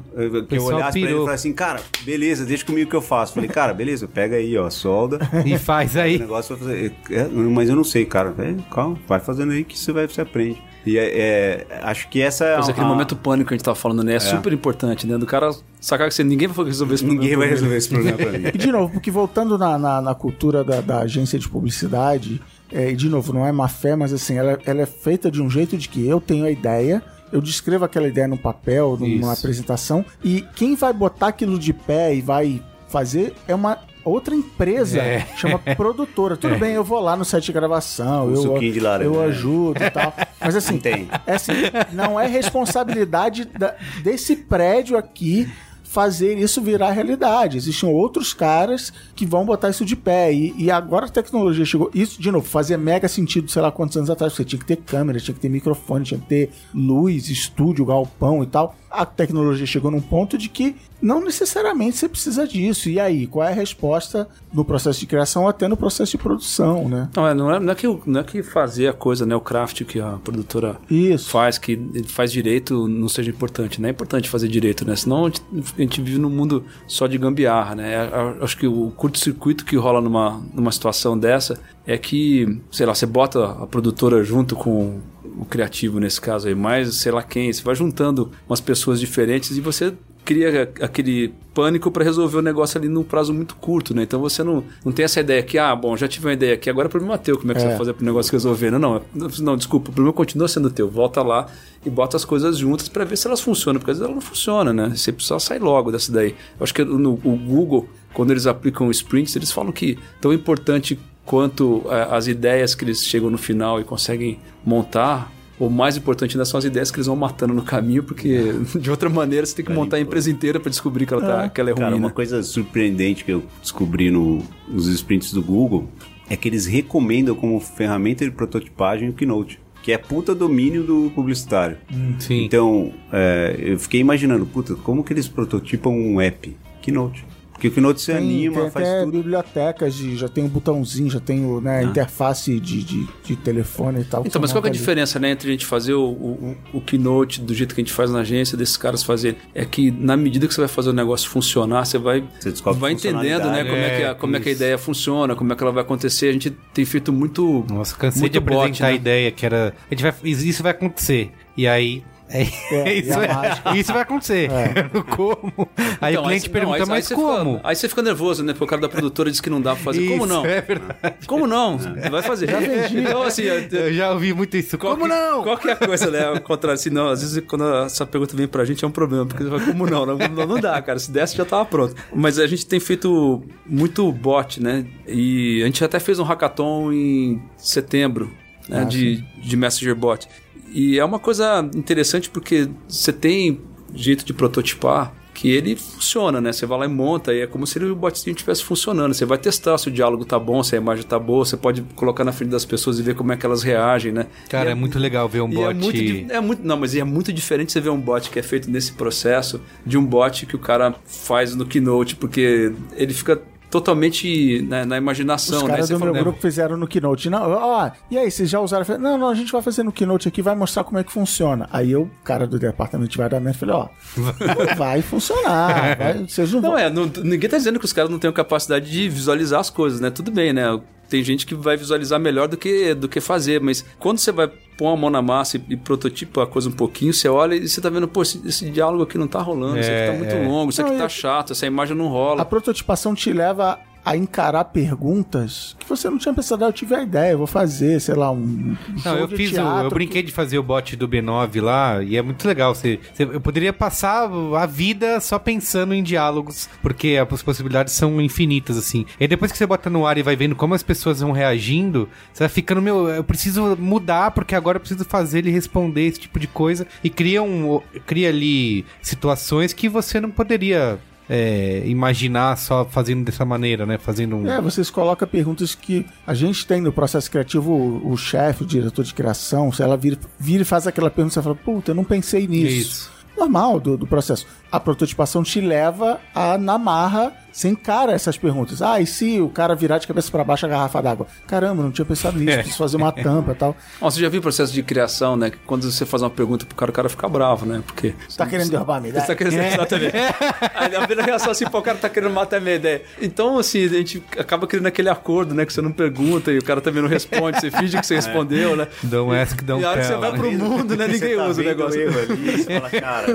que 0.50 0.58
eu 0.58 0.64
olhasse 0.66 0.92
pra 0.92 1.00
ele 1.00 1.06
e 1.06 1.08
pirou. 1.08 1.26
falasse 1.26 1.48
assim, 1.48 1.56
cara, 1.56 1.80
beleza, 2.04 2.46
deixa 2.46 2.66
comigo 2.66 2.90
que 2.90 2.96
eu 2.98 3.02
faço. 3.02 3.34
Falei, 3.34 3.50
cara, 3.50 3.74
beleza, 3.74 4.06
pega 4.06 4.36
aí, 4.36 4.58
ó, 4.58 4.70
solda. 4.70 5.18
E 5.46 5.58
faz 5.58 5.96
O 5.96 6.00
aí. 6.00 6.20
negócio 6.20 6.58
vai 6.58 6.68
fazer. 6.68 6.94
é, 7.10 7.24
mas 7.30 7.70
eu 7.70 7.76
não 7.78 7.86
sei, 7.86 8.04
cara. 8.04 8.34
É, 8.38 8.54
calma, 8.70 8.98
vai 9.08 9.22
fazendo 9.22 9.54
aí 9.54 9.64
que 9.64 9.80
você 9.80 9.94
vai 9.94 10.06
você 10.06 10.20
aprende. 10.20 10.62
E 10.86 10.98
é, 10.98 11.04
é, 11.04 11.68
acho 11.84 12.10
que 12.10 12.22
essa 12.22 12.44
é 12.46 12.58
Mas 12.58 12.68
a- 12.68 12.72
aquele 12.72 12.86
a- 12.86 12.90
momento 12.90 13.16
pânico 13.16 13.48
que 13.50 13.54
a 13.54 13.58
gente 13.58 13.64
tava 13.66 13.76
falando, 13.76 14.04
né? 14.04 14.16
É, 14.16 14.20
super 14.20 14.52
importante, 14.52 15.08
né? 15.08 15.18
Do 15.18 15.26
cara 15.26 15.52
sacar 15.80 16.08
que 16.10 16.14
você, 16.14 16.24
ninguém 16.24 16.48
vai 16.48 16.66
resolver 16.66 16.96
esse 16.96 17.04
problema. 17.04 17.24
Ninguém 17.24 17.38
vai 17.38 17.48
resolver 17.50 17.78
esse 17.78 17.90
problema 17.90 18.18
pra 18.18 18.32
mim. 18.32 18.46
E 18.54 18.58
de 18.58 18.72
novo, 18.72 18.92
porque 18.94 19.10
voltando 19.12 19.58
na, 19.58 19.78
na, 19.78 20.02
na 20.02 20.16
cultura 20.16 20.64
da, 20.64 20.82
da 20.82 21.00
agência 21.00 21.40
de 21.40 21.48
publicidade, 21.50 22.42
é, 22.72 22.92
e 22.92 22.96
de 22.96 23.08
novo, 23.10 23.32
não 23.34 23.46
é 23.46 23.52
má 23.52 23.68
fé, 23.68 23.96
mas 23.96 24.12
assim, 24.14 24.36
ela, 24.38 24.60
ela 24.66 24.82
é 24.82 24.86
feita 24.86 25.30
de 25.32 25.42
um 25.42 25.50
jeito 25.50 25.78
de 25.78 25.88
que 25.88 26.06
eu 26.08 26.20
tenho 26.20 26.46
a 26.46 26.52
ideia, 26.52 27.02
eu 27.32 27.40
descrevo 27.42 27.86
aquela 27.86 28.08
ideia 28.08 28.28
no 28.28 28.38
papel, 28.38 28.98
numa 29.00 29.32
Isso. 29.34 29.40
apresentação, 29.42 30.06
e 30.24 30.44
quem 30.56 30.76
vai 30.76 30.92
botar 30.94 31.28
aquilo 31.28 31.58
de 31.58 31.72
pé 31.74 32.14
e 32.16 32.22
vai 32.22 32.62
fazer 32.90 33.34
é 33.48 33.56
uma 33.56 33.78
outra 34.06 34.36
empresa, 34.36 35.00
É. 35.00 35.26
chama 35.38 35.58
produtora. 35.76 36.36
Tudo 36.38 36.56
bem, 36.60 36.74
eu 36.74 36.84
vou 36.84 37.00
lá 37.00 37.16
no 37.16 37.24
set 37.26 37.44
de 37.46 37.54
gravação, 37.54 38.28
Um 38.28 38.34
eu, 38.36 38.82
laranja. 38.82 39.10
eu 39.10 39.22
ajudo 39.22 39.82
e 39.84 39.90
tal. 39.90 40.14
Mas 40.44 40.56
assim, 40.56 40.78
Tem. 40.78 41.10
é 41.26 41.34
assim, 41.36 41.54
não 41.92 42.20
é 42.20 42.28
responsabilidade 42.28 43.46
da- 43.46 43.76
desse 44.04 44.36
prédio 44.36 44.98
aqui 44.98 45.50
fazer 45.84 46.40
isso 46.40 46.60
virar 46.60 46.90
realidade. 46.92 47.56
Existem 47.58 47.88
outros 47.88 48.34
caras 48.34 48.92
que 49.16 49.28
vão 49.28 49.46
botar 49.46 49.70
isso 49.70 49.86
de 49.86 49.96
pé. 49.96 50.34
E, 50.34 50.52
e 50.58 50.72
agora 50.72 51.06
a 51.06 51.10
tecnologia 51.10 51.64
chegou. 51.66 51.92
Isso, 51.94 52.20
de 52.20 52.32
novo, 52.32 52.48
fazia 52.48 52.80
mega 52.80 53.08
sentido, 53.08 53.50
sei 53.52 53.62
lá 53.62 53.72
quantos 53.72 53.96
anos 53.96 54.10
atrás. 54.10 54.34
Você 54.34 54.44
tinha 54.44 54.58
que 54.60 54.66
ter 54.66 54.78
câmera, 54.78 55.20
tinha 55.20 55.36
que 55.36 55.40
ter 55.42 55.50
microfone, 55.50 56.04
tinha 56.04 56.20
que 56.20 56.26
ter 56.26 56.50
luz, 56.74 57.30
estúdio, 57.30 57.86
galpão 57.86 58.42
e 58.44 58.48
tal. 58.48 58.76
A 58.94 59.06
tecnologia 59.06 59.66
chegou 59.66 59.90
num 59.90 60.00
ponto 60.00 60.38
de 60.38 60.48
que 60.48 60.76
não 61.02 61.20
necessariamente 61.24 61.98
você 61.98 62.08
precisa 62.08 62.48
disso. 62.48 62.90
E 62.90 63.00
aí, 63.00 63.26
qual 63.28 63.46
é 63.48 63.52
a 63.52 63.56
resposta 63.56 64.28
no 64.54 64.64
processo 64.64 65.00
de 65.00 65.06
criação 65.08 65.48
até 65.48 65.68
no 65.68 65.76
processo 65.76 66.12
de 66.12 66.18
produção, 66.20 66.88
né? 66.88 67.10
Não, 67.16 67.28
é, 67.28 67.34
não, 67.34 67.52
é, 67.52 67.60
não, 67.60 67.72
é 67.72 67.76
que, 67.76 68.00
não 68.06 68.20
é 68.20 68.24
que 68.24 68.44
fazer 68.44 68.88
a 68.88 68.94
coisa, 68.94 69.26
né? 69.26 69.36
O 69.36 69.42
craft 69.42 69.84
que 69.84 70.00
a 70.00 70.20
produtora 70.24 70.78
Isso. 70.90 71.30
faz, 71.32 71.58
que 71.58 71.78
faz 72.08 72.32
direito, 72.32 72.88
não 72.88 73.10
seja 73.10 73.32
importante, 73.32 73.82
né? 73.82 73.88
É 73.88 73.92
importante 73.92 74.30
fazer 74.30 74.48
direito, 74.48 74.86
né? 74.86 74.96
Senão 74.96 75.26
a 75.26 75.30
gente, 75.30 75.42
a 75.78 75.82
gente 75.82 76.02
vive 76.02 76.20
num 76.20 76.30
mundo 76.30 76.64
só 76.88 77.08
de 77.08 77.18
gambiarra, 77.18 77.76
né? 77.76 77.96
A- 77.98 78.38
a- 78.40 78.44
Acho 78.44 78.58
que 78.58 78.68
o 78.68 78.92
curto-circuito 78.96 79.66
que 79.66 79.76
rola 79.76 80.00
numa, 80.00 80.40
numa 80.54 80.72
situação 80.72 81.18
dessa 81.18 81.60
é 81.86 81.98
que, 81.98 82.60
sei 82.72 82.86
lá, 82.86 82.94
você 82.94 83.06
bota 83.06 83.44
a 83.44 83.66
produtora 83.68 84.24
junto 84.24 84.56
com 84.56 85.00
o 85.38 85.46
criativo 85.46 86.00
nesse 86.00 86.20
caso 86.20 86.48
aí, 86.48 86.56
mais 86.56 86.96
sei 86.96 87.12
lá 87.12 87.24
quem, 87.24 87.52
você 87.52 87.64
vai 87.64 87.76
juntando 87.76 88.32
umas 88.48 88.62
pessoas 88.62 89.00
diferentes 89.00 89.56
e 89.56 89.62
você 89.62 89.94
cria 90.26 90.72
aquele 90.82 91.34
pânico 91.54 91.92
para 91.92 92.04
resolver 92.04 92.38
o 92.38 92.42
negócio 92.42 92.78
ali 92.78 92.88
num 92.88 93.04
prazo 93.04 93.34
muito 93.34 93.56
curto, 93.56 93.94
né? 93.94 94.04
Então 94.04 94.20
você 94.20 94.44
não, 94.44 94.64
não 94.84 94.92
tem 94.92 95.06
essa 95.06 95.20
ideia 95.20 95.44
que, 95.44 95.58
ah, 95.58 95.76
bom, 95.76 95.96
já 95.98 96.08
tive 96.08 96.28
uma 96.28 96.34
ideia 96.34 96.54
aqui, 96.54 96.70
agora 96.70 96.88
é 96.88 96.90
problema 96.90 97.18
teu, 97.18 97.38
como 97.38 97.52
é 97.52 97.56
que 97.56 97.62
você 97.62 97.68
vai 97.68 97.78
fazer 97.78 97.94
pro 97.94 98.06
negócio 98.06 98.32
resolver? 98.32 98.72
Não, 98.72 98.80
não, 98.80 99.02
não, 99.40 99.58
desculpa, 99.58 99.90
o 99.90 99.94
problema 99.94 100.14
continua 100.14 100.48
sendo 100.48 100.70
teu, 100.70 100.90
volta 100.90 101.22
lá 101.22 101.48
e 101.86 101.90
bota 101.90 102.16
as 102.16 102.24
coisas 102.24 102.58
juntas 102.58 102.88
para 102.88 103.04
ver 103.04 103.18
se 103.18 103.28
elas 103.28 103.42
funcionam, 103.42 103.80
porque 103.80 103.92
às 103.92 103.98
vezes 103.98 104.10
elas 104.10 104.24
não 104.24 104.30
funcionam, 104.30 104.74
né? 104.74 104.94
Você 104.96 105.12
precisa 105.12 105.38
sair 105.40 105.60
logo 105.60 105.92
dessa 105.92 106.12
daí. 106.12 106.30
Eu 106.60 106.64
acho 106.64 106.74
que 106.74 106.84
no 106.84 107.14
o 107.24 107.38
Google, 107.38 107.88
quando 108.14 108.32
eles 108.32 108.48
aplicam 108.48 108.90
sprints, 108.92 109.36
eles 109.36 109.52
falam 109.52 109.72
que 109.72 110.00
tão 110.22 110.32
importante 110.32 110.98
quanto 111.26 111.84
eh, 111.90 112.08
as 112.12 112.28
ideias 112.28 112.76
que 112.76 112.84
eles 112.84 113.04
chegam 113.06 113.30
no 113.30 113.38
final 113.38 113.80
e 113.80 113.84
conseguem 113.84 114.40
montar, 114.66 115.32
o 115.60 115.70
mais 115.70 115.96
importante 115.96 116.36
ainda 116.36 116.46
são 116.46 116.58
as 116.58 116.66
ideias 116.66 116.90
que 116.92 116.98
eles 116.98 117.08
vão 117.08 117.16
matando 117.16 117.54
no 117.54 117.62
caminho, 117.62 118.04
porque 118.04 118.54
de 118.80 118.90
outra 118.90 119.10
maneira 119.10 119.46
você 119.46 119.56
tem 119.56 119.66
que 119.66 119.72
montar 119.72 119.98
a 119.98 120.00
empresa 120.00 120.30
inteira 120.30 120.60
para 120.60 120.70
descobrir 120.70 121.06
que 121.06 121.14
ela, 121.14 121.22
tá, 121.26 121.50
que 121.50 121.62
ela 121.62 121.70
é 121.70 121.74
ruim. 121.74 121.82
Cara, 121.82 121.96
uma 121.96 122.08
né? 122.10 122.14
coisa 122.14 122.42
surpreendente 122.44 123.24
que 123.24 123.32
eu 123.32 123.44
descobri 123.62 124.10
no- 124.12 124.44
nos 124.68 124.88
sprints 124.88 125.32
do 125.32 125.42
Google 125.42 125.88
é 126.30 126.36
que 126.36 126.48
eles 126.50 126.66
recomendam 126.66 127.36
como 127.36 127.60
ferramenta 127.60 128.26
de 128.26 128.32
prototipagem 128.32 129.10
o 129.10 129.14
Keynote. 129.14 129.60
que 129.84 129.92
é 129.92 129.98
puta 129.98 130.34
domínio 130.34 130.84
do 130.84 131.12
publicitário. 131.14 131.78
Sim. 132.18 132.46
Então, 132.46 132.94
é, 133.12 133.56
eu 133.60 133.78
fiquei 133.80 134.00
imaginando, 134.00 134.46
puta, 134.46 134.76
como 134.76 135.04
que 135.04 135.12
eles 135.14 135.28
prototipam 135.28 135.90
um 135.92 136.20
app? 136.22 136.56
Keynote. 136.82 137.26
Porque 137.64 137.70
o 137.70 137.72
Keynote 137.72 138.02
você 138.02 138.12
Tem, 138.14 138.22
anima, 138.22 138.62
tem 138.62 138.72
faz 138.72 138.88
até 138.88 139.00
tudo. 139.00 139.12
bibliotecas, 139.14 139.96
de, 139.96 140.18
já 140.18 140.28
tem 140.28 140.44
um 140.44 140.50
botãozinho, 140.50 141.10
já 141.10 141.22
tem 141.22 141.46
o, 141.46 141.62
né, 141.62 141.80
a 141.80 141.84
interface 141.84 142.60
de, 142.60 142.84
de, 142.84 143.08
de 143.24 143.36
telefone 143.38 144.02
e 144.02 144.04
tal. 144.04 144.24
Então, 144.26 144.42
mas 144.42 144.52
qual 144.52 144.62
que 144.62 144.68
é 144.68 144.70
a 144.70 144.74
diferença, 144.74 145.18
né, 145.18 145.32
entre 145.32 145.48
a 145.48 145.52
gente 145.52 145.66
fazer 145.66 145.94
o, 145.94 146.04
o, 146.04 146.58
o 146.74 146.82
keynote 146.82 147.40
do 147.40 147.54
jeito 147.54 147.74
que 147.74 147.80
a 147.80 147.84
gente 147.84 147.94
faz 147.94 148.12
na 148.12 148.20
agência, 148.20 148.58
desses 148.58 148.76
caras 148.76 149.02
fazerem? 149.02 149.38
É 149.56 149.64
que 149.64 149.92
na 149.92 150.18
medida 150.18 150.46
que 150.46 150.54
você 150.54 150.60
vai 150.60 150.68
fazer 150.68 150.90
o 150.90 150.94
negócio 150.94 151.30
funcionar, 151.30 151.86
você 151.86 151.98
vai, 151.98 152.22
Você 152.42 152.52
vai 152.74 152.92
entendendo, 152.92 153.50
né, 153.50 153.64
como 153.64 153.78
é, 153.78 153.98
que 153.98 154.04
a, 154.04 154.10
É, 154.10 154.14
como 154.14 154.36
é 154.36 154.40
que 154.42 154.50
a 154.50 154.52
ideia 154.52 154.78
funciona, 154.78 155.34
como 155.34 155.54
é 155.54 155.56
que 155.56 155.64
ela 155.64 155.72
vai 155.72 155.84
acontecer. 155.84 156.28
A 156.28 156.34
gente 156.34 156.50
tem 156.74 156.84
feito 156.84 157.14
muito. 157.14 157.66
Nossa, 157.70 157.96
cansei 157.96 158.24
muito 158.24 158.34
de 158.34 158.40
apresentar 158.40 158.68
bot, 158.68 158.84
a 158.84 158.88
né? 158.88 158.96
ideia 158.96 159.32
que 159.32 159.46
era. 159.46 159.74
A 159.90 159.96
gente 159.96 160.04
vai, 160.04 160.14
isso 160.24 160.62
vai 160.62 160.74
acontecer. 160.74 161.32
E 161.56 161.66
aí. 161.66 162.04
É, 162.30 162.42
É, 162.72 162.94
isso, 162.96 163.10
e 163.12 163.14
a 163.26 163.60
é- 163.74 163.78
isso 163.78 163.94
vai 163.94 164.02
acontecer. 164.02 164.50
como? 165.16 165.70
Aí 166.02 166.14
Então, 166.14 166.24
o 166.24 166.28
cliente 166.28 166.46
não, 166.48 166.54
pergunta, 166.54 166.76
aí- 166.78 166.82
aí 166.82 166.88
mas 166.88 167.06
você 167.06 167.16
como? 167.16 167.56
fica- 167.58 167.70
aí 167.70 167.76
você 167.76 167.90
fica 167.90 168.02
nervoso, 168.02 168.44
né? 168.44 168.54
Porque 168.54 168.64
o 168.64 168.68
cara 168.68 168.82
da 168.82 168.90
produtora 168.90 169.30
disse 169.30 169.42
que 169.42 169.50
não 169.50 169.62
dá 169.62 169.76
pra 169.76 169.84
fazer. 169.84 170.08
como 170.08 170.26
Isso, 170.26 170.34
não? 170.34 170.46
É 170.46 170.62
verdade. 170.62 171.16
Como 171.28 171.48
não? 171.48 171.78
Vai 171.78 172.22
fazer. 172.24 172.50
Já 172.50 172.60
vendi. 172.60 173.00
Então, 173.04 173.22
assim, 173.24 173.44
eu- 173.44 173.68
Eu 173.72 173.94
já 173.94 174.12
ouvi 174.12 174.34
muito 174.34 174.56
isso. 174.58 174.78
Qual 174.78 174.94
como 174.96 175.08
que- 175.08 175.14
não? 175.16 175.44
Qualquer 175.44 175.78
coisa, 175.78 176.10
né? 176.10 176.26
Ao 176.26 176.40
contrário, 176.42 176.76
assim, 176.80 176.90
não, 176.90 177.10
às 177.10 177.22
vezes 177.22 177.44
quando 177.48 177.66
essa 177.86 178.06
pergunta 178.06 178.36
vem 178.36 178.48
pra 178.48 178.66
gente 178.66 178.84
é 178.84 178.88
um 178.88 178.92
problema, 178.92 179.26
porque 179.26 179.44
você 179.44 179.50
fala, 179.50 179.62
como 179.66 179.86
não? 179.86 180.06
Não, 180.06 180.18
não, 180.18 180.48
não 180.48 180.60
dá, 180.60 180.82
cara. 180.82 180.98
Se 181.00 181.12
desse 181.12 181.36
já 181.36 181.46
tava 181.46 181.66
pronto. 181.66 181.96
Mas 182.16 182.40
a 182.40 182.48
gente 182.48 182.66
tem 182.66 182.80
feito 182.80 183.44
muito 183.66 184.12
bot, 184.12 184.62
né? 184.62 184.86
E 185.08 185.62
a 185.62 185.66
gente 185.66 185.84
até 185.84 186.00
fez 186.00 186.18
um 186.20 186.24
hackathon 186.24 186.92
em 186.92 187.42
setembro, 187.58 188.32
né? 188.68 188.82
Ah, 188.82 188.84
de, 188.86 189.18
de 189.42 189.58
Messenger 189.58 189.94
Bot. 189.96 190.28
E 190.74 190.98
é 191.00 191.06
uma 191.06 191.20
coisa 191.20 191.70
interessante 191.76 192.30
porque 192.30 192.68
você 192.88 193.14
tem 193.14 193.62
jeito 193.94 194.26
de 194.26 194.34
prototipar 194.34 195.14
que 195.34 195.50
ele 195.50 195.76
funciona, 195.76 196.40
né? 196.40 196.54
Você 196.54 196.66
vai 196.66 196.80
lá 196.80 196.86
e 196.86 196.88
monta 196.88 197.34
e 197.34 197.42
é 197.42 197.48
como 197.48 197.66
se 197.66 197.80
o 197.80 197.96
botzinho 197.96 198.34
estivesse 198.34 198.64
funcionando. 198.64 199.14
Você 199.14 199.26
vai 199.26 199.38
testar 199.38 199.78
se 199.78 199.88
o 199.88 199.92
diálogo 199.92 200.24
tá 200.24 200.38
bom, 200.38 200.64
se 200.64 200.76
a 200.76 200.78
imagem 200.78 201.04
tá 201.04 201.18
boa, 201.18 201.44
você 201.44 201.58
pode 201.58 201.82
colocar 201.96 202.24
na 202.24 202.32
frente 202.32 202.52
das 202.52 202.64
pessoas 202.64 203.00
e 203.00 203.04
ver 203.04 203.16
como 203.16 203.32
é 203.34 203.38
que 203.38 203.46
elas 203.46 203.64
reagem, 203.64 204.12
né? 204.12 204.28
Cara, 204.48 204.70
E 204.70 204.72
é, 204.72 204.76
muito 204.76 205.00
legal 205.00 205.28
ver 205.28 205.42
um 205.42 205.50
e 205.50 205.56
bot. 205.56 205.70
É 205.70 205.74
muito, 205.74 206.34
é 206.34 206.40
muito, 206.40 206.66
não, 206.66 206.78
mas 206.78 206.96
é 206.96 207.04
muito 207.04 207.34
diferente 207.34 207.72
você 207.72 207.82
ver 207.82 207.90
um 207.90 208.00
bot 208.00 208.30
que 208.30 208.40
é 208.40 208.44
feito 208.44 208.70
nesse 208.70 208.94
processo 208.94 209.60
de 209.86 209.98
um 209.98 210.06
bot 210.06 210.46
que 210.46 210.56
o 210.56 210.60
cara 210.60 210.96
faz 211.06 211.56
no 211.56 211.66
Keynote, 211.66 212.16
porque 212.16 212.72
ele 212.96 213.14
fica 213.14 213.42
totalmente 213.74 214.62
né, 214.62 214.86
na 214.86 214.98
imaginação, 214.98 215.58
Os 215.58 215.64
né? 215.64 215.70
caras 215.70 215.88
Você 215.88 215.94
do 215.94 216.00
fala, 216.00 216.12
meu 216.12 216.20
"Não, 216.20 216.24
grupo 216.30 216.40
fizeram 216.42 216.78
no 216.78 216.88
Keynote. 216.88 217.30
Não, 217.30 217.50
ó, 217.52 217.90
e 218.12 218.18
aí, 218.18 218.30
vocês 218.30 218.48
já 218.50 218.60
usaram? 218.60 218.86
Falei, 218.86 219.02
Não, 219.02 219.18
não, 219.18 219.30
a 219.30 219.34
gente 219.36 219.52
vai 219.52 219.62
fazer 219.64 219.82
no 219.82 219.92
Keynote 219.92 220.28
aqui, 220.28 220.42
vai 220.44 220.56
mostrar 220.56 220.84
como 220.84 221.00
é 221.00 221.04
que 221.04 221.12
funciona. 221.12 221.68
Aí 221.72 221.92
eu, 221.92 222.10
cara 222.24 222.46
do 222.46 222.60
departamento 222.60 223.10
de 223.12 223.18
guardamento, 223.18 223.58
falei, 223.58 223.76
ó, 223.76 223.88
vai 224.78 225.02
funcionar. 225.02 225.98
vai- 225.98 226.26
vocês 226.28 226.54
não, 226.54 226.62
Não, 226.62 226.70
vão. 226.72 226.78
é, 226.80 226.90
não- 226.90 227.12
ninguém 227.24 227.50
tá 227.50 227.58
dizendo 227.58 227.80
que 227.80 227.86
os 227.86 227.94
caras 227.94 228.12
não 228.12 228.20
têm 228.20 228.32
capacidade 228.32 228.90
de 228.92 229.10
visualizar 229.10 229.60
as 229.60 229.70
coisas, 229.70 230.00
né? 230.00 230.10
Tudo 230.12 230.32
bem, 230.32 230.54
né? 230.54 230.80
Tem 231.10 231.24
gente 231.24 231.46
que 231.46 231.54
vai 231.54 231.78
visualizar 231.78 232.20
melhor 232.20 232.48
do 232.48 232.58
que, 232.58 232.94
do 232.94 233.08
que 233.08 233.20
fazer, 233.20 233.62
mas 233.62 233.86
quando 234.00 234.18
você 234.18 234.32
vai 234.32 234.48
pôr 234.78 234.88
a 234.88 234.98
mão 234.98 235.10
na 235.10 235.22
massa 235.22 235.58
e, 235.58 235.64
e 235.70 235.78
prototipa 235.78 236.44
a 236.44 236.48
coisa 236.48 236.70
um 236.70 236.72
pouquinho, 236.72 237.14
você 237.14 237.28
olha 237.28 237.56
e 237.56 237.68
você 237.68 237.80
tá 237.80 237.90
vendo, 237.90 238.08
pô, 238.08 238.22
esse, 238.24 238.42
esse 238.48 238.70
diálogo 238.70 239.04
aqui 239.04 239.18
não 239.18 239.28
tá 239.28 239.40
rolando, 239.40 239.80
isso 239.80 239.90
aqui 239.90 240.00
tá 240.08 240.14
É, 240.14 240.18
muito 240.18 240.36
é. 240.36 240.48
longo, 240.48 240.72
isso 240.72 240.82
aqui 240.82 240.92
Não, 240.92 240.98
tá 240.98 241.10
chato, 241.10 241.54
essa 241.54 241.66
imagem 241.68 241.96
não 241.96 242.08
rola. 242.08 242.42
A 242.42 242.46
prototipação 242.46 243.14
te 243.14 243.32
leva 243.32 243.80
a 244.06 244.18
encarar 244.18 244.66
perguntas 244.66 245.76
que 245.80 245.88
você 245.88 246.10
não 246.10 246.18
tinha 246.18 246.34
pensado. 246.34 246.64
Ah, 246.64 246.68
eu 246.68 246.74
tive 246.74 246.96
a 246.96 247.04
ideia, 247.04 247.32
eu 247.32 247.38
vou 247.38 247.48
fazer, 247.48 248.00
sei 248.02 248.16
lá, 248.16 248.32
um. 248.32 248.76
Não, 249.04 249.18
eu 249.18 249.28
de 249.28 249.36
fiz 249.36 249.52
o, 249.52 249.54
teatro 249.54 249.86
eu 249.86 249.90
brinquei 249.90 250.22
de 250.24 250.32
fazer 250.32 250.58
o 250.58 250.64
bot 250.64 250.96
do 250.96 251.08
B9 251.08 251.62
lá 251.62 252.04
e 252.04 252.18
é 252.18 252.22
muito 252.22 252.48
legal. 252.48 252.74
Você, 252.76 253.00
você- 253.14 253.24
eu 253.24 253.40
poderia 253.42 253.72
passar 253.74 254.30
a 254.58 254.66
vida 254.66 255.20
só 255.20 255.40
pensando 255.40 255.94
em 255.94 256.04
diálogos, 256.04 256.70
porque 256.82 257.18
as 257.32 257.42
possibilidades 257.44 257.94
são 257.94 258.20
infinitas, 258.22 258.78
assim. 258.78 259.06
E 259.20 259.28
depois 259.28 259.52
que 259.52 259.58
você 259.58 259.66
bota 259.66 259.90
no 259.90 260.06
ar 260.06 260.18
e 260.18 260.24
vai 260.24 260.36
vendo 260.36 260.56
como 260.56 260.74
as 260.74 260.84
pessoas 260.84 261.20
vão 261.20 261.32
reagindo, 261.32 262.10
você 262.34 262.44
vai 262.44 262.50
ficando, 262.50 262.82
meu, 262.82 263.08
eu 263.10 263.24
preciso 263.24 263.76
mudar, 263.80 264.32
porque 264.32 264.56
agora 264.56 264.78
eu 264.78 264.80
preciso 264.82 265.06
fazer 265.06 265.40
ele 265.40 265.52
responder 265.52 266.08
esse 266.08 266.20
tipo 266.20 266.40
de 266.40 266.48
coisa. 266.48 266.86
E 267.04 267.10
cria, 267.10 267.42
um, 267.42 267.80
cria 268.06 268.30
ali 268.30 268.86
situações 269.02 269.74
que 269.74 269.88
você 269.90 270.20
não 270.20 270.30
poderia. 270.30 271.00
É, 271.30 271.84
imaginar 271.86 272.58
só 272.58 272.86
fazendo 272.86 273.24
dessa 273.24 273.46
maneira, 273.46 273.86
né? 273.86 273.98
Fazendo 273.98 274.36
um. 274.36 274.50
É, 274.50 274.62
vocês 274.62 274.90
colocam 274.90 275.28
perguntas 275.28 275.76
que 275.76 276.06
a 276.26 276.34
gente 276.34 276.66
tem 276.66 276.82
no 276.82 276.92
processo 276.92 277.30
criativo, 277.30 277.72
o, 277.72 278.12
o 278.12 278.18
chefe, 278.18 278.64
o 278.64 278.66
diretor 278.66 279.04
de 279.04 279.14
criação, 279.14 279.72
se 279.72 279.82
ela 279.82 279.98
vira, 279.98 280.18
vira 280.40 280.64
e 280.64 280.66
faz 280.66 280.88
aquela 280.88 281.10
pergunta, 281.10 281.36
você 281.36 281.42
fala, 281.42 281.56
puta, 281.56 281.92
eu 281.92 281.96
não 281.96 282.04
pensei 282.04 282.48
nisso. 282.48 282.76
Isso. 282.76 283.12
Normal 283.38 283.80
do, 283.80 283.98
do 283.98 284.06
processo. 284.06 284.46
A 284.74 284.80
prototipação 284.80 285.44
te 285.44 285.62
leva 285.62 286.20
a, 286.34 286.58
na 286.58 286.80
marra, 286.80 287.32
você 287.52 287.68
encara 287.68 288.12
essas 288.12 288.36
perguntas. 288.36 288.82
Ah, 288.82 289.00
e 289.00 289.06
se 289.06 289.40
o 289.40 289.48
cara 289.48 289.76
virar 289.76 290.00
de 290.00 290.08
cabeça 290.08 290.32
pra 290.32 290.44
baixo 290.44 290.66
a 290.66 290.70
garrafa 290.70 291.00
d'água? 291.00 291.28
Caramba, 291.46 291.84
não 291.84 291.92
tinha 291.92 292.04
pensado 292.04 292.40
nisso, 292.40 292.58
preciso 292.58 292.78
fazer 292.80 292.98
uma 292.98 293.12
tampa 293.12 293.52
e 293.52 293.56
tal. 293.56 293.78
Você 294.02 294.20
já 294.20 294.28
viu 294.30 294.40
o 294.40 294.42
processo 294.42 294.74
de 294.74 294.82
criação, 294.82 295.38
né? 295.38 295.52
Que 295.52 295.58
quando 295.58 295.90
você 295.92 296.08
faz 296.08 296.24
uma 296.24 296.30
pergunta 296.32 296.66
pro 296.66 296.76
cara, 296.76 296.90
o 296.90 296.94
cara 296.94 297.08
fica 297.10 297.30
bravo, 297.30 297.68
né? 297.68 297.84
Porque. 297.86 298.16
Você 298.28 298.36
tá 298.36 298.48
querendo 298.48 298.72
derrubar 298.72 298.98
a 298.98 299.02
minha 299.02 299.14
Você 299.14 299.20
tá 299.20 299.34
ideia? 299.34 299.38
querendo 299.52 299.74
exatamente. 299.74 300.16
Aí 300.74 300.96
a 300.96 301.00
primeira 301.02 301.22
reação 301.24 301.52
assim, 301.52 301.66
pô, 301.66 301.78
o 301.78 301.82
cara 301.84 302.00
tá 302.00 302.10
querendo 302.10 302.34
matar 302.34 302.58
a 302.58 302.60
minha 302.60 302.76
ideia. 302.76 303.04
Então, 303.22 303.60
assim, 303.60 303.86
a 303.86 303.90
gente 303.90 304.24
acaba 304.40 304.66
criando 304.66 304.88
aquele 304.88 305.10
acordo, 305.10 305.54
né? 305.54 305.68
Que 305.68 305.72
você 305.72 305.82
não 305.84 305.92
pergunta 305.92 306.52
e 306.52 306.58
o 306.58 306.64
cara 306.64 306.82
também 306.82 307.04
não 307.04 307.10
responde, 307.10 307.60
você 307.60 307.70
finge 307.70 307.96
que 308.00 308.06
você 308.08 308.16
respondeu, 308.18 308.76
né? 308.76 308.88
Don't 309.04 309.36
ask, 309.36 309.62
don't 309.62 309.84
E 309.84 309.86
a 309.86 309.92
hora 309.92 310.02
que 310.02 310.08
você 310.08 310.16
vai 310.16 310.32
pro 310.34 310.52
mundo, 310.52 310.98
né? 310.98 311.08
Ninguém 311.08 311.36
tá 311.36 311.46
usa 311.46 311.62
o 311.62 311.64
negócio. 311.64 312.02
ali, 312.02 312.64
você 312.64 312.80
fala, 312.80 312.90
cara, 312.90 313.28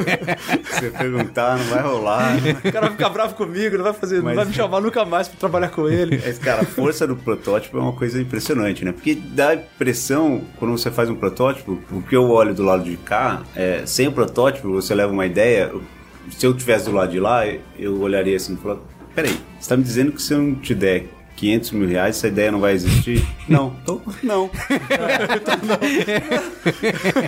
você 0.72 0.90
perguntar, 1.28 1.58
não 1.58 1.64
vai 1.64 1.82
rolar. 1.82 2.36
O 2.68 2.72
cara 2.72 2.90
fica 2.90 3.08
bravo 3.08 3.34
comigo, 3.34 3.76
não 3.76 3.84
vai 3.84 3.92
fazer, 3.92 4.16
não 4.16 4.24
Mas- 4.24 4.36
vai 4.36 4.44
me 4.46 4.52
chamar 4.52 4.80
nunca 4.80 5.04
mais 5.04 5.28
pra 5.28 5.38
trabalhar 5.38 5.68
com 5.68 5.88
ele. 5.88 6.20
Mas, 6.24 6.38
cara, 6.38 6.62
a 6.62 6.66
força 6.66 7.06
do 7.06 7.16
protótipo 7.16 7.78
é 7.78 7.80
uma 7.80 7.92
coisa 7.92 8.20
impressionante, 8.20 8.84
né? 8.84 8.92
Porque 8.92 9.14
dá 9.14 9.54
impressão, 9.54 10.42
quando 10.58 10.72
você 10.76 10.90
faz 10.90 11.08
um 11.08 11.14
protótipo, 11.14 11.78
o 11.90 12.02
que 12.02 12.16
eu 12.16 12.28
olho 12.30 12.54
do 12.54 12.62
lado 12.62 12.84
de 12.84 12.96
cá, 12.96 13.42
é, 13.54 13.82
sem 13.86 14.08
o 14.08 14.12
protótipo, 14.12 14.70
você 14.72 14.94
leva 14.94 15.12
uma 15.12 15.26
ideia. 15.26 15.72
Se 16.30 16.44
eu 16.46 16.54
tivesse 16.54 16.86
do 16.86 16.92
lado 16.92 17.10
de 17.10 17.20
lá, 17.20 17.44
eu 17.78 18.00
olharia 18.00 18.36
assim 18.36 18.54
e 18.54 18.56
falaria: 18.56 18.82
peraí, 19.14 19.36
você 19.58 19.68
tá 19.68 19.76
me 19.76 19.82
dizendo 19.82 20.12
que 20.12 20.20
se 20.20 20.34
eu 20.34 20.38
não 20.38 20.54
te 20.54 20.74
der 20.74 21.06
500 21.38 21.70
mil 21.70 21.88
reais, 21.88 22.16
essa 22.16 22.26
ideia 22.26 22.50
não 22.50 22.58
vai 22.58 22.72
existir? 22.72 23.24
não. 23.48 23.72
Então, 23.82 24.02
não. 24.24 24.50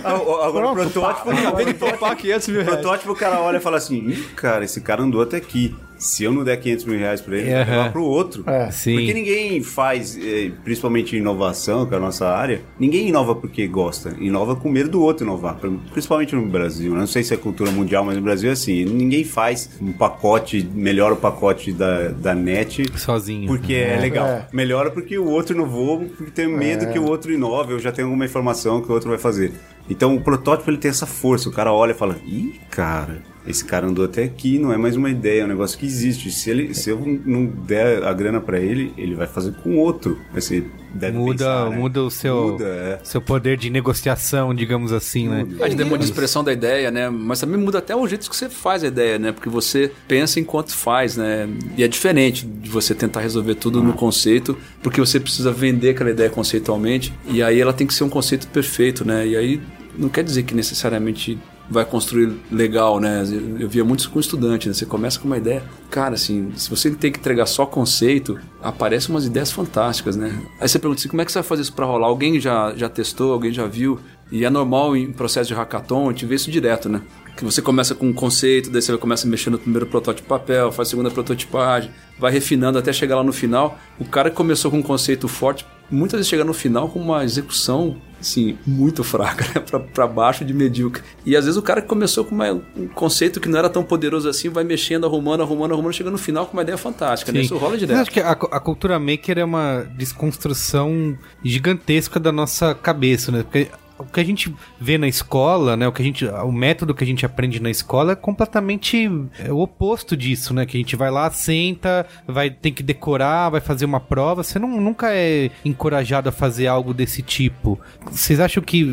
Ah, 0.03 0.47
Agora, 0.47 0.67
o 0.71 0.73
protótipo. 0.73 1.25
pá. 1.31 1.39
Acabei 1.39 1.65
de 1.65 1.73
poupar 1.79 2.15
500 2.15 2.47
mil 2.49 2.61
O 2.61 2.63
reais. 2.63 2.79
protótipo, 2.81 3.11
o 3.11 3.15
cara 3.15 3.39
olha 3.39 3.57
e 3.57 3.61
fala 3.61 3.77
assim: 3.77 4.11
cara, 4.35 4.65
esse 4.65 4.81
cara 4.81 5.01
andou 5.03 5.21
até 5.21 5.37
aqui. 5.37 5.75
Se 6.01 6.23
eu 6.23 6.31
não 6.33 6.43
der 6.43 6.57
500 6.57 6.85
mil 6.85 6.97
reais 6.97 7.21
pra 7.21 7.37
ele, 7.37 7.45
ele 7.47 7.53
vai 7.53 7.61
Aham. 7.63 7.71
levar 7.77 7.91
pro 7.91 8.03
outro. 8.03 8.43
É. 8.47 8.71
Sim. 8.71 8.95
Porque 8.95 9.13
ninguém 9.13 9.61
faz, 9.61 10.17
eh, 10.17 10.51
principalmente 10.63 11.15
inovação, 11.15 11.85
que 11.85 11.93
é 11.93 11.97
a 11.97 11.99
nossa 11.99 12.27
área, 12.27 12.61
ninguém 12.79 13.07
inova 13.07 13.35
porque 13.35 13.67
gosta. 13.67 14.15
Inova 14.19 14.55
com 14.55 14.69
medo 14.69 14.89
do 14.89 15.01
outro 15.01 15.25
inovar. 15.25 15.59
Principalmente 15.93 16.35
no 16.35 16.45
Brasil. 16.47 16.91
né? 16.93 16.99
Não 17.01 17.07
sei 17.07 17.23
se 17.23 17.33
é 17.33 17.37
cultura 17.37 17.69
mundial, 17.71 18.03
mas 18.03 18.15
no 18.15 18.21
Brasil 18.23 18.49
é 18.49 18.53
assim. 18.53 18.83
Ninguém 18.83 19.23
faz 19.23 19.69
um 19.79 19.91
pacote, 19.91 20.67
melhora 20.73 21.13
o 21.13 21.17
pacote 21.17 21.71
da, 21.71 22.07
da 22.07 22.33
net 22.33 22.83
Sozinho. 22.97 23.45
porque 23.47 23.73
é 23.75 23.97
legal. 23.99 24.25
É. 24.27 24.47
Melhora 24.51 24.89
porque 24.89 25.17
o 25.19 25.27
outro 25.27 25.53
inovou, 25.55 25.99
porque 26.17 26.31
tem 26.31 26.47
medo 26.47 26.91
que 26.91 26.97
o 26.97 27.05
outro 27.05 27.31
inove, 27.31 27.73
ou 27.73 27.79
já 27.79 27.91
tem 27.91 28.03
alguma 28.03 28.25
informação 28.25 28.81
que 28.81 28.89
o 28.89 28.93
outro 28.93 29.09
vai 29.09 29.19
fazer. 29.19 29.51
Então 29.89 30.15
o 30.15 30.21
protótipo 30.21 30.69
ele 30.69 30.77
tem 30.77 30.89
essa 30.89 31.05
força. 31.05 31.49
O 31.49 31.51
cara 31.51 31.71
olha 31.73 31.91
e 31.91 31.95
fala: 31.95 32.17
Ih, 32.25 32.59
cara, 32.69 33.21
esse 33.45 33.65
cara 33.65 33.87
andou 33.87 34.05
até 34.05 34.23
aqui, 34.23 34.59
não 34.59 34.71
é 34.71 34.77
mais 34.77 34.95
uma 34.95 35.09
ideia, 35.09 35.41
é 35.41 35.45
um 35.45 35.49
negócio 35.49 35.77
que 35.77 35.85
existe. 35.85 36.31
Se, 36.31 36.49
ele, 36.49 36.73
se 36.73 36.89
eu 36.89 36.99
não 37.25 37.45
der 37.45 38.03
a 38.03 38.13
grana 38.13 38.39
pra 38.39 38.59
ele, 38.59 38.93
ele 38.97 39.15
vai 39.15 39.27
fazer 39.27 39.53
com 39.63 39.77
outro. 39.77 40.17
Você 40.33 40.65
deve 40.93 41.17
Muda, 41.17 41.45
pensar, 41.45 41.69
né? 41.69 41.77
muda 41.77 42.03
o 42.03 42.11
seu, 42.11 42.51
Muda, 42.53 42.65
é. 42.65 42.99
seu 43.03 43.21
poder 43.21 43.57
de 43.57 43.69
negociação, 43.69 44.53
digamos 44.53 44.91
assim, 44.91 45.27
né? 45.27 45.47
A 45.61 45.67
gente 45.67 45.77
demora 45.77 45.99
de 45.99 46.05
expressão 46.05 46.43
da 46.43 46.51
ideia, 46.51 46.91
né? 46.91 47.09
Mas 47.09 47.39
também 47.39 47.59
muda 47.59 47.79
até 47.79 47.95
o 47.95 48.07
jeito 48.07 48.29
que 48.29 48.35
você 48.35 48.49
faz 48.49 48.83
a 48.83 48.87
ideia, 48.87 49.17
né? 49.17 49.31
Porque 49.31 49.49
você 49.49 49.91
pensa 50.07 50.39
enquanto 50.39 50.73
faz, 50.73 51.17
né? 51.17 51.49
E 51.77 51.83
é 51.83 51.87
diferente 51.87 52.45
de 52.45 52.69
você 52.69 52.93
tentar 52.93 53.21
resolver 53.21 53.55
tudo 53.55 53.81
no 53.81 53.93
conceito, 53.93 54.57
porque 54.81 54.99
você 54.99 55.19
precisa 55.19 55.51
vender 55.51 55.91
aquela 55.91 56.11
ideia 56.11 56.29
conceitualmente, 56.29 57.13
e 57.27 57.41
aí 57.41 57.59
ela 57.59 57.73
tem 57.73 57.87
que 57.87 57.93
ser 57.93 58.03
um 58.03 58.09
conceito 58.09 58.47
perfeito, 58.47 59.05
né? 59.05 59.27
E 59.27 59.35
aí 59.35 59.61
não 59.97 60.09
quer 60.09 60.23
dizer 60.23 60.43
que 60.43 60.55
necessariamente 60.55 61.37
vai 61.71 61.85
construir 61.85 62.33
legal, 62.51 62.99
né? 62.99 63.23
Eu, 63.57 63.69
via 63.69 63.83
muito 63.83 64.01
isso 64.01 64.11
com 64.11 64.19
estudante, 64.19 64.67
né? 64.67 64.73
Você 64.73 64.85
começa 64.85 65.17
com 65.17 65.25
uma 65.25 65.37
ideia, 65.37 65.63
cara, 65.89 66.15
assim, 66.15 66.51
se 66.55 66.69
você 66.69 66.91
tem 66.91 67.11
que 67.11 67.19
entregar 67.19 67.45
só 67.45 67.65
conceito, 67.65 68.37
aparecem 68.61 69.09
umas 69.09 69.25
ideias 69.25 69.51
fantásticas, 69.51 70.17
né? 70.17 70.37
Aí 70.59 70.67
você 70.67 70.77
pergunta 70.77 70.99
assim, 70.99 71.07
como 71.07 71.21
é 71.21 71.25
que 71.25 71.31
você 71.31 71.39
vai 71.39 71.47
fazer 71.47 71.61
isso 71.61 71.73
para 71.73 71.85
rolar? 71.85 72.07
Alguém 72.07 72.39
já, 72.39 72.73
já 72.75 72.89
testou, 72.89 73.31
alguém 73.31 73.53
já 73.53 73.65
viu? 73.65 73.99
E 74.29 74.43
é 74.43 74.49
normal 74.49 74.95
em 74.95 75.11
processo 75.11 75.47
de 75.47 75.53
hackathon, 75.53 76.09
a 76.09 76.11
gente 76.11 76.25
vê 76.25 76.35
isso 76.35 76.51
direto, 76.51 76.89
né? 76.89 77.01
Que 77.37 77.45
você 77.45 77.61
começa 77.61 77.95
com 77.95 78.07
um 78.07 78.13
conceito, 78.13 78.69
daí 78.69 78.81
você 78.81 78.97
começa 78.97 79.25
mexendo 79.25 79.53
no 79.53 79.59
primeiro 79.59 79.85
protótipo 79.85 80.27
papel, 80.27 80.71
faz 80.71 80.89
a 80.89 80.91
segunda 80.91 81.09
prototipagem, 81.09 81.89
vai 82.19 82.31
refinando 82.31 82.77
até 82.77 82.91
chegar 82.91 83.15
lá 83.15 83.23
no 83.23 83.33
final. 83.33 83.79
O 83.97 84.05
cara 84.05 84.29
que 84.29 84.35
começou 84.35 84.69
com 84.69 84.79
um 84.79 84.83
conceito 84.83 85.27
forte, 85.27 85.65
muitas 85.89 86.17
vezes 86.17 86.29
chega 86.29 86.43
no 86.43 86.53
final 86.53 86.89
com 86.89 86.99
uma 86.99 87.23
execução 87.23 87.97
assim, 88.21 88.57
muito 88.65 89.03
fraca, 89.03 89.43
né? 89.53 89.61
Pra, 89.69 89.79
pra 89.79 90.07
baixo 90.07 90.45
de 90.45 90.53
medíocre. 90.53 91.03
E 91.25 91.35
às 91.35 91.45
vezes 91.45 91.57
o 91.57 91.61
cara 91.61 91.81
que 91.81 91.87
começou 91.87 92.23
com 92.23 92.33
uma- 92.35 92.51
um 92.77 92.87
conceito 92.87 93.39
que 93.39 93.49
não 93.49 93.59
era 93.59 93.69
tão 93.69 93.83
poderoso 93.83 94.29
assim, 94.29 94.47
vai 94.49 94.63
mexendo, 94.63 95.05
arrumando, 95.05 95.41
arrumando, 95.41 95.73
arrumando, 95.73 95.93
chega 95.93 96.09
no 96.11 96.17
final 96.17 96.45
com 96.45 96.53
uma 96.53 96.61
ideia 96.63 96.77
fantástica, 96.77 97.31
né? 97.31 97.39
Sim. 97.39 97.45
Isso 97.45 97.57
rola 97.57 97.77
direto. 97.77 97.99
acho 97.99 98.11
que 98.11 98.19
a, 98.19 98.31
a 98.31 98.59
cultura 98.59 98.97
maker 98.99 99.37
é 99.39 99.43
uma 99.43 99.85
desconstrução 99.97 101.17
gigantesca 101.43 102.19
da 102.19 102.31
nossa 102.31 102.73
cabeça, 102.75 103.31
né? 103.31 103.43
Porque 103.43 103.67
o 104.01 104.11
que 104.11 104.19
a 104.19 104.23
gente 104.23 104.53
vê 104.79 104.97
na 104.97 105.07
escola, 105.07 105.77
né? 105.77 105.87
O 105.87 105.91
que 105.91 106.01
a 106.01 106.05
gente, 106.05 106.25
o 106.25 106.51
método 106.51 106.93
que 106.93 107.03
a 107.03 107.07
gente 107.07 107.25
aprende 107.25 107.61
na 107.61 107.69
escola 107.69 108.13
é 108.13 108.15
completamente 108.15 109.09
é 109.39 109.51
o 109.51 109.59
oposto 109.59 110.15
disso, 110.17 110.53
né? 110.53 110.65
Que 110.65 110.77
a 110.77 110.79
gente 110.79 110.95
vai 110.95 111.11
lá, 111.11 111.29
senta, 111.31 112.05
vai 112.27 112.49
tem 112.49 112.73
que 112.73 112.83
decorar, 112.83 113.49
vai 113.49 113.61
fazer 113.61 113.85
uma 113.85 113.99
prova. 113.99 114.43
Você 114.43 114.59
não, 114.59 114.79
nunca 114.79 115.13
é 115.13 115.49
encorajado 115.63 116.29
a 116.29 116.31
fazer 116.31 116.67
algo 116.67 116.93
desse 116.93 117.21
tipo. 117.21 117.79
Vocês 118.11 118.39
acham 118.39 118.61
que 118.61 118.85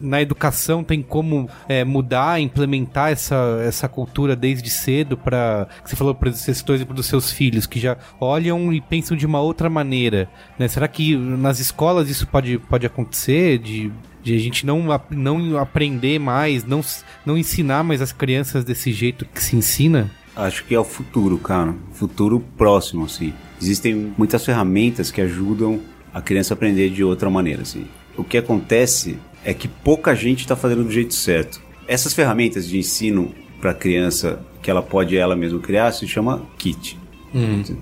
na 0.00 0.20
educação 0.20 0.82
tem 0.82 1.02
como 1.02 1.48
é, 1.68 1.84
mudar, 1.84 2.40
implementar 2.40 3.10
essa, 3.10 3.60
essa 3.64 3.88
cultura 3.88 4.36
desde 4.36 4.70
cedo 4.70 5.16
para 5.16 5.66
você 5.84 5.96
falou 5.96 6.14
para 6.14 6.30
você 6.30 6.54
citou 6.54 6.74
o 6.74 6.76
exemplo 6.76 6.94
dos 6.94 7.06
seus 7.06 7.30
filhos 7.30 7.66
que 7.66 7.78
já 7.78 7.96
olham 8.20 8.72
e 8.72 8.80
pensam 8.80 9.16
de 9.16 9.26
uma 9.26 9.40
outra 9.40 9.68
maneira, 9.68 10.28
né? 10.58 10.68
Será 10.68 10.88
que 10.88 11.16
nas 11.16 11.58
escolas 11.58 12.08
isso 12.08 12.26
pode, 12.26 12.58
pode 12.58 12.86
acontecer 12.86 13.58
de 13.58 13.92
de 14.26 14.34
a 14.34 14.38
gente 14.38 14.66
não, 14.66 14.84
não 15.08 15.56
aprender 15.56 16.18
mais, 16.18 16.64
não, 16.64 16.80
não 17.24 17.38
ensinar 17.38 17.84
mais 17.84 18.02
as 18.02 18.10
crianças 18.10 18.64
desse 18.64 18.92
jeito 18.92 19.24
que 19.24 19.40
se 19.40 19.54
ensina? 19.54 20.10
Acho 20.34 20.64
que 20.64 20.74
é 20.74 20.80
o 20.80 20.84
futuro, 20.84 21.38
cara. 21.38 21.72
Futuro 21.92 22.40
próximo, 22.56 23.04
assim. 23.04 23.32
Existem 23.62 24.12
muitas 24.18 24.44
ferramentas 24.44 25.12
que 25.12 25.20
ajudam 25.20 25.80
a 26.12 26.20
criança 26.20 26.52
a 26.52 26.56
aprender 26.56 26.90
de 26.90 27.04
outra 27.04 27.30
maneira, 27.30 27.62
assim. 27.62 27.86
O 28.16 28.24
que 28.24 28.36
acontece 28.36 29.16
é 29.44 29.54
que 29.54 29.68
pouca 29.68 30.12
gente 30.12 30.40
está 30.40 30.56
fazendo 30.56 30.82
do 30.82 30.90
jeito 30.90 31.14
certo. 31.14 31.62
Essas 31.86 32.12
ferramentas 32.12 32.66
de 32.66 32.76
ensino 32.76 33.32
para 33.60 33.72
criança 33.72 34.44
que 34.60 34.68
ela 34.68 34.82
pode 34.82 35.16
ela 35.16 35.36
mesma 35.36 35.60
criar 35.60 35.92
se 35.92 36.08
chama 36.08 36.42
kit. 36.58 36.98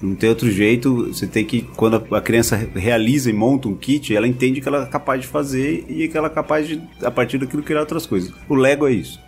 Não 0.02 0.14
tem 0.14 0.28
outro 0.28 0.50
jeito, 0.50 1.06
você 1.12 1.26
tem 1.26 1.44
que, 1.44 1.62
quando 1.76 2.02
a- 2.10 2.20
criança 2.20 2.56
realiza 2.74 3.30
e 3.30 3.32
monta 3.32 3.68
um 3.68 3.74
kit, 3.76 4.14
ela 4.14 4.26
entende 4.26 4.60
que 4.60 4.66
ela 4.68 4.82
é 4.82 4.86
capaz 4.86 5.20
de 5.20 5.26
fazer 5.26 5.84
e 5.88 6.08
que 6.08 6.16
ela 6.16 6.26
é 6.28 6.30
capaz 6.30 6.66
de, 6.66 6.80
a 7.02 7.10
partir 7.10 7.38
daquilo, 7.38 7.62
criar 7.62 7.80
outras 7.80 8.06
coisas. 8.06 8.32
O 8.48 8.54
Lego 8.54 8.86
é 8.88 8.92
isso. 8.92 9.20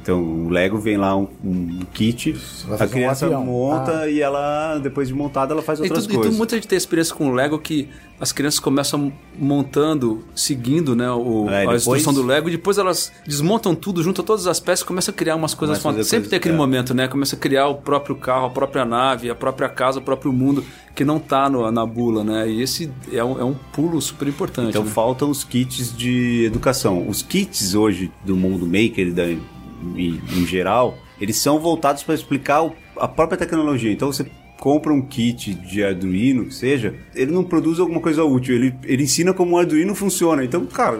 Então, 0.00 0.20
o 0.22 0.48
Lego 0.48 0.78
vem 0.78 0.96
lá 0.96 1.14
um, 1.16 1.28
um 1.44 1.80
kit, 1.92 2.34
a 2.68 2.84
um 2.84 2.88
criança 2.88 3.26
avião. 3.26 3.44
monta 3.44 4.08
e 4.08 4.20
ela, 4.20 4.78
depois 4.78 5.06
de 5.06 5.14
montada, 5.14 5.52
ela 5.52 5.62
faz 5.62 5.78
E 5.80 5.82
outras 5.82 6.06
tu, 6.06 6.10
e 6.10 6.12
tu, 6.14 6.18
coisas. 6.20 6.36
muita 6.36 6.56
gente 6.56 6.66
tem 6.66 6.76
experiência 6.78 7.14
com 7.14 7.28
o 7.28 7.34
Lego 7.34 7.58
que 7.58 7.88
as 8.18 8.32
crianças 8.32 8.58
começam 8.58 9.12
montando, 9.38 10.24
seguindo 10.34 10.96
né, 10.96 11.10
o, 11.10 11.46
É, 11.48 11.56
a 11.56 11.60
depois- 11.60 11.82
instrução 11.82 12.14
do 12.14 12.22
Lego, 12.22 12.48
e 12.48 12.52
depois 12.52 12.78
elas 12.78 13.12
desmontam 13.26 13.74
tudo, 13.74 14.02
juntam 14.02 14.24
todas 14.24 14.46
as 14.46 14.58
peças 14.58 14.82
e 14.82 14.86
começam 14.86 15.12
a 15.12 15.16
criar 15.16 15.36
umas 15.36 15.52
coisas 15.54 15.78
Começa. 15.78 16.02
Sempre 16.04 16.16
coisas- 16.16 16.30
tem 16.30 16.36
aquele 16.38 16.54
é. 16.54 16.56
momento, 16.56 16.94
né? 16.94 17.06
Começa 17.06 17.36
a 17.36 17.38
criar 17.38 17.68
o 17.68 17.74
próprio 17.76 18.16
carro, 18.16 18.46
a 18.46 18.50
própria 18.50 18.84
nave, 18.84 19.28
a 19.30 19.34
própria 19.34 19.68
casa, 19.68 19.98
o 19.98 20.02
próprio 20.02 20.32
mundo, 20.32 20.64
que 20.94 21.04
não 21.04 21.18
tá 21.18 21.48
no, 21.50 21.70
na 21.70 21.84
bula, 21.84 22.24
né? 22.24 22.48
E 22.48 22.62
esse 22.62 22.90
é 23.12 23.22
um, 23.22 23.38
é 23.40 23.44
um 23.44 23.54
pulo 23.72 24.00
super 24.00 24.26
importante. 24.26 24.70
Então 24.70 24.84
né? 24.84 24.90
faltam 24.90 25.28
os 25.30 25.44
kits 25.44 25.94
de 25.96 26.44
educação. 26.46 27.06
Os 27.06 27.20
kits 27.22 27.74
hoje 27.74 28.10
do 28.24 28.34
mundo 28.36 28.66
maker, 28.66 29.12
da, 29.12 29.24
em, 29.96 30.20
em 30.36 30.46
geral, 30.46 30.98
eles 31.20 31.36
são 31.38 31.58
voltados 31.58 32.02
para 32.02 32.14
explicar 32.14 32.62
o- 32.62 32.72
a 32.96 33.06
própria 33.08 33.38
tecnologia. 33.38 33.90
Então 33.92 34.12
você 34.12 34.26
compra 34.58 34.92
um 34.92 35.02
kit 35.02 35.54
de 35.54 35.82
Arduino, 35.82 36.44
que 36.44 36.54
seja, 36.54 36.94
ele 37.16 37.32
não 37.32 37.42
produz 37.42 37.80
alguma 37.80 38.00
coisa 38.00 38.22
útil, 38.22 38.54
ele, 38.54 38.72
ele 38.84 39.02
ensina 39.02 39.32
como 39.34 39.56
o 39.56 39.58
Arduino 39.58 39.92
funciona. 39.92 40.44
Então, 40.44 40.64
cara, 40.66 40.96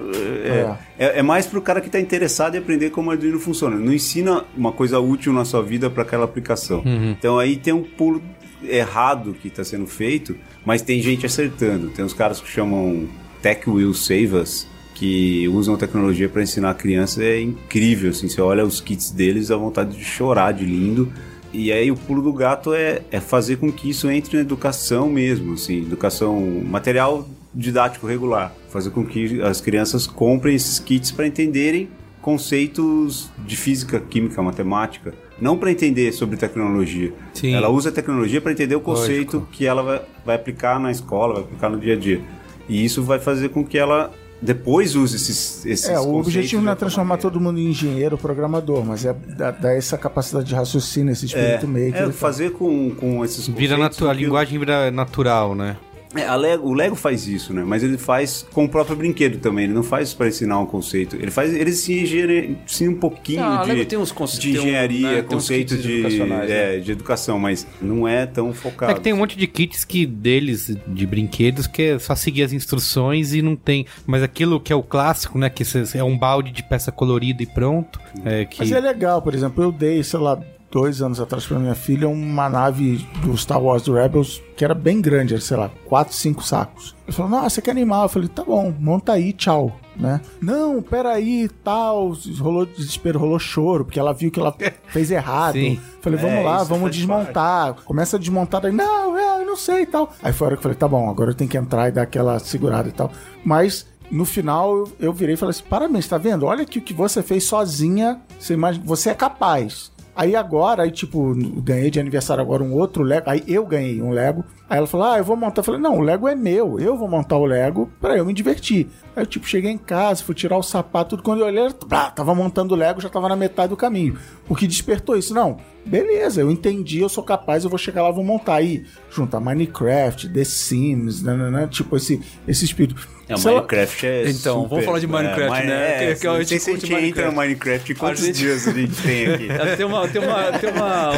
é, 0.99 1.05
é, 1.07 1.19
é 1.21 1.23
mais 1.23 1.47
para 1.47 1.61
o 1.61 1.63
cara 1.63 1.81
que 1.81 1.87
está 1.87 2.01
interessado 2.01 2.57
em 2.57 2.59
aprender 2.59 2.91
como 2.91 3.09
o 3.09 3.13
Arduino 3.13 3.39
funciona. 3.39 3.77
Não 3.77 3.93
ensina 3.93 4.45
uma 4.57 4.73
coisa 4.73 4.99
útil 4.99 5.33
na 5.33 5.45
sua 5.45 5.63
vida 5.63 5.89
para 5.89 6.03
aquela 6.03 6.25
aplicação. 6.25 6.83
Então 6.85 7.39
aí 7.39 7.57
tem 7.57 7.73
um 7.73 7.85
pulo 7.85 8.21
errado 8.65 9.35
que 9.41 9.49
está 9.49 9.63
sendo 9.65 9.87
feito, 9.87 10.37
mas 10.65 10.83
tem 10.83 11.01
gente 11.01 11.27
acertando. 11.27 11.89
Tem 11.91 12.05
uns 12.05 12.13
caras 12.15 12.41
que 12.41 12.49
chamam 12.49 13.09
Tech 13.41 13.69
Will 13.69 13.95
Save 13.95 14.35
Us, 14.37 14.67
que 15.03 15.49
usam 15.49 15.77
tecnologia 15.77 16.29
para 16.29 16.45
ensinar 16.45 16.71
a 16.71 16.75
criança. 16.75 17.25
É 17.25 17.41
incrível, 17.41 18.11
assim, 18.11 18.29
você 18.29 18.41
olha 18.41 18.65
os 18.65 18.81
kits 18.81 19.11
deles, 19.11 19.49
dá 19.49 19.57
vontade 19.57 19.97
de 19.97 20.05
chorar 20.05 20.53
de 20.53 20.65
lindo. 20.65 21.13
E 21.53 21.73
aí 21.73 21.91
o 21.91 21.97
pulo 21.97 22.23
do 22.23 22.33
gato 22.33 22.73
é, 22.73 23.03
é 23.11 23.19
fazer 23.19 23.57
com 23.57 23.73
que 23.73 23.91
isso 23.91 24.09
entre 24.09 24.37
na 24.37 24.43
educação 24.43 25.09
mesmo, 25.09 25.55
assim, 25.55 25.79
educação 25.79 26.41
material 26.65 27.29
didático 27.53 28.07
regular. 28.07 28.55
Fazer 28.69 28.91
com 28.91 29.05
que 29.05 29.43
as 29.43 29.61
crianças 29.61 30.07
comprem 30.07 30.55
esses 30.55 30.79
kits 30.79 31.11
para 31.11 31.27
entenderem 31.27 31.89
conceitos 32.21 33.29
de 33.45 33.57
física, 33.57 33.99
química, 33.99 34.41
matemática, 34.41 35.13
não 35.41 35.59
para 35.59 35.73
entender 35.73 36.13
sobre 36.13 36.37
tecnologia. 36.37 37.13
Sim. 37.35 37.55
Ela 37.55 37.69
usa 37.69 37.89
a 37.89 37.93
tecnologia 37.93 38.41
para 38.41 38.53
entender 38.53 38.77
o 38.77 38.81
conceito 38.81 39.49
que 39.51 39.67
ela 39.67 39.83
vai, 39.83 40.03
vai 40.25 40.37
aplicar 40.37 40.79
na 40.79 40.93
escola, 40.93 41.35
vai 41.35 41.43
aplicar 41.43 41.71
no 41.71 41.81
dia 41.81 41.95
a 41.95 41.99
dia. 41.99 42.21
E 42.69 42.85
isso 42.85 43.03
vai 43.03 43.19
fazer 43.19 43.49
com 43.49 43.65
que 43.65 43.77
ela 43.77 44.13
depois 44.43 44.95
use 44.97 45.15
esses, 45.17 45.65
esses 45.65 45.89
É, 45.89 45.99
o 46.01 46.15
objetivo 46.17 46.61
de 46.61 46.67
não 46.67 46.73
é 46.73 46.75
transformar 46.75 47.11
maneira. 47.11 47.31
todo 47.31 47.41
mundo 47.41 47.59
em 47.61 47.69
engenheiro, 47.69 48.19
programador, 48.19 48.85
mas 48.85 49.05
é 49.05 49.13
dar, 49.15 49.53
dar 49.53 49.73
essa 49.77 49.97
capacidade 49.97 50.47
de 50.47 50.55
raciocínio, 50.55 51.13
esse 51.13 51.25
É, 51.25 51.29
espírito 51.29 51.69
maker. 51.69 52.07
e 52.07 52.09
é 52.09 52.13
fazer 52.13 52.51
com, 52.53 52.91
com 52.97 53.25
esses 53.25 53.47
Vira 53.47 53.77
natu 53.79 54.09
a 54.09 54.15
que- 54.15 54.23
linguagem 54.25 54.59
vira 54.59 54.91
natural, 54.91 55.55
né? 55.55 55.77
É, 56.15 56.27
a 56.27 56.35
Lego- 56.37 56.69
o 56.69 56.75
Lego 56.75 56.95
faz 56.95 57.27
isso, 57.27 57.53
né? 57.55 57.63
Mas 57.67 57.83
ele 57.83 57.97
faz 57.97 58.47
com 58.53 58.65
o 58.65 58.69
próprio 58.69 58.97
brinquedo 58.97 59.39
também. 59.39 59.65
Ele 59.65 59.73
não 59.73 59.83
faz 59.83 60.13
para 60.13 60.29
ensinar 60.29 60.59
um 60.61 60.67
conceito. 60.67 61.17
Ele 61.17 61.31
faz, 61.31 61.55
ele 61.55 61.73
se 61.73 62.01
engenharia 62.01 62.57
sim 62.67 62.89
um 62.89 62.95
pouquinho 62.97 63.43
a 63.43 63.65
de, 63.65 63.85
tem 63.87 63.99
uns 63.99 64.13
conce- 64.13 64.39
de 64.39 64.53
tem 64.53 64.61
um, 64.61 64.65
engenharia, 64.65 65.01
né, 65.09 65.15
tem 65.23 65.25
uns 65.25 65.43
conceito 65.43 65.77
de, 65.79 65.93
educacionais, 66.01 66.49
né? 66.51 66.77
é, 66.77 66.79
de 66.81 66.93
educação, 66.93 67.39
mas 67.39 67.67
não 67.81 68.07
é 68.07 68.27
tão 68.27 68.53
focado. 68.53 68.93
É 68.93 68.95
que 68.95 69.01
tem 69.01 69.13
um 69.13 69.17
monte 69.17 69.37
de 69.37 69.47
kits 69.47 69.85
que 69.85 70.05
deles, 70.05 70.77
de 70.87 71.07
brinquedos, 71.07 71.67
que 71.67 71.83
é 71.83 71.99
só 71.99 72.15
seguir 72.15 72.43
as 72.43 72.53
instruções 72.53 73.33
e 73.35 73.41
não 73.43 73.57
tem. 73.57 73.87
Mas 74.07 74.23
aquilo 74.23 74.61
que 74.61 74.73
é 74.73 74.77
o 74.77 74.83
clássico, 74.83 75.39
né? 75.39 75.49
Que 75.49 75.63
é 75.97 76.05
um 76.05 76.19
balde 76.19 76.51
de 76.53 76.63
peça 76.63 76.93
colorida 76.93 77.43
e 77.43 77.47
pronto. 77.47 78.01
É 78.25 78.45
que. 78.45 78.59
Mas 78.59 78.71
é 78.73 78.81
legal, 78.81 79.23
por 79.23 79.35
exemplo, 79.35 79.63
eu 79.65 79.73
dei, 79.73 80.03
sei 80.03 80.21
lá, 80.21 80.39
dois 80.73 81.03
anos 81.03 81.21
atrás 81.21 81.47
pra 81.47 81.59
minha 81.59 81.75
filha 81.75 82.09
uma 82.09 82.49
nave 82.49 83.07
do 83.23 83.37
Star 83.37 83.63
Wars 83.63 83.83
do 83.83 83.93
Rebels 83.93 84.43
que 84.57 84.65
era 84.65 84.75
bem 84.75 85.01
grande, 85.01 85.35
era, 85.35 85.43
sei 85.43 85.57
lá, 85.57 85.71
quatro, 85.85 86.15
cinco 86.15 86.43
sacos. 86.43 86.97
Ele 87.07 87.15
falou, 87.17 87.31
nossa, 87.31 87.61
que 87.61 87.71
animal. 87.71 88.05
Eu 88.05 88.09
falei, 88.09 88.29
tá 88.29 88.43
bom, 88.43 88.73
monta 88.81 89.13
aí, 89.13 89.33
tchau. 89.33 89.77
Né? 89.95 90.21
Não, 90.41 90.81
peraí, 90.81 91.49
tal. 91.63 92.13
Rolou 92.39 92.65
desespero, 92.65 93.19
rolou 93.19 93.39
choro, 93.39 93.85
porque 93.85 94.01
ela 94.01 94.15
viu 94.15 94.31
que 94.31 94.41
ela 94.41 94.55
fez 94.89 95.11
errado. 95.11 95.55
Sim. 95.55 95.79
Falei, 96.01 96.19
vamos 96.19 96.37
É, 96.39 96.43
lá, 96.43 96.63
vamos 96.65 96.91
desmontar. 96.91 97.75
Começa 97.85 98.17
a 98.17 98.19
desmontar, 98.19 98.63
daí, 98.63 98.73
não, 98.73 99.19
é, 99.19 99.43
eu 99.43 99.47
não 99.47 99.57
sei 99.57 99.83
e 99.83 99.87
tal. 99.87 100.11
Aí 100.23 100.33
foi 100.33 100.47
a 100.47 100.49
hora 100.49 100.57
que 100.57 100.61
eu 100.61 100.63
falei, 100.63 100.79
tá 100.79 100.89
bom, 100.89 101.11
agora 101.11 101.31
eu 101.31 101.35
tenho 101.35 101.51
que 101.51 101.59
entrar 101.59 101.89
e 101.89 101.93
dar 101.93 102.03
aquela 102.03 102.39
segurada 102.39 102.89
e 102.89 102.93
tal. 102.93 103.11
Mas 103.45 103.87
no 104.11 104.25
final 104.25 104.77
eu, 104.77 104.93
eu 105.01 105.13
virei 105.13 105.35
e 105.35 105.39
falei 105.39 105.51
assim: 105.51 105.65
parabéns, 105.69 106.07
tá 106.09 106.17
vendo? 106.19 106.47
Olha 106.47 106.65
que 106.65 106.79
o 106.79 106.83
que 106.83 106.95
você 106.95 107.23
fez 107.23 107.45
sozinha, 107.45 108.21
você, 108.39 108.55
imagina, 108.55 108.85
você 108.87 109.11
é 109.11 109.15
capaz. 109.15 109.92
Aí 110.15 110.37
agora, 110.37 110.83
aí 110.83 110.91
tipo, 110.91 111.35
ganhei 111.63 111.91
de 111.91 111.99
aniversário 111.99 112.43
agora 112.43 112.63
um 112.63 112.75
outro 112.75 113.03
Lego. 113.03 113.31
Aí 113.31 113.43
eu 113.47 113.65
ganhei 113.65 114.03
um 114.03 114.11
Lego. 114.11 114.45
Aí 114.69 114.77
ela 114.77 114.87
falou: 114.87 115.07
Ah, 115.07 115.19
eu 115.19 115.25
vou 115.25 115.37
montar. 115.37 115.61
Eu 115.61 115.65
falei: 115.65 115.81
Não, 115.81 115.97
o 115.99 116.03
Lego 116.03 116.29
é 116.29 116.35
meu. 116.35 116.79
Eu 116.79 116.97
vou 116.97 117.09
montar 117.09 117.37
o 117.37 117.47
Lego 117.47 117.91
pra 117.99 118.17
eu 118.17 118.25
me 118.25 118.35
divertir. 118.35 118.89
Aí 119.17 119.23
eu, 119.23 119.27
tipo, 119.27 119.47
cheguei 119.47 119.71
em 119.71 119.79
casa, 119.79 120.23
fui 120.23 120.35
tirar 120.35 120.59
o 120.59 120.63
sapato, 120.63 121.11
tudo. 121.11 121.23
Quando 121.23 121.41
eu 121.41 121.47
olhei, 121.47 121.67
pá, 121.89 122.11
tava 122.11 122.35
montando 122.35 122.75
o 122.75 122.77
Lego, 122.77 123.01
já 123.01 123.09
tava 123.09 123.29
na 123.29 123.37
metade 123.37 123.71
do 123.71 123.77
caminho. 123.77 124.19
O 124.49 124.55
que 124.55 124.67
despertou 124.67 125.17
isso? 125.17 125.33
Não, 125.33 125.57
beleza, 125.85 126.43
eu 126.43 126.51
entendi, 126.51 127.01
eu 127.01 127.09
sou 127.09 127.25
capaz, 127.25 127.65
eu 127.65 127.71
vou 127.71 127.79
chegar 127.79 128.03
lá, 128.03 128.11
vou 128.11 128.25
montar. 128.25 128.57
Aí, 128.57 128.85
juntar 129.11 129.41
Minecraft, 129.41 130.29
The 130.29 130.45
Sims, 130.45 131.23
nananã, 131.23 131.67
tipo, 131.67 131.97
esse, 131.97 132.21
esse 132.47 132.65
espírito. 132.67 133.09
É, 133.29 133.37
Minecraft 133.37 134.07
é 134.07 134.29
Então, 134.31 134.67
vamos 134.69 134.85
falar 134.85 134.99
de 134.99 135.07
Minecraft, 135.07 135.63
é, 135.63 135.67
né? 135.67 136.05
É, 136.11 136.15
Que- 136.15 136.21
que 136.21 136.27
a 136.27 136.43
gente 136.43 136.61
se 136.61 136.71
a 136.71 136.75
gente 136.75 136.93
entra 136.95 137.27
no 137.31 137.33
Minecraft. 137.37 137.95
Quantos 137.95 138.23
A 138.23 138.27
gente- 138.27 138.37
dias 138.39 138.67
a 138.69 138.73
gente 138.73 139.03
tem 139.03 139.27
aqui? 139.27 139.49
É, 139.53 139.77
Tem 139.77 139.87
uma, 139.87 140.09
tem, 140.09 140.21
uma, 140.23 140.59
tem, 140.59 140.71
uma, 140.71 141.11
um- 141.13 141.15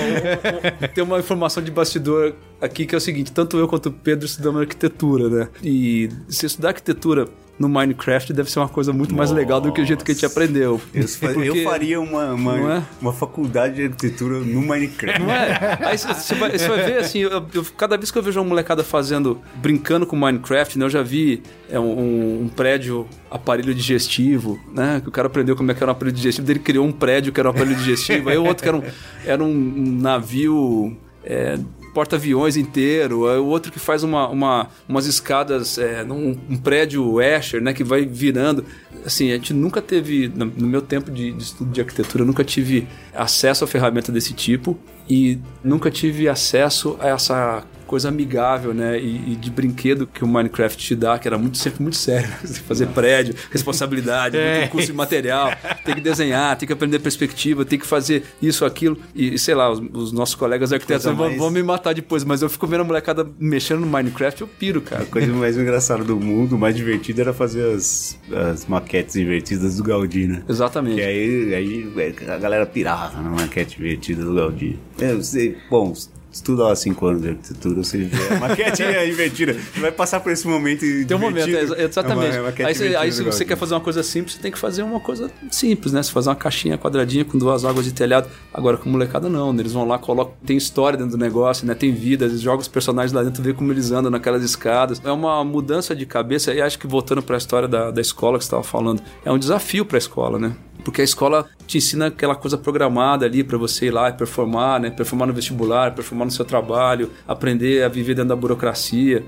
um- 0.84 0.88
tem 0.94 1.04
uma 1.04 1.18
informação 1.18 1.62
de 1.62 1.70
bastidor 1.70 2.34
aqui 2.60 2.86
que 2.86 2.94
é 2.94 2.98
o 2.98 3.00
seguinte: 3.00 3.32
tanto 3.32 3.56
eu 3.58 3.66
quanto 3.66 3.88
o 3.88 3.92
Pedro 3.92 4.26
estudamos 4.26 4.60
arquitetura, 4.60 5.28
né? 5.28 5.48
E 5.62 6.08
se 6.28 6.46
estudar 6.46 6.68
arquitetura 6.68 7.26
no 7.58 7.68
Minecraft 7.68 8.32
deve 8.32 8.50
ser 8.50 8.58
uma 8.58 8.68
coisa 8.68 8.92
muito 8.92 9.14
mais 9.14 9.30
legal 9.30 9.60
do 9.60 9.72
que 9.72 9.80
o 9.80 9.84
jeito 9.84 10.04
que 10.04 10.10
a 10.10 10.14
gente 10.14 10.26
aprendeu. 10.26 10.80
Eu, 10.92 11.06
fa- 11.08 11.26
eu 11.28 11.34
Porque- 11.34 11.62
faria 11.62 12.00
uma, 12.00 12.32
uma, 12.34 12.74
é? 12.78 12.82
uma 13.00 13.12
faculdade 13.12 13.76
de 13.76 13.82
arquitetura 13.84 14.40
no 14.40 14.60
Minecraft. 14.60 15.20
Não 15.22 15.30
é? 15.30 15.78
Aí 15.82 15.96
você 15.96 16.34
vai, 16.34 16.56
vai 16.58 16.82
ver 16.84 16.98
assim, 16.98 17.20
eu- 17.20 17.46
eu- 17.54 17.64
cada 17.76 17.96
vez 17.96 18.10
que 18.10 18.18
eu 18.18 18.22
vejo 18.22 18.40
uma 18.40 18.48
molecada 18.48 18.82
fazendo, 18.82 19.40
brincando 19.56 20.04
com 20.04 20.16
Minecraft, 20.16 20.78
né? 20.78 20.84
Eu 20.84 20.90
já 20.90 21.02
vi 21.02 21.42
é, 21.70 21.78
um, 21.78 22.42
um 22.42 22.48
prédio 22.48 23.06
aparelho 23.30 23.72
digestivo, 23.74 24.58
né? 24.74 25.00
Que 25.00 25.08
o 25.08 25.12
cara 25.12 25.28
aprendeu 25.28 25.54
como 25.54 25.70
é 25.70 25.74
que 25.74 25.82
era 25.82 25.90
um 25.90 25.94
aparelho 25.94 26.16
digestivo, 26.16 26.50
ele 26.50 26.58
criou 26.58 26.84
um 26.84 26.92
prédio 26.92 27.32
que 27.32 27.38
era 27.38 27.48
um 27.48 27.52
aparelho 27.52 27.76
digestivo, 27.76 28.30
aí 28.30 28.36
o 28.36 28.44
outro 28.44 28.62
que 28.64 28.68
era 28.68 28.76
um, 28.76 28.82
era 29.24 29.44
um 29.44 29.98
navio. 30.00 30.96
é, 31.24 31.58
porta-aviões 31.94 32.56
inteiro, 32.56 33.28
é 33.28 33.38
o 33.38 33.46
outro 33.46 33.70
que 33.72 33.78
faz 33.78 34.02
uma, 34.02 34.28
uma- 34.28 34.68
umas 34.88 35.06
escadas 35.06 35.78
é, 35.78 36.02
num 36.04 36.36
um 36.50 36.56
prédio 36.56 37.22
Escher, 37.22 37.62
né, 37.62 37.72
que 37.72 37.84
vai 37.84 38.04
virando. 38.04 38.64
Assim, 39.06 39.30
a 39.30 39.34
gente 39.36 39.54
nunca 39.54 39.80
teve, 39.80 40.28
no 40.34 40.66
meu 40.66 40.82
tempo 40.82 41.10
de, 41.10 41.30
de 41.32 41.42
estudo 41.42 41.70
de 41.70 41.80
arquitetura, 41.80 42.22
eu 42.22 42.26
nunca 42.26 42.42
tive 42.44 42.86
acesso 43.14 43.64
a 43.64 43.66
ferramenta 43.66 44.10
desse 44.10 44.32
tipo 44.34 44.76
e 45.08 45.38
nunca 45.62 45.90
tive 45.90 46.28
acesso 46.28 46.96
a 47.00 47.08
essa 47.08 47.64
coisa 47.86 48.08
amigável, 48.08 48.72
né, 48.74 48.98
e, 48.98 49.32
e 49.32 49.36
de 49.36 49.50
brinquedo 49.50 50.06
que 50.06 50.24
o 50.24 50.28
Minecraft 50.28 50.76
te 50.82 50.94
dá, 50.96 51.18
que 51.18 51.28
era 51.28 51.36
muito 51.38 51.58
sempre 51.58 51.82
muito 51.82 51.96
sério, 51.96 52.28
Você 52.42 52.60
fazer 52.60 52.86
prédio, 52.88 53.34
responsabilidade, 53.50 54.36
É. 54.36 54.66
custo 54.68 54.86
de 54.88 54.92
material, 54.92 55.50
tem 55.84 55.94
que 55.94 56.00
desenhar, 56.00 56.56
tem 56.56 56.66
que 56.66 56.72
aprender 56.72 56.98
perspectiva, 56.98 57.64
tem 57.64 57.78
que 57.78 57.86
fazer 57.86 58.24
isso, 58.40 58.64
aquilo. 58.64 58.96
E, 59.14 59.38
sei 59.38 59.54
lá, 59.54 59.70
os, 59.70 59.80
os 59.92 60.12
nossos 60.12 60.34
colegas 60.34 60.72
arquitetos 60.72 61.04
Coisa 61.04 61.16
vão, 61.16 61.26
mais- 61.28 61.38
vão 61.38 61.50
me 61.50 61.62
matar 61.62 61.94
depois, 61.94 62.24
mas 62.24 62.42
eu 62.42 62.48
fico 62.48 62.66
vendo 62.66 62.80
a 62.80 62.84
molecada 62.84 63.26
mexendo 63.38 63.80
no 63.80 63.86
Minecraft, 63.86 64.40
eu 64.42 64.48
piro, 64.48 64.80
cara. 64.80 65.02
A 65.02 65.06
coisa 65.06 65.32
mais 65.32 65.56
engraçada 65.56 66.02
do 66.04 66.16
mundo, 66.16 66.56
mais 66.58 66.74
divertido 66.76 67.20
era 67.20 67.32
fazer 67.32 67.74
as, 67.74 68.18
as 68.52 68.66
maquetes 68.66 69.16
invertidas 69.16 69.76
do 69.76 69.82
Gaudí, 69.84 70.26
né? 70.26 70.42
Exatamente. 70.48 71.00
E 71.00 71.04
aí, 71.04 71.54
aí 71.54 71.92
a 72.28 72.38
galera 72.38 72.66
pirava 72.66 73.20
na 73.20 73.30
maquete 73.30 73.78
invertida 73.78 74.24
do 74.24 74.34
Gaudí. 74.34 74.78
Eu 74.98 75.22
sei, 75.22 75.56
bom, 75.70 75.92
estuda 76.34 76.70
há 76.70 76.76
cinco 76.76 77.06
anos 77.06 77.22
de 77.22 77.28
arquitetura, 77.30 77.76
você 77.76 77.98
vê 77.98 78.34
a 78.34 78.40
maquete 78.40 78.82
é 78.82 79.06
invertida. 79.08 79.52
Você 79.54 79.80
vai 79.80 79.92
passar 79.92 80.20
por 80.20 80.32
esse 80.32 80.46
momento 80.46 80.80
Tem 80.80 81.16
um 81.16 81.20
momento, 81.20 81.48
é, 81.48 81.84
exatamente. 81.84 82.36
É 82.36 82.40
uma- 82.40 82.48
é 82.50 82.52
uma 82.62 82.68
aí, 82.68 82.74
você- 82.74 82.96
aí 82.96 83.12
se 83.12 83.22
você 83.22 83.44
quer 83.44 83.56
fazer 83.56 83.74
uma 83.74 83.80
coisa 83.80 84.02
simples, 84.02 84.34
você 84.34 84.40
tem 84.42 84.50
que 84.50 84.58
fazer 84.58 84.82
uma 84.82 84.98
coisa 85.00 85.30
simples, 85.50 85.92
né? 85.92 86.02
Você 86.02 86.10
fazer 86.10 86.28
uma 86.30 86.36
caixinha 86.36 86.76
quadradinha 86.76 87.24
com 87.24 87.38
duas 87.38 87.64
águas 87.64 87.84
de 87.84 87.92
telhado. 87.92 88.28
Agora, 88.52 88.76
com 88.76 88.88
molecada, 88.90 89.28
não. 89.28 89.52
né? 89.52 89.62
Eles 89.62 89.72
vão 89.72 89.86
lá, 89.86 89.98
colocam. 89.98 90.34
Tem 90.44 90.56
história 90.56 90.98
dentro 90.98 91.16
do 91.16 91.18
negócio, 91.22 91.66
né? 91.66 91.74
Tem 91.74 91.92
vida, 91.92 92.24
eles 92.24 92.40
jogam 92.40 92.60
os 92.60 92.68
personagens 92.68 93.12
lá 93.12 93.22
dentro, 93.22 93.42
vê 93.42 93.52
como 93.52 93.72
eles 93.72 93.90
andam 93.92 94.10
naquelas 94.10 94.42
escadas. 94.42 95.00
É 95.04 95.10
uma 95.12 95.42
mudança 95.44 95.94
de 95.94 96.04
cabeça. 96.04 96.52
E 96.52 96.60
acho 96.60 96.78
que 96.78 96.86
voltando 96.86 97.22
para 97.22 97.36
a 97.36 97.38
história 97.38 97.68
da, 97.68 97.90
da 97.90 98.00
escola 98.00 98.38
que 98.38 98.44
você 98.44 98.48
estava 98.48 98.62
falando, 98.64 99.00
é 99.24 99.30
um 99.30 99.38
desafio 99.38 99.84
para 99.84 99.96
a 99.96 99.98
escola, 99.98 100.38
né? 100.38 100.54
Porque 100.84 101.00
a 101.00 101.04
escola 101.04 101.46
te 101.66 101.78
ensina 101.78 102.06
aquela 102.06 102.34
coisa 102.34 102.56
programada 102.56 103.26
ali 103.26 103.42
para 103.42 103.56
você 103.56 103.86
ir 103.86 103.90
lá 103.90 104.08
e 104.08 104.12
performar, 104.12 104.80
né? 104.80 104.90
Performar 104.90 105.26
no 105.28 105.34
vestibular, 105.34 105.94
performar 105.94 106.26
no 106.26 106.30
seu 106.30 106.44
trabalho, 106.44 107.10
aprender 107.26 107.82
a 107.82 107.88
viver 107.88 108.14
dentro 108.14 108.28
da 108.28 108.36
burocracia, 108.36 109.24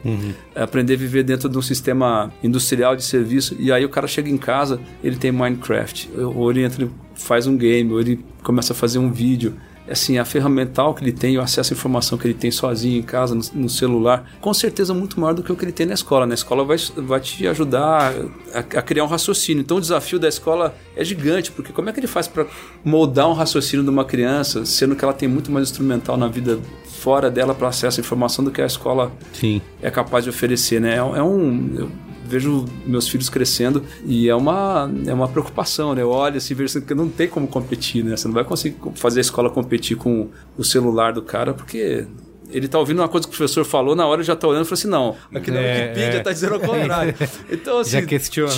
é, 0.54 0.62
aprender 0.62 0.94
a 0.94 0.96
viver 0.96 1.22
dentro 1.22 1.48
de 1.48 1.56
um 1.56 1.62
sistema 1.62 2.32
industrial 2.42 2.96
de 2.96 3.04
serviço. 3.04 3.56
E 3.58 3.72
aí 3.72 3.84
o 3.84 3.88
cara 3.88 4.06
chega 4.06 4.30
em 4.30 4.36
casa, 4.36 4.80
ele 5.02 5.16
tem 5.16 5.32
Minecraft, 5.32 6.10
ou 6.16 6.50
ele 6.50 6.64
entra, 6.64 6.84
e 6.84 6.90
faz 7.14 7.46
um 7.46 7.56
game, 7.56 7.92
ou 7.92 8.00
ele 8.00 8.24
começa 8.42 8.72
a 8.72 8.76
fazer 8.76 8.98
um 8.98 9.10
vídeo 9.10 9.54
assim, 9.88 10.18
a 10.18 10.24
ferramental 10.24 10.94
que 10.94 11.02
ele 11.02 11.12
tem, 11.12 11.38
o 11.38 11.40
acesso 11.40 11.72
à 11.72 11.76
informação 11.76 12.18
que 12.18 12.26
ele 12.26 12.34
tem 12.34 12.50
sozinho 12.50 12.98
em 12.98 13.02
casa, 13.02 13.34
no, 13.34 13.42
no 13.54 13.68
celular, 13.68 14.30
com 14.40 14.52
certeza 14.52 14.92
muito 14.92 15.18
maior 15.20 15.32
do 15.32 15.42
que 15.42 15.52
o 15.52 15.56
que 15.56 15.64
ele 15.64 15.72
tem 15.72 15.86
na 15.86 15.94
escola. 15.94 16.26
Na 16.26 16.34
escola 16.34 16.64
vai, 16.64 16.76
vai 16.96 17.20
te 17.20 17.46
ajudar 17.46 18.12
a, 18.52 18.58
a 18.58 18.82
criar 18.82 19.04
um 19.04 19.08
raciocínio. 19.08 19.60
Então 19.60 19.76
o 19.76 19.80
desafio 19.80 20.18
da 20.18 20.28
escola 20.28 20.74
é 20.96 21.04
gigante, 21.04 21.52
porque 21.52 21.72
como 21.72 21.88
é 21.88 21.92
que 21.92 22.00
ele 22.00 22.06
faz 22.06 22.26
para 22.26 22.46
moldar 22.84 23.28
um 23.28 23.32
raciocínio 23.32 23.84
de 23.84 23.90
uma 23.90 24.04
criança, 24.04 24.64
sendo 24.64 24.96
que 24.96 25.04
ela 25.04 25.14
tem 25.14 25.28
muito 25.28 25.50
mais 25.50 25.70
instrumental 25.70 26.16
na 26.16 26.28
vida 26.28 26.58
fora 26.84 27.30
dela 27.30 27.54
para 27.54 27.68
acesso 27.68 28.00
à 28.00 28.02
informação 28.02 28.44
do 28.44 28.50
que 28.50 28.60
a 28.60 28.66
escola 28.66 29.12
Sim. 29.32 29.60
é 29.80 29.90
capaz 29.90 30.24
de 30.24 30.30
oferecer, 30.30 30.80
né? 30.80 30.94
É, 30.94 30.96
é 30.96 31.22
um. 31.22 31.74
Eu 31.76 32.05
vejo 32.26 32.64
meus 32.84 33.08
filhos 33.08 33.28
crescendo 33.28 33.82
e 34.04 34.28
é 34.28 34.34
uma, 34.34 34.90
é 35.06 35.14
uma 35.14 35.28
preocupação, 35.28 35.94
né? 35.94 36.02
Eu 36.02 36.10
olho 36.10 36.36
assim, 36.36 36.54
vejo 36.54 36.78
assim, 36.78 36.86
que 36.86 36.94
não 36.94 37.08
tem 37.08 37.28
como 37.28 37.46
competir, 37.46 38.04
né? 38.04 38.16
Você 38.16 38.28
não 38.28 38.34
vai 38.34 38.44
conseguir 38.44 38.76
fazer 38.94 39.20
a 39.20 39.22
escola 39.22 39.50
competir 39.50 39.96
com 39.96 40.28
o 40.56 40.64
celular 40.64 41.12
do 41.12 41.22
cara, 41.22 41.54
porque. 41.54 42.06
Ele 42.50 42.68
tá 42.68 42.78
ouvindo 42.78 43.00
uma 43.00 43.08
coisa 43.08 43.26
que 43.26 43.34
o 43.34 43.36
professor 43.36 43.64
falou, 43.64 43.94
na 43.96 44.06
hora 44.06 44.20
ele 44.20 44.26
já 44.26 44.36
tá 44.36 44.46
olhando 44.46 44.62
e 44.64 44.68
falou 44.68 44.78
assim: 44.78 44.88
não, 44.88 45.16
aqui 45.34 45.50
na 45.50 45.60
É, 45.60 45.82
Wikipedia 45.82 46.18
é. 46.18 46.22
tá 46.22 46.32
dizendo 46.32 46.54
ao 46.54 46.60
contrário. 46.60 47.14
Então, 47.50 47.78
assim, 47.78 48.04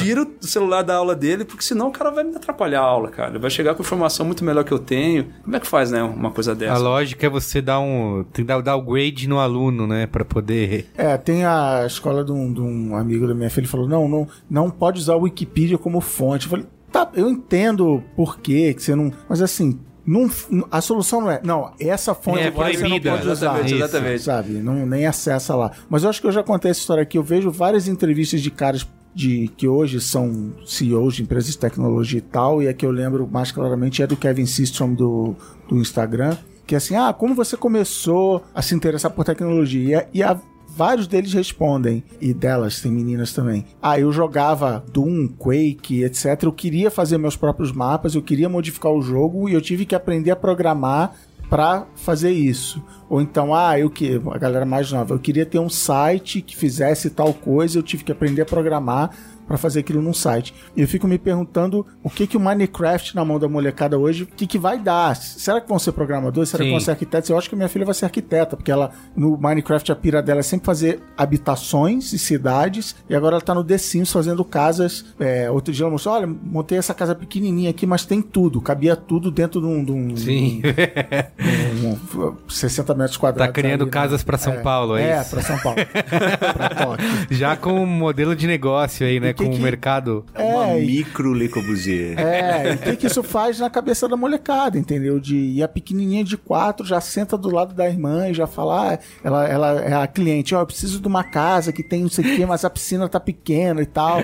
tira 0.03 0.23
o 0.23 0.47
celular 0.47 0.83
da 0.83 0.97
aula 0.97 1.15
dele, 1.15 1.45
porque 1.45 1.63
senão 1.63 1.89
o 1.89 1.93
cara 1.93 2.11
vai 2.11 2.25
me 2.25 2.35
atrapalhar 2.37 2.81
a 2.81 2.85
aula, 2.85 3.11
cara. 3.11 3.31
Ele 3.31 3.39
vai 3.39 3.51
chegar 3.51 3.75
com 3.75 3.83
informação 3.83 4.25
muito 4.27 4.45
melhor 4.45 4.65
que 4.65 4.73
eu 4.73 4.79
tenho. 4.79 5.27
Como 5.43 5.57
é 5.57 5.61
que 5.61 5.67
faz, 5.67 5.91
né, 5.91 6.03
uma 6.03 6.31
coisa 6.31 6.55
dessa? 6.55 6.75
A 6.75 6.79
lógica 6.79 7.27
é 7.27 7.31
você 7.31 7.61
dar 7.61 7.81
um. 7.81 8.25
Tem 8.33 8.45
que 8.45 8.63
dar, 8.63 8.77
o 8.77 8.83
grade 8.83 9.29
no 9.29 9.39
aluno, 9.39 9.87
né? 9.87 10.07
Pra 10.07 10.25
poder. 10.25 10.87
É, 10.97 11.17
tem 11.17 11.45
a 11.45 11.85
escola 11.87 12.25
de 12.25 12.33
um, 12.33 12.53
de 12.53 12.61
um 12.61 12.97
amigo 12.97 13.27
da 13.27 13.35
minha 13.35 13.51
filha 13.51 13.65
que 13.65 13.71
falou: 13.71 13.89
não, 13.89 14.09
não, 14.09 14.29
não 14.49 14.71
pode 14.71 14.99
usar 15.01 15.15
o 15.15 15.23
Wikipedia 15.23 15.79
como 15.79 16.01
fonte. 16.01 16.47
Eu 16.47 16.51
falei, 16.51 16.67
tá, 16.93 17.11
eu 17.15 17.29
entendo 17.29 18.03
por 18.17 18.39
quê, 18.39 18.75
que 18.75 18.83
você 18.83 18.95
não. 18.95 19.13
Mas 19.29 19.41
assim. 19.43 19.79
Não, 20.09 20.31
a 20.71 20.81
solução 20.81 21.21
não 21.21 21.31
é. 21.31 21.41
Não, 21.45 21.73
essa 21.79 22.15
fonte 22.15 22.39
É 22.41 22.51
você 22.51 22.79
não 22.79 22.89
proibida. 22.89 23.11
pode 23.11 23.29
usar. 23.29 23.33
Exatamente, 23.61 23.75
exatamente. 23.75 24.23
Sabe? 24.23 24.53
Não, 24.55 24.87
nem 24.87 25.07
acessa 25.07 25.55
lá. 25.55 25.71
Mas 25.91 26.03
eu 26.05 26.11
acho 26.11 26.21
que 26.21 26.27
eu 26.27 26.33
já 26.33 26.43
contei 26.43 26.71
essa 26.71 26.81
história 26.81 27.03
aqui. 27.03 27.19
Eu 27.19 27.23
vejo 27.23 27.51
várias 27.51 27.87
entrevistas 27.89 28.41
de 28.41 28.51
caras 28.51 28.89
de 29.15 29.49
que 29.57 29.67
hoje 29.69 30.01
são 30.01 30.53
CEOs 30.65 31.17
de 31.17 31.23
empresas 31.23 31.51
de 31.51 31.59
tecnologia 31.59 32.19
e 32.19 32.23
tal. 32.23 32.63
E 32.63 32.69
a 32.69 32.73
que 32.73 32.87
eu 32.87 32.91
lembro 32.91 33.29
mais 33.31 33.51
claramente 33.53 34.03
é 34.03 34.07
do 34.07 34.17
Kevin 34.17 34.47
Systrom 34.47 34.95
do, 34.95 35.35
do 35.69 35.77
Instagram. 35.77 36.37
Que 36.67 36.75
é 36.75 36.79
assim, 36.79 36.95
ah, 36.97 37.13
como 37.13 37.35
você 37.35 37.57
começou 37.57 38.43
a 38.55 38.63
se 38.63 38.75
interessar 38.75 39.11
por 39.11 39.25
tecnologia? 39.25 40.09
E 40.15 40.23
a- 40.23 40.39
vários 40.79 41.09
deles 41.09 41.33
respondem, 41.33 42.05
e 42.21 42.33
delas 42.33 42.81
tem 42.81 42.93
meninas 42.93 43.33
também. 43.33 43.67
Ah, 43.83 43.99
eu 43.99 44.13
jogava 44.13 44.85
Doom, 44.93 45.27
Quake, 45.27 46.05
etc. 46.05 46.45
Eu 46.45 46.53
queria 46.53 46.89
fazer 46.89 47.19
meus 47.19 47.35
próprios 47.35 47.73
mapas, 47.73 48.15
eu 48.15 48.23
queria 48.23 48.49
modificar 48.49 48.93
o 48.93 49.03
jogo 49.03 49.49
e 49.49 49.55
eu 49.55 49.61
tive 49.61 49.85
que 49.85 49.97
aprender 49.97 50.31
a 50.31 50.37
programar 50.37 51.17
para 51.51 51.85
fazer 51.97 52.31
isso. 52.31 52.81
Ou 53.11 53.21
então, 53.21 53.53
ah, 53.53 53.77
eu 53.77 53.91
que 53.91 54.23
a 54.31 54.39
galera 54.39 54.65
mais 54.65 54.93
nova, 54.93 55.15
eu 55.15 55.19
queria 55.19 55.45
ter 55.45 55.59
um 55.59 55.69
site 55.69 56.41
que 56.41 56.55
fizesse 56.55 57.11
tal 57.11 57.35
coisa, 57.35 57.77
eu 57.77 57.83
tive 57.83 58.05
que 58.05 58.13
aprender 58.13 58.43
a 58.43 58.47
programar 58.47 59.11
para 59.49 59.57
fazer 59.59 59.81
aquilo 59.81 60.01
num 60.03 60.13
site. 60.15 60.55
E 60.77 60.83
eu 60.83 60.87
fico 60.87 61.09
me 61.09 61.19
perguntando 61.19 61.85
o 62.03 62.11
que 62.11 62.27
que 62.27 62.37
o 62.37 62.41
Minecraft 62.41 63.17
na 63.17 63.25
mão 63.25 63.39
da 63.39 63.49
molecada 63.49 63.99
hoje, 63.99 64.25
o 64.25 64.27
que 64.27 64.47
que 64.47 64.59
vai 64.59 64.79
dar? 64.79 65.17
Será 65.17 65.61
que 65.61 65.69
vão 65.69 65.79
ser 65.79 65.93
programadores? 65.93 66.51
Será 66.51 66.63
Sim. 66.63 66.69
que 66.69 66.71
vão 66.73 66.81
ser 66.81 66.91
arquitetos? 66.93 67.31
Eu 67.31 67.39
acho 67.39 67.49
que 67.49 67.57
minha 67.57 67.69
filha 67.69 67.85
vai 67.87 67.95
ser 67.95 68.05
arquiteta, 68.05 68.57
porque 68.57 68.71
ela 68.71 68.91
no 69.17 69.37
Minecraft 69.39 69.91
a 69.91 69.97
pira 69.97 70.23
dela 70.23 70.41
é 70.41 70.43
sempre 70.43 70.67
fazer 70.67 71.01
habitações 71.17 72.13
e 72.13 72.19
cidades, 72.19 72.95
e 73.09 73.15
agora 73.15 73.37
ela 73.37 73.41
tá 73.43 73.55
no 73.55 73.65
The 73.65 73.79
Sims 73.79 74.13
fazendo 74.13 74.45
casas. 74.45 75.05
É, 75.19 75.51
outro 75.51 75.73
dia 75.73 75.85
ela 75.85 75.91
mostrou, 75.91 76.15
olha, 76.15 76.27
montei 76.27 76.77
essa 76.77 76.93
casa 76.93 77.15
pequenininha 77.15 77.71
aqui, 77.71 77.87
mas 77.87 78.05
tem 78.05 78.21
tudo, 78.21 78.61
cabia 78.61 78.95
tudo 78.95 79.31
dentro 79.31 79.61
de 79.61 79.67
um, 79.67 79.83
de 79.83 79.93
um- 79.93 80.17
Sim. 80.17 80.61
de 80.61 81.87
um- 81.87 82.29
um 82.29 82.35
60 82.49 82.95
metros 82.95 83.17
quadrados. 83.17 83.49
Tá 83.49 83.53
criando 83.53 83.83
ali, 83.83 83.91
né? 83.91 83.93
casas 83.93 84.23
pra 84.23 84.37
São 84.37 84.61
Paulo, 84.63 84.97
é, 84.97 85.11
É, 85.13 85.21
isso? 85.21 85.31
pra 85.31 85.43
São 85.43 85.59
Paulo. 85.59 85.79
pra 86.57 86.69
Tóquio. 86.71 87.07
Já 87.31 87.57
com 87.57 87.73
um 87.73 87.87
modelo 87.87 88.35
de 88.37 88.47
negócio 88.47 89.07
aí, 89.07 89.19
né? 89.21 89.33
Que 89.39 89.45
com 89.45 89.51
o 89.51 89.57
que- 89.57 89.63
mercado. 89.63 90.25
Uma 90.39 90.67
É, 90.69 90.81
micro 90.81 91.33
Le 91.33 91.49
Corbusier. 91.49 92.19
É, 92.19 92.73
e 92.73 92.75
o 92.75 92.79
que, 92.79 92.97
que 92.97 93.07
isso 93.07 93.23
faz 93.23 93.59
na 93.59 93.71
cabeça 93.71 94.09
da 94.09 94.17
molecada, 94.17 94.79
entendeu? 94.79 95.19
De 95.19 95.37
e 95.37 95.63
a 95.63 95.69
pequenininha 95.69 96.25
de 96.25 96.37
quatro 96.37 96.87
já 96.87 97.01
senta 97.01 97.37
do 97.39 97.51
lado 97.51 97.75
da 97.75 97.89
irmã 97.89 98.29
e 98.29 98.35
já 98.35 98.47
fala, 98.47 98.93
ah, 98.95 98.99
ela, 99.25 99.49
ela 99.49 99.81
é 99.81 99.95
a 99.95 100.07
cliente, 100.07 100.55
ó, 100.55 100.61
eu 100.61 100.67
preciso 100.67 101.01
de 101.01 101.09
uma 101.09 101.25
casa 101.25 101.73
que 101.73 101.83
tem 101.83 102.03
não 102.03 102.09
sei 102.11 102.25
o 102.33 102.37
quê, 102.37 102.45
mas 102.47 102.65
a 102.65 102.71
piscina 102.71 103.09
tá 103.09 103.19
pequena 103.21 103.81
e 103.83 103.87
tal. 103.87 104.23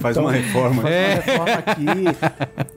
Faz 0.00 0.16
Então, 0.16 0.24
uma 0.24 0.32
reforma. 0.32 0.82
Faz 0.82 0.94
uma 0.94 1.14
reforma 1.44 1.52
aqui. 1.54 1.86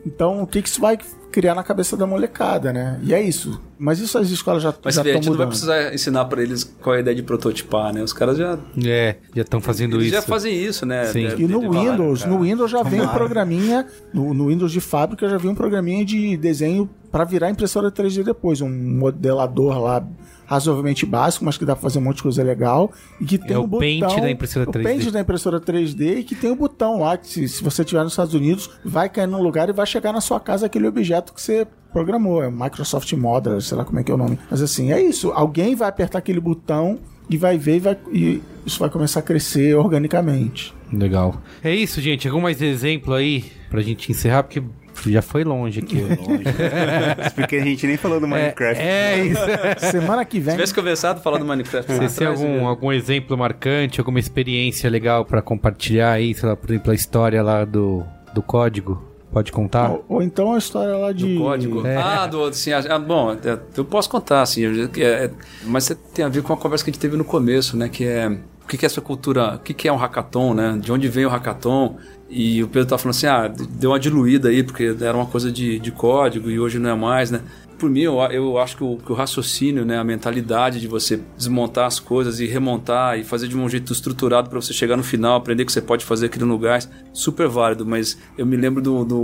Então, 0.06 0.42
o 0.44 0.48
que, 0.48 0.62
que 0.62 0.70
isso 0.70 0.82
vai 0.82 0.98
criar 1.40 1.56
na 1.56 1.64
cabeça 1.64 1.96
da 1.96 2.06
molecada, 2.06 2.74
né? 2.74 3.00
E 3.02 3.14
é 3.14 3.22
isso. 3.22 3.62
Mas 3.78 4.00
isso 4.00 4.18
as 4.18 4.30
escolas 4.30 4.62
já 4.62 4.74
Mas 4.84 4.96
já 4.96 5.02
a 5.02 5.06
estão 5.06 5.22
gente 5.22 5.30
não 5.32 5.38
vai 5.38 5.48
precisar 5.48 5.94
ensinar 5.94 6.26
pra 6.26 6.42
eles 6.44 6.64
qual 6.82 6.96
é 6.96 6.98
a 6.98 7.02
ideia 7.02 7.16
de 7.16 7.24
prototipar, 7.24 7.94
né? 7.94 8.04
Os 8.04 8.12
caras 8.12 8.38
já, 8.38 8.58
É, 8.86 9.16
já 9.34 9.42
estão 9.44 9.62
fazendo 9.62 9.96
eles 9.96 10.08
isso. 10.08 10.16
já 10.16 10.22
fazem 10.22 10.54
isso, 10.54 10.86
né? 10.86 11.06
Sim. 11.06 11.28
De- 11.30 11.44
E 11.44 11.48
no 11.48 11.62
falar, 11.62 11.80
Windows, 11.92 12.26
no 12.26 12.40
Windows 12.42 12.70
já 12.72 12.84
vem 12.84 13.02
um 13.02 13.08
programinha, 13.08 13.88
no, 14.14 14.34
no 14.34 14.48
Windows 14.48 14.72
de 14.72 14.82
fábrica 14.82 15.30
já 15.30 15.38
vem 15.38 15.52
um 15.52 15.56
programinha 15.56 16.04
de 16.04 16.36
desenho 16.36 16.90
para 17.12 17.24
virar 17.24 17.50
impressora 17.50 17.90
3D 17.90 18.24
depois, 18.24 18.60
um 18.62 18.70
modelador 18.70 19.80
lá 19.80 20.06
razoavelmente 20.50 21.06
básico, 21.06 21.46
mas 21.46 21.60
que 21.60 21.64
dá 21.64 21.76
pra 21.76 21.84
fazer 21.84 22.00
um 22.00 22.02
monte 22.02 22.18
de 22.18 22.24
coisa 22.24 22.42
legal 22.44 22.92
e 23.22 23.26
que 23.26 23.38
tem 23.38 23.56
É 23.56 23.60
um 23.60 23.66
o 23.66 23.68
botão, 23.68 23.88
Paint 23.88 24.20
da 24.20 24.32
impressora 24.32 24.66
3D. 24.66 24.80
O 24.80 24.84
Paint 24.84 25.12
da 25.12 25.20
impressora 25.20 25.62
3D 25.62 26.18
e 26.18 26.24
que 26.24 26.34
tem 26.34 26.50
o 26.50 26.56
botão 26.56 27.02
lá 27.02 27.18
que 27.18 27.28
se, 27.28 27.48
se 27.48 27.64
você 27.64 27.84
estiver 27.84 28.02
nos 28.04 28.14
Estados 28.14 28.34
Unidos, 28.34 28.68
vai 28.84 29.08
cair 29.08 29.28
num 29.28 29.44
lugar 29.44 29.70
e 29.70 29.72
vai 29.72 29.86
chegar 29.86 30.12
na 30.12 30.20
sua 30.20 30.40
casa 30.40 30.66
aquele 30.66 30.88
objeto 30.88 31.34
que 31.36 31.42
você 31.42 31.68
programou, 31.94 32.42
é 32.42 32.48
o 32.48 32.52
Microsoft 32.52 33.14
Model, 33.14 33.62
sei 33.62 33.78
lá 33.78 33.86
como 33.86 34.00
é 34.00 34.04
que 34.04 34.12
é 34.12 34.14
o 34.16 34.18
nome. 34.18 34.40
Mas 34.50 34.60
assim, 34.60 34.92
é 34.92 35.00
isso, 35.00 35.32
alguém 35.32 35.76
vai 35.76 35.88
apertar 35.88 36.18
aquele 36.18 36.40
botão 36.40 36.98
e 37.30 37.38
vai 37.38 37.56
ver 37.56 37.76
e, 37.76 37.80
vai, 37.80 37.98
e 38.12 38.42
isso 38.66 38.80
vai 38.80 38.90
começar 38.90 39.20
a 39.20 39.24
crescer 39.24 39.76
organicamente. 39.76 40.74
Legal. 40.92 41.40
É 41.64 41.74
isso, 41.74 42.02
gente. 42.02 42.28
Algum 42.28 42.42
mais 42.42 42.60
exemplo 42.60 43.14
aí 43.14 43.46
pra 43.70 43.82
gente 43.84 44.12
encerrar? 44.12 44.42
Porque 44.42 44.64
já 45.08 45.22
foi 45.22 45.44
longe 45.44 45.80
aqui. 45.80 46.02
Longe. 46.02 46.44
Porque 47.36 47.56
a 47.58 47.64
gente 47.64 47.86
nem 47.88 47.98
falou 47.98 48.20
do 48.20 48.28
Minecraft. 48.28 48.82
É, 48.82 49.20
é 49.20 49.26
isso. 49.26 49.42
Semana 49.92 50.26
que 50.26 50.38
Se 50.38 50.44
vem. 50.44 50.56
tivesse 50.56 50.74
começado 50.74 51.18
a 51.18 51.22
falar 51.22 51.38
do 51.38 51.46
Minecraft, 51.46 51.88
têm 51.88 52.06
atrás, 52.06 52.42
algum, 52.42 52.68
algum 52.68 52.92
exemplo 52.92 53.38
marcante, 53.38 54.00
alguma 54.00 54.20
experiência 54.20 54.90
legal 54.90 55.24
pra 55.26 55.42
compartilhar 55.42 56.12
aí? 56.12 56.34
Sei 56.34 56.48
lá, 56.50 56.56
por 56.56 56.70
exemplo, 56.70 56.92
a 56.92 56.96
história 56.96 57.42
lá 57.44 57.66
do, 57.66 58.04
do 58.34 58.42
código? 58.42 59.04
Pode 59.32 59.52
contar? 59.52 59.92
Ou, 59.92 60.06
ou 60.10 60.22
então 60.24 60.54
a 60.54 60.58
história 60.58 60.96
lá 60.96 61.12
de. 61.12 61.36
Do 61.36 61.42
código. 61.42 61.86
É. 61.86 61.96
Ah, 61.98 62.26
do, 62.26 62.46
assim, 62.46 62.72
ah, 62.74 62.98
bom, 62.98 63.34
é, 63.34 63.60
eu 63.78 63.86
posso 63.86 64.10
contar, 64.10 64.42
assim, 64.42 64.64
é- 64.98 65.30
mas 65.66 65.84
você 65.84 65.94
tem 65.96 66.26
a 66.26 66.30
ver 66.30 66.42
com 66.42 66.52
a 66.52 66.58
conversa 66.58 66.84
que 66.84 66.90
a 66.90 66.94
gente 66.94 67.02
teve 67.02 67.16
no 67.16 67.24
começo, 67.24 67.78
né? 67.78 67.90
Que 67.90 68.06
é 68.06 68.28
o 68.28 68.68
que, 68.68 68.84
é 68.84 68.88
essa 68.88 69.02
cultura, 69.02 69.56
o 69.56 69.60
que, 69.60 69.74
que 69.74 69.88
é 69.88 69.94
um 69.94 69.98
hackathon, 69.98 70.54
né? 70.56 70.80
De 70.82 70.92
onde 70.92 71.08
vem 71.08 71.26
o 71.26 71.30
hackathon? 71.30 71.98
E 72.30 72.62
o 72.64 72.68
Pedro 72.68 72.90
tá 72.90 72.98
falando 72.98 73.16
assim, 73.16 73.26
ah, 73.28 73.48
deu 73.72 73.90
uma 73.92 74.00
diluída 74.00 74.50
aí, 74.50 74.62
porque 74.64 74.96
era 75.02 75.18
uma 75.18 75.26
coisa 75.26 75.52
de, 75.52 75.80
de 75.80 75.92
código 75.92 76.50
e 76.50 76.60
hoje 76.60 76.78
não 76.78 76.90
é 76.92 76.96
mais, 76.96 77.32
né? 77.32 77.42
Por 77.80 77.90
mim, 77.90 78.02
eu, 78.02 78.20
eu 78.24 78.58
acho 78.60 78.76
que 78.76 78.84
o, 78.84 78.98
que 78.98 79.10
o 79.10 79.16
raciocínio, 79.16 79.86
né, 79.86 79.98
a 79.98 80.04
mentalidade 80.04 80.82
de 80.82 80.88
você 80.88 81.18
desmontar 81.38 81.86
as 81.88 81.98
coisas 81.98 82.42
e 82.42 82.46
remontar 82.46 83.18
e 83.18 83.24
fazer 83.24 83.48
de 83.48 83.58
um 83.58 83.68
jeito 83.70 83.94
estruturado 83.94 84.50
para 84.50 84.60
você 84.62 84.74
chegar 84.74 84.98
no 84.98 85.02
final, 85.04 85.38
aprender 85.38 85.64
que 85.64 85.72
você 85.72 85.82
pode 85.82 86.04
fazer 86.04 86.26
aquilo 86.26 86.46
no 86.46 86.58
gás, 86.60 86.90
super 87.14 87.48
válido. 87.48 87.86
Mas 87.86 88.18
eu 88.38 88.46
me 88.46 88.58
lembro 88.58 88.82
do, 88.82 89.06
do 89.06 89.18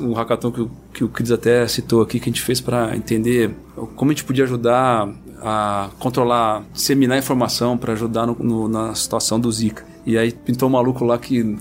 um 0.00 0.14
hackathon 0.14 0.50
que, 0.50 0.66
que 0.94 1.04
o 1.04 1.08
Cris 1.10 1.30
até 1.30 1.68
citou 1.68 2.00
aqui, 2.00 2.18
que 2.18 2.30
a 2.30 2.32
gente 2.32 2.40
fez 2.40 2.62
para 2.62 2.96
entender 2.96 3.50
como 3.94 4.10
a 4.10 4.14
gente 4.14 4.24
podia 4.24 4.44
ajudar 4.44 5.06
a 5.42 5.90
controlar, 5.98 6.64
disseminar 6.72 7.18
informação 7.18 7.76
para 7.76 7.92
ajudar 7.92 8.26
no- 8.26 8.36
no- 8.40 8.68
na 8.68 8.94
situação 8.94 9.38
do 9.38 9.52
Zika. 9.52 9.84
E 10.06 10.16
aí 10.16 10.32
pintou 10.32 10.66
um 10.66 10.72
maluco 10.72 11.04
lá 11.04 11.18
que 11.18 11.56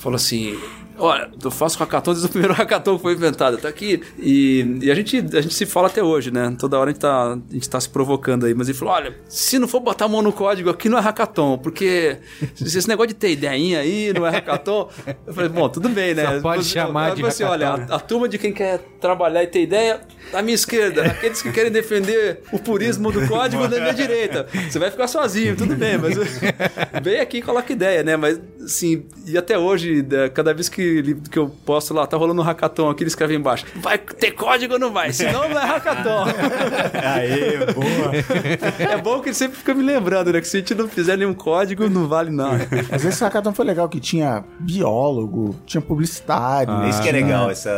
falou 0.00 0.16
assim. 0.16 0.58
Olha, 1.02 1.30
eu 1.42 1.50
faço 1.50 1.78
hackathon 1.78 2.10
desde 2.12 2.26
o 2.26 2.30
primeiro 2.30 2.52
hackathon 2.52 2.96
que 2.96 3.02
foi 3.02 3.14
inventado, 3.14 3.56
tá 3.56 3.70
aqui. 3.70 4.02
E, 4.18 4.80
e 4.82 4.90
a, 4.90 4.94
gente, 4.94 5.16
a 5.34 5.40
gente 5.40 5.54
se 5.54 5.64
fala 5.64 5.86
até 5.86 6.02
hoje, 6.02 6.30
né? 6.30 6.54
Toda 6.58 6.78
hora 6.78 6.90
a 6.90 6.92
gente, 6.92 7.00
tá, 7.00 7.32
a 7.32 7.38
gente 7.54 7.70
tá 7.70 7.80
se 7.80 7.88
provocando 7.88 8.44
aí. 8.44 8.52
Mas 8.52 8.68
ele 8.68 8.76
falou: 8.76 8.92
olha, 8.92 9.16
se 9.26 9.58
não 9.58 9.66
for 9.66 9.80
botar 9.80 10.04
a 10.04 10.08
mão 10.08 10.20
no 10.20 10.30
código, 10.30 10.68
aqui 10.68 10.90
não 10.90 10.98
é 10.98 11.00
hackathon, 11.00 11.56
porque 11.56 12.18
se 12.54 12.76
esse 12.76 12.86
negócio 12.86 13.08
de 13.08 13.14
ter 13.14 13.30
ideinha 13.30 13.78
aí 13.80 14.12
não 14.12 14.26
é 14.26 14.30
hackathon. 14.30 14.90
Eu 15.26 15.32
falei: 15.32 15.48
bom, 15.48 15.70
tudo 15.70 15.88
bem, 15.88 16.12
né? 16.12 16.34
Só 16.34 16.40
pode 16.42 16.64
Você- 16.64 16.70
chamar 16.74 17.08
eu 17.08 17.14
de 17.14 17.20
falei 17.22 17.28
assim, 17.34 17.44
olha, 17.44 17.70
hackathon, 17.70 17.92
a, 17.94 17.96
a 17.96 18.00
turma 18.00 18.28
de 18.28 18.36
quem 18.36 18.52
quer 18.52 18.80
trabalhar 19.00 19.42
e 19.42 19.46
ter 19.46 19.62
ideia, 19.62 20.00
à 20.34 20.42
minha 20.42 20.54
esquerda. 20.54 21.06
Aqueles 21.06 21.40
que 21.40 21.50
querem 21.50 21.72
defender 21.72 22.42
o 22.52 22.58
purismo 22.58 23.10
do 23.10 23.26
código, 23.26 23.66
da 23.68 23.80
minha 23.80 23.94
direita. 23.94 24.46
Você 24.68 24.78
vai 24.78 24.90
ficar 24.90 25.08
sozinho, 25.08 25.56
tudo 25.56 25.74
bem, 25.76 25.96
mas 25.96 26.14
vem 27.02 27.20
aqui 27.20 27.38
e 27.38 27.42
coloca 27.42 27.72
ideia, 27.72 28.02
né? 28.02 28.18
Mas, 28.18 28.38
assim, 28.64 29.04
e 29.26 29.36
até 29.38 29.58
hoje, 29.58 30.02
né, 30.08 30.28
cada 30.28 30.52
vez 30.54 30.68
que, 30.68 30.80
ele- 30.82 31.14
que 31.30 31.38
eu 31.38 31.48
posto 31.64 31.92
lá, 31.94 32.06
tá 32.06 32.16
rolando 32.16 32.40
um 32.40 32.44
hackathon 32.44 32.90
aqui, 32.90 33.02
ele 33.02 33.08
escreve 33.08 33.34
embaixo, 33.34 33.64
vai 33.76 33.98
ter 33.98 34.32
código 34.32 34.74
ou 34.74 34.78
não 34.78 34.92
vai? 34.92 35.12
Senão 35.12 35.48
não 35.48 35.58
é 35.58 35.64
hackathon. 35.64 36.24
Aê, 37.02 37.58
boa. 37.72 38.92
é 38.92 38.96
bom 38.98 39.20
que 39.20 39.28
ele 39.28 39.34
sempre 39.34 39.56
fica 39.58 39.74
me 39.74 39.82
lembrando, 39.82 40.32
né? 40.32 40.40
Que 40.40 40.48
se 40.48 40.56
a 40.56 40.60
gente 40.60 40.74
não 40.74 40.88
fizer 40.88 41.16
nenhum 41.16 41.34
código, 41.34 41.88
não 41.88 42.06
vale 42.08 42.30
nada. 42.30 42.66
Mas 42.90 43.04
esse 43.04 43.22
hackathon 43.22 43.52
foi 43.52 43.64
legal, 43.64 43.88
que 43.88 44.00
tinha 44.00 44.44
biólogo, 44.58 45.56
tinha 45.66 45.80
publicitário. 45.80 46.72
Ah, 46.72 46.88
Isso 46.88 47.02
que 47.02 47.08
é 47.08 47.12
legal, 47.12 47.50
essa... 47.50 47.70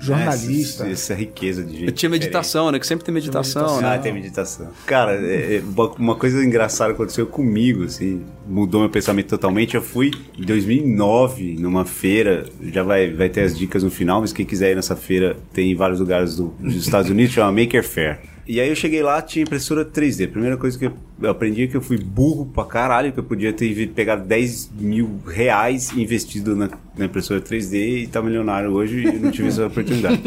jornalista. 0.00 0.84
Essa, 0.84 0.92
essa 0.92 1.14
riqueza 1.14 1.62
de 1.62 1.72
gente 1.72 1.84
Eu 1.86 1.92
tinha 1.92 2.10
meditação, 2.10 2.70
né? 2.70 2.78
Que 2.78 2.86
sempre 2.86 3.04
tem 3.04 3.14
meditação, 3.14 3.80
né? 3.80 3.94
Ah, 3.94 3.98
tem 3.98 4.12
meditação. 4.12 4.68
Cara, 4.86 5.14
é- 5.14 5.56
é 5.56 5.62
uma- 5.62 5.88
uma 5.92 6.14
coisa 6.14 6.44
engraçada 6.44 6.92
aconteceu 6.92 7.26
comigo, 7.26 7.84
assim, 7.84 8.24
mudou 8.46 8.80
meu 8.80 8.90
pensamento 8.90 9.28
totalmente. 9.28 9.74
Eu 9.74 9.82
fui 9.96 10.10
em 10.38 10.42
2009 10.44 11.56
numa 11.58 11.84
feira, 11.84 12.44
já 12.72 12.82
vai, 12.82 13.10
vai 13.12 13.28
ter 13.28 13.40
as 13.42 13.56
dicas 13.56 13.82
no 13.82 13.90
final, 13.90 14.20
mas 14.20 14.32
quem 14.32 14.44
quiser 14.44 14.72
ir 14.72 14.74
nessa 14.74 14.94
feira 14.94 15.36
tem 15.52 15.72
em 15.72 15.74
vários 15.74 16.00
lugares 16.00 16.36
do- 16.36 16.52
dos 16.60 16.76
Estados 16.76 17.10
Unidos, 17.10 17.32
chama 17.34 17.50
Maker 17.62 17.82
Fair. 17.82 18.18
E 18.48 18.60
aí 18.60 18.68
eu 18.68 18.76
cheguei 18.76 19.02
lá, 19.02 19.20
tinha 19.20 19.42
impressora 19.42 19.84
3D. 19.84 20.28
Primeira 20.30 20.56
coisa 20.56 20.78
que 20.78 20.84
eu 20.84 21.30
aprendi 21.30 21.62
é 21.64 21.66
que 21.66 21.76
eu 21.76 21.80
fui 21.80 21.98
burro 21.98 22.46
pra 22.46 22.64
caralho, 22.64 23.12
que 23.12 23.18
eu 23.18 23.24
podia 23.24 23.52
ter 23.52 23.88
pegado 23.88 24.24
10 24.24 24.70
mil 24.78 25.18
reais 25.26 25.90
investido 25.96 26.54
na, 26.54 26.70
na 26.96 27.06
impressora 27.06 27.40
3D 27.40 28.02
e 28.04 28.06
tá 28.06 28.22
milionário 28.22 28.70
hoje 28.70 29.02
e 29.02 29.18
não 29.18 29.32
tive 29.32 29.48
essa 29.48 29.66
oportunidade. 29.66 30.20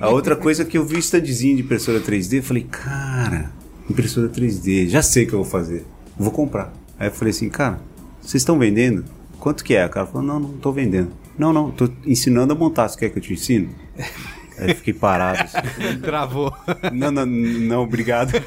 A 0.00 0.08
outra 0.08 0.36
coisa 0.36 0.62
é 0.62 0.64
que 0.66 0.78
eu 0.78 0.84
vi 0.84 0.98
standzinho 0.98 1.56
de 1.56 1.62
impressora 1.62 1.98
3D, 2.00 2.36
eu 2.38 2.42
falei, 2.44 2.64
cara, 2.70 3.50
impressora 3.90 4.28
3D, 4.28 4.86
já 4.88 5.02
sei 5.02 5.24
o 5.24 5.26
que 5.26 5.32
eu 5.32 5.42
vou 5.42 5.50
fazer. 5.50 5.84
Vou 6.16 6.30
comprar. 6.30 6.72
Aí 6.96 7.08
eu 7.08 7.12
falei 7.12 7.30
assim, 7.32 7.48
cara, 7.48 7.80
vocês 8.24 8.40
estão 8.40 8.58
vendendo? 8.58 9.04
Quanto 9.38 9.62
que 9.62 9.74
é? 9.74 9.84
O 9.84 9.90
cara 9.90 10.06
falou, 10.06 10.22
não, 10.22 10.40
não 10.40 10.52
tô 10.54 10.72
vendendo. 10.72 11.12
Não, 11.38 11.52
não, 11.52 11.70
tô 11.70 11.88
ensinando 12.06 12.52
a 12.52 12.56
montar, 12.56 12.88
você 12.88 12.98
quer 12.98 13.10
que 13.10 13.18
eu 13.18 13.22
te 13.22 13.32
ensine? 13.32 13.68
Aí 14.58 14.70
eu 14.70 14.74
fiquei 14.76 14.94
parado. 14.94 15.42
assim. 15.42 15.98
Travou. 16.02 16.54
Não, 16.92 17.10
não, 17.10 17.26
não, 17.26 17.82
obrigado. 17.82 18.32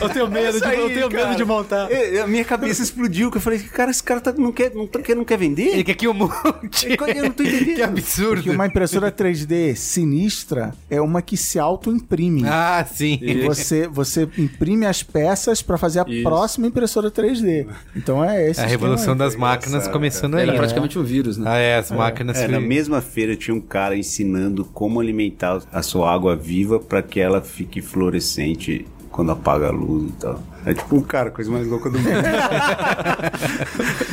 Eu 0.00 0.08
tenho 0.08 0.28
medo, 0.28 0.58
de, 0.60 0.66
eu 0.66 0.88
tenho 0.88 1.10
medo 1.10 1.36
de 1.36 1.44
montar. 1.44 1.90
É, 1.90 2.20
A 2.20 2.26
minha 2.26 2.44
cabeça 2.44 2.82
explodiu, 2.82 3.30
que 3.30 3.36
eu 3.36 3.40
falei, 3.40 3.58
cara, 3.58 3.90
esse 3.90 4.02
cara 4.02 4.20
tá- 4.20 4.32
não, 4.32 4.50
quer, 4.52 4.72
não, 4.74 4.86
tá- 4.86 5.00
não 5.14 5.24
quer 5.24 5.36
vender? 5.38 5.68
Ele 5.68 5.84
quer 5.84 5.92
aqui 5.92 6.08
um 6.08 6.14
monte. 6.14 6.86
Eu 7.16 7.22
não 7.24 7.30
tô 7.30 7.42
entendendo. 7.42 7.74
que 7.76 7.82
absurdo. 7.82 8.34
Porque 8.36 8.50
uma 8.50 8.66
impressora 8.66 9.10
3D 9.12 9.74
sinistra 9.74 10.72
é 10.88 11.00
uma 11.00 11.20
que 11.22 11.36
se 11.36 11.58
auto-imprime. 11.58 12.42
Ah, 12.46 12.84
sim. 12.90 13.18
E 13.20 13.42
Você, 13.42 13.86
você 13.88 14.28
imprime 14.38 14.86
as 14.86 15.02
peças 15.02 15.60
para 15.62 15.76
fazer 15.76 16.00
a 16.00 16.04
Isso. 16.08 16.22
próxima 16.22 16.66
impressora 16.66 17.10
3D. 17.10 17.66
Então 17.94 18.24
é 18.24 18.42
esse 18.50 18.60
A 18.60 18.64
esquema 18.64 18.68
revolução 18.68 19.12
aí. 19.12 19.18
das 19.18 19.36
máquinas 19.36 19.88
começando 19.88 20.34
aí. 20.36 20.42
Era 20.42 20.52
né? 20.52 20.58
praticamente 20.58 20.98
um 20.98 21.02
vírus, 21.02 21.36
né? 21.36 21.50
Ah, 21.50 21.58
é, 21.58 21.76
as 21.76 21.90
máquinas. 21.90 22.38
É, 22.38 22.48
na 22.48 22.60
mesma 22.60 23.00
feira 23.00 23.36
tinha 23.36 23.54
um 23.54 23.60
cara 23.60 23.96
ensinando 23.96 24.64
como 24.64 25.00
alimentar 25.10 25.60
a 25.72 25.82
sua 25.82 26.12
água 26.12 26.36
viva 26.36 26.78
para 26.78 27.02
que 27.02 27.18
ela 27.20 27.40
fique 27.42 27.82
fluorescente 27.82 28.86
quando 29.10 29.32
apaga 29.32 29.66
a 29.68 29.70
luz 29.72 30.08
e 30.10 30.12
tal. 30.12 30.42
É 30.64 30.72
tipo 30.72 30.96
um 30.96 31.02
cara, 31.02 31.30
coisa 31.30 31.50
mais 31.50 31.66
louca 31.66 31.90
do 31.90 31.98
mundo. 31.98 32.10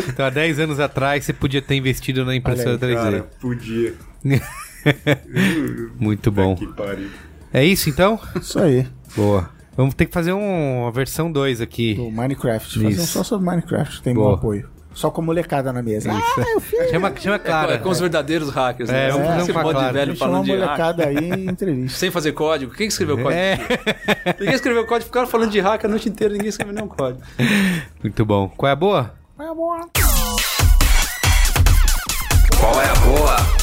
Então, 0.10 0.26
há 0.26 0.30
10 0.30 0.60
anos 0.60 0.80
atrás, 0.80 1.24
você 1.26 1.34
podia 1.34 1.62
ter 1.62 1.76
investido 1.76 2.26
na 2.26 2.36
impressora 2.36 2.78
3D. 2.78 2.96
Cara, 2.96 3.30
podia. 3.40 3.94
Muito 6.00 6.32
bom. 6.32 6.56
Que 6.56 6.68
pariu. 6.68 7.10
É 7.54 7.64
isso, 7.64 7.90
então? 7.90 8.20
Isso 8.40 8.60
aí. 8.60 8.88
Boa. 9.16 9.50
Vamos 9.76 9.94
ter 9.94 10.06
que 10.08 10.14
fazer 10.14 10.34
um- 10.34 10.82
uma 10.84 10.92
versão 10.92 11.32
2 11.32 11.62
aqui. 11.62 11.94
Do 11.94 12.10
Minecraft. 12.10 12.82
Fazer 12.84 13.02
um 13.02 13.06
só 13.06 13.24
sobre 13.24 13.46
Minecraft. 13.46 14.02
Tem 14.02 14.14
Boa. 14.14 14.30
bom 14.30 14.36
apoio. 14.36 14.70
Só 14.98 15.12
com 15.12 15.22
molecada 15.22 15.72
na 15.72 15.84
mesa. 15.84 16.12
Ah, 16.12 16.22
eu 16.56 16.60
fiz. 16.60 16.90
Chama, 16.90 17.14
chama 17.20 17.36
É, 17.36 17.40
Clara. 17.40 17.74
é 17.76 17.78
com 17.78 17.90
os 17.90 18.00
verdadeiros 18.00 18.50
hackers, 18.50 18.90
É, 18.90 18.94
né? 18.94 19.12
vamos 19.12 19.28
fazer 19.28 19.52
uma 19.52 19.62
monte 19.62 19.74
de 19.74 19.78
Clara. 19.80 19.94
velho 19.94 20.16
falando 20.18 20.46
de 20.46 20.52
molecada 20.52 21.06
aí 21.08 21.18
em 21.18 21.46
entrevista. 21.50 22.00
Sem 22.00 22.10
fazer 22.10 22.32
código. 22.32 22.72
Quem 22.74 22.88
que 22.88 22.94
escreveu 22.94 23.16
código? 23.18 23.40
É, 23.40 23.60
Ninguém 24.40 24.56
escreveu 24.56 24.88
código, 24.88 25.06
ficaram 25.06 25.28
falando 25.28 25.52
de 25.52 25.60
hack 25.60 25.86
a 25.86 25.88
noite 25.88 26.10
inteira, 26.10 26.34
ninguém 26.34 26.50
escreveu 26.50 26.74
nenhum 26.74 26.88
código. 26.88 27.22
muito 28.02 28.26
bom. 28.26 28.50
Qual 28.58 28.68
é 28.68 28.74
a 28.74 28.76
boa? 28.76 29.14
Qual 29.36 29.48
é 32.82 32.90
a 32.90 32.96
boa? 32.96 33.57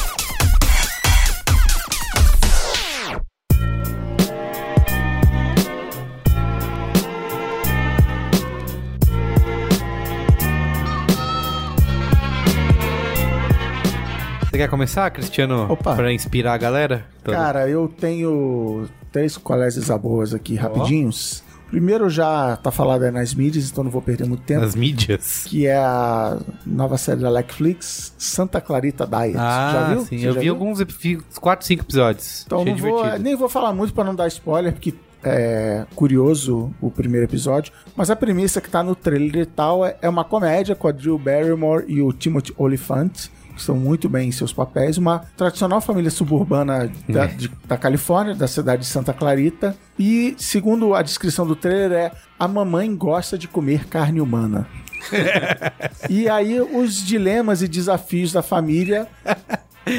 Você 14.55 14.59
quer 14.59 14.69
começar, 14.69 15.11
Cristiano? 15.11 15.67
Opa. 15.69 15.95
Pra 15.97 16.13
inspirar 16.13 16.53
a 16.53 16.57
galera? 16.57 17.05
Toda- 17.21 17.35
Cara, 17.35 17.67
eu 17.69 17.89
tenho 17.89 18.87
três 19.11 19.35
colégios 19.35 19.89
boas 20.01 20.33
aqui, 20.33 20.55
rapidinhos. 20.55 21.43
Primeiro 21.69 22.09
já 22.09 22.55
tá 22.55 22.71
falado 22.71 23.03
aí 23.03 23.11
nas 23.11 23.33
mídias, 23.33 23.69
então 23.69 23.83
não 23.83 23.91
vou 23.91 24.01
perder 24.01 24.25
muito 24.25 24.43
tempo. 24.43 24.61
Nas 24.61 24.73
mídias. 24.73 25.43
Que 25.45 25.67
é 25.67 25.75
a 25.75 26.37
nova 26.65 26.97
série 26.97 27.19
da 27.19 27.29
Netflix, 27.29 28.13
Santa 28.17 28.61
Clarita 28.61 29.05
Diet. 29.05 29.35
Ah, 29.37 29.71
já 29.73 29.93
viu? 29.93 30.05
sim. 30.05 30.19
Você 30.19 30.27
Eu 30.29 30.33
vi 30.35 30.39
viu? 30.39 30.53
alguns, 30.53 30.79
epi- 30.79 31.19
4, 31.41 31.65
5 31.67 31.83
episódios. 31.83 32.43
Então 32.45 32.61
Achei 32.61 32.71
não 32.71 32.79
vou, 32.79 33.19
nem 33.19 33.35
vou 33.35 33.49
falar 33.49 33.73
muito 33.73 33.93
pra 33.93 34.05
não 34.05 34.15
dar 34.15 34.27
spoiler, 34.29 34.71
porque 34.71 34.93
é 35.21 35.85
curioso 35.95 36.71
o 36.79 36.89
primeiro 36.89 37.25
episódio. 37.25 37.73
Mas 37.93 38.09
a 38.09 38.15
premissa 38.15 38.61
que 38.61 38.69
tá 38.69 38.81
no 38.81 38.95
trailer 38.95 39.41
e 39.41 39.45
tal 39.45 39.85
é, 39.85 39.97
é 40.01 40.07
uma 40.07 40.23
comédia 40.23 40.75
com 40.75 40.87
a 40.87 40.93
Drew 40.93 41.17
Barrymore 41.19 41.83
e 41.89 42.01
o 42.01 42.13
Timothy 42.13 42.53
Olyphant. 42.57 43.27
Estão 43.57 43.75
muito 43.75 44.09
bem 44.09 44.29
em 44.29 44.31
seus 44.31 44.51
papéis. 44.51 44.97
Uma 44.97 45.19
tradicional 45.37 45.79
família 45.81 46.11
suburbana 46.11 46.91
da, 47.07 47.25
de- 47.25 47.51
da 47.67 47.77
Califórnia, 47.77 48.35
da 48.35 48.47
cidade 48.47 48.81
de 48.81 48.87
Santa 48.87 49.13
Clarita. 49.13 49.75
E, 49.97 50.35
segundo 50.37 50.93
a 50.93 51.01
descrição 51.01 51.47
do 51.47 51.55
trailer, 51.55 51.91
é 51.97 52.11
a 52.37 52.47
mamãe 52.47 52.93
gosta 52.95 53.37
de 53.37 53.47
comer 53.47 53.85
carne 53.87 54.19
humana. 54.19 54.67
e 56.09 56.27
aí, 56.27 56.59
os 56.59 56.95
dilemas 57.03 57.61
e 57.61 57.67
desafios 57.67 58.31
da 58.31 58.41
família, 58.41 59.07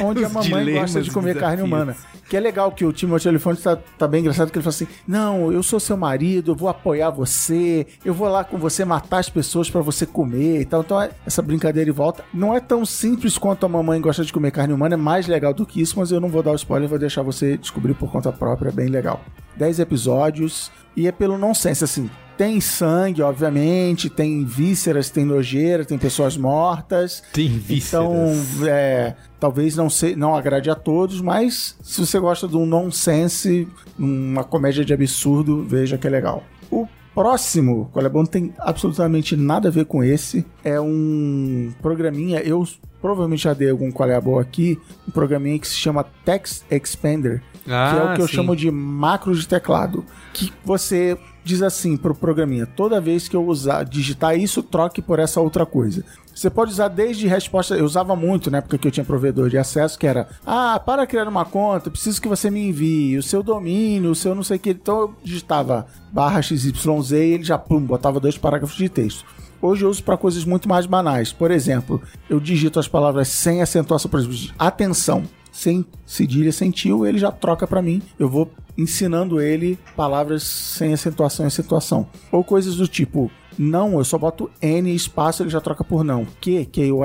onde 0.01 0.23
a 0.23 0.29
mamãe 0.29 0.73
gosta 0.73 1.01
de 1.01 1.11
comer 1.11 1.37
carne 1.37 1.61
humana. 1.61 1.95
Que 2.29 2.35
é 2.35 2.39
legal 2.39 2.71
que 2.71 2.83
o 2.83 2.91
Timothy 2.91 3.29
Elefante 3.29 3.61
tá, 3.61 3.77
tá 3.97 4.07
bem 4.07 4.21
engraçado, 4.21 4.51
que 4.51 4.57
ele 4.57 4.63
fala 4.63 4.73
assim: 4.73 4.87
Não, 5.07 5.51
eu 5.51 5.63
sou 5.63 5.79
seu 5.79 5.95
marido, 5.95 6.51
eu 6.51 6.55
vou 6.55 6.67
apoiar 6.67 7.09
você, 7.09 7.87
eu 8.03 8.13
vou 8.13 8.27
lá 8.27 8.43
com 8.43 8.57
você 8.57 8.83
matar 8.83 9.19
as 9.19 9.29
pessoas 9.29 9.69
pra 9.69 9.81
você 9.81 10.05
comer 10.05 10.61
e 10.61 10.65
tal. 10.65 10.81
Então, 10.81 11.09
essa 11.25 11.41
brincadeira 11.41 11.89
e 11.89 11.93
volta. 11.93 12.25
Não 12.33 12.53
é 12.53 12.59
tão 12.59 12.85
simples 12.85 13.37
quanto 13.37 13.65
a 13.65 13.69
mamãe 13.69 14.01
gosta 14.01 14.25
de 14.25 14.33
comer 14.33 14.51
carne 14.51 14.73
humana, 14.73 14.95
é 14.95 14.97
mais 14.97 15.27
legal 15.27 15.53
do 15.53 15.65
que 15.65 15.81
isso, 15.81 15.97
mas 15.97 16.11
eu 16.11 16.19
não 16.19 16.29
vou 16.29 16.43
dar 16.43 16.51
o 16.51 16.55
spoiler, 16.55 16.89
vou 16.89 16.99
deixar 16.99 17.21
você 17.21 17.57
descobrir 17.57 17.93
por 17.93 18.11
conta 18.11 18.31
própria, 18.31 18.69
é 18.69 18.73
bem 18.73 18.87
legal. 18.87 19.21
10 19.55 19.79
episódios 19.79 20.71
e 20.95 21.07
é 21.07 21.11
pelo 21.11 21.37
nonsense, 21.37 21.83
assim. 21.83 22.09
Tem 22.37 22.61
sangue, 22.61 23.23
obviamente, 23.23 24.11
tem 24.11 24.45
vísceras, 24.45 25.09
tem 25.09 25.25
nojeira, 25.25 25.83
tem 25.83 25.97
pessoas 25.97 26.37
mortas. 26.37 27.23
Tem 27.33 27.47
vísceras. 27.47 28.05
Então, 28.05 28.67
é, 28.67 29.15
talvez 29.39 29.75
não, 29.75 29.89
se, 29.89 30.15
não 30.15 30.35
agrade 30.35 30.69
a 30.69 30.75
todos, 30.75 31.19
mas 31.19 31.75
se 31.81 31.99
você 31.99 32.19
gosta 32.19 32.47
de 32.47 32.55
um 32.55 32.65
nonsense, 32.65 33.67
uma 33.97 34.43
comédia 34.43 34.85
de 34.85 34.93
absurdo, 34.93 35.63
veja 35.63 35.97
que 35.97 36.05
é 36.05 36.09
legal. 36.11 36.43
O 36.69 36.87
próximo, 37.15 37.89
qual 37.91 38.05
é 38.05 38.09
bom, 38.09 38.19
não 38.19 38.27
tem 38.27 38.53
absolutamente 38.59 39.35
nada 39.35 39.69
a 39.69 39.71
ver 39.71 39.85
com 39.85 40.03
esse. 40.03 40.45
É 40.63 40.79
um 40.79 41.73
programinha, 41.81 42.39
eu 42.41 42.63
provavelmente 43.01 43.43
já 43.43 43.53
dei 43.55 43.71
algum 43.71 43.91
qual 43.91 44.11
é 44.11 44.21
boa 44.21 44.43
aqui, 44.43 44.79
um 45.07 45.11
programinha 45.11 45.57
que 45.57 45.67
se 45.67 45.73
chama 45.73 46.05
Text 46.23 46.63
Expander, 46.69 47.41
que 47.67 47.99
é 47.99 48.03
o 48.03 48.15
que 48.15 48.21
eu 48.21 48.25
Ah, 48.25 48.27
sim. 48.27 48.35
chamo 48.35 48.55
de 48.55 48.71
macro 48.71 49.35
de 49.35 49.47
teclado, 49.47 50.05
que 50.33 50.51
você 50.63 51.17
diz 51.43 51.61
assim 51.61 51.95
pro 51.95 52.13
programinha, 52.15 52.65
toda 52.65 52.99
vez 52.99 53.27
que 53.27 53.35
eu 53.35 53.45
usar 53.45 53.83
digitar 53.83 54.37
isso, 54.37 54.61
troque 54.63 55.01
por 55.01 55.17
essa 55.19 55.39
outra 55.39 55.65
coisa. 55.65 56.03
Você 56.35 56.49
pode 56.51 56.71
usar 56.71 56.87
desde 56.89 57.25
resposta, 57.27 57.75
eu 57.75 57.83
usava 57.85 58.15
muito 58.15 58.51
na 58.51 58.59
época 58.59 58.77
que 58.77 58.87
eu 58.87 58.91
tinha 58.91 59.03
provedor 59.03 59.49
de 59.49 59.57
acesso, 59.57 59.97
que 59.97 60.05
era, 60.05 60.27
ah, 60.45 60.79
para 60.85 61.07
criar 61.07 61.27
uma 61.27 61.45
conta, 61.45 61.89
preciso 61.89 62.21
que 62.21 62.27
você 62.27 62.51
me 62.51 62.67
envie 62.67 63.17
o 63.17 63.23
seu 63.23 63.41
domínio, 63.41 64.11
o 64.11 64.15
seu 64.15 64.35
não 64.35 64.43
sei 64.43 64.57
o 64.57 64.59
que. 64.59 64.69
Então 64.71 64.99
eu 64.99 65.15
digitava 65.23 65.87
barra 66.11 66.41
XYZ 66.41 67.11
e 67.11 67.15
ele 67.15 67.43
já, 67.43 67.57
pum, 67.57 67.79
botava 67.79 68.19
dois 68.19 68.37
parágrafos 68.37 68.77
de 68.77 68.87
texto. 68.89 69.25
Hoje 69.59 69.83
eu 69.83 69.89
uso 69.89 70.03
para 70.03 70.15
coisas 70.17 70.45
muito 70.45 70.69
mais 70.69 70.85
banais. 70.85 71.31
Por 71.33 71.49
exemplo, 71.49 71.99
eu 72.29 72.39
digito 72.39 72.79
as 72.79 72.87
palavras 72.87 73.29
sem 73.29 73.59
acentuação, 73.61 74.11
por 74.11 74.19
exemplo, 74.19 74.37
atenção, 74.59 75.23
sem 75.57 75.83
cedilha, 76.05 76.51
sem 76.51 76.69
tio, 76.69 77.03
ele 77.03 77.17
já 77.17 77.31
troca 77.31 77.65
para 77.65 77.81
mim. 77.81 77.99
Eu 78.19 78.29
vou 78.29 78.51
ensinando 78.77 79.41
ele 79.41 79.77
palavras 79.95 80.43
sem 80.43 80.93
acentuação 80.93 81.45
e 81.45 81.47
acentuação. 81.47 82.07
Ou 82.31 82.43
coisas 82.43 82.75
do 82.75 82.87
tipo, 82.87 83.31
não, 83.57 83.97
eu 83.97 84.03
só 84.03 84.17
boto 84.17 84.49
N 84.61 84.93
espaço, 84.93 85.43
ele 85.43 85.49
já 85.49 85.59
troca 85.59 85.83
por 85.83 86.03
não. 86.03 86.25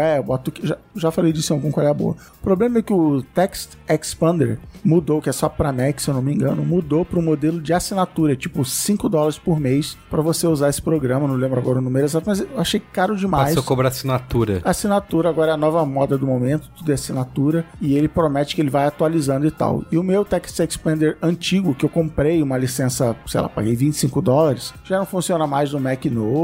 É, 0.01 0.19
eu 0.19 0.23
boto. 0.23 0.53
Já, 0.63 0.77
já 0.95 1.11
falei 1.11 1.33
disso 1.33 1.53
em 1.53 1.57
algum 1.57 1.71
qual 1.71 1.87
é 1.87 1.91
a 1.91 1.95
boa. 1.95 2.17
O 2.39 2.43
problema 2.43 2.79
é 2.79 2.83
que 2.83 2.93
o 2.93 3.23
Text 3.35 3.73
Expander 3.89 4.59
mudou, 4.85 5.23
que 5.23 5.29
é 5.29 5.33
só 5.33 5.49
para 5.49 5.73
Mac, 5.73 6.01
se 6.01 6.09
eu 6.09 6.15
não 6.15 6.23
me 6.23 6.33
engano, 6.33 6.65
mudou 6.65 7.05
para 7.05 7.19
um 7.19 7.23
modelo 7.23 7.61
de 7.61 7.73
assinatura, 7.73 8.37
tipo 8.37 8.65
5 8.65 9.09
dólares 9.09 9.39
por 9.39 9.59
mês 9.59 9.97
para 10.11 10.21
você 10.21 10.47
usar 10.47 10.69
esse 10.69 10.83
programa. 10.83 11.27
Não 11.27 11.35
lembro 11.35 11.59
agora 11.59 11.79
o 11.79 11.83
número 11.83 12.05
exato, 12.05 12.29
mas 12.29 12.41
eu 12.41 12.49
achei 12.59 12.81
caro 12.81 13.17
demais. 13.17 13.51
Passou 13.51 13.63
a 13.63 13.67
cobrar 13.67 13.89
assinatura. 13.89 14.61
Assinatura 14.65 15.29
agora 15.29 15.53
é 15.53 15.55
a 15.55 15.57
nova 15.57 15.85
moda 15.87 16.19
do 16.19 16.27
momento, 16.27 16.71
tudo 16.77 16.91
é 16.91 16.95
assinatura, 16.95 17.65
e 17.81 17.95
ele 17.95 18.09
promete 18.09 18.55
que 18.55 18.61
ele 18.61 18.71
vai 18.71 18.87
atualizando 18.87 19.47
e 19.47 19.51
tal. 19.51 19.85
E 19.91 19.97
o 19.97 20.03
meu 20.03 20.25
Text 20.25 20.59
Expander 20.59 21.17
antigo, 21.23 21.75
que 21.75 21.85
eu 21.85 21.89
comprei 21.89 22.43
uma 22.43 22.59
licença, 22.59 23.17
sei 23.27 23.41
lá, 23.41 23.49
paguei 23.49 23.75
25 23.75 24.21
dólares, 24.21 24.75
já 24.85 24.99
não 24.99 25.07
funciona 25.07 25.47
mais 25.47 25.73
no 25.73 25.81
Mac 25.81 26.05
novo, 26.07 26.42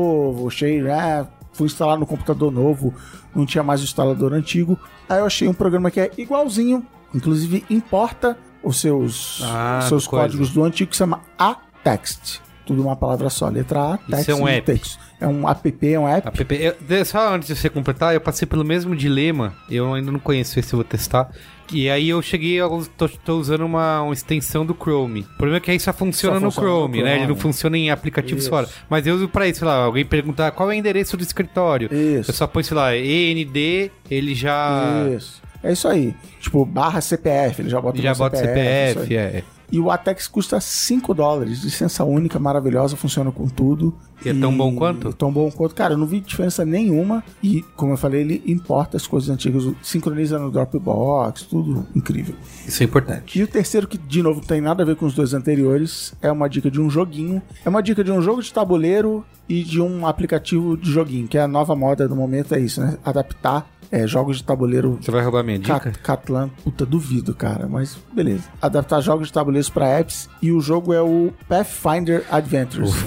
cheio, 0.50 0.92
ah, 0.92 1.26
fui 1.52 1.66
instalar 1.66 1.98
no 1.98 2.06
computador 2.06 2.50
novo, 2.52 2.94
não 3.34 3.44
tinha 3.46 3.62
mais 3.62 3.80
o 3.80 3.84
instalador 3.84 4.32
antigo. 4.32 4.78
Aí 5.08 5.18
eu 5.18 5.26
achei 5.26 5.48
um 5.48 5.54
programa 5.54 5.90
que 5.90 6.00
é 6.00 6.10
igualzinho, 6.18 6.84
inclusive 7.14 7.64
importa 7.70 8.36
os 8.62 8.80
seus, 8.80 9.40
Ah, 9.44 9.78
os 9.82 9.88
seus 9.88 10.06
coisa. 10.06 10.24
códigos 10.26 10.50
do 10.50 10.64
antigo, 10.64 10.90
que 10.90 10.96
se 10.96 10.98
chama 10.98 11.20
A-Text. 11.38 12.40
Tudo 12.66 12.82
uma 12.82 12.94
palavra 12.96 13.30
só, 13.30 13.48
letra 13.48 13.94
A, 13.94 13.96
text 13.96 14.28
é 14.28 14.34
um 14.34 14.46
app. 14.46 14.66
texto. 14.66 14.98
É 15.18 15.26
um 15.26 15.48
app, 15.48 15.74
é 15.90 15.98
um 15.98 16.06
app. 16.06 16.28
App, 16.28 16.54
eu- 16.54 17.04
só 17.06 17.34
antes 17.34 17.48
de 17.48 17.56
você 17.56 17.70
completar, 17.70 18.12
eu 18.14 18.20
passei 18.20 18.46
pelo 18.46 18.62
mesmo 18.62 18.94
dilema. 18.94 19.54
Eu 19.70 19.94
ainda 19.94 20.12
não 20.12 20.18
conheço 20.20 20.58
esse, 20.60 20.74
eu 20.74 20.76
vou 20.76 20.84
testar. 20.84 21.30
E 21.72 21.88
aí 21.90 22.08
eu 22.08 22.22
cheguei, 22.22 22.54
eu 22.54 22.86
tô, 22.96 23.08
tô 23.08 23.38
usando 23.38 23.62
uma, 23.62 24.02
uma 24.02 24.12
extensão 24.14 24.64
do 24.64 24.74
Chrome. 24.74 25.20
O 25.20 25.36
problema 25.36 25.56
é 25.58 25.60
que 25.60 25.70
aí 25.70 25.78
só 25.80 25.92
funciona, 25.92 26.36
Só 26.38 26.44
no, 26.46 26.50
funciona 26.50 26.68
no 26.68 26.76
Chrome, 26.78 27.02
né? 27.02 27.10
Ele 27.10 27.18
não 27.20 27.26
Chrome. 27.34 27.40
funciona 27.40 27.78
em 27.78 27.90
aplicativos 27.90 28.44
Isso. 28.44 28.50
fora. 28.50 28.68
Mas 28.88 29.06
eu 29.06 29.14
uso 29.14 29.28
pra 29.28 29.46
isso, 29.46 29.58
sei 29.60 29.68
lá, 29.68 29.74
alguém 29.84 30.04
perguntar 30.04 30.50
qual 30.52 30.70
é 30.70 30.74
o 30.74 30.76
endereço 30.78 31.16
do 31.16 31.22
escritório. 31.22 31.88
Isso. 31.92 32.30
Eu 32.30 32.34
só 32.34 32.46
põe, 32.46 32.62
sei 32.62 32.76
lá, 32.76 32.96
END, 32.96 33.90
ele 34.10 34.34
já. 34.34 35.06
Isso. 35.14 35.42
É 35.62 35.72
isso 35.72 35.88
aí. 35.88 36.14
Tipo, 36.40 36.64
barra 36.64 37.00
CPF, 37.00 37.62
ele 37.62 37.68
já 37.68 37.80
bota 37.80 38.00
Já 38.00 38.12
no 38.12 38.16
bota 38.18 38.36
CPF, 38.36 39.00
aí. 39.00 39.16
é. 39.16 39.42
E 39.70 39.78
o 39.78 39.90
Atex 39.90 40.26
custa 40.26 40.60
5 40.60 41.12
dólares. 41.14 41.62
Licença 41.62 42.04
única, 42.04 42.38
maravilhosa, 42.38 42.96
funciona 42.96 43.30
com 43.30 43.46
tudo. 43.46 43.94
E 44.24 44.28
é 44.28 44.34
tão 44.34 44.56
bom 44.56 44.74
quanto? 44.74 45.12
Tão 45.12 45.32
bom 45.32 45.50
quanto. 45.50 45.74
Cara, 45.74 45.94
eu 45.94 45.98
não 45.98 46.06
vi 46.06 46.20
diferença 46.20 46.64
nenhuma. 46.64 47.22
E, 47.42 47.62
como 47.76 47.92
eu 47.92 47.96
falei, 47.96 48.22
ele 48.22 48.42
importa 48.46 48.96
as 48.96 49.06
coisas 49.06 49.28
antigas, 49.28 49.64
sincroniza 49.82 50.38
no 50.38 50.50
Dropbox, 50.50 51.42
tudo 51.42 51.86
incrível. 51.94 52.34
Isso 52.66 52.82
é 52.82 52.86
importante. 52.86 53.38
E 53.38 53.42
o 53.42 53.46
terceiro, 53.46 53.86
que 53.86 53.98
de 53.98 54.22
novo 54.22 54.40
não 54.40 54.46
tem 54.46 54.60
nada 54.60 54.82
a 54.82 54.86
ver 54.86 54.96
com 54.96 55.06
os 55.06 55.14
dois 55.14 55.34
anteriores, 55.34 56.14
é 56.20 56.32
uma 56.32 56.48
dica 56.48 56.70
de 56.70 56.80
um 56.80 56.88
joguinho. 56.90 57.42
É 57.64 57.68
uma 57.68 57.82
dica 57.82 58.02
de 58.02 58.10
um 58.10 58.20
jogo 58.20 58.42
de 58.42 58.52
tabuleiro 58.52 59.24
e 59.48 59.62
de 59.62 59.80
um 59.80 60.06
aplicativo 60.06 60.76
de 60.76 60.90
joguinho, 60.90 61.26
que 61.26 61.38
é 61.38 61.42
a 61.42 61.48
nova 61.48 61.74
moda 61.74 62.06
do 62.06 62.14
momento, 62.14 62.54
é 62.54 62.60
isso, 62.60 62.80
né? 62.80 62.98
Adaptar 63.04 63.66
é, 63.90 64.06
jogos 64.06 64.38
de 64.38 64.44
tabuleiro 64.44 64.98
Você 65.00 65.10
vai 65.10 65.22
roubar 65.22 65.42
minha 65.42 65.58
dica? 65.58 65.80
Cat, 65.80 65.98
Catlan, 65.98 66.50
puta, 66.62 66.84
duvido, 66.84 67.34
cara, 67.34 67.66
mas 67.68 67.98
beleza. 68.12 68.44
Adaptar 68.60 69.00
jogos 69.00 69.28
de 69.28 69.32
tabuleiros 69.32 69.70
para 69.70 69.86
apps 69.98 70.28
e 70.42 70.52
o 70.52 70.60
jogo 70.60 70.92
é 70.92 71.00
o 71.00 71.32
Pathfinder 71.48 72.24
Adventures. 72.30 72.92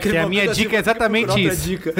Que 0.00 0.16
a 0.16 0.26
minha 0.26 0.50
assim, 0.50 0.62
dica 0.62 0.76
é 0.76 0.80
exatamente 0.80 1.46
isso. 1.46 1.62
dica. 1.62 1.92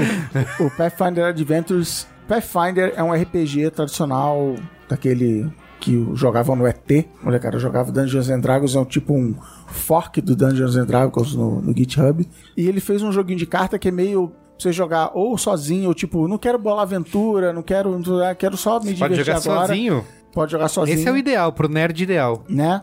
o 0.60 0.70
Pathfinder 0.70 1.24
Adventures. 1.26 2.06
Pathfinder 2.28 2.92
é 2.96 3.02
um 3.02 3.12
RPG 3.12 3.70
tradicional 3.70 4.56
daquele 4.88 5.50
que 5.80 6.06
jogava 6.14 6.54
no 6.54 6.66
ET, 6.66 7.06
molecada 7.22 7.58
jogava 7.58 7.90
Dungeons 7.90 8.28
and 8.28 8.40
Dragons, 8.40 8.76
é 8.76 8.80
um 8.80 8.84
tipo 8.84 9.14
um 9.14 9.34
fork 9.66 10.20
do 10.20 10.36
Dungeons 10.36 10.76
and 10.76 10.84
Dragons 10.84 11.34
no, 11.34 11.60
no 11.62 11.74
GitHub. 11.74 12.28
E 12.56 12.68
ele 12.68 12.80
fez 12.80 13.02
um 13.02 13.10
joguinho 13.10 13.38
de 13.38 13.46
carta 13.46 13.78
que 13.78 13.88
é 13.88 13.90
meio 13.90 14.30
você 14.62 14.72
jogar 14.72 15.10
ou 15.14 15.36
sozinho, 15.38 15.88
ou 15.88 15.94
tipo, 15.94 16.28
não 16.28 16.38
quero 16.38 16.58
bolar 16.58 16.82
aventura, 16.82 17.52
não 17.52 17.62
quero, 17.62 17.98
não 17.98 18.34
quero 18.34 18.56
só 18.56 18.80
me 18.80 18.94
Pode 18.94 19.14
divertir 19.14 19.24
jogar 19.24 19.38
agora. 19.38 19.68
sozinho? 19.68 20.04
Pode 20.32 20.52
jogar 20.52 20.68
sozinho. 20.68 20.96
Esse 20.96 21.08
é 21.08 21.12
o 21.12 21.16
ideal, 21.16 21.52
pro 21.52 21.68
nerd 21.68 22.02
ideal. 22.02 22.44
né? 22.48 22.82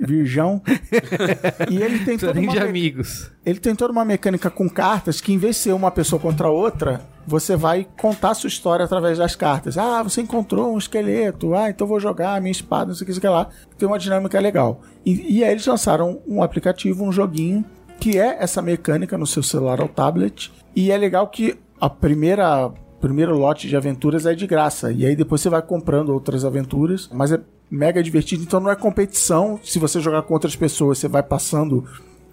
Virgão. 0.00 0.60
e 1.70 1.80
ele 1.80 2.04
tem 2.04 2.18
toda 2.18 2.40
uma 2.40 2.50
de 2.52 2.58
amigos. 2.58 3.30
ele 3.46 3.60
tem 3.60 3.74
toda 3.74 3.92
uma 3.92 4.04
mecânica 4.04 4.50
com 4.50 4.68
cartas 4.68 5.20
que 5.20 5.32
em 5.32 5.38
vez 5.38 5.56
de 5.56 5.62
ser 5.62 5.72
uma 5.72 5.92
pessoa 5.92 6.20
contra 6.20 6.48
outra, 6.48 7.02
você 7.24 7.54
vai 7.54 7.86
contar 8.00 8.30
a 8.30 8.34
sua 8.34 8.48
história 8.48 8.84
através 8.84 9.18
das 9.18 9.36
cartas. 9.36 9.78
Ah, 9.78 10.02
você 10.02 10.22
encontrou 10.22 10.74
um 10.74 10.78
esqueleto. 10.78 11.54
Ah, 11.54 11.70
então 11.70 11.86
vou 11.86 12.00
jogar 12.00 12.34
a 12.34 12.40
minha 12.40 12.50
espada, 12.50 12.86
não 12.86 12.94
sei 12.94 13.04
o 13.04 13.06
que, 13.06 13.12
não 13.12 13.20
sei 13.20 13.30
o 13.30 13.32
que 13.32 13.36
lá. 13.38 13.48
Tem 13.78 13.86
uma 13.86 13.98
dinâmica 13.98 14.40
legal. 14.40 14.80
E, 15.06 15.38
e 15.38 15.44
aí 15.44 15.52
eles 15.52 15.66
lançaram 15.66 16.20
um 16.26 16.42
aplicativo, 16.42 17.04
um 17.04 17.12
joguinho, 17.12 17.64
que 18.00 18.18
é 18.18 18.42
essa 18.42 18.60
mecânica 18.60 19.16
no 19.16 19.26
seu 19.26 19.42
celular 19.42 19.80
ou 19.80 19.88
tablet. 19.88 20.52
E 20.78 20.92
é 20.92 20.96
legal 20.96 21.26
que 21.26 21.58
a 21.80 21.90
primeira 21.90 22.72
primeiro 23.00 23.36
lote 23.36 23.66
de 23.66 23.76
aventuras 23.76 24.26
é 24.26 24.32
de 24.32 24.46
graça. 24.46 24.92
E 24.92 25.04
aí 25.04 25.16
depois 25.16 25.40
você 25.40 25.48
vai 25.48 25.60
comprando 25.60 26.10
outras 26.10 26.44
aventuras. 26.44 27.10
Mas 27.12 27.32
é 27.32 27.40
mega 27.68 28.00
divertido. 28.00 28.44
Então 28.44 28.60
não 28.60 28.70
é 28.70 28.76
competição. 28.76 29.58
Se 29.64 29.80
você 29.80 29.98
jogar 29.98 30.22
com 30.22 30.34
outras 30.34 30.54
pessoas, 30.54 30.98
você 30.98 31.08
vai 31.08 31.20
passando 31.20 31.84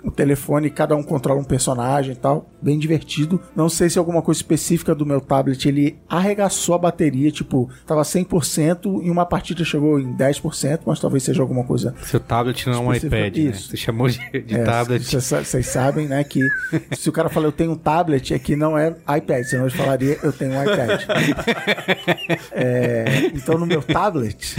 o 0.06 0.12
telefone, 0.12 0.70
cada 0.70 0.96
um 0.96 1.04
controla 1.04 1.40
um 1.40 1.44
personagem 1.44 2.14
e 2.14 2.16
tal. 2.16 2.50
Bem 2.62 2.78
divertido. 2.80 3.42
Não 3.56 3.68
sei 3.70 3.90
se 3.90 3.98
alguma 4.00 4.22
coisa 4.22 4.40
específica 4.40 4.94
do 4.96 5.06
meu 5.06 5.20
tablet 5.20 5.68
ele 5.68 5.98
arregaçou 6.08 6.76
a 6.76 6.78
bateria, 6.78 7.32
tipo, 7.32 7.70
tava 7.86 8.02
100% 8.02 9.04
e 9.04 9.10
uma 9.10 9.26
partida 9.26 9.64
chegou 9.64 10.00
em 10.00 10.16
10%, 10.16 10.82
mas 10.86 11.00
talvez 11.00 11.24
seja 11.24 11.42
alguma 11.42 11.64
coisa 11.64 11.94
Seu 12.04 12.20
tablet 12.20 12.66
não 12.68 12.74
é 12.74 12.80
um 12.80 12.94
iPad, 12.94 13.36
né? 13.38 13.44
isso. 13.44 13.70
Você 13.70 13.78
chamou 13.78 14.08
de, 14.08 14.20
de 14.42 14.56
é, 14.56 14.64
tablet. 14.64 15.04
Vocês 15.04 15.24
sa- 15.24 15.44
vocês 15.44 15.66
sabem, 15.68 16.08
né, 16.08 16.24
que 16.24 16.40
se 16.98 17.10
o 17.10 17.12
cara 17.12 17.30
fala 17.30 17.46
eu 17.48 17.52
tenho 17.52 17.72
um 17.72 17.78
tablet, 17.78 18.34
é 18.34 18.40
que 18.40 18.56
não 18.56 18.78
é 18.78 18.96
iPad, 19.18 19.44
senão 19.44 19.66
ele 19.68 19.76
falaria 19.76 20.18
eu 20.24 20.32
tenho 20.32 20.52
um 20.52 20.62
iPad. 20.64 21.02
É, 22.52 23.28
então 23.34 23.58
no 23.58 23.66
meu 23.66 23.82
tablet, 23.82 24.56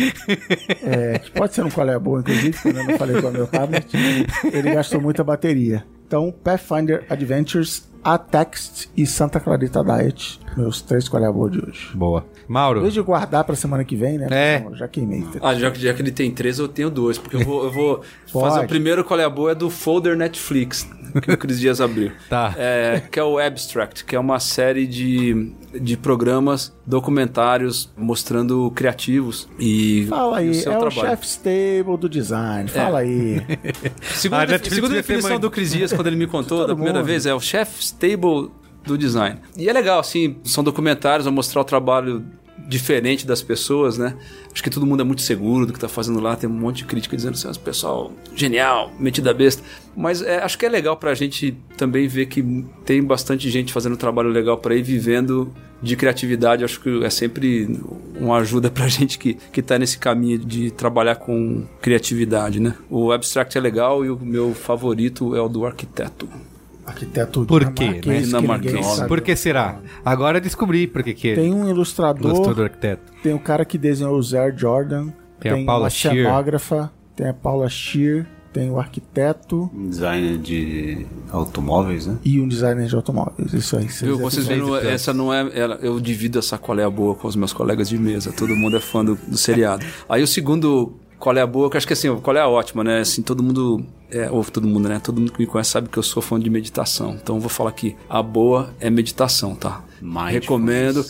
é, 0.83 1.19
pode 1.35 1.55
ser 1.55 1.65
um 1.65 1.71
qual 1.71 1.89
é 1.89 1.95
a 1.95 1.99
boa, 1.99 2.21
inclusive, 2.21 2.57
quando 2.63 2.77
eu 2.79 2.85
não 2.85 2.99
falei 2.99 3.21
qual 3.21 3.33
é 3.33 3.35
o 3.35 3.39
meu 3.39 3.47
tablet, 3.47 3.87
ele 4.53 4.75
gastou 4.75 5.01
muita 5.01 5.25
bateria. 5.25 5.36
Então, 6.07 6.33
Pathfinder 6.45 7.05
Adventures, 7.11 7.89
A 8.05 8.17
Text 8.17 8.89
e 8.97 9.05
Santa 9.05 9.41
Clarita 9.41 9.83
Diet, 9.83 10.39
meus 10.57 10.81
três 10.81 11.09
qual 11.09 11.23
é 11.23 11.27
a 11.27 11.33
boa 11.33 11.51
de 11.51 11.59
hoje. 11.59 11.91
Boa. 11.95 12.25
Em 12.49 12.53
Mauro, 12.53 12.81
vez 12.83 12.95
de 12.95 13.01
guardar 13.01 13.43
pra 13.43 13.57
semana 13.57 13.85
que 13.85 13.97
vem, 13.97 14.17
né? 14.17 14.29
É. 14.31 14.61
porque 14.61 14.79
Já 14.79 14.87
queimei. 14.87 15.27
Ah, 15.43 15.55
já 15.55 15.71
que, 15.71 15.81
já 15.81 15.93
que 15.93 16.03
ele 16.03 16.13
tem 16.13 16.31
três, 16.31 16.61
eu 16.61 16.69
tenho 16.69 16.89
dois. 16.91 17.19
Porque 17.19 17.37
eu 17.37 17.45
vou, 17.45 17.65
eu 17.65 17.73
vou 17.73 18.03
fazer 18.33 18.65
o 18.65 18.69
primeiro 18.69 19.03
qual 19.03 19.19
é 19.19 19.25
a 19.25 19.31
boa 19.31 19.51
é 19.51 19.55
do 19.55 19.69
folder 19.69 20.17
Netflix, 20.17 20.89
que 21.21 21.33
o 21.33 21.37
Cris 21.37 21.59
Dias 21.59 21.81
abriu. 21.81 22.13
Tá. 22.29 22.55
É, 22.57 23.03
que 23.11 23.19
é 23.19 23.25
o 23.25 23.39
Abstract, 23.39 24.05
que 24.05 24.15
é 24.15 24.21
uma 24.21 24.39
série 24.39 24.87
de, 24.87 25.53
de 25.81 25.97
programas, 25.97 26.76
documentários 26.87 27.91
mostrando 27.97 28.71
criativos 28.75 29.49
e 29.59 30.07
Fala 30.09 30.41
e 30.43 30.45
aí, 30.45 30.51
o 30.51 30.55
seu 30.55 30.73
é 30.73 30.77
o 30.77 30.81
trabalho. 30.81 31.09
chef's 31.11 31.37
table 31.37 31.97
do 31.99 32.09
design. 32.09 32.69
Fala 32.69 33.01
aí. 33.01 33.43
Segundo, 34.15 34.39
A 34.39 34.43
a, 34.43 34.47
Netflix 34.47 34.75
segundo 34.75 34.93
a 34.93 34.97
definição 34.97 35.31
mais- 35.31 35.41
do 35.41 35.51
Cris 35.51 35.73
Dias, 35.73 35.93
quando 35.93 36.07
ele 36.07 36.17
me 36.17 36.27
contou 36.29 36.59
Todo 36.59 36.69
da 36.69 36.75
primeira 36.75 36.99
mundo. 37.01 37.07
vez, 37.07 37.27
é 37.27 37.35
o 37.35 37.41
chef's 37.41 37.91
table 37.91 38.51
do 38.85 38.97
design. 38.97 39.41
E 39.57 39.69
é 39.69 39.73
legal, 39.73 39.99
assim, 39.99 40.37
são 40.45 40.63
documentários, 40.63 41.25
vão 41.25 41.35
mostrar 41.35 41.61
o 41.61 41.65
trabalho 41.65 42.25
diferente 42.59 43.27
das 43.27 43.43
pessoas, 43.43 43.99
né? 43.99 44.17
Acho 44.53 44.63
que 44.63 44.71
todo 44.71 44.87
mundo 44.87 45.01
é 45.01 45.05
muito 45.05 45.23
seguro 45.23 45.67
do 45.67 45.73
que 45.73 45.79
tá 45.79 45.89
fazendo 45.89 46.21
lá, 46.21 46.35
tem 46.37 46.49
um 46.49 46.53
monte 46.53 46.79
de 46.79 46.85
crítica 46.85 47.17
dizendo 47.17 47.35
assim, 47.35 47.49
"Ah, 47.49 47.53
pessoal, 47.63 48.13
genial, 48.35 48.93
metida 48.99 49.33
besta. 49.35 49.63
Mas 49.97 50.23
é, 50.23 50.43
acho 50.43 50.59
que 50.59 50.67
é 50.67 50.69
legal 50.69 50.97
pra 50.97 51.15
gente 51.15 51.57
também 51.77 52.07
ver 52.09 52.27
que 52.27 52.43
tem 52.85 53.03
bastante 53.03 53.49
gente 53.51 53.73
fazendo 53.73 53.97
trabalho 53.97 54.29
legal 54.29 54.59
por 54.59 54.73
aí, 54.73 54.83
vivendo 54.83 55.53
de 55.83 55.97
criatividade. 55.97 56.65
Acho 56.65 56.81
que 56.81 57.05
é 57.05 57.11
sempre 57.11 57.81
uma 58.19 58.37
ajuda 58.39 58.71
pra 58.71 58.89
gente 58.89 59.19
que, 59.19 59.35
que 59.35 59.63
tá 59.63 59.79
nesse 59.79 59.99
caminho 59.99 60.39
de 60.39 60.71
trabalhar 60.71 61.17
com 61.17 61.65
criatividade, 61.81 62.61
né? 62.61 62.75
O 62.91 63.13
Abstract 63.13 63.57
é 63.57 63.61
legal 63.61 64.05
e 64.05 64.11
o 64.11 64.19
meu 64.19 64.55
favorito 64.55 65.35
é 65.37 65.41
o 65.41 65.49
do 65.49 65.65
arquiteto. 65.65 66.29
Arquiteto 66.87 67.45
Por 67.45 67.73
quê, 67.73 68.01
né? 68.07 68.21
dinamarquês. 68.21 69.01
Por 69.09 69.21
que 69.21 69.35
será? 69.35 69.81
Agora 70.05 70.39
eu 70.39 70.41
descobri 70.43 70.87
por 70.87 71.03
que 71.03 71.13
que 71.15 71.35
Tem 71.35 71.49
um 71.53 71.57
gostou 71.59 71.71
ilustrador, 71.75 72.55
do 72.55 72.63
arquiteto. 72.63 73.13
tem 73.23 73.35
o 73.35 73.39
cara 73.41 73.65
que 73.65 73.77
desenhou 73.77 74.17
o 74.17 74.23
Zer 74.23 74.55
Jordan, 74.57 75.09
Tem 75.41 75.51
a 75.51 75.55
tem, 75.57 75.67
Paula 75.67 75.85
uma 75.85 75.91
Scheer. 75.91 76.25
cenógrafa, 76.27 76.93
tem 77.17 77.29
a 77.29 77.35
Paula 77.35 77.69
Scheer, 77.69 78.27
tem 78.53 78.71
o 78.71 78.79
arquiteto 78.79 79.69
Um 79.75 79.89
designer 79.91 80.39
de 80.39 81.05
automóveis, 81.31 82.07
né? 82.07 82.17
e 82.25 82.41
um 82.41 82.49
designer 82.49 82.87
de 82.87 82.95
automóveis. 82.95 83.53
Isso 83.53 83.77
aí. 83.77 83.87
Viu? 83.87 84.19
Vocês 84.19 84.47
viram, 84.47 84.75
essa 84.77 85.13
não 85.13 85.33
é. 85.35 85.51
ela- 85.55 85.79
eu 85.83 85.99
divido 86.01 86.39
essa 86.39 86.57
qual 86.57 86.79
é 86.79 86.85
a 86.85 86.89
boa 86.91 87.15
com 87.15 87.29
os 87.29 87.37
meus 87.37 87.53
colegas 87.53 87.89
de 87.89 87.99
mesa. 87.99 88.33
Todo 88.33 88.55
mundo 88.57 88.77
é 88.77 88.81
fã 88.81 89.05
do, 89.05 89.15
do 89.17 89.37
seriado. 89.37 89.85
Aí 90.09 90.23
o 90.23 90.27
segundo. 90.27 90.95
Qual 91.19 91.37
é 91.37 91.41
a 91.41 91.47
boa? 91.47 91.71
Que 91.71 91.77
eu 91.77 91.79
acho 91.79 91.87
que 91.87 91.93
assim, 91.93 92.15
qual 92.17 92.37
é 92.37 92.41
a 92.41 92.49
ótima, 92.49 92.85
né? 92.85 93.01
Assim, 93.01 93.23
todo 93.23 93.43
mundo. 93.43 93.85
É, 94.11 94.31
ou 94.31 94.45
todo 94.45 94.69
mundo, 94.69 94.89
né? 94.89 95.01
Todo 95.03 95.19
mundo 95.19 95.33
que 95.33 95.41
me 95.41 95.47
conhece 95.47 95.71
sabe 95.71 95.89
que 95.89 95.99
eu 95.99 96.03
sou 96.03 96.23
fã 96.23 96.39
de 96.39 96.49
meditação. 96.49 97.19
Então 97.21 97.37
eu 97.37 97.41
vou 97.41 97.51
falar 97.51 97.71
aqui. 97.71 97.97
A 98.09 98.23
boa 98.23 98.75
é 98.79 98.89
meditação, 98.89 99.55
tá? 99.55 99.83
Mindfulness. 100.01 100.33
Recomendo. 100.33 101.07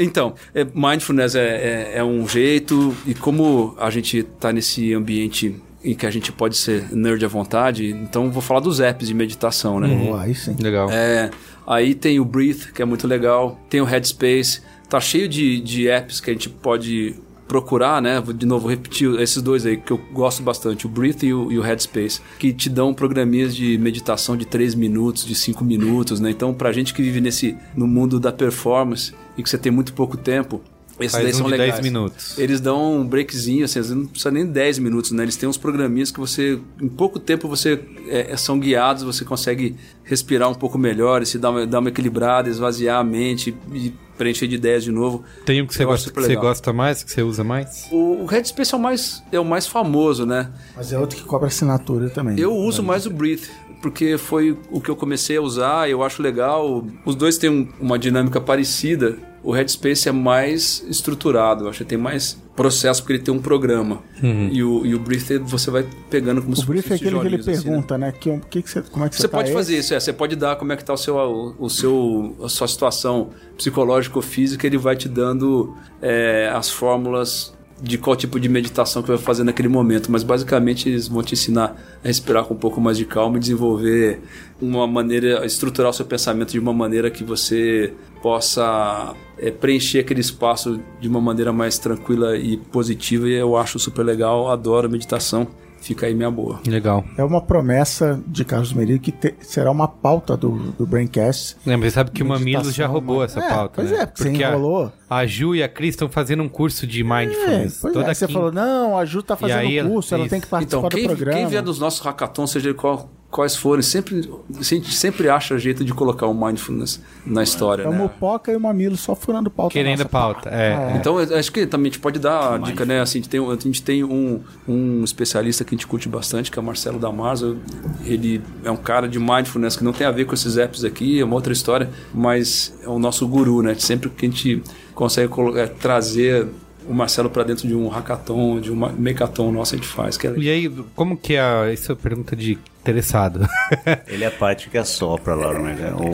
Então, 0.00 0.34
é, 0.54 0.64
mindfulness 0.64 1.34
é, 1.34 1.92
é, 1.94 1.98
é 1.98 2.04
um 2.04 2.26
jeito. 2.26 2.94
E 3.06 3.14
como 3.14 3.74
a 3.78 3.90
gente 3.90 4.22
tá 4.22 4.52
nesse 4.52 4.92
ambiente 4.92 5.54
em 5.84 5.94
que 5.94 6.06
a 6.06 6.10
gente 6.10 6.32
pode 6.32 6.56
ser 6.56 6.90
nerd 6.90 7.22
à 7.24 7.28
vontade, 7.28 7.90
então 7.90 8.24
eu 8.24 8.30
vou 8.30 8.40
falar 8.40 8.60
dos 8.60 8.80
apps 8.80 9.06
de 9.06 9.12
meditação, 9.12 9.78
né? 9.78 10.06
Pô, 10.06 10.16
aí 10.16 10.34
sim. 10.34 10.56
Legal. 10.58 10.90
É, 10.90 11.30
aí 11.66 11.94
tem 11.94 12.18
o 12.18 12.24
Breathe, 12.24 12.72
que 12.72 12.80
é 12.80 12.84
muito 12.84 13.06
legal. 13.06 13.60
Tem 13.68 13.82
o 13.82 13.84
Headspace. 13.84 14.62
Tá 14.88 14.98
cheio 14.98 15.28
de, 15.28 15.60
de 15.60 15.88
apps 15.88 16.20
que 16.20 16.30
a 16.30 16.32
gente 16.32 16.48
pode 16.48 17.14
procurar, 17.54 18.02
né? 18.02 18.20
De 18.34 18.44
novo 18.44 18.66
repetir 18.66 19.08
esses 19.20 19.40
dois 19.40 19.64
aí 19.64 19.76
que 19.76 19.92
eu 19.92 20.00
gosto 20.12 20.42
bastante, 20.42 20.86
o 20.86 20.88
Breathe 20.88 21.28
e 21.28 21.32
o, 21.32 21.52
e 21.52 21.58
o 21.58 21.62
Headspace, 21.62 22.20
que 22.36 22.52
te 22.52 22.68
dão 22.68 22.92
programinhas 22.92 23.54
de 23.54 23.78
meditação 23.78 24.36
de 24.36 24.44
3 24.44 24.74
minutos, 24.74 25.24
de 25.24 25.36
5 25.36 25.64
minutos, 25.64 26.18
né? 26.18 26.30
Então, 26.30 26.52
pra 26.52 26.72
gente 26.72 26.92
que 26.92 27.00
vive 27.00 27.20
nesse 27.20 27.56
no 27.76 27.86
mundo 27.86 28.18
da 28.18 28.32
performance 28.32 29.14
e 29.38 29.42
que 29.42 29.48
você 29.48 29.56
tem 29.56 29.70
muito 29.70 29.92
pouco 29.92 30.16
tempo, 30.16 30.60
esses 31.00 31.12
Faz 31.12 31.24
daí 31.24 31.32
um 31.32 31.36
são 31.36 31.46
de 31.46 31.50
legais. 31.52 31.72
10 31.74 31.82
minutos. 31.84 32.38
Eles 32.38 32.60
dão 32.60 33.00
um 33.00 33.06
breakzinho, 33.06 33.64
assim, 33.64 33.78
às 33.80 33.88
vezes 33.88 34.00
não 34.02 34.06
precisa 34.08 34.30
nem 34.30 34.46
10 34.46 34.78
minutos, 34.78 35.10
né? 35.12 35.22
Eles 35.22 35.36
têm 35.36 35.48
uns 35.48 35.56
programinhas 35.56 36.10
que 36.10 36.20
você, 36.20 36.58
em 36.80 36.88
pouco 36.88 37.18
tempo, 37.18 37.48
você 37.48 37.80
é, 38.08 38.36
são 38.36 38.58
guiados, 38.58 39.02
você 39.02 39.24
consegue 39.24 39.76
respirar 40.04 40.48
um 40.50 40.54
pouco 40.54 40.78
melhor, 40.78 41.22
e 41.22 41.26
se 41.26 41.38
dar 41.38 41.50
uma, 41.50 41.66
dar 41.66 41.78
uma 41.80 41.88
equilibrada, 41.88 42.48
esvaziar 42.48 43.00
a 43.00 43.04
mente 43.04 43.54
e 43.72 43.92
preencher 44.16 44.46
de 44.46 44.54
ideias 44.54 44.84
de 44.84 44.92
novo. 44.92 45.24
Tem 45.44 45.60
um 45.60 45.66
que 45.66 45.74
você, 45.74 45.84
gosta, 45.84 46.10
que 46.10 46.20
você 46.20 46.36
gosta 46.36 46.72
mais, 46.72 47.02
que 47.02 47.10
você 47.10 47.22
usa 47.22 47.42
mais? 47.42 47.88
O, 47.90 48.22
o 48.22 48.26
Headspace 48.26 48.72
é 48.72 48.76
o 48.76 48.80
mais, 48.80 49.22
é 49.32 49.40
o 49.40 49.44
mais 49.44 49.66
famoso, 49.66 50.24
né? 50.24 50.52
Mas 50.76 50.92
é 50.92 50.98
outro 50.98 51.16
que 51.16 51.24
cobra 51.24 51.48
assinatura 51.48 52.08
também. 52.10 52.38
Eu 52.38 52.54
uso 52.54 52.82
mais 52.82 53.06
o 53.06 53.10
Breathe, 53.10 53.48
porque 53.82 54.16
foi 54.16 54.56
o 54.70 54.80
que 54.80 54.88
eu 54.88 54.94
comecei 54.96 55.36
a 55.36 55.42
usar, 55.42 55.90
eu 55.90 56.02
acho 56.04 56.22
legal. 56.22 56.86
Os 57.04 57.14
dois 57.16 57.36
têm 57.38 57.50
um- 57.50 57.68
uma 57.80 57.98
dinâmica 57.98 58.40
parecida. 58.40 59.18
O 59.44 59.52
Headspace 59.52 60.08
é 60.08 60.12
mais 60.12 60.82
estruturado, 60.88 61.64
eu 61.64 61.68
acho 61.68 61.78
que 61.78 61.84
tem 61.84 61.98
mais 61.98 62.36
processo 62.56 63.02
porque 63.02 63.14
ele 63.14 63.22
tem 63.22 63.34
um 63.34 63.40
programa. 63.40 64.02
E, 64.50 64.62
o, 64.62 64.86
e 64.86 64.94
o 64.94 65.04
você 65.44 65.70
vai 65.70 65.86
pegando 66.08 66.40
como 66.40 66.54
O 66.54 66.56
se 66.56 66.64
brief 66.64 66.90
é 66.90 66.94
aquele 66.94 67.20
que 67.20 67.26
ele 67.26 67.36
assim, 67.36 67.50
né? 67.50 67.62
pergunta, 67.62 67.98
né? 67.98 68.12
Que, 68.12 68.40
que 68.48 68.62
que 68.62 68.70
você, 68.70 68.82
como 68.82 69.04
é 69.04 69.08
que 69.08 69.16
você, 69.16 69.22
Você 69.22 69.28
tá 69.28 69.36
pode 69.36 69.48
esse? 69.48 69.56
fazer 69.56 69.78
isso, 69.78 69.94
é. 69.94 70.00
Você 70.00 70.12
pode 70.12 70.36
dar 70.36 70.56
como 70.56 70.72
é 70.72 70.76
que 70.76 70.84
tá 70.84 70.92
o 70.92 70.96
seu, 70.96 71.16
o, 71.16 71.54
o 71.58 71.68
seu, 71.68 72.36
a 72.42 72.48
sua 72.48 72.66
situação 72.66 73.30
psicológica 73.56 74.16
ou 74.16 74.22
física, 74.22 74.66
ele 74.66 74.78
vai 74.78 74.96
te 74.96 75.08
dando 75.08 75.76
é, 76.00 76.50
as 76.54 76.70
fórmulas 76.70 77.53
de 77.80 77.98
qual 77.98 78.16
tipo 78.16 78.38
de 78.38 78.48
meditação 78.48 79.02
que 79.02 79.08
vai 79.08 79.18
fazer 79.18 79.44
naquele 79.44 79.68
momento. 79.68 80.10
Mas 80.10 80.22
basicamente 80.22 80.88
eles 80.88 81.08
vão 81.08 81.22
te 81.22 81.34
ensinar 81.34 81.76
a 82.02 82.06
respirar 82.06 82.44
com 82.44 82.54
um 82.54 82.56
pouco 82.56 82.80
mais 82.80 82.96
de 82.96 83.04
calma 83.04 83.36
e 83.36 83.40
desenvolver 83.40 84.20
uma 84.60 84.86
maneira, 84.86 85.44
estruturar 85.44 85.90
o 85.90 85.94
seu 85.94 86.06
pensamento 86.06 86.52
de 86.52 86.58
uma 86.58 86.72
maneira 86.72 87.10
que 87.10 87.24
você 87.24 87.92
possa 88.22 89.14
é, 89.38 89.50
preencher 89.50 89.98
aquele 89.98 90.20
espaço 90.20 90.80
de 91.00 91.08
uma 91.08 91.20
maneira 91.20 91.52
mais 91.52 91.78
tranquila 91.78 92.36
e 92.36 92.56
positiva. 92.56 93.28
E 93.28 93.34
eu 93.34 93.56
acho 93.56 93.78
super 93.78 94.04
legal, 94.04 94.50
adoro 94.50 94.88
meditação. 94.88 95.46
Fica 95.84 96.06
aí 96.06 96.14
minha 96.14 96.30
boa. 96.30 96.60
Legal. 96.66 97.04
É 97.18 97.22
uma 97.22 97.42
promessa 97.42 98.18
de 98.26 98.42
Carlos 98.42 98.72
Merigo 98.72 99.02
que 99.04 99.12
te- 99.12 99.34
será 99.40 99.70
uma 99.70 99.86
pauta 99.86 100.34
do, 100.34 100.50
do 100.72 100.86
Braincast. 100.86 101.56
É, 101.66 101.76
mas 101.76 101.84
você 101.86 101.90
sabe 101.90 102.10
que 102.10 102.22
o 102.22 102.26
Mamilos 102.26 102.74
já 102.74 102.86
roubou 102.86 103.22
essa 103.22 103.38
É, 103.38 103.48
pauta, 103.50 103.72
pois 103.76 103.90
né? 103.90 103.98
é, 104.00 104.10
você 104.14 104.28
a- 104.28 104.32
enrolou. 104.32 104.90
A, 105.10 105.26
Ju 105.26 105.54
e 105.54 105.62
a 105.62 105.68
Cris 105.68 105.90
estão 105.90 106.08
fazendo 106.08 106.42
um 106.42 106.48
curso 106.48 106.86
de 106.86 107.02
É, 107.02 107.04
mindfulness. 107.04 107.78
pois 107.82 107.92
toda 107.92 108.10
é, 108.10 108.14
você 108.14 108.26
quinta. 108.26 108.38
falou, 108.38 108.52
não, 108.52 108.96
a 108.98 109.04
Ju 109.04 109.22
tá 109.22 109.36
fazendo 109.36 109.58
aí 109.58 109.76
ela- 109.78 109.90
curso, 109.90 110.14
ela 110.14 110.24
isso. 110.24 110.30
tem 110.30 110.40
que 110.40 110.46
participar 110.46 110.78
Então, 110.78 110.88
do 110.88 110.96
quem, 110.96 111.06
programa. 111.06 111.36
quem 111.38 111.46
vier 111.48 111.62
dos 111.62 111.78
nossos 111.78 112.00
hackathons, 112.00 112.50
seja 112.50 112.72
qual, 112.72 113.10
quais 113.34 113.56
forem, 113.56 113.82
sempre, 113.82 114.30
a 114.56 114.62
gente 114.62 114.94
sempre 114.94 115.28
acha 115.28 115.58
jeito 115.58 115.84
de 115.84 115.92
colocar 115.92 116.28
o 116.28 116.32
mindfulness 116.32 117.00
na 117.26 117.42
história, 117.42 117.82
É 117.82 117.88
o 117.88 117.90
né? 117.90 117.98
Mupoca 117.98 118.52
e 118.52 118.56
o 118.56 118.60
Mamilo 118.60 118.96
só 118.96 119.16
furando 119.16 119.50
pauta. 119.50 119.72
Querendo 119.72 120.08
pauta. 120.08 120.48
É. 120.50 120.94
Então, 120.96 121.18
eu 121.20 121.36
acho 121.36 121.50
que 121.50 121.66
também 121.66 121.90
a 121.90 121.92
gente 121.92 121.98
pode 122.00 122.20
dar 122.20 122.54
a 122.54 122.58
dica, 122.58 122.84
né? 122.84 123.00
Assim, 123.00 123.18
a 123.18 123.22
gente 123.22 123.28
tem, 123.28 123.40
a 123.44 123.56
gente 123.56 123.82
tem 123.82 124.04
um, 124.04 124.40
um 124.68 125.02
especialista 125.02 125.64
que 125.64 125.74
a 125.74 125.76
gente 125.76 125.86
curte 125.88 126.08
bastante, 126.08 126.48
que 126.48 126.56
é 126.56 126.62
o 126.62 126.64
Marcelo 126.64 126.96
Damarzo. 127.00 127.58
Ele 128.04 128.40
é 128.64 128.70
um 128.70 128.76
cara 128.76 129.08
de 129.08 129.18
mindfulness 129.18 129.76
que 129.76 129.82
não 129.82 129.92
tem 129.92 130.06
a 130.06 130.12
ver 130.12 130.26
com 130.26 130.34
esses 130.34 130.56
apps 130.56 130.84
aqui, 130.84 131.18
é 131.18 131.24
uma 131.24 131.34
outra 131.34 131.52
história, 131.52 131.90
mas 132.14 132.72
é 132.84 132.88
o 132.88 133.00
nosso 133.00 133.26
guru, 133.26 133.62
né? 133.62 133.74
Sempre 133.74 134.10
que 134.10 134.26
a 134.26 134.28
gente 134.30 134.62
consegue 134.94 135.26
colo- 135.26 135.58
é, 135.58 135.66
trazer 135.66 136.46
o 136.88 136.94
Marcelo 136.94 137.28
para 137.30 137.42
dentro 137.42 137.66
de 137.66 137.74
um 137.74 137.88
hackathon, 137.88 138.60
de 138.60 138.70
um 138.70 138.76
mecathon 138.96 139.50
nosso, 139.50 139.74
a 139.74 139.78
gente 139.78 139.88
faz. 139.88 140.16
Que 140.16 140.28
é 140.28 140.34
E 140.38 140.48
aí, 140.48 140.70
como 140.94 141.16
que 141.16 141.32
é 141.34 141.40
a... 141.40 141.72
Isso 141.72 141.90
é 141.90 141.94
pergunta 141.96 142.36
de 142.36 142.58
interessado. 142.84 143.48
Ele 144.06 144.24
é 144.24 144.26
a 144.26 144.30
parte 144.30 144.68
que 144.68 144.76
assopra 144.76 145.34
lá, 145.34 145.52
né? 145.54 145.92
O, 145.94 146.10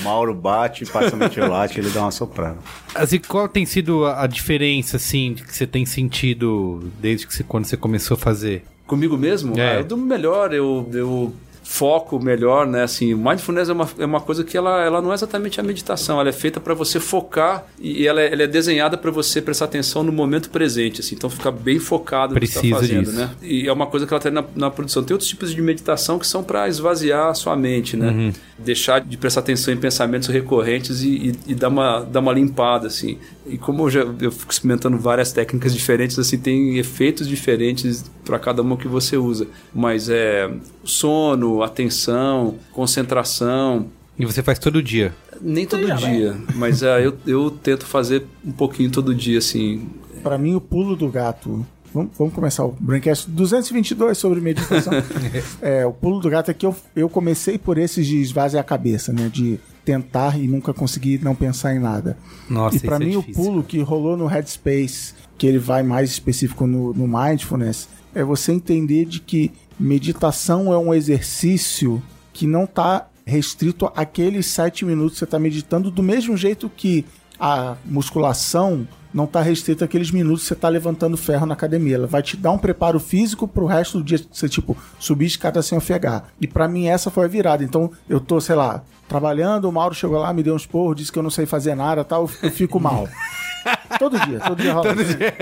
o 0.00 0.04
Mauro 0.04 0.34
bate, 0.34 0.86
passa 0.86 1.14
metiolate, 1.14 1.78
ele 1.78 1.90
dá 1.90 2.00
uma 2.00 2.10
soprada. 2.10 2.56
assim, 2.94 3.18
qual 3.18 3.46
tem 3.46 3.66
sido 3.66 4.06
a, 4.06 4.26
diferença, 4.26 4.96
assim, 4.96 5.34
que 5.34 5.54
você 5.54 5.66
tem 5.66 5.84
sentido 5.84 6.90
desde 6.98 7.26
que 7.26 7.34
você, 7.34 7.44
quando 7.44 7.66
você 7.66 7.76
começou 7.76 8.14
a 8.14 8.18
fazer? 8.18 8.64
Comigo 8.86 9.16
mesmo? 9.18 9.58
É. 9.58 9.72
Ah, 9.72 9.74
eu 9.80 9.84
durmo 9.84 10.04
melhor, 10.06 10.52
eu, 10.52 10.88
eu 10.92 11.34
foco 11.62 12.22
melhor, 12.22 12.66
né? 12.66 12.82
Assim, 12.82 13.14
mindfulness 13.14 13.68
é 13.68 13.72
uma, 13.72 13.88
é 13.98 14.04
uma 14.04 14.20
coisa 14.20 14.44
que 14.44 14.56
ela, 14.56 14.84
ela 14.84 15.00
não 15.00 15.12
é 15.12 15.14
exatamente 15.14 15.60
a 15.60 15.62
meditação, 15.62 16.20
ela 16.20 16.28
é 16.28 16.32
feita 16.32 16.60
para 16.60 16.74
você 16.74 16.98
focar 16.98 17.66
e 17.78 18.06
ela 18.06 18.20
é, 18.20 18.32
ela 18.32 18.42
é 18.42 18.46
desenhada 18.46 18.98
para 18.98 19.10
você 19.10 19.40
prestar 19.40 19.66
atenção 19.66 20.02
no 20.02 20.12
momento 20.12 20.50
presente, 20.50 21.00
assim, 21.00 21.14
então 21.14 21.30
ficar 21.30 21.50
bem 21.50 21.78
focado 21.78 22.34
no 22.34 22.40
que 22.40 22.46
Precisa 22.46 22.64
está 22.64 22.76
fazendo, 22.78 23.04
disso. 23.06 23.16
né? 23.16 23.30
E 23.42 23.68
é 23.68 23.72
uma 23.72 23.86
coisa 23.86 24.06
que 24.06 24.12
ela 24.12 24.20
tem 24.20 24.32
na, 24.32 24.44
na 24.54 24.70
produção. 24.70 25.02
Tem 25.02 25.14
outros 25.14 25.28
tipos 25.28 25.54
de 25.54 25.62
meditação 25.62 26.18
que 26.18 26.26
são 26.26 26.42
para 26.42 26.68
esvaziar 26.68 27.28
a 27.28 27.34
sua 27.34 27.56
mente, 27.56 27.96
né? 27.96 28.10
Uhum. 28.10 28.32
Deixar 28.58 29.00
de 29.00 29.16
prestar 29.16 29.40
atenção 29.40 29.72
em 29.72 29.76
pensamentos 29.76 30.28
recorrentes 30.28 31.02
e, 31.02 31.08
e, 31.08 31.52
e 31.52 31.54
dar, 31.54 31.68
uma, 31.68 32.00
dar 32.00 32.20
uma 32.20 32.32
limpada, 32.32 32.86
assim. 32.86 33.18
E 33.46 33.58
como 33.58 33.84
eu 33.84 33.90
já 33.90 34.00
eu 34.20 34.30
fico 34.30 34.52
experimentando 34.52 34.96
várias 34.98 35.32
técnicas 35.32 35.74
diferentes, 35.74 36.18
assim, 36.18 36.38
tem 36.38 36.78
efeitos 36.78 37.28
diferentes 37.28 38.04
para 38.24 38.38
cada 38.38 38.62
uma 38.62 38.76
que 38.76 38.86
você 38.86 39.16
usa. 39.16 39.46
Mas 39.74 40.08
é 40.08 40.50
sono, 40.84 41.62
atenção, 41.62 42.56
concentração, 42.72 43.86
E 44.18 44.24
você 44.24 44.42
faz 44.42 44.58
todo 44.58 44.82
dia. 44.82 45.14
nem 45.40 45.66
todo 45.66 45.84
dia, 45.96 46.36
mas 46.54 46.82
é, 46.82 47.04
eu, 47.04 47.14
eu 47.26 47.50
tento 47.50 47.84
fazer 47.84 48.24
um 48.44 48.52
pouquinho 48.52 48.90
todo 48.90 49.14
dia, 49.14 49.38
assim. 49.38 49.88
Pra 50.22 50.38
mim, 50.38 50.54
o 50.54 50.60
pulo 50.60 50.94
do 50.94 51.08
gato. 51.08 51.66
Vamos, 51.92 52.12
vamos 52.16 52.32
começar 52.32 52.64
o 52.64 52.74
Braincast 52.80 53.28
222 53.28 54.16
sobre 54.16 54.40
meditação. 54.40 54.92
é, 55.60 55.84
o 55.84 55.92
pulo 55.92 56.20
do 56.20 56.30
gato 56.30 56.50
é 56.50 56.54
que 56.54 56.64
eu, 56.64 56.74
eu 56.96 57.06
comecei 57.08 57.58
por 57.58 57.76
esses 57.76 58.06
de 58.06 58.18
esvaziar 58.18 58.62
a 58.62 58.64
cabeça, 58.64 59.12
né? 59.12 59.28
De 59.30 59.58
tentar 59.84 60.38
e 60.38 60.46
nunca 60.46 60.72
conseguir 60.72 61.22
não 61.22 61.34
pensar 61.34 61.74
em 61.74 61.78
nada. 61.78 62.16
Nossa, 62.48 62.76
e 62.76 62.80
pra 62.80 62.96
isso 62.96 63.02
é 63.02 63.06
mim, 63.06 63.16
o 63.16 63.20
difícil. 63.20 63.42
pulo 63.42 63.62
que 63.62 63.80
rolou 63.80 64.16
no 64.16 64.26
Headspace, 64.26 65.14
que 65.36 65.46
ele 65.46 65.58
vai 65.58 65.82
mais 65.82 66.10
específico 66.10 66.66
no, 66.66 66.92
no 66.94 67.08
Mindfulness, 67.08 67.88
é 68.14 68.22
você 68.22 68.52
entender 68.52 69.04
de 69.06 69.20
que 69.20 69.50
meditação 69.78 70.72
é 70.72 70.78
um 70.78 70.92
exercício 70.94 72.02
que 72.32 72.46
não 72.46 72.66
tá 72.66 73.08
restrito 73.26 73.90
àqueles 73.96 74.46
sete 74.46 74.84
minutos 74.84 75.12
que 75.14 75.18
você 75.20 75.24
está 75.24 75.38
meditando, 75.38 75.90
do 75.90 76.02
mesmo 76.02 76.36
jeito 76.36 76.68
que 76.68 77.04
a 77.38 77.76
musculação 77.84 78.86
não 79.12 79.26
tá 79.26 79.42
restrito 79.42 79.84
àqueles 79.84 80.10
minutos 80.10 80.42
que 80.42 80.48
você 80.48 80.54
tá 80.54 80.68
levantando 80.68 81.16
ferro 81.16 81.44
na 81.44 81.54
academia. 81.54 81.96
Ela 81.96 82.06
vai 82.06 82.22
te 82.22 82.36
dar 82.36 82.50
um 82.52 82.58
preparo 82.58 82.98
físico 82.98 83.46
pro 83.46 83.66
resto 83.66 83.98
do 83.98 84.04
dia, 84.04 84.20
você, 84.30 84.48
tipo, 84.48 84.76
subir 84.98 85.26
escada 85.26 85.60
sem 85.62 85.76
ofegar. 85.76 86.28
E 86.40 86.46
pra 86.46 86.66
mim 86.66 86.86
essa 86.86 87.10
foi 87.10 87.26
a 87.26 87.28
virada. 87.28 87.62
Então, 87.62 87.90
eu 88.08 88.18
tô, 88.20 88.40
sei 88.40 88.54
lá, 88.54 88.82
trabalhando, 89.08 89.68
o 89.68 89.72
Mauro 89.72 89.94
chegou 89.94 90.18
lá, 90.18 90.32
me 90.32 90.42
deu 90.42 90.54
uns 90.54 90.66
porros, 90.66 90.96
disse 90.96 91.12
que 91.12 91.18
eu 91.18 91.22
não 91.22 91.30
sei 91.30 91.46
fazer 91.46 91.74
nada 91.74 92.04
tal, 92.04 92.28
eu 92.42 92.50
fico 92.50 92.80
mal. 92.80 93.08
todo 93.98 94.18
dia, 94.18 94.40
todo 94.40 94.60
dia 94.60 94.72
rola. 94.72 94.94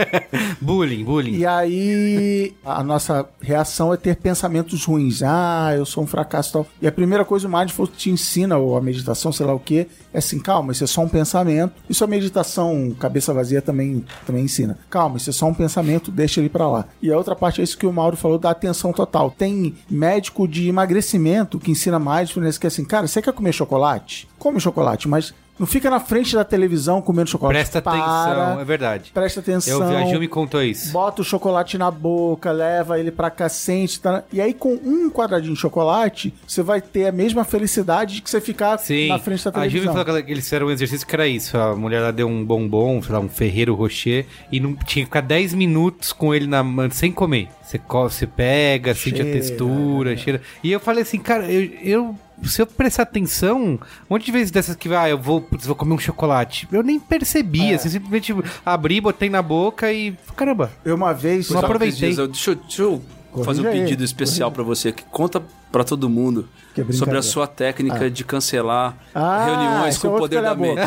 bullying, 0.60 1.04
bullying. 1.04 1.36
E 1.36 1.46
aí, 1.46 2.54
a 2.64 2.82
nossa 2.82 3.26
reação 3.40 3.92
é 3.92 3.96
ter 3.96 4.16
pensamentos 4.16 4.84
ruins. 4.84 5.22
Ah, 5.22 5.72
eu 5.76 5.84
sou 5.86 6.04
um 6.04 6.06
fracasso 6.06 6.50
e 6.50 6.52
tal. 6.52 6.66
E 6.82 6.86
a 6.86 6.92
primeira 6.92 7.24
coisa 7.24 7.48
o 7.48 7.50
Mindfulness 7.50 7.96
te 7.96 8.10
ensina, 8.10 8.56
ou 8.56 8.76
a 8.76 8.80
meditação, 8.80 9.32
sei 9.32 9.46
lá 9.46 9.54
o 9.54 9.60
que, 9.60 9.86
é 10.12 10.18
assim, 10.18 10.38
calma, 10.38 10.72
isso 10.72 10.84
é 10.84 10.86
só 10.86 11.02
um 11.02 11.08
pensamento. 11.08 11.72
Isso 11.88 12.04
a 12.04 12.06
meditação 12.06 12.94
cabeça 12.98 13.32
vazia 13.32 13.62
também, 13.62 14.04
também 14.26 14.44
ensina. 14.44 14.78
Calma, 14.88 15.16
isso 15.16 15.30
é 15.30 15.32
só 15.32 15.46
um 15.46 15.54
pensamento, 15.54 16.10
deixa 16.10 16.40
ele 16.40 16.48
pra 16.48 16.68
lá. 16.68 16.84
E 17.00 17.12
a 17.12 17.16
outra 17.16 17.34
parte 17.34 17.60
é 17.60 17.64
isso 17.64 17.78
que 17.78 17.86
o 17.86 17.92
Mauro 17.92 18.16
falou 18.16 18.38
da 18.38 18.50
atenção 18.50 18.92
total. 18.92 19.30
Tem 19.30 19.74
médico 19.88 20.46
de 20.46 20.68
emagrecimento 20.68 21.58
que 21.58 21.70
ensina 21.70 21.98
Mindfulness, 21.98 22.58
que 22.58 22.66
é 22.66 22.68
assim, 22.68 22.84
cara, 22.84 23.06
você 23.06 23.22
quer 23.22 23.32
comer 23.32 23.52
chocolate? 23.64 24.26
Come 24.38 24.58
chocolate, 24.60 25.06
mas 25.08 25.34
não 25.58 25.66
fica 25.66 25.90
na 25.90 26.00
frente 26.00 26.34
da 26.34 26.42
televisão 26.42 27.02
comendo 27.02 27.28
chocolate. 27.28 27.54
Presta 27.54 27.82
Para, 27.82 27.98
atenção, 27.98 28.60
é 28.60 28.64
verdade. 28.64 29.10
Presta 29.12 29.40
atenção. 29.40 29.82
Eu 29.82 29.88
vi, 29.88 29.94
a 29.96 30.06
Gil 30.06 30.18
me 30.18 30.26
contou 30.26 30.62
isso. 30.62 30.90
Bota 30.90 31.20
o 31.20 31.24
chocolate 31.24 31.76
na 31.76 31.90
boca, 31.90 32.50
leva 32.50 32.98
ele 32.98 33.10
pra 33.10 33.28
cacete. 33.30 34.00
Tá? 34.00 34.24
E 34.32 34.40
aí, 34.40 34.54
com 34.54 34.72
um 34.72 35.10
quadradinho 35.10 35.52
de 35.52 35.60
chocolate, 35.60 36.32
você 36.46 36.62
vai 36.62 36.80
ter 36.80 37.08
a 37.08 37.12
mesma 37.12 37.44
felicidade 37.44 38.14
de 38.14 38.22
que 38.22 38.30
você 38.30 38.40
ficar 38.40 38.78
Sim, 38.78 39.08
na 39.08 39.18
frente 39.18 39.44
da 39.44 39.50
a 39.50 39.68
Gil 39.68 39.82
me 39.82 39.86
televisão. 39.88 40.04
falou 40.06 40.22
que 40.22 40.32
eles 40.32 40.44
fizeram 40.44 40.66
um 40.66 40.70
exercício 40.70 41.06
que 41.06 41.14
era 41.14 41.28
isso. 41.28 41.54
A 41.58 41.76
mulher 41.76 42.00
lá 42.00 42.10
deu 42.10 42.26
um 42.26 42.42
bombom, 42.42 43.02
sei 43.02 43.12
lá, 43.12 43.20
um 43.20 43.28
Ferreiro 43.28 43.74
Rocher, 43.74 44.24
e 44.50 44.58
não 44.60 44.74
tinha 44.74 45.04
que 45.04 45.10
ficar 45.10 45.20
10 45.20 45.52
minutos 45.52 46.10
com 46.10 46.34
ele 46.34 46.46
na 46.46 46.62
mão, 46.62 46.90
sem 46.90 47.12
comer. 47.12 47.48
Você, 47.62 47.78
você 47.86 48.26
pega, 48.26 48.94
sente 48.94 49.20
a 49.20 49.24
Cheira, 49.24 49.38
textura, 49.38 50.16
cheira. 50.16 50.40
E 50.64 50.72
eu 50.72 50.80
falei 50.80 51.02
assim, 51.02 51.18
cara, 51.18 51.44
eu, 51.52 51.70
eu- 51.82 52.14
se 52.44 52.60
eu 52.62 52.66
prestar 52.66 53.02
atenção, 53.04 53.58
um 53.74 53.78
monte 54.08 54.24
de 54.26 54.32
vezes 54.32 54.50
dessas 54.50 54.74
que, 54.76 54.92
ah, 54.94 55.08
eu 55.08 55.18
vou, 55.18 55.40
putz, 55.40 55.66
vou 55.66 55.74
comer 55.76 55.94
um 55.94 55.98
chocolate. 55.98 56.68
Eu 56.72 56.82
nem 56.82 56.98
percebi, 56.98 57.74
assim, 57.74 57.88
simplesmente 57.88 58.34
abri, 58.64 59.00
botei 59.00 59.28
na 59.30 59.42
boca 59.42 59.92
e. 59.92 60.16
Caramba. 60.36 60.70
Eu 60.84 60.94
uma 60.94 61.12
vez. 61.12 61.46
Só 61.46 61.58
aproveitei. 61.58 62.08
Dias, 62.10 62.18
eu- 62.18 62.28
deixa 62.28 62.50
eu, 62.52 62.54
deixa 62.56 62.82
eu 62.82 63.02
fazer 63.44 63.62
um 63.62 63.70
aí, 63.70 63.80
pedido 63.80 64.02
especial 64.04 64.50
pra 64.50 64.62
você 64.62 64.90
que 64.92 65.04
conta 65.04 65.42
pra 65.70 65.84
todo 65.84 66.08
mundo 66.08 66.48
é 66.78 66.92
sobre 66.92 67.16
a 67.18 67.22
sua 67.22 67.46
técnica 67.46 68.10
de 68.10 68.24
cancelar 68.24 68.96
Ah, 69.14 69.44
reuniões 69.46 69.96
esse 69.96 70.06
é 70.06 70.08
com 70.10 70.16
o 70.16 70.18
poder 70.18 70.42
da 70.42 70.54
mente. 70.54 70.80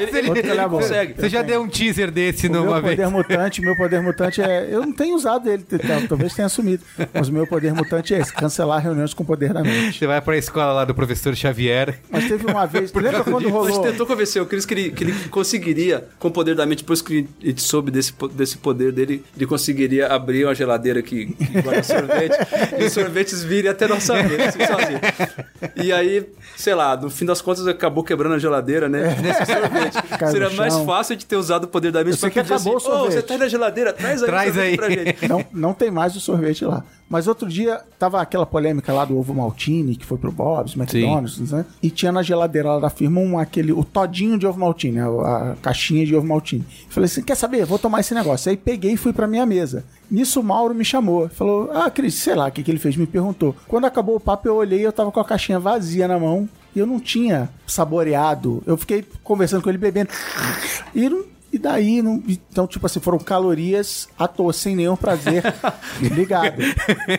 Ele, 0.00 0.18
ele- 0.18 0.28
Outro 0.28 0.38
ele 0.42 0.48
calha-boca. 0.48 0.82
consegue. 0.82 1.14
Você 1.20 1.28
já 1.28 1.42
deu 1.42 1.62
um 1.62 1.68
teaser 1.68 2.10
desse 2.10 2.46
O 2.48 2.50
meu 2.50 2.64
numa 2.64 2.80
vez. 2.80 2.96
poder 2.96 3.08
mutante, 3.10 3.60
meu 3.60 3.76
poder 3.76 4.00
mutante 4.02 4.42
é. 4.42 4.68
Eu 4.70 4.80
não 4.82 4.92
tenho 4.92 5.14
usado 5.14 5.48
ele, 5.50 5.64
talvez 6.08 6.34
tenha 6.34 6.46
assumido. 6.46 6.82
Mas 7.14 7.28
o 7.28 7.32
meu 7.32 7.46
poder 7.46 7.72
mutante 7.74 8.14
é 8.14 8.18
esse: 8.20 8.32
cancelar 8.32 8.82
reuniões 8.82 9.14
com 9.14 9.22
o 9.22 9.26
poder 9.26 9.52
da 9.52 9.62
mente. 9.62 9.98
Você 9.98 10.06
vai 10.06 10.20
pra 10.20 10.36
escola 10.36 10.72
lá 10.72 10.84
do 10.84 10.94
professor 10.94 11.34
Xavier. 11.36 11.98
Mas 12.10 12.26
teve 12.26 12.46
uma 12.50 12.66
vez. 12.66 12.92
Lembra 12.92 13.22
quando 13.24 13.36
A 13.38 13.40
gente 13.40 13.50
rolou? 13.52 13.82
tentou 13.82 14.06
convencer 14.06 14.42
o 14.42 14.46
Cris 14.46 14.64
que 14.66 14.74
ele, 14.74 14.90
que 14.90 15.04
ele 15.04 15.14
conseguiria, 15.30 16.06
com 16.18 16.28
o 16.28 16.30
poder 16.30 16.54
da 16.54 16.66
mente, 16.66 16.78
depois 16.82 17.00
que 17.02 17.26
a 17.42 17.46
gente 17.46 17.62
soube 17.62 17.90
desse, 17.90 18.12
desse 18.32 18.58
poder 18.58 18.92
dele, 18.92 19.24
ele 19.36 19.46
conseguiria 19.46 20.08
abrir 20.08 20.44
uma 20.44 20.54
geladeira 20.54 21.00
que, 21.02 21.26
que 21.26 21.62
guarda 21.62 21.82
sorvete 21.82 22.36
e 22.78 22.84
os 22.84 22.92
sorvetes 22.92 23.42
virem 23.44 23.70
até 23.70 23.86
nossa 23.86 24.14
mesa, 24.22 24.48
assim, 24.48 24.66
sozinho. 24.66 25.00
E 25.76 25.92
aí, 25.92 26.28
sei 26.56 26.74
lá, 26.74 26.96
no 26.96 27.10
fim 27.10 27.24
das 27.24 27.40
contas 27.40 27.66
acabou 27.66 28.02
quebrando 28.04 28.34
a 28.34 28.38
geladeira, 28.38 28.88
né? 28.88 29.16
Nesse 29.20 29.44
sorvete. 29.52 30.02
Cai 30.18 30.30
Seria 30.30 30.50
mais 30.50 30.76
fácil 30.78 31.16
de 31.16 31.24
ter 31.26 31.36
usado 31.36 31.64
o 31.64 31.68
poder 31.68 31.90
da 31.92 32.02
mente 32.04 32.16
que 32.16 32.28
pedir 32.30 32.40
assim, 32.40 32.54
acabou 32.54 32.72
o 32.74 32.76
"Ô, 32.76 32.80
sorvete." 32.80 33.12
você 33.14 33.22
tá 33.22 33.38
na 33.38 33.48
geladeira, 33.48 33.92
traz 33.92 34.22
aí 34.22 34.28
Traz 34.28 34.56
o 34.56 34.60
aí. 34.60 34.76
pra 34.76 34.90
gente. 34.90 35.28
Não, 35.28 35.44
não 35.52 35.74
tem 35.74 35.90
mais 35.90 36.14
o 36.16 36.20
sorvete 36.20 36.64
lá. 36.64 36.84
Mas 37.08 37.26
outro 37.26 37.48
dia 37.48 37.80
tava 37.98 38.20
aquela 38.20 38.44
polêmica 38.44 38.92
lá 38.92 39.04
do 39.04 39.18
ovo 39.18 39.34
maltine, 39.34 39.96
que 39.96 40.04
foi 40.04 40.18
pro 40.18 40.30
Bob's, 40.30 40.76
McDonald's, 40.76 41.50
né? 41.50 41.64
E 41.82 41.90
tinha 41.90 42.12
na 42.12 42.22
geladeira 42.22 42.74
lá 42.74 42.80
da 42.80 42.90
firma 42.90 43.20
um, 43.20 43.38
aquele, 43.38 43.72
o 43.72 43.82
todinho 43.82 44.38
de 44.38 44.46
ovo 44.46 44.60
maltine, 44.60 44.98
a, 45.00 45.06
a 45.06 45.56
caixinha 45.62 46.04
de 46.04 46.14
ovo 46.14 46.26
maltine. 46.26 46.64
Falei 46.90 47.06
assim, 47.06 47.22
quer 47.22 47.34
saber? 47.34 47.64
Vou 47.64 47.78
tomar 47.78 48.00
esse 48.00 48.14
negócio. 48.14 48.50
Aí 48.50 48.56
peguei 48.56 48.92
e 48.92 48.96
fui 48.96 49.12
pra 49.12 49.26
minha 49.26 49.46
mesa. 49.46 49.84
Nisso 50.10 50.40
o 50.40 50.44
Mauro 50.44 50.74
me 50.74 50.84
chamou. 50.84 51.28
Falou, 51.30 51.70
ah, 51.72 51.90
Cris, 51.90 52.14
sei 52.14 52.34
lá 52.34 52.48
o 52.48 52.52
que, 52.52 52.62
que 52.62 52.70
ele 52.70 52.78
fez, 52.78 52.96
me 52.96 53.06
perguntou. 53.06 53.56
Quando 53.66 53.86
acabou 53.86 54.16
o 54.16 54.20
papo, 54.20 54.46
eu 54.46 54.56
olhei 54.56 54.80
e 54.80 54.84
eu 54.84 54.92
tava 54.92 55.10
com 55.10 55.20
a 55.20 55.24
caixinha 55.24 55.58
vazia 55.58 56.06
na 56.06 56.18
mão. 56.18 56.48
E 56.76 56.78
eu 56.78 56.86
não 56.86 57.00
tinha 57.00 57.48
saboreado. 57.66 58.62
Eu 58.66 58.76
fiquei 58.76 59.04
conversando 59.24 59.62
com 59.62 59.70
ele, 59.70 59.78
bebendo. 59.78 60.10
E 60.94 61.08
não... 61.08 61.24
E 61.50 61.58
daí, 61.58 62.02
não, 62.02 62.22
então, 62.28 62.66
tipo 62.66 62.84
assim, 62.84 63.00
foram 63.00 63.18
calorias 63.18 64.06
à 64.18 64.28
toa, 64.28 64.52
sem 64.52 64.76
nenhum 64.76 64.96
prazer 64.96 65.42
ligado. 66.00 66.60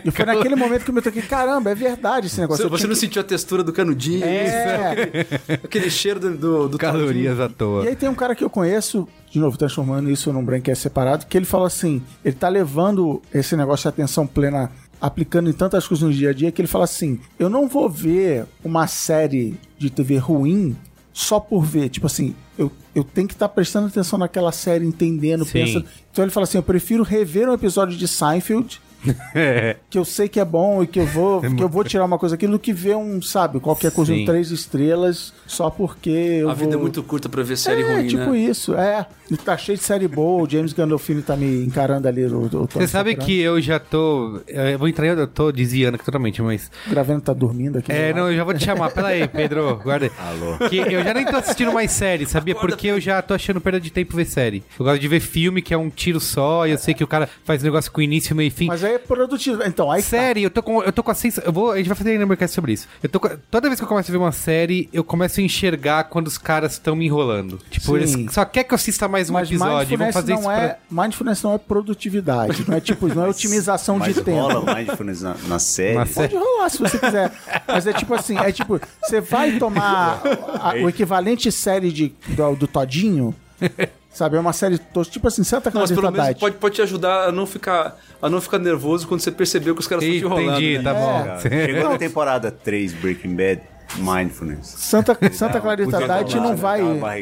E 0.05 0.11
foi 0.11 0.25
naquele 0.25 0.55
momento 0.55 0.83
que 0.83 0.91
eu 0.91 0.93
me 0.95 1.01
toquei, 1.01 1.23
caramba, 1.23 1.71
é 1.71 1.75
verdade 1.75 2.27
esse 2.27 2.39
negócio. 2.39 2.63
Você, 2.65 2.69
você 2.69 2.83
não 2.87 2.93
que- 2.93 2.99
sentiu 2.99 3.21
a 3.21 3.25
textura 3.25 3.63
do 3.63 3.73
canudinho? 3.73 4.23
É. 4.23 5.25
Aquele 5.63 5.89
cheiro 5.89 6.19
do, 6.19 6.37
do, 6.37 6.69
do 6.69 6.77
Calorias 6.77 7.39
à 7.39 7.49
toa. 7.49 7.85
E 7.85 7.87
aí 7.89 7.95
tem 7.95 8.07
um 8.07 8.13
cara 8.13 8.35
que 8.35 8.43
eu 8.43 8.49
conheço, 8.51 9.07
de 9.31 9.39
novo, 9.39 9.57
transformando 9.57 10.11
isso 10.11 10.31
num 10.31 10.43
braincast 10.45 10.83
separado, 10.83 11.25
que 11.25 11.35
ele 11.35 11.45
fala 11.45 11.65
assim, 11.65 12.01
ele 12.23 12.35
tá 12.35 12.49
levando 12.49 13.21
esse 13.33 13.55
negócio 13.55 13.83
de 13.83 13.87
atenção 13.89 14.27
plena, 14.27 14.69
aplicando 15.01 15.49
em 15.49 15.53
tantas 15.53 15.87
coisas 15.87 16.07
no 16.07 16.13
dia 16.13 16.29
a 16.29 16.33
dia, 16.33 16.51
que 16.51 16.61
ele 16.61 16.67
fala 16.67 16.83
assim, 16.83 17.19
eu 17.39 17.49
não 17.49 17.67
vou 17.67 17.89
ver 17.89 18.45
uma 18.63 18.85
série 18.85 19.55
de 19.77 19.89
TV 19.89 20.17
ruim 20.17 20.75
só 21.19 21.37
por 21.37 21.65
ver, 21.65 21.89
tipo 21.89 22.07
assim, 22.07 22.33
eu, 22.57 22.71
eu 22.95 23.03
tenho 23.03 23.27
que 23.27 23.33
estar 23.33 23.49
prestando 23.49 23.87
atenção 23.87 24.17
naquela 24.17 24.53
série, 24.53 24.85
entendendo, 24.85 25.43
Sim. 25.43 25.51
pensando. 25.51 25.85
Então 26.09 26.23
ele 26.23 26.31
fala 26.31 26.45
assim, 26.45 26.57
eu 26.57 26.63
prefiro 26.63 27.03
rever 27.03 27.49
um 27.49 27.53
episódio 27.53 27.97
de 27.97 28.07
Seinfeld 28.07 28.79
que 29.89 29.97
eu 29.97 30.05
sei 30.05 30.27
que 30.27 30.39
é 30.39 30.45
bom 30.45 30.83
e 30.83 30.87
que 30.87 30.99
eu 30.99 31.05
vou, 31.05 31.41
que 31.41 31.63
eu 31.63 31.69
vou 31.69 31.83
tirar 31.83 32.05
uma 32.05 32.17
coisa 32.17 32.35
aqui 32.35 32.47
do 32.47 32.59
que 32.59 32.73
ver 32.73 32.95
um, 32.95 33.21
sabe, 33.21 33.59
qualquer 33.59 33.91
coisa 33.91 34.13
Sim. 34.13 34.21
em 34.21 34.25
três 34.25 34.51
estrelas 34.51 35.33
só 35.47 35.69
porque 35.69 36.09
eu 36.09 36.49
A 36.49 36.53
vida 36.53 36.75
é 36.75 36.77
muito 36.77 37.01
curta 37.03 37.27
pra 37.27 37.43
ver 37.43 37.57
série 37.57 37.81
é, 37.81 37.95
ruim, 37.95 38.07
tipo 38.07 38.31
né? 38.31 38.37
isso, 38.37 38.75
é. 38.75 39.05
E 39.31 39.37
Tá 39.37 39.57
cheio 39.57 39.77
de 39.77 39.83
série 39.83 40.07
boa, 40.07 40.43
o 40.43 40.49
James 40.49 40.73
Gandolfini 40.73 41.21
tá 41.21 41.35
me 41.35 41.65
encarando 41.65 42.07
ali. 42.07 42.25
O, 42.25 42.45
o, 42.45 42.67
Você 42.67 42.87
sabe 42.87 43.15
que 43.15 43.39
eu 43.39 43.59
já 43.61 43.79
tô. 43.79 44.41
Eu 44.47 44.77
vou 44.77 44.87
entrar, 44.87 45.07
eu 45.07 45.27
tô 45.27 45.51
desviando 45.51 45.95
aqui 45.95 46.05
totalmente, 46.05 46.41
mas. 46.41 46.69
O 46.87 46.89
Gravendo 46.89 47.21
tá 47.21 47.33
dormindo 47.33 47.77
aqui. 47.77 47.91
É, 47.91 48.11
do 48.11 48.19
não, 48.19 48.29
eu 48.29 48.37
já 48.37 48.43
vou 48.43 48.53
te 48.53 48.63
chamar. 48.63 48.91
Pera 48.91 49.07
aí, 49.07 49.27
Pedro, 49.27 49.79
guarda 49.83 50.05
aí. 50.05 50.11
Alô. 50.19 50.69
Que 50.69 50.77
eu 50.77 51.03
já 51.03 51.13
nem 51.13 51.25
tô 51.25 51.37
assistindo 51.37 51.71
mais 51.71 51.91
série, 51.91 52.25
sabia? 52.25 52.53
Acorda, 52.53 52.75
Porque 52.75 52.87
eu 52.87 52.99
já 52.99 53.21
tô 53.21 53.33
achando 53.33 53.61
perda 53.61 53.79
de 53.79 53.91
tempo 53.91 54.15
ver 54.15 54.25
série. 54.25 54.63
Eu 54.77 54.85
gosto 54.85 54.99
de 54.99 55.07
ver 55.07 55.19
filme 55.19 55.61
que 55.61 55.73
é 55.73 55.77
um 55.77 55.89
tiro 55.89 56.19
só, 56.19 56.67
e 56.67 56.71
eu 56.71 56.77
sei 56.77 56.93
que 56.93 57.03
o 57.03 57.07
cara 57.07 57.29
faz 57.43 57.63
negócio 57.63 57.91
com 57.91 58.01
início, 58.01 58.35
meio 58.35 58.47
e 58.47 58.51
fim. 58.51 58.67
Mas 58.67 58.83
aí 58.83 58.88
é 58.95 58.97
produtivo. 58.97 59.63
Então, 59.63 59.91
aí 59.91 60.01
tá. 60.01 60.07
Série, 60.09 60.43
eu 60.43 60.49
tô 60.49 60.61
com, 60.63 60.83
eu 60.83 60.91
tô 60.91 61.01
com 61.03 61.11
a 61.11 61.13
sensação. 61.15 61.47
Eu 61.47 61.53
vou, 61.53 61.71
a 61.71 61.77
gente 61.77 61.87
vai 61.87 61.95
fazer 61.95 62.23
um 62.23 62.27
podcast 62.27 62.55
sobre 62.55 62.73
isso. 62.73 62.87
Eu 63.01 63.09
tô 63.09 63.19
com- 63.19 63.29
toda 63.49 63.67
vez 63.69 63.79
que 63.79 63.83
eu 63.83 63.87
começo 63.87 64.09
a 64.09 64.13
ver 64.13 64.17
uma 64.17 64.31
série, 64.31 64.89
eu 64.93 65.03
começo 65.03 65.39
a 65.39 65.43
enxergar 65.43 66.05
quando 66.05 66.27
os 66.27 66.37
caras 66.37 66.73
estão 66.73 66.95
me 66.95 67.05
enrolando. 67.05 67.59
Tipo, 67.69 67.85
Sim. 67.87 67.95
eles 67.95 68.33
só 68.33 68.43
quer 68.45 68.63
que 68.63 68.73
eu 68.73 68.75
assista 68.75 69.07
mais 69.07 69.29
um 69.29 69.33
Mas 69.33 69.49
episódio. 69.49 69.93
e 69.93 69.97
mindfulness 69.97 70.13
fazer 70.13 70.33
não 70.33 70.39
isso 70.41 70.51
é, 70.51 70.67
pra... 70.89 71.03
mindfulness 71.03 71.43
não 71.43 71.53
é 71.53 71.57
produtividade, 71.57 72.65
não 72.67 72.77
é 72.77 72.81
tipo, 72.81 73.07
não 73.07 73.25
é 73.25 73.29
otimização 73.29 73.97
Mas 73.99 74.15
de 74.15 74.21
tempo. 74.21 74.39
rola 74.39 74.75
mindfulness 74.75 75.21
na, 75.21 75.35
na 75.47 75.59
série. 75.59 75.95
Na 75.95 76.05
série. 76.05 76.29
Pode 76.33 76.43
rolar 76.43 76.69
se 76.69 76.77
você 76.79 76.97
quiser. 76.99 77.31
Mas 77.67 77.87
é 77.87 77.93
tipo 77.93 78.13
assim, 78.13 78.37
é 78.37 78.51
tipo, 78.51 78.79
você 79.01 79.19
vai 79.21 79.57
tomar 79.57 80.21
a- 80.61 80.73
o 80.83 80.89
equivalente 80.89 81.51
série 81.51 81.91
de, 81.91 82.13
do, 82.29 82.55
do 82.55 82.67
Todinho, 82.67 83.35
sabe? 84.11 84.35
É 84.37 84.39
uma 84.39 84.53
série, 84.53 84.77
to- 84.77 85.05
tipo 85.05 85.27
assim, 85.27 85.43
Santa 85.43 85.71
Clarita 85.71 85.93
pelo 85.95 86.11
menos 86.11 86.27
Diet. 86.27 86.39
pode, 86.39 86.55
pode 86.57 86.75
te 86.75 86.81
ajudar 86.81 87.29
a 87.29 87.31
não 87.31 87.45
ficar 87.45 87.97
a 88.21 88.29
não 88.29 88.41
ficar 88.41 88.59
nervoso 88.59 89.07
quando 89.07 89.21
você 89.21 89.31
percebeu 89.31 89.73
que 89.75 89.81
os 89.81 89.87
caras 89.87 90.03
estão 90.03 90.19
te 90.19 90.25
enrolando. 90.25 90.57
Entendi, 90.61 90.77
né? 90.77 90.83
tá 90.83 90.93
bom. 90.93 91.23
Cara, 91.23 91.39
Chegou 91.41 91.89
na 91.89 91.97
temporada 91.97 92.51
3, 92.51 92.93
Breaking 92.93 93.35
Bad, 93.35 93.61
mindfulness. 93.97 94.67
Santa, 94.67 95.17
Santa 95.31 95.61
Clarita 95.61 95.97
Diet 95.97 96.35
não 96.35 96.55
vai. 96.55 96.81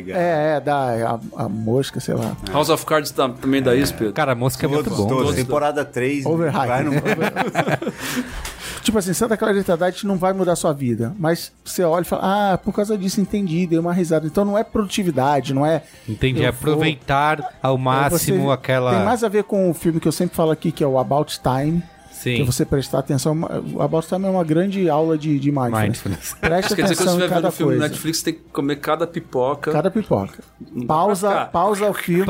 É, 0.10 0.56
é, 0.58 0.60
dá 0.60 1.20
a, 1.36 1.44
a 1.44 1.50
mosca, 1.50 2.00
sei 2.00 2.16
lá. 2.16 2.36
House 2.52 2.70
of 2.70 2.86
Cards 2.86 3.12
tá- 3.12 3.30
também 3.30 3.62
dá 3.62 3.76
isso, 3.76 3.94
Pedro. 3.94 4.14
Cara, 4.14 4.32
a 4.32 4.36
mosca 4.36 4.66
é 4.66 4.70
muito 4.70 4.86
Todos, 4.90 4.98
bom. 5.00 5.08
todos. 5.08 5.36
Temporada 5.36 5.86
3. 5.86 6.26
Overhype. 6.26 6.68
Vai 6.68 6.84
no... 6.84 6.92
Tipo 8.82 8.98
assim, 8.98 9.14
Santa 9.14 9.36
Clarita 9.38 9.78
Diet 9.78 10.06
não 10.06 10.18
vai 10.18 10.34
mudar 10.34 10.56
sua 10.56 10.74
vida. 10.74 11.14
Mas 11.20 11.52
você 11.64 11.84
olha 11.84 12.02
e 12.04 12.06
fala, 12.06 12.54
ah, 12.54 12.58
por 12.58 12.74
causa 12.74 12.98
disso 12.98 13.20
entendi, 13.22 13.66
dei 13.68 13.80
uma 13.80 13.94
risada. 13.94 14.26
Então 14.28 14.44
não 14.46 14.58
é 14.58 14.64
produtividade, 14.64 15.54
não 15.54 15.66
é. 15.66 15.84
Entendi. 16.08 16.42
eu 16.44 16.50
Aproveitar 16.50 17.54
ao 17.62 17.74
vou- 17.76 17.78
máximo 17.84 18.44
você- 18.46 18.52
aquela. 18.54 18.96
Tem 18.96 19.04
mais 19.06 19.24
a 19.24 19.28
ver 19.30 19.44
com 19.44 19.70
o 19.70 19.74
filme 19.74 20.00
que 20.00 20.08
eu 20.08 20.12
sempre 20.12 20.36
falo 20.36 20.52
aqui, 20.52 20.72
que 20.72 20.84
é 20.84 20.88
o 20.88 20.98
About 20.98 21.40
Time. 21.42 21.82
Sim. 22.18 22.36
Que 22.38 22.42
é 22.42 22.46
você 22.46 22.66
prestar 22.66 23.00
atenção. 23.00 23.38
A 23.80 24.02
Time 24.02 24.26
é 24.26 24.30
uma 24.30 24.44
grande 24.44 24.90
aula 24.90 25.18
de, 25.18 25.38
de 25.38 25.52
mindfulness. 25.52 25.84
Mindfulness. 25.84 26.36
Preste 26.40 26.76
quer 26.76 26.84
dizer 26.84 26.96
que 26.96 27.04
quando 27.04 27.10
atenção 27.10 27.14
você 27.14 27.16
em 27.16 27.20
vai 27.20 27.30
cada 27.30 27.52
filme 27.52 27.74
no 27.74 27.80
coisa. 27.80 27.94
Netflix, 27.94 28.18
você 28.18 28.24
tem 28.26 28.34
que 28.34 28.40
comer 28.52 28.76
cada 28.78 29.06
pipoca. 29.08 29.72
Cada 29.72 29.92
pipoca. 29.92 30.40
Pausa, 30.88 31.46
pausa 31.46 31.90
o 31.90 31.94
filme, 31.94 32.26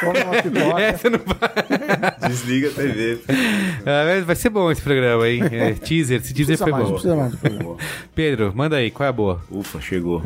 come 0.00 0.20
uma 0.22 0.42
pipoca. 0.42 0.80
É, 0.80 1.10
não 1.10 1.18
vai. 1.18 2.28
Desliga 2.28 2.68
a 2.68 2.72
TV. 2.72 3.20
Ah, 3.86 4.04
mas 4.06 4.24
vai 4.24 4.36
ser 4.36 4.50
bom 4.50 4.70
esse 4.70 4.82
programa, 4.82 5.28
hein? 5.28 5.42
É, 5.50 5.72
teaser, 5.74 6.20
esse 6.20 6.34
teaser 6.34 6.58
foi 6.58 6.70
mais, 6.72 6.84
bom. 6.84 6.92
precisa 6.92 7.16
mais. 7.16 7.34
Pedro, 8.14 8.52
manda 8.54 8.76
aí, 8.76 8.90
qual 8.90 9.06
é 9.06 9.10
a 9.10 9.12
boa? 9.12 9.42
Ufa, 9.50 9.80
chegou. 9.80 10.22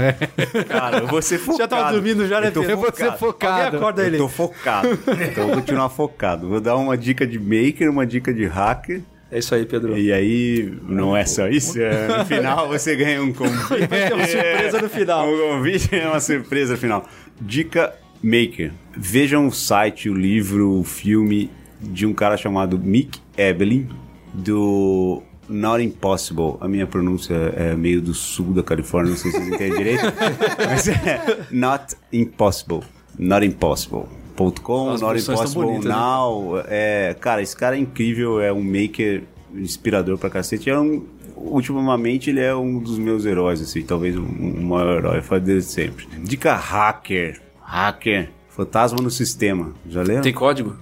Cara, 0.69 0.99
eu 0.99 1.07
vou 1.07 1.23
ser 1.23 1.39
focado. 1.39 1.59
Já 1.65 1.69
tava 1.69 1.93
dormindo 1.93 2.27
já, 2.27 2.41
né, 2.41 2.51
Pedro? 2.51 2.71
Eu 2.71 2.77
vou 2.77 2.93
ser 2.93 3.13
focado. 3.13 3.65
Alguém 3.65 3.79
acorda 3.79 4.07
ele. 4.07 4.17
Eu 4.17 4.21
tô 4.21 4.29
focado. 4.29 4.89
Então 4.89 5.45
eu 5.45 5.47
vou 5.49 5.57
continuar 5.57 5.89
focado. 5.89 6.49
Vou 6.49 6.61
dar 6.61 6.77
uma 6.77 6.97
dica 6.97 7.27
de 7.27 7.39
maker, 7.39 7.91
uma 7.91 8.07
dica 8.07 8.33
de 8.33 8.47
hacker. 8.47 9.03
É 9.35 9.41
isso 9.41 9.53
aí, 9.53 9.67
Pedro. 9.67 9.99
E 9.99 10.13
aí, 10.13 10.73
não 10.89 11.17
é 11.17 11.27
só 11.27 11.49
isso. 11.49 11.77
é, 11.81 12.19
no 12.19 12.23
final 12.25 12.69
você 12.69 12.95
ganha 12.95 13.21
um 13.21 13.33
convite. 13.33 13.89
Ter 13.89 14.15
uma 14.15 14.27
surpresa 14.29 14.81
no 14.81 14.89
final. 14.89 15.29
Um 15.29 15.39
convite 15.57 15.97
é 15.97 16.09
uma 16.09 16.21
surpresa 16.21 16.73
no 16.75 16.79
final. 16.79 17.09
Dica 17.41 17.93
maker. 18.23 18.71
Vejam 18.97 19.49
o 19.49 19.53
site, 19.53 20.09
o 20.09 20.15
livro, 20.15 20.79
o 20.79 20.85
filme 20.85 21.51
de 21.81 22.07
um 22.07 22.15
cara 22.15 22.37
chamado 22.37 22.79
Mick 22.79 23.19
Evelyn, 23.37 23.89
do 24.33 25.21
Not 25.49 25.83
Impossible. 25.83 26.55
A 26.61 26.69
minha 26.69 26.87
pronúncia 26.87 27.35
é 27.57 27.75
meio 27.75 28.01
do 28.01 28.15
sul 28.15 28.53
da 28.53 28.63
Califórnia, 28.63 29.11
não 29.11 29.19
sei 29.19 29.33
se 29.33 29.37
vocês 29.39 29.53
entendem 29.53 29.77
direito. 29.77 30.05
Mas 30.65 30.87
é 30.87 31.45
Not 31.51 31.97
Impossible. 32.13 32.83
Not 33.19 33.45
Impossible. 33.45 34.05
.com, 34.37 34.97
Not 34.99 35.21
Impossible 35.21 35.65
bonitas, 35.65 35.85
né? 35.85 35.91
Now. 35.95 36.63
É, 36.69 37.17
cara, 37.21 37.43
esse 37.43 37.57
cara 37.57 37.77
é 37.77 37.79
incrível, 37.79 38.41
é 38.41 38.53
um 38.53 38.63
maker 38.63 39.23
inspirador 39.55 40.19
pra 40.19 40.29
cacete. 40.31 40.69
É 40.71 40.79
um, 40.79 41.05
ultimamente 41.37 42.31
ele 42.31 42.41
é 42.41 42.55
um 42.55 42.79
dos 42.79 42.99
meus 42.99 43.25
heróis, 43.25 43.61
assim, 43.61 43.83
talvez 43.83 44.17
o 44.17 44.23
um, 44.23 44.63
maior 44.63 44.99
herói, 44.99 45.21
faz 45.21 45.43
dele 45.43 45.63
sempre. 45.63 46.07
Dica 46.23 46.55
hacker. 46.55 47.41
Hacker. 47.61 48.31
Fantasma 48.49 49.01
no 49.03 49.11
sistema. 49.11 49.73
Já 49.89 50.03
leram? 50.03 50.23
Tem 50.23 50.33
código? 50.33 50.77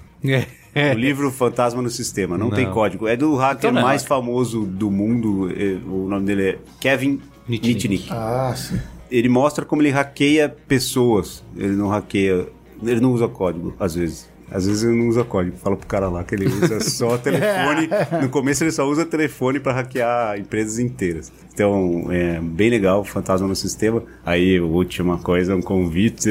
É. 0.75 0.93
O 0.93 0.99
livro 0.99 1.31
Fantasma 1.31 1.83
no 1.83 1.91
Sistema. 1.91 2.39
Não, 2.39 2.49
Não. 2.49 2.57
tem 2.57 2.71
código. 2.71 3.07
É 3.07 3.15
do 3.17 3.35
hacker 3.35 3.69
Então 3.71 3.81
é 3.81 3.83
mais 3.85 4.03
hacker. 4.03 4.09
famoso 4.17 4.65
do 4.65 4.91
mundo. 4.91 5.51
é, 5.51 5.77
O 5.87 6.09
nome 6.09 6.25
dele 6.25 6.43
é 6.49 6.59
Kevin 6.81 7.21
Mitnick. 7.47 7.89
Mitnick. 7.89 8.09
Ah, 8.11 8.55
sim. 8.57 8.79
Ele 9.11 9.29
mostra 9.29 9.65
como 9.67 9.83
ele 9.83 9.91
hackeia 9.91 10.49
pessoas. 10.67 11.45
Ele 11.55 11.73
não 11.77 11.89
hackeia. 11.89 12.47
Ele 12.85 13.01
não 13.01 13.13
usa 13.13 13.29
código, 13.29 13.75
às 13.79 13.95
vezes. 13.95 14.31
Às 14.51 14.67
vezes 14.67 14.83
ele 14.83 14.95
não 14.95 15.09
usa 15.09 15.25
código. 15.25 15.57
Fala 15.57 15.77
pro 15.77 15.87
cara 15.87 16.11
lá 16.11 16.23
que 16.23 16.35
ele 16.35 16.47
usa 16.47 16.79
só 16.81 17.17
telefone. 17.19 17.89
No 18.21 18.29
começo 18.29 18.63
ele 18.63 18.71
só 18.71 18.87
usa 18.87 19.07
telefone 19.07 19.59
pra 19.59 19.73
hackear 19.73 20.39
empresas 20.39 20.79
inteiras. 20.79 21.33
Então, 21.55 22.07
é 22.11 22.39
bem 22.39 22.69
legal, 22.69 23.03
Fantasma 23.03 23.49
no 23.49 23.57
Sistema. 23.57 24.03
Aí, 24.25 24.61
última 24.61 25.17
coisa, 25.19 25.57
um 25.57 25.63
convite. 25.63 26.29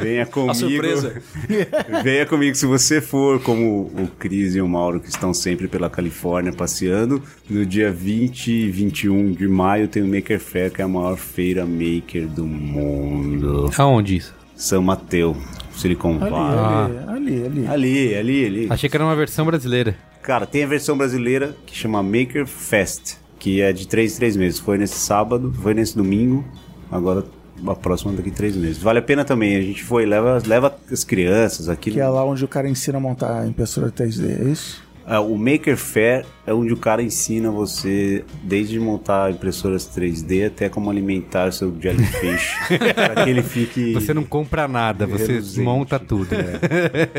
Venha 0.00 0.24
comigo. 0.26 0.54
surpresa. 0.54 1.20
Venha 2.02 2.24
comigo 2.24 2.54
se 2.56 2.64
você 2.64 3.00
for, 3.02 3.40
como 3.42 3.90
o 3.94 4.08
Cris 4.18 4.54
e 4.54 4.60
o 4.62 4.68
Mauro, 4.68 4.98
que 4.98 5.08
estão 5.10 5.34
sempre 5.34 5.68
pela 5.68 5.90
Califórnia 5.90 6.52
passeando. 6.52 7.22
No 7.48 7.64
dia 7.66 7.92
20 7.92 8.48
e 8.52 8.70
21 8.70 9.32
de 9.32 9.46
maio 9.48 9.86
tem 9.86 10.02
o 10.02 10.08
Maker 10.08 10.40
Fair, 10.40 10.72
que 10.72 10.80
é 10.80 10.84
a 10.84 10.88
maior 10.88 11.16
feira 11.18 11.66
maker 11.66 12.26
do 12.26 12.46
mundo. 12.46 13.70
Aonde 13.76 14.16
isso? 14.16 14.37
São 14.58 14.82
Mateu, 14.82 15.36
Silicon 15.76 16.18
Valley. 16.18 16.98
ali, 17.06 17.44
ali, 17.44 17.44
ali. 17.44 17.66
Ali, 17.68 18.14
ali, 18.16 18.46
ali. 18.46 18.66
Achei 18.68 18.90
que 18.90 18.96
era 18.96 19.04
uma 19.04 19.14
versão 19.14 19.46
brasileira. 19.46 19.96
Cara, 20.20 20.46
tem 20.46 20.64
a 20.64 20.66
versão 20.66 20.98
brasileira 20.98 21.54
que 21.64 21.76
chama 21.76 22.02
Maker 22.02 22.44
Fest, 22.44 23.18
que 23.38 23.62
é 23.62 23.72
de 23.72 23.86
3 23.86 24.14
em 24.14 24.18
3 24.18 24.36
meses. 24.36 24.58
Foi 24.58 24.76
nesse 24.76 24.98
sábado, 24.98 25.54
foi 25.62 25.74
nesse 25.74 25.96
domingo, 25.96 26.44
agora 26.90 27.24
a 27.66 27.74
próxima 27.76 28.12
daqui 28.12 28.30
a 28.30 28.32
3 28.32 28.56
meses. 28.56 28.78
Vale 28.82 28.98
a 28.98 29.02
pena 29.02 29.24
também, 29.24 29.56
a 29.56 29.62
gente 29.62 29.84
foi, 29.84 30.04
leva, 30.04 30.42
leva 30.44 30.76
as 30.90 31.04
crianças 31.04 31.68
aqui. 31.68 31.92
Que 31.92 32.00
é 32.00 32.08
lá 32.08 32.24
onde 32.24 32.44
o 32.44 32.48
cara 32.48 32.68
ensina 32.68 32.98
a 32.98 33.00
montar 33.00 33.42
a 33.42 33.46
impressora 33.46 33.92
3D, 33.92 34.40
é 34.40 34.50
isso? 34.50 34.82
Ah, 35.10 35.20
o 35.20 35.38
Maker 35.38 35.74
Fair 35.78 36.26
é 36.46 36.52
onde 36.52 36.70
o 36.70 36.76
cara 36.76 37.02
ensina 37.02 37.50
você 37.50 38.22
desde 38.42 38.78
montar 38.78 39.30
impressoras 39.30 39.88
3D 39.88 40.48
até 40.48 40.68
como 40.68 40.90
alimentar 40.90 41.50
seu 41.50 41.74
jellyfish. 41.80 42.54
para 42.94 43.24
que 43.24 43.30
ele 43.30 43.42
fique. 43.42 43.94
Você 43.94 44.12
não 44.12 44.22
compra 44.22 44.68
nada, 44.68 45.06
você 45.06 45.32
Reluzente. 45.32 45.60
monta 45.60 45.98
tudo. 45.98 46.28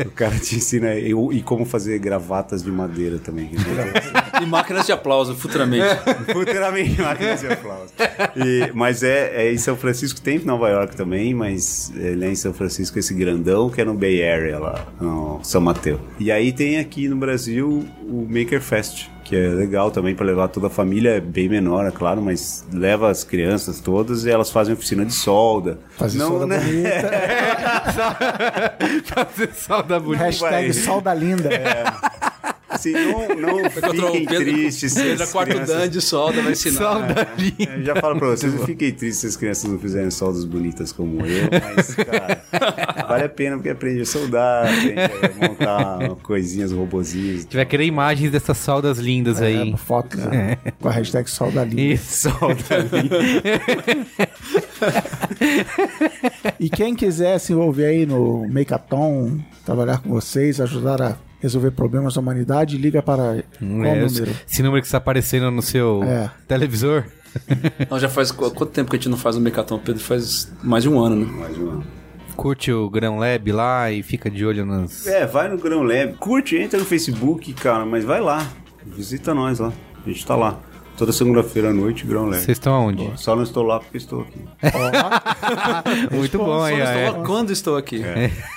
O 0.06 0.10
cara 0.12 0.38
te 0.38 0.56
ensina 0.56 0.94
e, 0.94 1.10
e 1.10 1.42
como 1.42 1.64
fazer 1.64 1.98
gravatas 1.98 2.62
de 2.62 2.70
madeira 2.70 3.18
também. 3.18 3.50
E 4.40 4.46
máquinas 4.46 4.86
de 4.86 4.92
aplauso, 4.92 5.34
futuramente. 5.36 5.84
Futuramente 6.32 7.00
máquinas 7.00 7.40
de 7.40 7.48
aplauso. 7.48 7.92
E- 8.36 8.70
mas 8.74 9.02
é, 9.02 9.46
é 9.46 9.52
em 9.52 9.58
São 9.58 9.76
Francisco, 9.76 10.20
tem 10.20 10.36
em 10.36 10.44
Nova 10.44 10.68
York 10.68 10.96
também, 10.96 11.34
mas 11.34 11.92
ele 11.96 12.24
é 12.24 12.30
em 12.30 12.34
São 12.34 12.52
Francisco 12.52 12.98
esse 12.98 13.12
grandão 13.14 13.68
que 13.70 13.80
é 13.80 13.84
no 13.84 13.94
Bay 13.94 14.22
Area 14.26 14.58
lá, 14.58 14.86
no 15.00 15.40
São 15.42 15.60
Mateu. 15.60 16.00
E 16.18 16.30
aí 16.32 16.52
tem 16.52 16.78
aqui 16.78 17.08
no 17.08 17.16
Brasil 17.16 17.84
o 18.02 18.26
Maker 18.28 18.60
Fest, 18.60 19.08
que 19.24 19.36
é 19.36 19.48
legal 19.48 19.90
também 19.92 20.14
para 20.14 20.26
levar 20.26 20.48
toda 20.48 20.66
a 20.66 20.70
família, 20.70 21.10
é 21.10 21.20
bem 21.20 21.48
menor, 21.48 21.86
é 21.86 21.90
claro, 21.92 22.20
mas 22.20 22.64
leva 22.72 23.08
as 23.10 23.22
crianças 23.22 23.78
todas 23.78 24.24
e 24.24 24.30
elas 24.30 24.50
fazem 24.50 24.74
oficina 24.74 25.04
de 25.04 25.12
solda. 25.12 25.78
Fazer 25.96 26.18
Não, 26.18 26.28
solda 26.30 26.46
né? 26.46 26.58
bonita. 26.58 27.10
Fazer 29.14 29.50
salda 29.54 30.00
bonita. 30.00 30.24
Hashtag 30.24 30.72
solda 30.72 31.14
linda. 31.14 31.48
Assim, 32.80 32.92
não, 32.92 33.28
não 33.36 33.70
fiquem 33.70 34.24
Pedro, 34.24 34.44
tristes. 34.44 34.94
Pedro 34.94 35.22
é 35.22 35.26
quarto 35.26 35.50
crianças- 35.50 35.76
dan 35.76 35.88
de 35.88 36.00
solda, 36.00 36.42
vai 36.42 36.52
ensinar. 36.52 36.76
Salda 36.78 37.28
linda. 37.38 37.72
Eu 37.76 37.84
já 37.84 37.96
falo 37.96 38.18
pra 38.18 38.28
vocês, 38.28 38.54
não 38.54 38.64
fiquei 38.66 38.92
triste 38.92 39.20
se 39.20 39.26
as 39.26 39.36
crianças 39.36 39.70
não 39.70 39.78
fizerem 39.78 40.10
soldas 40.10 40.44
bonitas 40.44 40.92
como 40.92 41.24
eu, 41.26 41.48
mas, 41.76 41.94
cara, 41.94 42.42
vale 43.08 43.24
a 43.24 43.28
pena 43.28 43.56
porque 43.56 43.68
aprende 43.70 44.00
a 44.02 44.06
soldar, 44.06 44.66
aprende 44.66 45.00
a 45.00 45.48
montar 45.48 46.16
coisinhas, 46.22 46.72
robozinhos. 46.72 47.46
Vai 47.52 47.66
querer 47.66 47.84
imagens 47.84 48.30
dessas 48.32 48.56
saldas 48.56 48.98
lindas 48.98 49.40
aí. 49.42 49.72
É, 49.72 49.76
fotos 49.76 50.18
né? 50.24 50.56
com 50.80 50.88
a 50.88 50.92
hashtag 50.92 51.28
solda 51.30 51.64
linda. 51.64 51.80
Isso. 51.82 52.28
E 56.58 56.68
quem 56.68 56.94
quiser 56.94 57.38
se 57.38 57.52
envolver 57.52 57.86
aí 57.86 58.06
no 58.06 58.46
Makeathon, 58.48 59.38
trabalhar 59.64 59.98
com 60.02 60.10
vocês, 60.10 60.60
ajudar 60.60 61.00
a 61.02 61.16
resolver 61.40 61.70
problemas 61.72 62.14
da 62.14 62.20
humanidade, 62.20 62.76
liga 62.76 63.02
para 63.02 63.42
qual 63.58 63.84
É, 63.84 64.00
número? 64.04 64.30
esse 64.48 64.62
número 64.62 64.80
que 64.80 64.86
está 64.86 64.98
aparecendo 64.98 65.50
no 65.50 65.62
seu 65.62 66.02
É. 66.04 66.30
televisor. 66.46 67.04
Não, 67.88 67.98
já 67.98 68.08
faz 68.08 68.30
qu- 68.32 68.50
quanto 68.50 68.66
tempo 68.72 68.90
que 68.90 68.96
a 68.96 68.98
gente 68.98 69.08
não 69.08 69.16
faz 69.16 69.36
um 69.36 69.40
Mecaton, 69.40 69.78
Pedro? 69.78 70.02
Faz 70.02 70.52
mais 70.62 70.82
de 70.82 70.88
um 70.88 70.98
ano, 70.98 71.16
né? 71.16 71.26
Mais 71.32 71.56
uma. 71.56 71.82
Curte 72.36 72.72
o 72.72 72.88
Grão 72.90 73.18
Lab 73.18 73.52
lá 73.52 73.90
e 73.90 74.02
fica 74.02 74.30
de 74.30 74.44
olho 74.44 74.64
nas. 74.66 75.06
É, 75.06 75.26
vai 75.26 75.48
no 75.48 75.58
Grão 75.58 75.82
Lab, 75.82 76.14
curte, 76.18 76.56
entra 76.56 76.78
no 76.78 76.84
Facebook, 76.86 77.52
cara, 77.54 77.84
mas 77.84 78.04
vai 78.04 78.20
lá, 78.20 78.46
visita 78.84 79.32
nós 79.34 79.58
lá, 79.58 79.72
a 80.04 80.08
gente 80.08 80.24
tá 80.26 80.34
lá. 80.36 80.58
Toda 80.96 81.12
segunda-feira 81.12 81.70
à 81.70 81.72
noite, 81.72 82.04
Grão 82.04 82.24
Lab. 82.24 82.36
Vocês 82.36 82.58
estão 82.58 82.74
aonde? 82.74 83.10
Só 83.16 83.34
não 83.36 83.42
estou 83.42 83.62
lá 83.62 83.78
porque 83.80 83.96
estou 83.96 84.20
aqui. 84.22 84.40
Muito 86.14 86.36
bom 86.38 86.62
aí, 86.62 86.76
Só 86.76 86.82
é. 86.90 87.08
estou- 87.08 87.24
Quando 87.24 87.50
estou 87.52 87.76
aqui? 87.76 88.02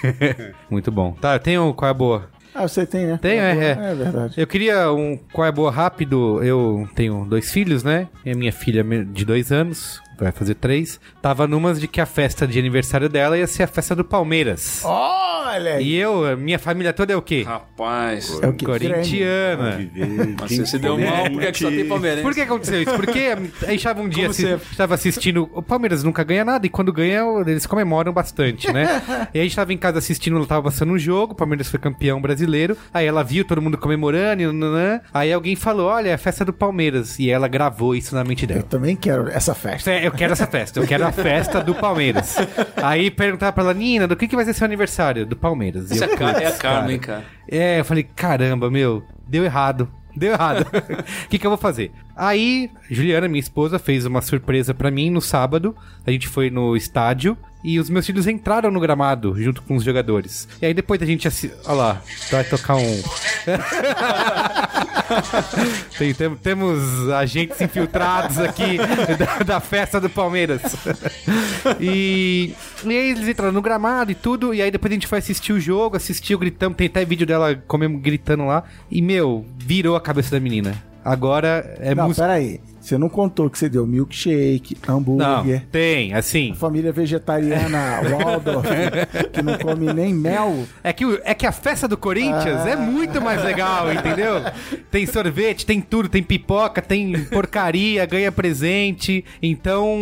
Muito 0.69 0.91
bom. 0.91 1.13
Tá, 1.19 1.35
eu 1.35 1.39
tenho 1.39 1.73
qual 1.73 1.87
é 1.87 1.91
a 1.91 1.93
boa? 1.93 2.29
Ah, 2.53 2.67
você 2.67 2.85
tem, 2.85 3.05
né? 3.05 3.17
Tenho, 3.21 3.41
é, 3.41 3.57
é. 3.57 3.71
É 3.71 3.95
verdade. 3.95 4.33
Eu 4.37 4.45
queria 4.45 4.91
um 4.91 5.17
qual 5.31 5.47
é 5.47 5.51
boa 5.51 5.71
rápido. 5.71 6.43
Eu 6.43 6.87
tenho 6.95 7.25
dois 7.25 7.51
filhos, 7.51 7.83
né? 7.83 8.07
E 8.25 8.31
a 8.31 8.35
minha 8.35 8.51
filha 8.51 8.83
de 9.05 9.25
dois 9.25 9.51
anos, 9.51 10.01
vai 10.17 10.31
fazer 10.31 10.55
três, 10.55 10.99
tava 11.21 11.47
numas 11.47 11.79
de 11.79 11.87
que 11.87 11.99
a 12.01 12.05
festa 12.05 12.47
de 12.47 12.57
aniversário 12.59 13.09
dela 13.09 13.37
ia 13.37 13.47
ser 13.47 13.63
a 13.63 13.67
festa 13.67 13.95
do 13.95 14.03
Palmeiras. 14.03 14.81
Olha. 14.83 15.79
E 15.81 15.93
eu, 15.95 16.37
minha 16.37 16.57
família 16.59 16.93
toda 16.93 17.13
é 17.13 17.15
o 17.15 17.21
quê? 17.21 17.43
Rapaz. 17.43 18.39
É 18.41 18.47
o 18.47 18.53
que? 18.53 18.65
Corintiana. 18.65 19.71
Viver 19.77 20.35
Mas 20.39 20.51
você 20.51 20.65
se 20.65 20.79
deu 20.79 20.97
mal, 20.97 21.29
por 21.29 21.41
que 21.41 21.51
que 21.51 21.59
só 21.59 21.69
tem 21.69 21.87
Palmeiras? 21.87 22.21
Por 22.21 22.33
que 22.33 22.41
aconteceu 22.41 22.81
isso? 22.81 22.93
Porque 22.95 23.35
a 23.65 23.69
gente 23.71 23.83
tava 23.83 24.01
um 24.01 24.07
dia 24.09 24.23
Como 24.23 24.31
assi 24.31 24.41
sempre. 24.43 24.75
tava 24.75 24.93
assistindo. 24.95 25.49
O 25.53 25.61
Palmeiras 25.61 26.03
nunca 26.03 26.23
ganha 26.23 26.45
nada 26.45 26.65
e 26.65 26.69
quando 26.69 26.91
ganha, 26.91 27.21
eles 27.45 27.65
comemoram 27.65 28.11
bastante, 28.13 28.71
né? 28.71 29.01
e 29.33 29.39
a 29.39 29.43
gente 29.43 29.55
tava 29.55 29.73
em 29.73 29.77
casa 29.77 29.99
assistindo, 29.99 30.37
ela 30.37 30.45
tava 30.45 30.63
passando 30.63 30.93
um 30.93 30.97
jogo, 30.99 31.33
o 31.33 31.35
Palmeiras 31.35 31.67
foi 31.69 31.79
campeão 31.79 32.21
brasileiro. 32.21 32.77
Aí 32.93 33.05
ela 33.05 33.23
viu 33.23 33.43
todo 33.45 33.61
mundo 33.61 33.77
comemorando, 33.77 34.41
e 34.41 34.45
nananã. 34.45 35.01
aí 35.13 35.31
alguém 35.31 35.55
falou: 35.55 35.87
Olha, 35.87 36.09
é 36.09 36.13
a 36.13 36.17
festa 36.17 36.45
do 36.45 36.53
Palmeiras. 36.53 37.19
E 37.19 37.29
ela 37.29 37.47
gravou 37.47 37.95
isso 37.95 38.15
na 38.15 38.23
mente 38.23 38.43
Eu 38.43 38.47
dela. 38.47 38.63
também 38.63 38.95
quero 38.95 39.27
essa 39.29 39.53
festa. 39.53 39.91
Fe- 39.91 40.02
Eu 40.03 40.11
quero 40.11 40.33
essa 40.33 40.47
festa, 40.47 40.79
eu 40.79 40.87
quero 40.87 41.05
a 41.05 41.11
festa 41.11 41.61
do 41.63 41.73
Palmeiras. 41.75 42.35
Aí 42.77 43.09
perguntava 43.11 43.53
pra 43.53 43.63
ela, 43.63 43.73
Nina, 43.73 44.07
do 44.07 44.15
que, 44.15 44.27
que 44.27 44.35
vai 44.35 44.45
ser 44.45 44.53
seu 44.53 44.65
aniversário? 44.65 45.25
Do 45.25 45.35
Palmeiras. 45.35 45.89
E 45.91 45.95
Isso 45.95 46.03
eu, 46.03 46.13
é, 46.13 46.15
car- 46.17 46.35
é 46.41 46.45
a 46.45 46.49
"Putz, 46.49 46.57
karma, 46.61 46.87
cara." 46.87 46.99
cara? 46.99 47.25
É, 47.49 47.79
eu 47.79 47.85
falei, 47.85 48.03
caramba, 48.03 48.69
meu, 48.69 49.03
deu 49.27 49.43
errado. 49.43 49.89
Deu 50.15 50.33
errado. 50.33 50.65
O 51.25 51.27
que, 51.29 51.39
que 51.39 51.45
eu 51.47 51.49
vou 51.49 51.57
fazer? 51.57 51.91
Aí, 52.15 52.69
Juliana, 52.89 53.27
minha 53.27 53.39
esposa, 53.39 53.79
fez 53.79 54.05
uma 54.05 54.21
surpresa 54.21 54.73
pra 54.73 54.91
mim 54.91 55.09
no 55.09 55.19
sábado. 55.21 55.75
A 56.05 56.11
gente 56.11 56.27
foi 56.27 56.49
no 56.51 56.75
estádio 56.75 57.35
e 57.63 57.79
os 57.79 57.89
meus 57.89 58.05
filhos 58.05 58.27
entraram 58.27 58.69
no 58.69 58.79
gramado 58.79 59.33
junto 59.41 59.61
com 59.61 59.75
os 59.75 59.83
jogadores. 59.83 60.47
E 60.61 60.65
aí 60.65 60.73
depois 60.73 60.99
da 60.99 61.05
gente 61.05 61.27
assi... 61.27 61.51
Olha 61.65 61.73
lá, 61.75 62.01
vai 62.31 62.43
tocar 62.43 62.75
um. 62.75 63.01
Tem- 65.97 66.13
tem- 66.13 66.35
temos 66.35 67.09
agentes 67.11 67.59
infiltrados 67.61 68.37
aqui 68.39 68.77
da, 69.17 69.39
da 69.43 69.59
festa 69.59 69.99
do 69.99 70.09
Palmeiras. 70.09 70.61
E, 71.79 72.53
e 72.83 72.89
aí 72.89 73.11
eles 73.11 73.25
entraram 73.27 73.53
no 73.53 73.61
gramado 73.61 74.11
e 74.11 74.15
tudo, 74.15 74.53
e 74.53 74.61
aí 74.61 74.69
depois 74.69 74.91
a 74.91 74.95
gente 74.95 75.07
foi 75.07 75.17
assistir 75.19 75.53
o 75.53 75.59
jogo, 75.59 75.95
assistiu, 75.95 76.37
gritamos, 76.37 76.75
tem 76.77 76.87
até 76.87 77.05
vídeo 77.05 77.25
dela 77.25 77.55
comendo, 77.67 77.97
gritando 77.99 78.45
lá, 78.45 78.63
e 78.91 79.01
meu, 79.01 79.45
virou 79.57 79.95
a 79.95 80.01
cabeça 80.01 80.31
da 80.31 80.39
menina. 80.41 80.75
Agora 81.03 81.77
é 81.79 81.95
Não, 81.95 82.07
música. 82.07 82.23
peraí. 82.27 82.59
Você 82.83 82.97
não 82.97 83.07
contou 83.07 83.49
que 83.49 83.57
você 83.57 83.69
deu 83.69 83.87
milkshake, 83.87 84.75
Não, 84.85 84.97
hambúrguer. 84.97 85.63
tem, 85.71 86.13
assim. 86.13 86.53
Família 86.53 86.91
vegetariana 86.91 88.01
Waldorf, 88.11 88.67
que 89.31 89.41
não 89.41 89.57
come 89.57 89.93
nem 89.93 90.13
mel. 90.13 90.65
É 90.83 90.91
que, 90.91 91.05
é 91.23 91.33
que 91.33 91.47
a 91.47 91.51
festa 91.53 91.87
do 91.87 91.95
Corinthians 91.95 92.65
é 92.65 92.75
muito 92.75 93.21
mais 93.21 93.41
legal, 93.43 93.91
entendeu? 93.93 94.41
Tem 94.91 95.05
sorvete, 95.05 95.65
tem 95.65 95.79
tudo, 95.79 96.09
tem 96.09 96.21
pipoca, 96.21 96.81
tem 96.81 97.23
porcaria, 97.25 98.05
ganha 98.05 98.31
presente. 98.33 99.23
Então. 99.41 99.97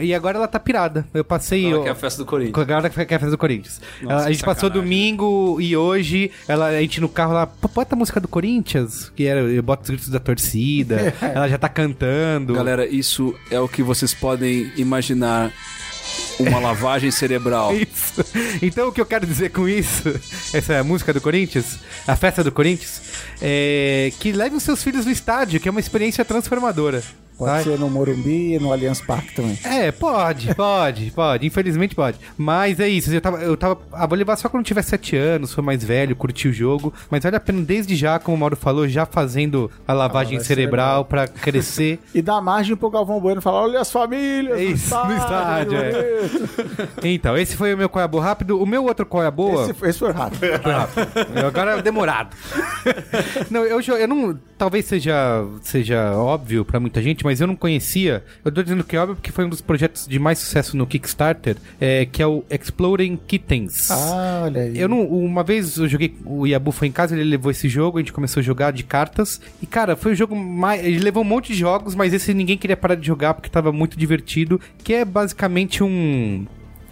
E 0.00 0.14
agora 0.14 0.36
ela 0.36 0.46
tá 0.48 0.60
pirada. 0.60 1.06
Eu 1.14 1.24
passei. 1.24 1.64
Ela 1.66 1.76
eu- 1.76 1.82
que 1.84 1.88
é 1.88 1.92
a 1.92 1.94
festa 1.94 2.22
do 2.22 2.26
Corinthians. 2.26 2.58
Agora 2.58 2.90
que 2.90 3.00
é 3.00 3.02
a 3.04 3.06
festa 3.18 3.30
do 3.30 3.38
Corinthians. 3.38 3.80
Nossa, 4.02 4.26
a 4.26 4.32
gente 4.32 4.44
passou 4.44 4.68
domingo 4.68 5.58
e 5.60 5.74
hoje, 5.76 6.30
ela, 6.46 6.66
a 6.66 6.80
gente 6.80 7.00
no 7.00 7.08
carro 7.08 7.32
lá, 7.32 7.46
"Pô, 7.46 7.68
bota 7.68 7.94
a 7.94 7.98
música 7.98 8.20
do 8.20 8.28
Corinthians, 8.28 9.10
que 9.16 9.24
era, 9.26 9.40
eu 9.40 9.62
boto 9.62 9.84
os 9.84 9.88
gritos 9.90 10.08
da 10.10 10.18
torcida, 10.20 11.14
ela 11.22 11.48
já 11.48 11.56
tá 11.56 11.68
cantando. 11.68 12.09
Galera, 12.54 12.86
isso 12.86 13.34
é 13.50 13.60
o 13.60 13.68
que 13.68 13.82
vocês 13.82 14.12
podem 14.14 14.72
imaginar 14.76 15.52
uma 16.38 16.58
lavagem 16.60 17.10
cerebral. 17.10 17.74
Isso. 17.74 18.24
Então 18.62 18.88
o 18.88 18.92
que 18.92 19.00
eu 19.00 19.06
quero 19.06 19.26
dizer 19.26 19.50
com 19.50 19.68
isso, 19.68 20.08
essa 20.52 20.74
é 20.74 20.78
a 20.78 20.84
música 20.84 21.12
do 21.12 21.20
Corinthians, 21.20 21.78
a 22.06 22.16
festa 22.16 22.42
do 22.42 22.52
Corinthians, 22.52 23.02
é 23.40 24.12
que 24.18 24.32
leve 24.32 24.56
os 24.56 24.62
seus 24.62 24.82
filhos 24.82 25.04
no 25.06 25.12
estádio, 25.12 25.60
que 25.60 25.68
é 25.68 25.70
uma 25.70 25.80
experiência 25.80 26.24
transformadora. 26.24 27.02
Pode 27.40 27.52
tá? 27.52 27.62
ser 27.62 27.78
no 27.78 27.90
Morumbi 27.90 28.54
e 28.54 28.58
no 28.58 28.72
Allianz 28.72 29.00
Parque 29.00 29.34
também. 29.34 29.58
É, 29.64 29.90
pode, 29.90 30.54
pode, 30.54 31.10
pode. 31.10 31.46
Infelizmente 31.46 31.94
pode. 31.94 32.18
Mas 32.36 32.78
é 32.78 32.88
isso. 32.88 33.12
Eu 33.12 33.20
tava. 33.20 33.38
Eu 33.38 33.56
tava. 33.56 33.78
Ah, 33.92 34.06
vou 34.06 34.16
levar 34.16 34.36
só 34.36 34.48
quando 34.48 34.64
tiver 34.64 34.82
7 34.82 35.16
anos, 35.16 35.52
for 35.52 35.62
mais 35.62 35.82
velho, 35.82 36.14
curtir 36.14 36.48
o 36.48 36.52
jogo. 36.52 36.92
Mas 37.10 37.22
vale 37.24 37.36
a 37.36 37.40
pena 37.40 37.62
desde 37.62 37.96
já, 37.96 38.18
como 38.18 38.36
o 38.36 38.40
Mauro 38.40 38.56
falou, 38.56 38.86
já 38.86 39.06
fazendo 39.06 39.70
a 39.88 39.92
lavagem 39.92 40.20
lavagem 40.20 40.40
cerebral 40.40 41.04
pra 41.04 41.26
crescer. 41.26 41.98
E 42.12 42.20
dá 42.20 42.40
margem 42.40 42.76
pro 42.76 42.90
Galvão 42.90 43.20
Bueno 43.20 43.40
falar: 43.40 43.62
olha 43.62 43.80
as 43.80 43.90
famílias. 43.90 44.58
É 44.58 44.64
isso, 44.64 44.94
no 44.94 45.16
estádio, 45.16 45.78
é. 45.78 45.92
bonito." 45.92 46.88
Então, 47.04 47.36
esse 47.36 47.56
foi 47.56 47.72
o 47.72 47.76
meu 47.76 47.90
é 47.94 48.08
boa 48.08 48.22
rápido. 48.22 48.60
O 48.60 48.66
meu 48.66 48.84
outro 48.84 49.06
é 49.22 49.30
boa. 49.30 49.62
Esse, 49.62 49.86
esse 49.86 49.98
foi 49.98 50.12
rápido. 50.12 50.40
Foi 50.40 50.72
rápido. 50.72 51.46
Agora 51.46 51.78
é 51.78 51.82
demorado. 51.82 52.36
não, 53.50 53.64
eu, 53.64 53.80
eu 53.80 54.08
não. 54.08 54.38
Talvez 54.60 54.84
seja, 54.84 55.42
seja 55.62 56.12
óbvio 56.14 56.66
pra 56.66 56.78
muita 56.78 57.00
gente, 57.00 57.24
mas 57.24 57.40
eu 57.40 57.46
não 57.46 57.56
conhecia. 57.56 58.22
Eu 58.44 58.52
tô 58.52 58.62
dizendo 58.62 58.84
que 58.84 58.94
é 58.94 59.00
óbvio 59.00 59.16
porque 59.16 59.32
foi 59.32 59.46
um 59.46 59.48
dos 59.48 59.62
projetos 59.62 60.06
de 60.06 60.18
mais 60.18 60.38
sucesso 60.38 60.76
no 60.76 60.86
Kickstarter, 60.86 61.56
é, 61.80 62.04
que 62.04 62.22
é 62.22 62.26
o 62.26 62.44
Exploding 62.50 63.18
Kittens. 63.26 63.90
Ah, 63.90 64.42
olha 64.44 64.60
aí. 64.60 64.78
Eu 64.78 64.86
não. 64.86 65.02
Uma 65.06 65.42
vez 65.42 65.78
eu 65.78 65.88
joguei. 65.88 66.14
O 66.26 66.46
Yabu 66.46 66.72
foi 66.72 66.88
em 66.88 66.92
casa, 66.92 67.14
ele 67.16 67.24
levou 67.24 67.50
esse 67.50 67.70
jogo, 67.70 67.96
a 67.96 68.02
gente 68.02 68.12
começou 68.12 68.42
a 68.42 68.44
jogar 68.44 68.70
de 68.70 68.82
cartas. 68.82 69.40
E, 69.62 69.66
cara, 69.66 69.96
foi 69.96 70.12
o 70.12 70.14
jogo 70.14 70.36
mais. 70.36 70.84
Ele 70.84 70.98
levou 70.98 71.22
um 71.22 71.26
monte 71.26 71.54
de 71.54 71.58
jogos, 71.58 71.94
mas 71.94 72.12
esse 72.12 72.34
ninguém 72.34 72.58
queria 72.58 72.76
parar 72.76 72.96
de 72.96 73.06
jogar 73.06 73.32
porque 73.32 73.48
tava 73.48 73.72
muito 73.72 73.98
divertido. 73.98 74.60
Que 74.84 74.92
é 74.92 75.04
basicamente 75.06 75.82
um. 75.82 76.44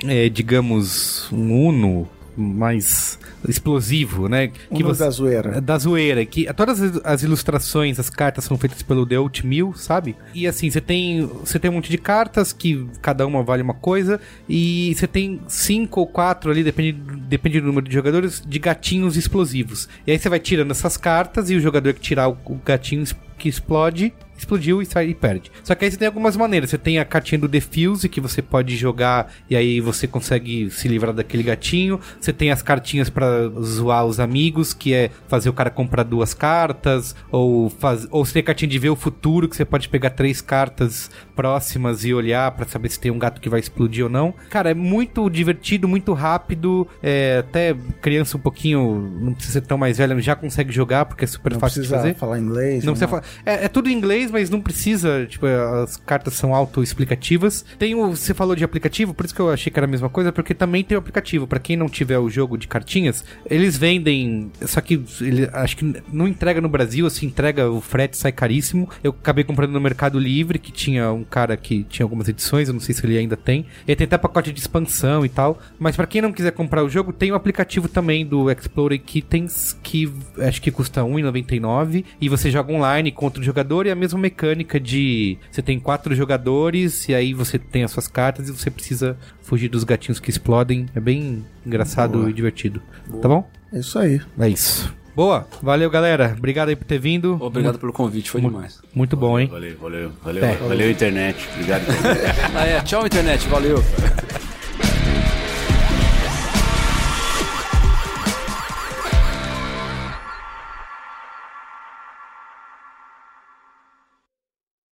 é, 0.07 0.31
digamos, 0.31 1.31
um 1.31 1.69
Uno 1.69 2.09
mais 2.35 3.19
explosivo, 3.51 4.29
né? 4.29 4.49
Que 4.49 4.83
Uno 4.83 4.95
da 4.95 5.11
zoeira. 5.11 5.61
Da 5.61 5.79
zoeira. 5.79 6.25
Que 6.25 6.53
todas 6.55 6.81
as- 6.81 7.01
as 7.05 7.23
ilustrações, 7.23 7.99
as 7.99 8.11
cartas 8.11 8.45
são 8.45 8.57
feitas 8.59 8.83
pelo 8.83 9.07
The 9.07 9.17
Out 9.17 9.47
Mill, 9.47 9.73
sabe? 9.75 10.17
E 10.35 10.47
assim, 10.47 10.71
você 10.71 10.81
tem, 10.81 11.27
você 11.27 11.59
tem 11.59 11.71
um 11.71 11.75
monte 11.75 11.91
de 11.91 11.99
cartas 11.99 12.53
que 12.53 12.87
cada 13.03 13.27
uma 13.27 13.43
vale 13.43 13.63
uma 13.63 13.75
coisa. 13.75 14.21
E 14.49 14.95
você 14.97 15.07
tem 15.07 15.41
cinco 15.49 16.01
ou 16.01 16.07
quatro 16.07 16.51
ali, 16.51 16.63
depende, 16.63 16.93
depende 16.93 17.61
do 17.61 17.67
número 17.67 17.87
de 17.89 17.95
jogadores, 17.95 18.43
de 18.47 18.59
gatinhos 18.59 19.17
explosivos. 19.17 19.89
E 20.07 20.13
aí 20.13 20.19
você 20.19 20.29
vai 20.29 20.41
tirando 20.41 20.71
essas 20.71 20.97
cartas 20.97 21.51
e 21.51 21.55
o 21.57 21.61
jogador 21.61 21.93
que 21.95 22.01
tirar 22.01 22.29
o, 22.29 22.37
o 22.47 22.59
gatinho 22.65 23.05
que 23.37 23.49
explode. 23.49 24.13
Explodiu 24.39 24.81
e 24.81 24.87
sai 24.87 25.09
e 25.09 25.15
perde. 25.15 25.51
Só 25.63 25.75
que 25.75 25.85
aí 25.85 25.91
você 25.91 25.97
tem 25.97 26.07
algumas 26.07 26.37
maneiras. 26.37 26.71
Você 26.71 26.79
tem 26.79 26.99
a 26.99 27.05
cartinha 27.05 27.39
do 27.39 27.49
Defuse, 27.49 28.09
que 28.09 28.21
você 28.21 28.41
pode 28.41 28.77
jogar 28.77 29.33
e 29.51 29.57
aí 29.57 29.81
você 29.81 30.07
consegue 30.07 30.71
se 30.71 30.89
livrar 30.89 31.13
daquele 31.13 31.43
gatinho. 31.43 32.01
Você 32.21 32.33
tem 32.33 32.51
as 32.51 32.63
cartinhas 32.63 33.11
pra 33.11 33.49
zoar 33.61 34.05
os 34.07 34.21
amigos, 34.21 34.73
que 34.73 34.95
é 34.95 35.11
fazer 35.27 35.49
o 35.49 35.53
cara 35.53 35.71
comprar 35.71 36.05
duas 36.05 36.33
cartas. 36.35 37.15
Ou, 37.31 37.69
faz... 37.69 38.07
ou 38.11 38.25
você 38.25 38.35
tem 38.35 38.41
a 38.41 38.45
cartinha 38.45 38.69
de 38.69 38.79
ver 38.79 38.91
o 38.91 38.97
futuro, 38.97 39.49
que 39.49 39.57
você 39.57 39.65
pode 39.65 39.89
pegar 39.89 40.11
três 40.11 40.41
cartas 40.41 41.11
próximas 41.35 42.05
e 42.05 42.13
olhar 42.15 42.51
pra 42.53 42.67
saber 42.67 42.89
se 42.91 42.99
tem 42.99 43.11
um 43.11 43.19
gato 43.19 43.41
que 43.41 43.49
vai 43.49 43.61
explodir 43.61 44.05
ou 44.05 44.11
não. 44.11 44.35
Cara, 44.51 44.71
é 44.71 44.75
muito 44.75 45.29
divertido, 45.31 45.87
muito 45.89 46.13
rápido. 46.13 46.87
É, 47.03 47.39
até 47.39 47.75
criança 48.01 48.37
um 48.37 48.41
pouquinho, 48.41 49.11
não 49.21 49.35
precisa 49.35 49.61
ser 49.61 49.67
tão 49.67 49.79
mais 49.79 49.99
velha, 49.99 50.19
já 50.21 50.35
consegue 50.35 50.73
jogar, 50.73 51.05
porque 51.07 51.25
é 51.25 51.27
super 51.27 51.53
Não 51.53 51.61
fácil 51.61 51.83
de 51.83 51.89
precisa 51.89 52.09
fazer. 52.09 52.15
falar 52.19 52.39
inglês. 52.39 52.85
Não 52.85 52.93
precisa 52.93 53.11
nada. 53.11 53.27
falar. 53.27 53.43
É, 53.59 53.65
é 53.65 53.69
tudo 53.69 53.89
em 53.89 53.93
inglês, 53.93 54.28
mas 54.31 54.51
não 54.51 54.61
precisa. 54.61 55.27
Tipo, 55.27 55.47
as 55.47 55.97
cartas 55.97 56.35
são 56.35 56.55
autoexplicativas. 56.55 57.65
Tem 57.79 57.95
o. 57.95 58.11
Você 58.11 58.35
falou 58.35 58.55
de 58.55 58.65
aplicativo, 58.65 59.15
por 59.15 59.25
isso 59.25 59.35
que 59.35 59.41
eu 59.41 59.51
achei 59.51 59.73
que 59.73 59.79
era 59.79 59.87
a 59.87 59.91
mesma 59.91 60.09
coisa, 60.09 60.33
porque 60.33 60.55
também 60.55 60.85
tem 60.85 60.97
o 60.97 61.01
aplicativo. 61.01 61.47
Pra 61.47 61.59
quem 61.59 61.77
não 61.77 61.89
tiver 61.89 62.19
o 62.19 62.29
jogo 62.29 62.57
de 62.57 62.69
cartinhas, 62.69 63.25
eles 63.47 63.77
vendem. 63.77 64.51
Só 64.63 64.81
que 64.81 65.03
ele, 65.21 65.49
acho 65.53 65.77
que 65.77 66.03
não 66.13 66.27
entrega 66.27 66.61
no 66.61 66.69
Brasil, 66.69 67.09
se 67.11 67.27
entrega, 67.27 67.71
o 67.71 67.81
frete 67.81 68.17
sai 68.17 68.33
caríssimo. 68.33 68.89
Eu 69.03 69.11
acabei 69.11 69.45
comprando 69.45 69.73
no 69.73 69.81
Mercado 69.81 70.19
Livre, 70.19 70.59
que 70.59 70.73
tinha 70.73 71.11
um 71.13 71.25
cara 71.25 71.57
que 71.57 71.85
tinha 71.85 72.05
algumas 72.05 72.29
edições, 72.29 72.69
eu 72.69 72.75
não 72.75 72.81
sei 72.81 72.95
se 72.95 73.05
ele 73.05 73.19
ainda 73.19 73.37
tem. 73.37 73.67
Ele 73.87 73.97
tem 73.97 74.05
até 74.07 74.19
pacote 74.19 74.53
de 74.53 74.61
expansão 74.61 75.25
e 75.25 75.29
tal. 75.29 75.59
Mas 75.79 75.97
pra 75.97 76.07
quem 76.07 76.23
não 76.23 76.33
quiser 76.33 76.53
comprar 76.53 76.85
o 76.85 76.89
jogo, 76.89 77.13
tem 77.13 77.33
o 77.33 77.35
aplicativo 77.35 77.89
também 77.89 78.27
do 78.27 78.51
Explorer 78.51 79.01
Kittens, 79.01 79.77
que 79.83 80.13
acho 80.39 80.61
que 80.61 80.71
custa 80.71 81.03
R$ 81.03 81.09
1,99. 81.09 82.05
E 82.21 82.29
você 82.29 82.51
joga 82.51 82.73
online 82.73 83.11
contra 83.13 83.41
o 83.41 83.45
jogador 83.45 83.87
e 83.87 83.91
a 83.91 83.95
mesma 83.95 84.18
mecânica 84.19 84.79
de 84.79 85.39
você 85.51 85.63
tem 85.63 85.79
quatro 85.81 86.15
jogadores 86.15 87.09
e 87.09 87.15
aí 87.15 87.33
você 87.33 87.59
tem 87.59 87.85
as 87.85 87.91
suas 87.91 88.09
cartas 88.09 88.49
e 88.49 88.53
você 88.53 88.71
precisa 88.71 89.17
fugir 89.43 89.69
dos 89.69 89.85
gatinhos 89.85 90.21
que 90.21 90.29
explodem. 90.31 90.87
É 90.95 91.01
bem 91.01 91.45
engraçado 91.65 92.29
e 92.29 92.33
divertido. 92.33 92.83
Tá 93.23 93.29
bom? 93.29 93.49
É 93.73 93.79
isso 93.79 93.99
aí. 93.99 94.21
É 94.39 94.49
isso. 94.49 94.93
Boa, 95.15 95.49
valeu 95.61 95.91
galera. 95.91 96.35
Obrigado 96.39 96.69
aí 96.69 96.77
por 96.77 96.85
ter 96.85 96.99
vindo. 97.01 97.37
Obrigado 97.41 97.79
pelo 97.79 97.93
convite, 97.93 98.31
foi 98.31 98.41
demais. 98.41 98.81
Muito 98.95 99.17
bom, 99.17 99.39
hein? 99.39 99.49
Valeu, 99.51 99.77
valeu, 99.81 100.13
valeu, 100.23 100.45
É. 100.45 100.55
valeu 100.55 100.91
internet. 100.91 101.49
Obrigado. 101.55 101.83
Ah, 102.55 102.65
é. 102.65 102.81
Tchau, 102.83 103.05
internet. 103.07 103.47
Valeu. 103.49 103.79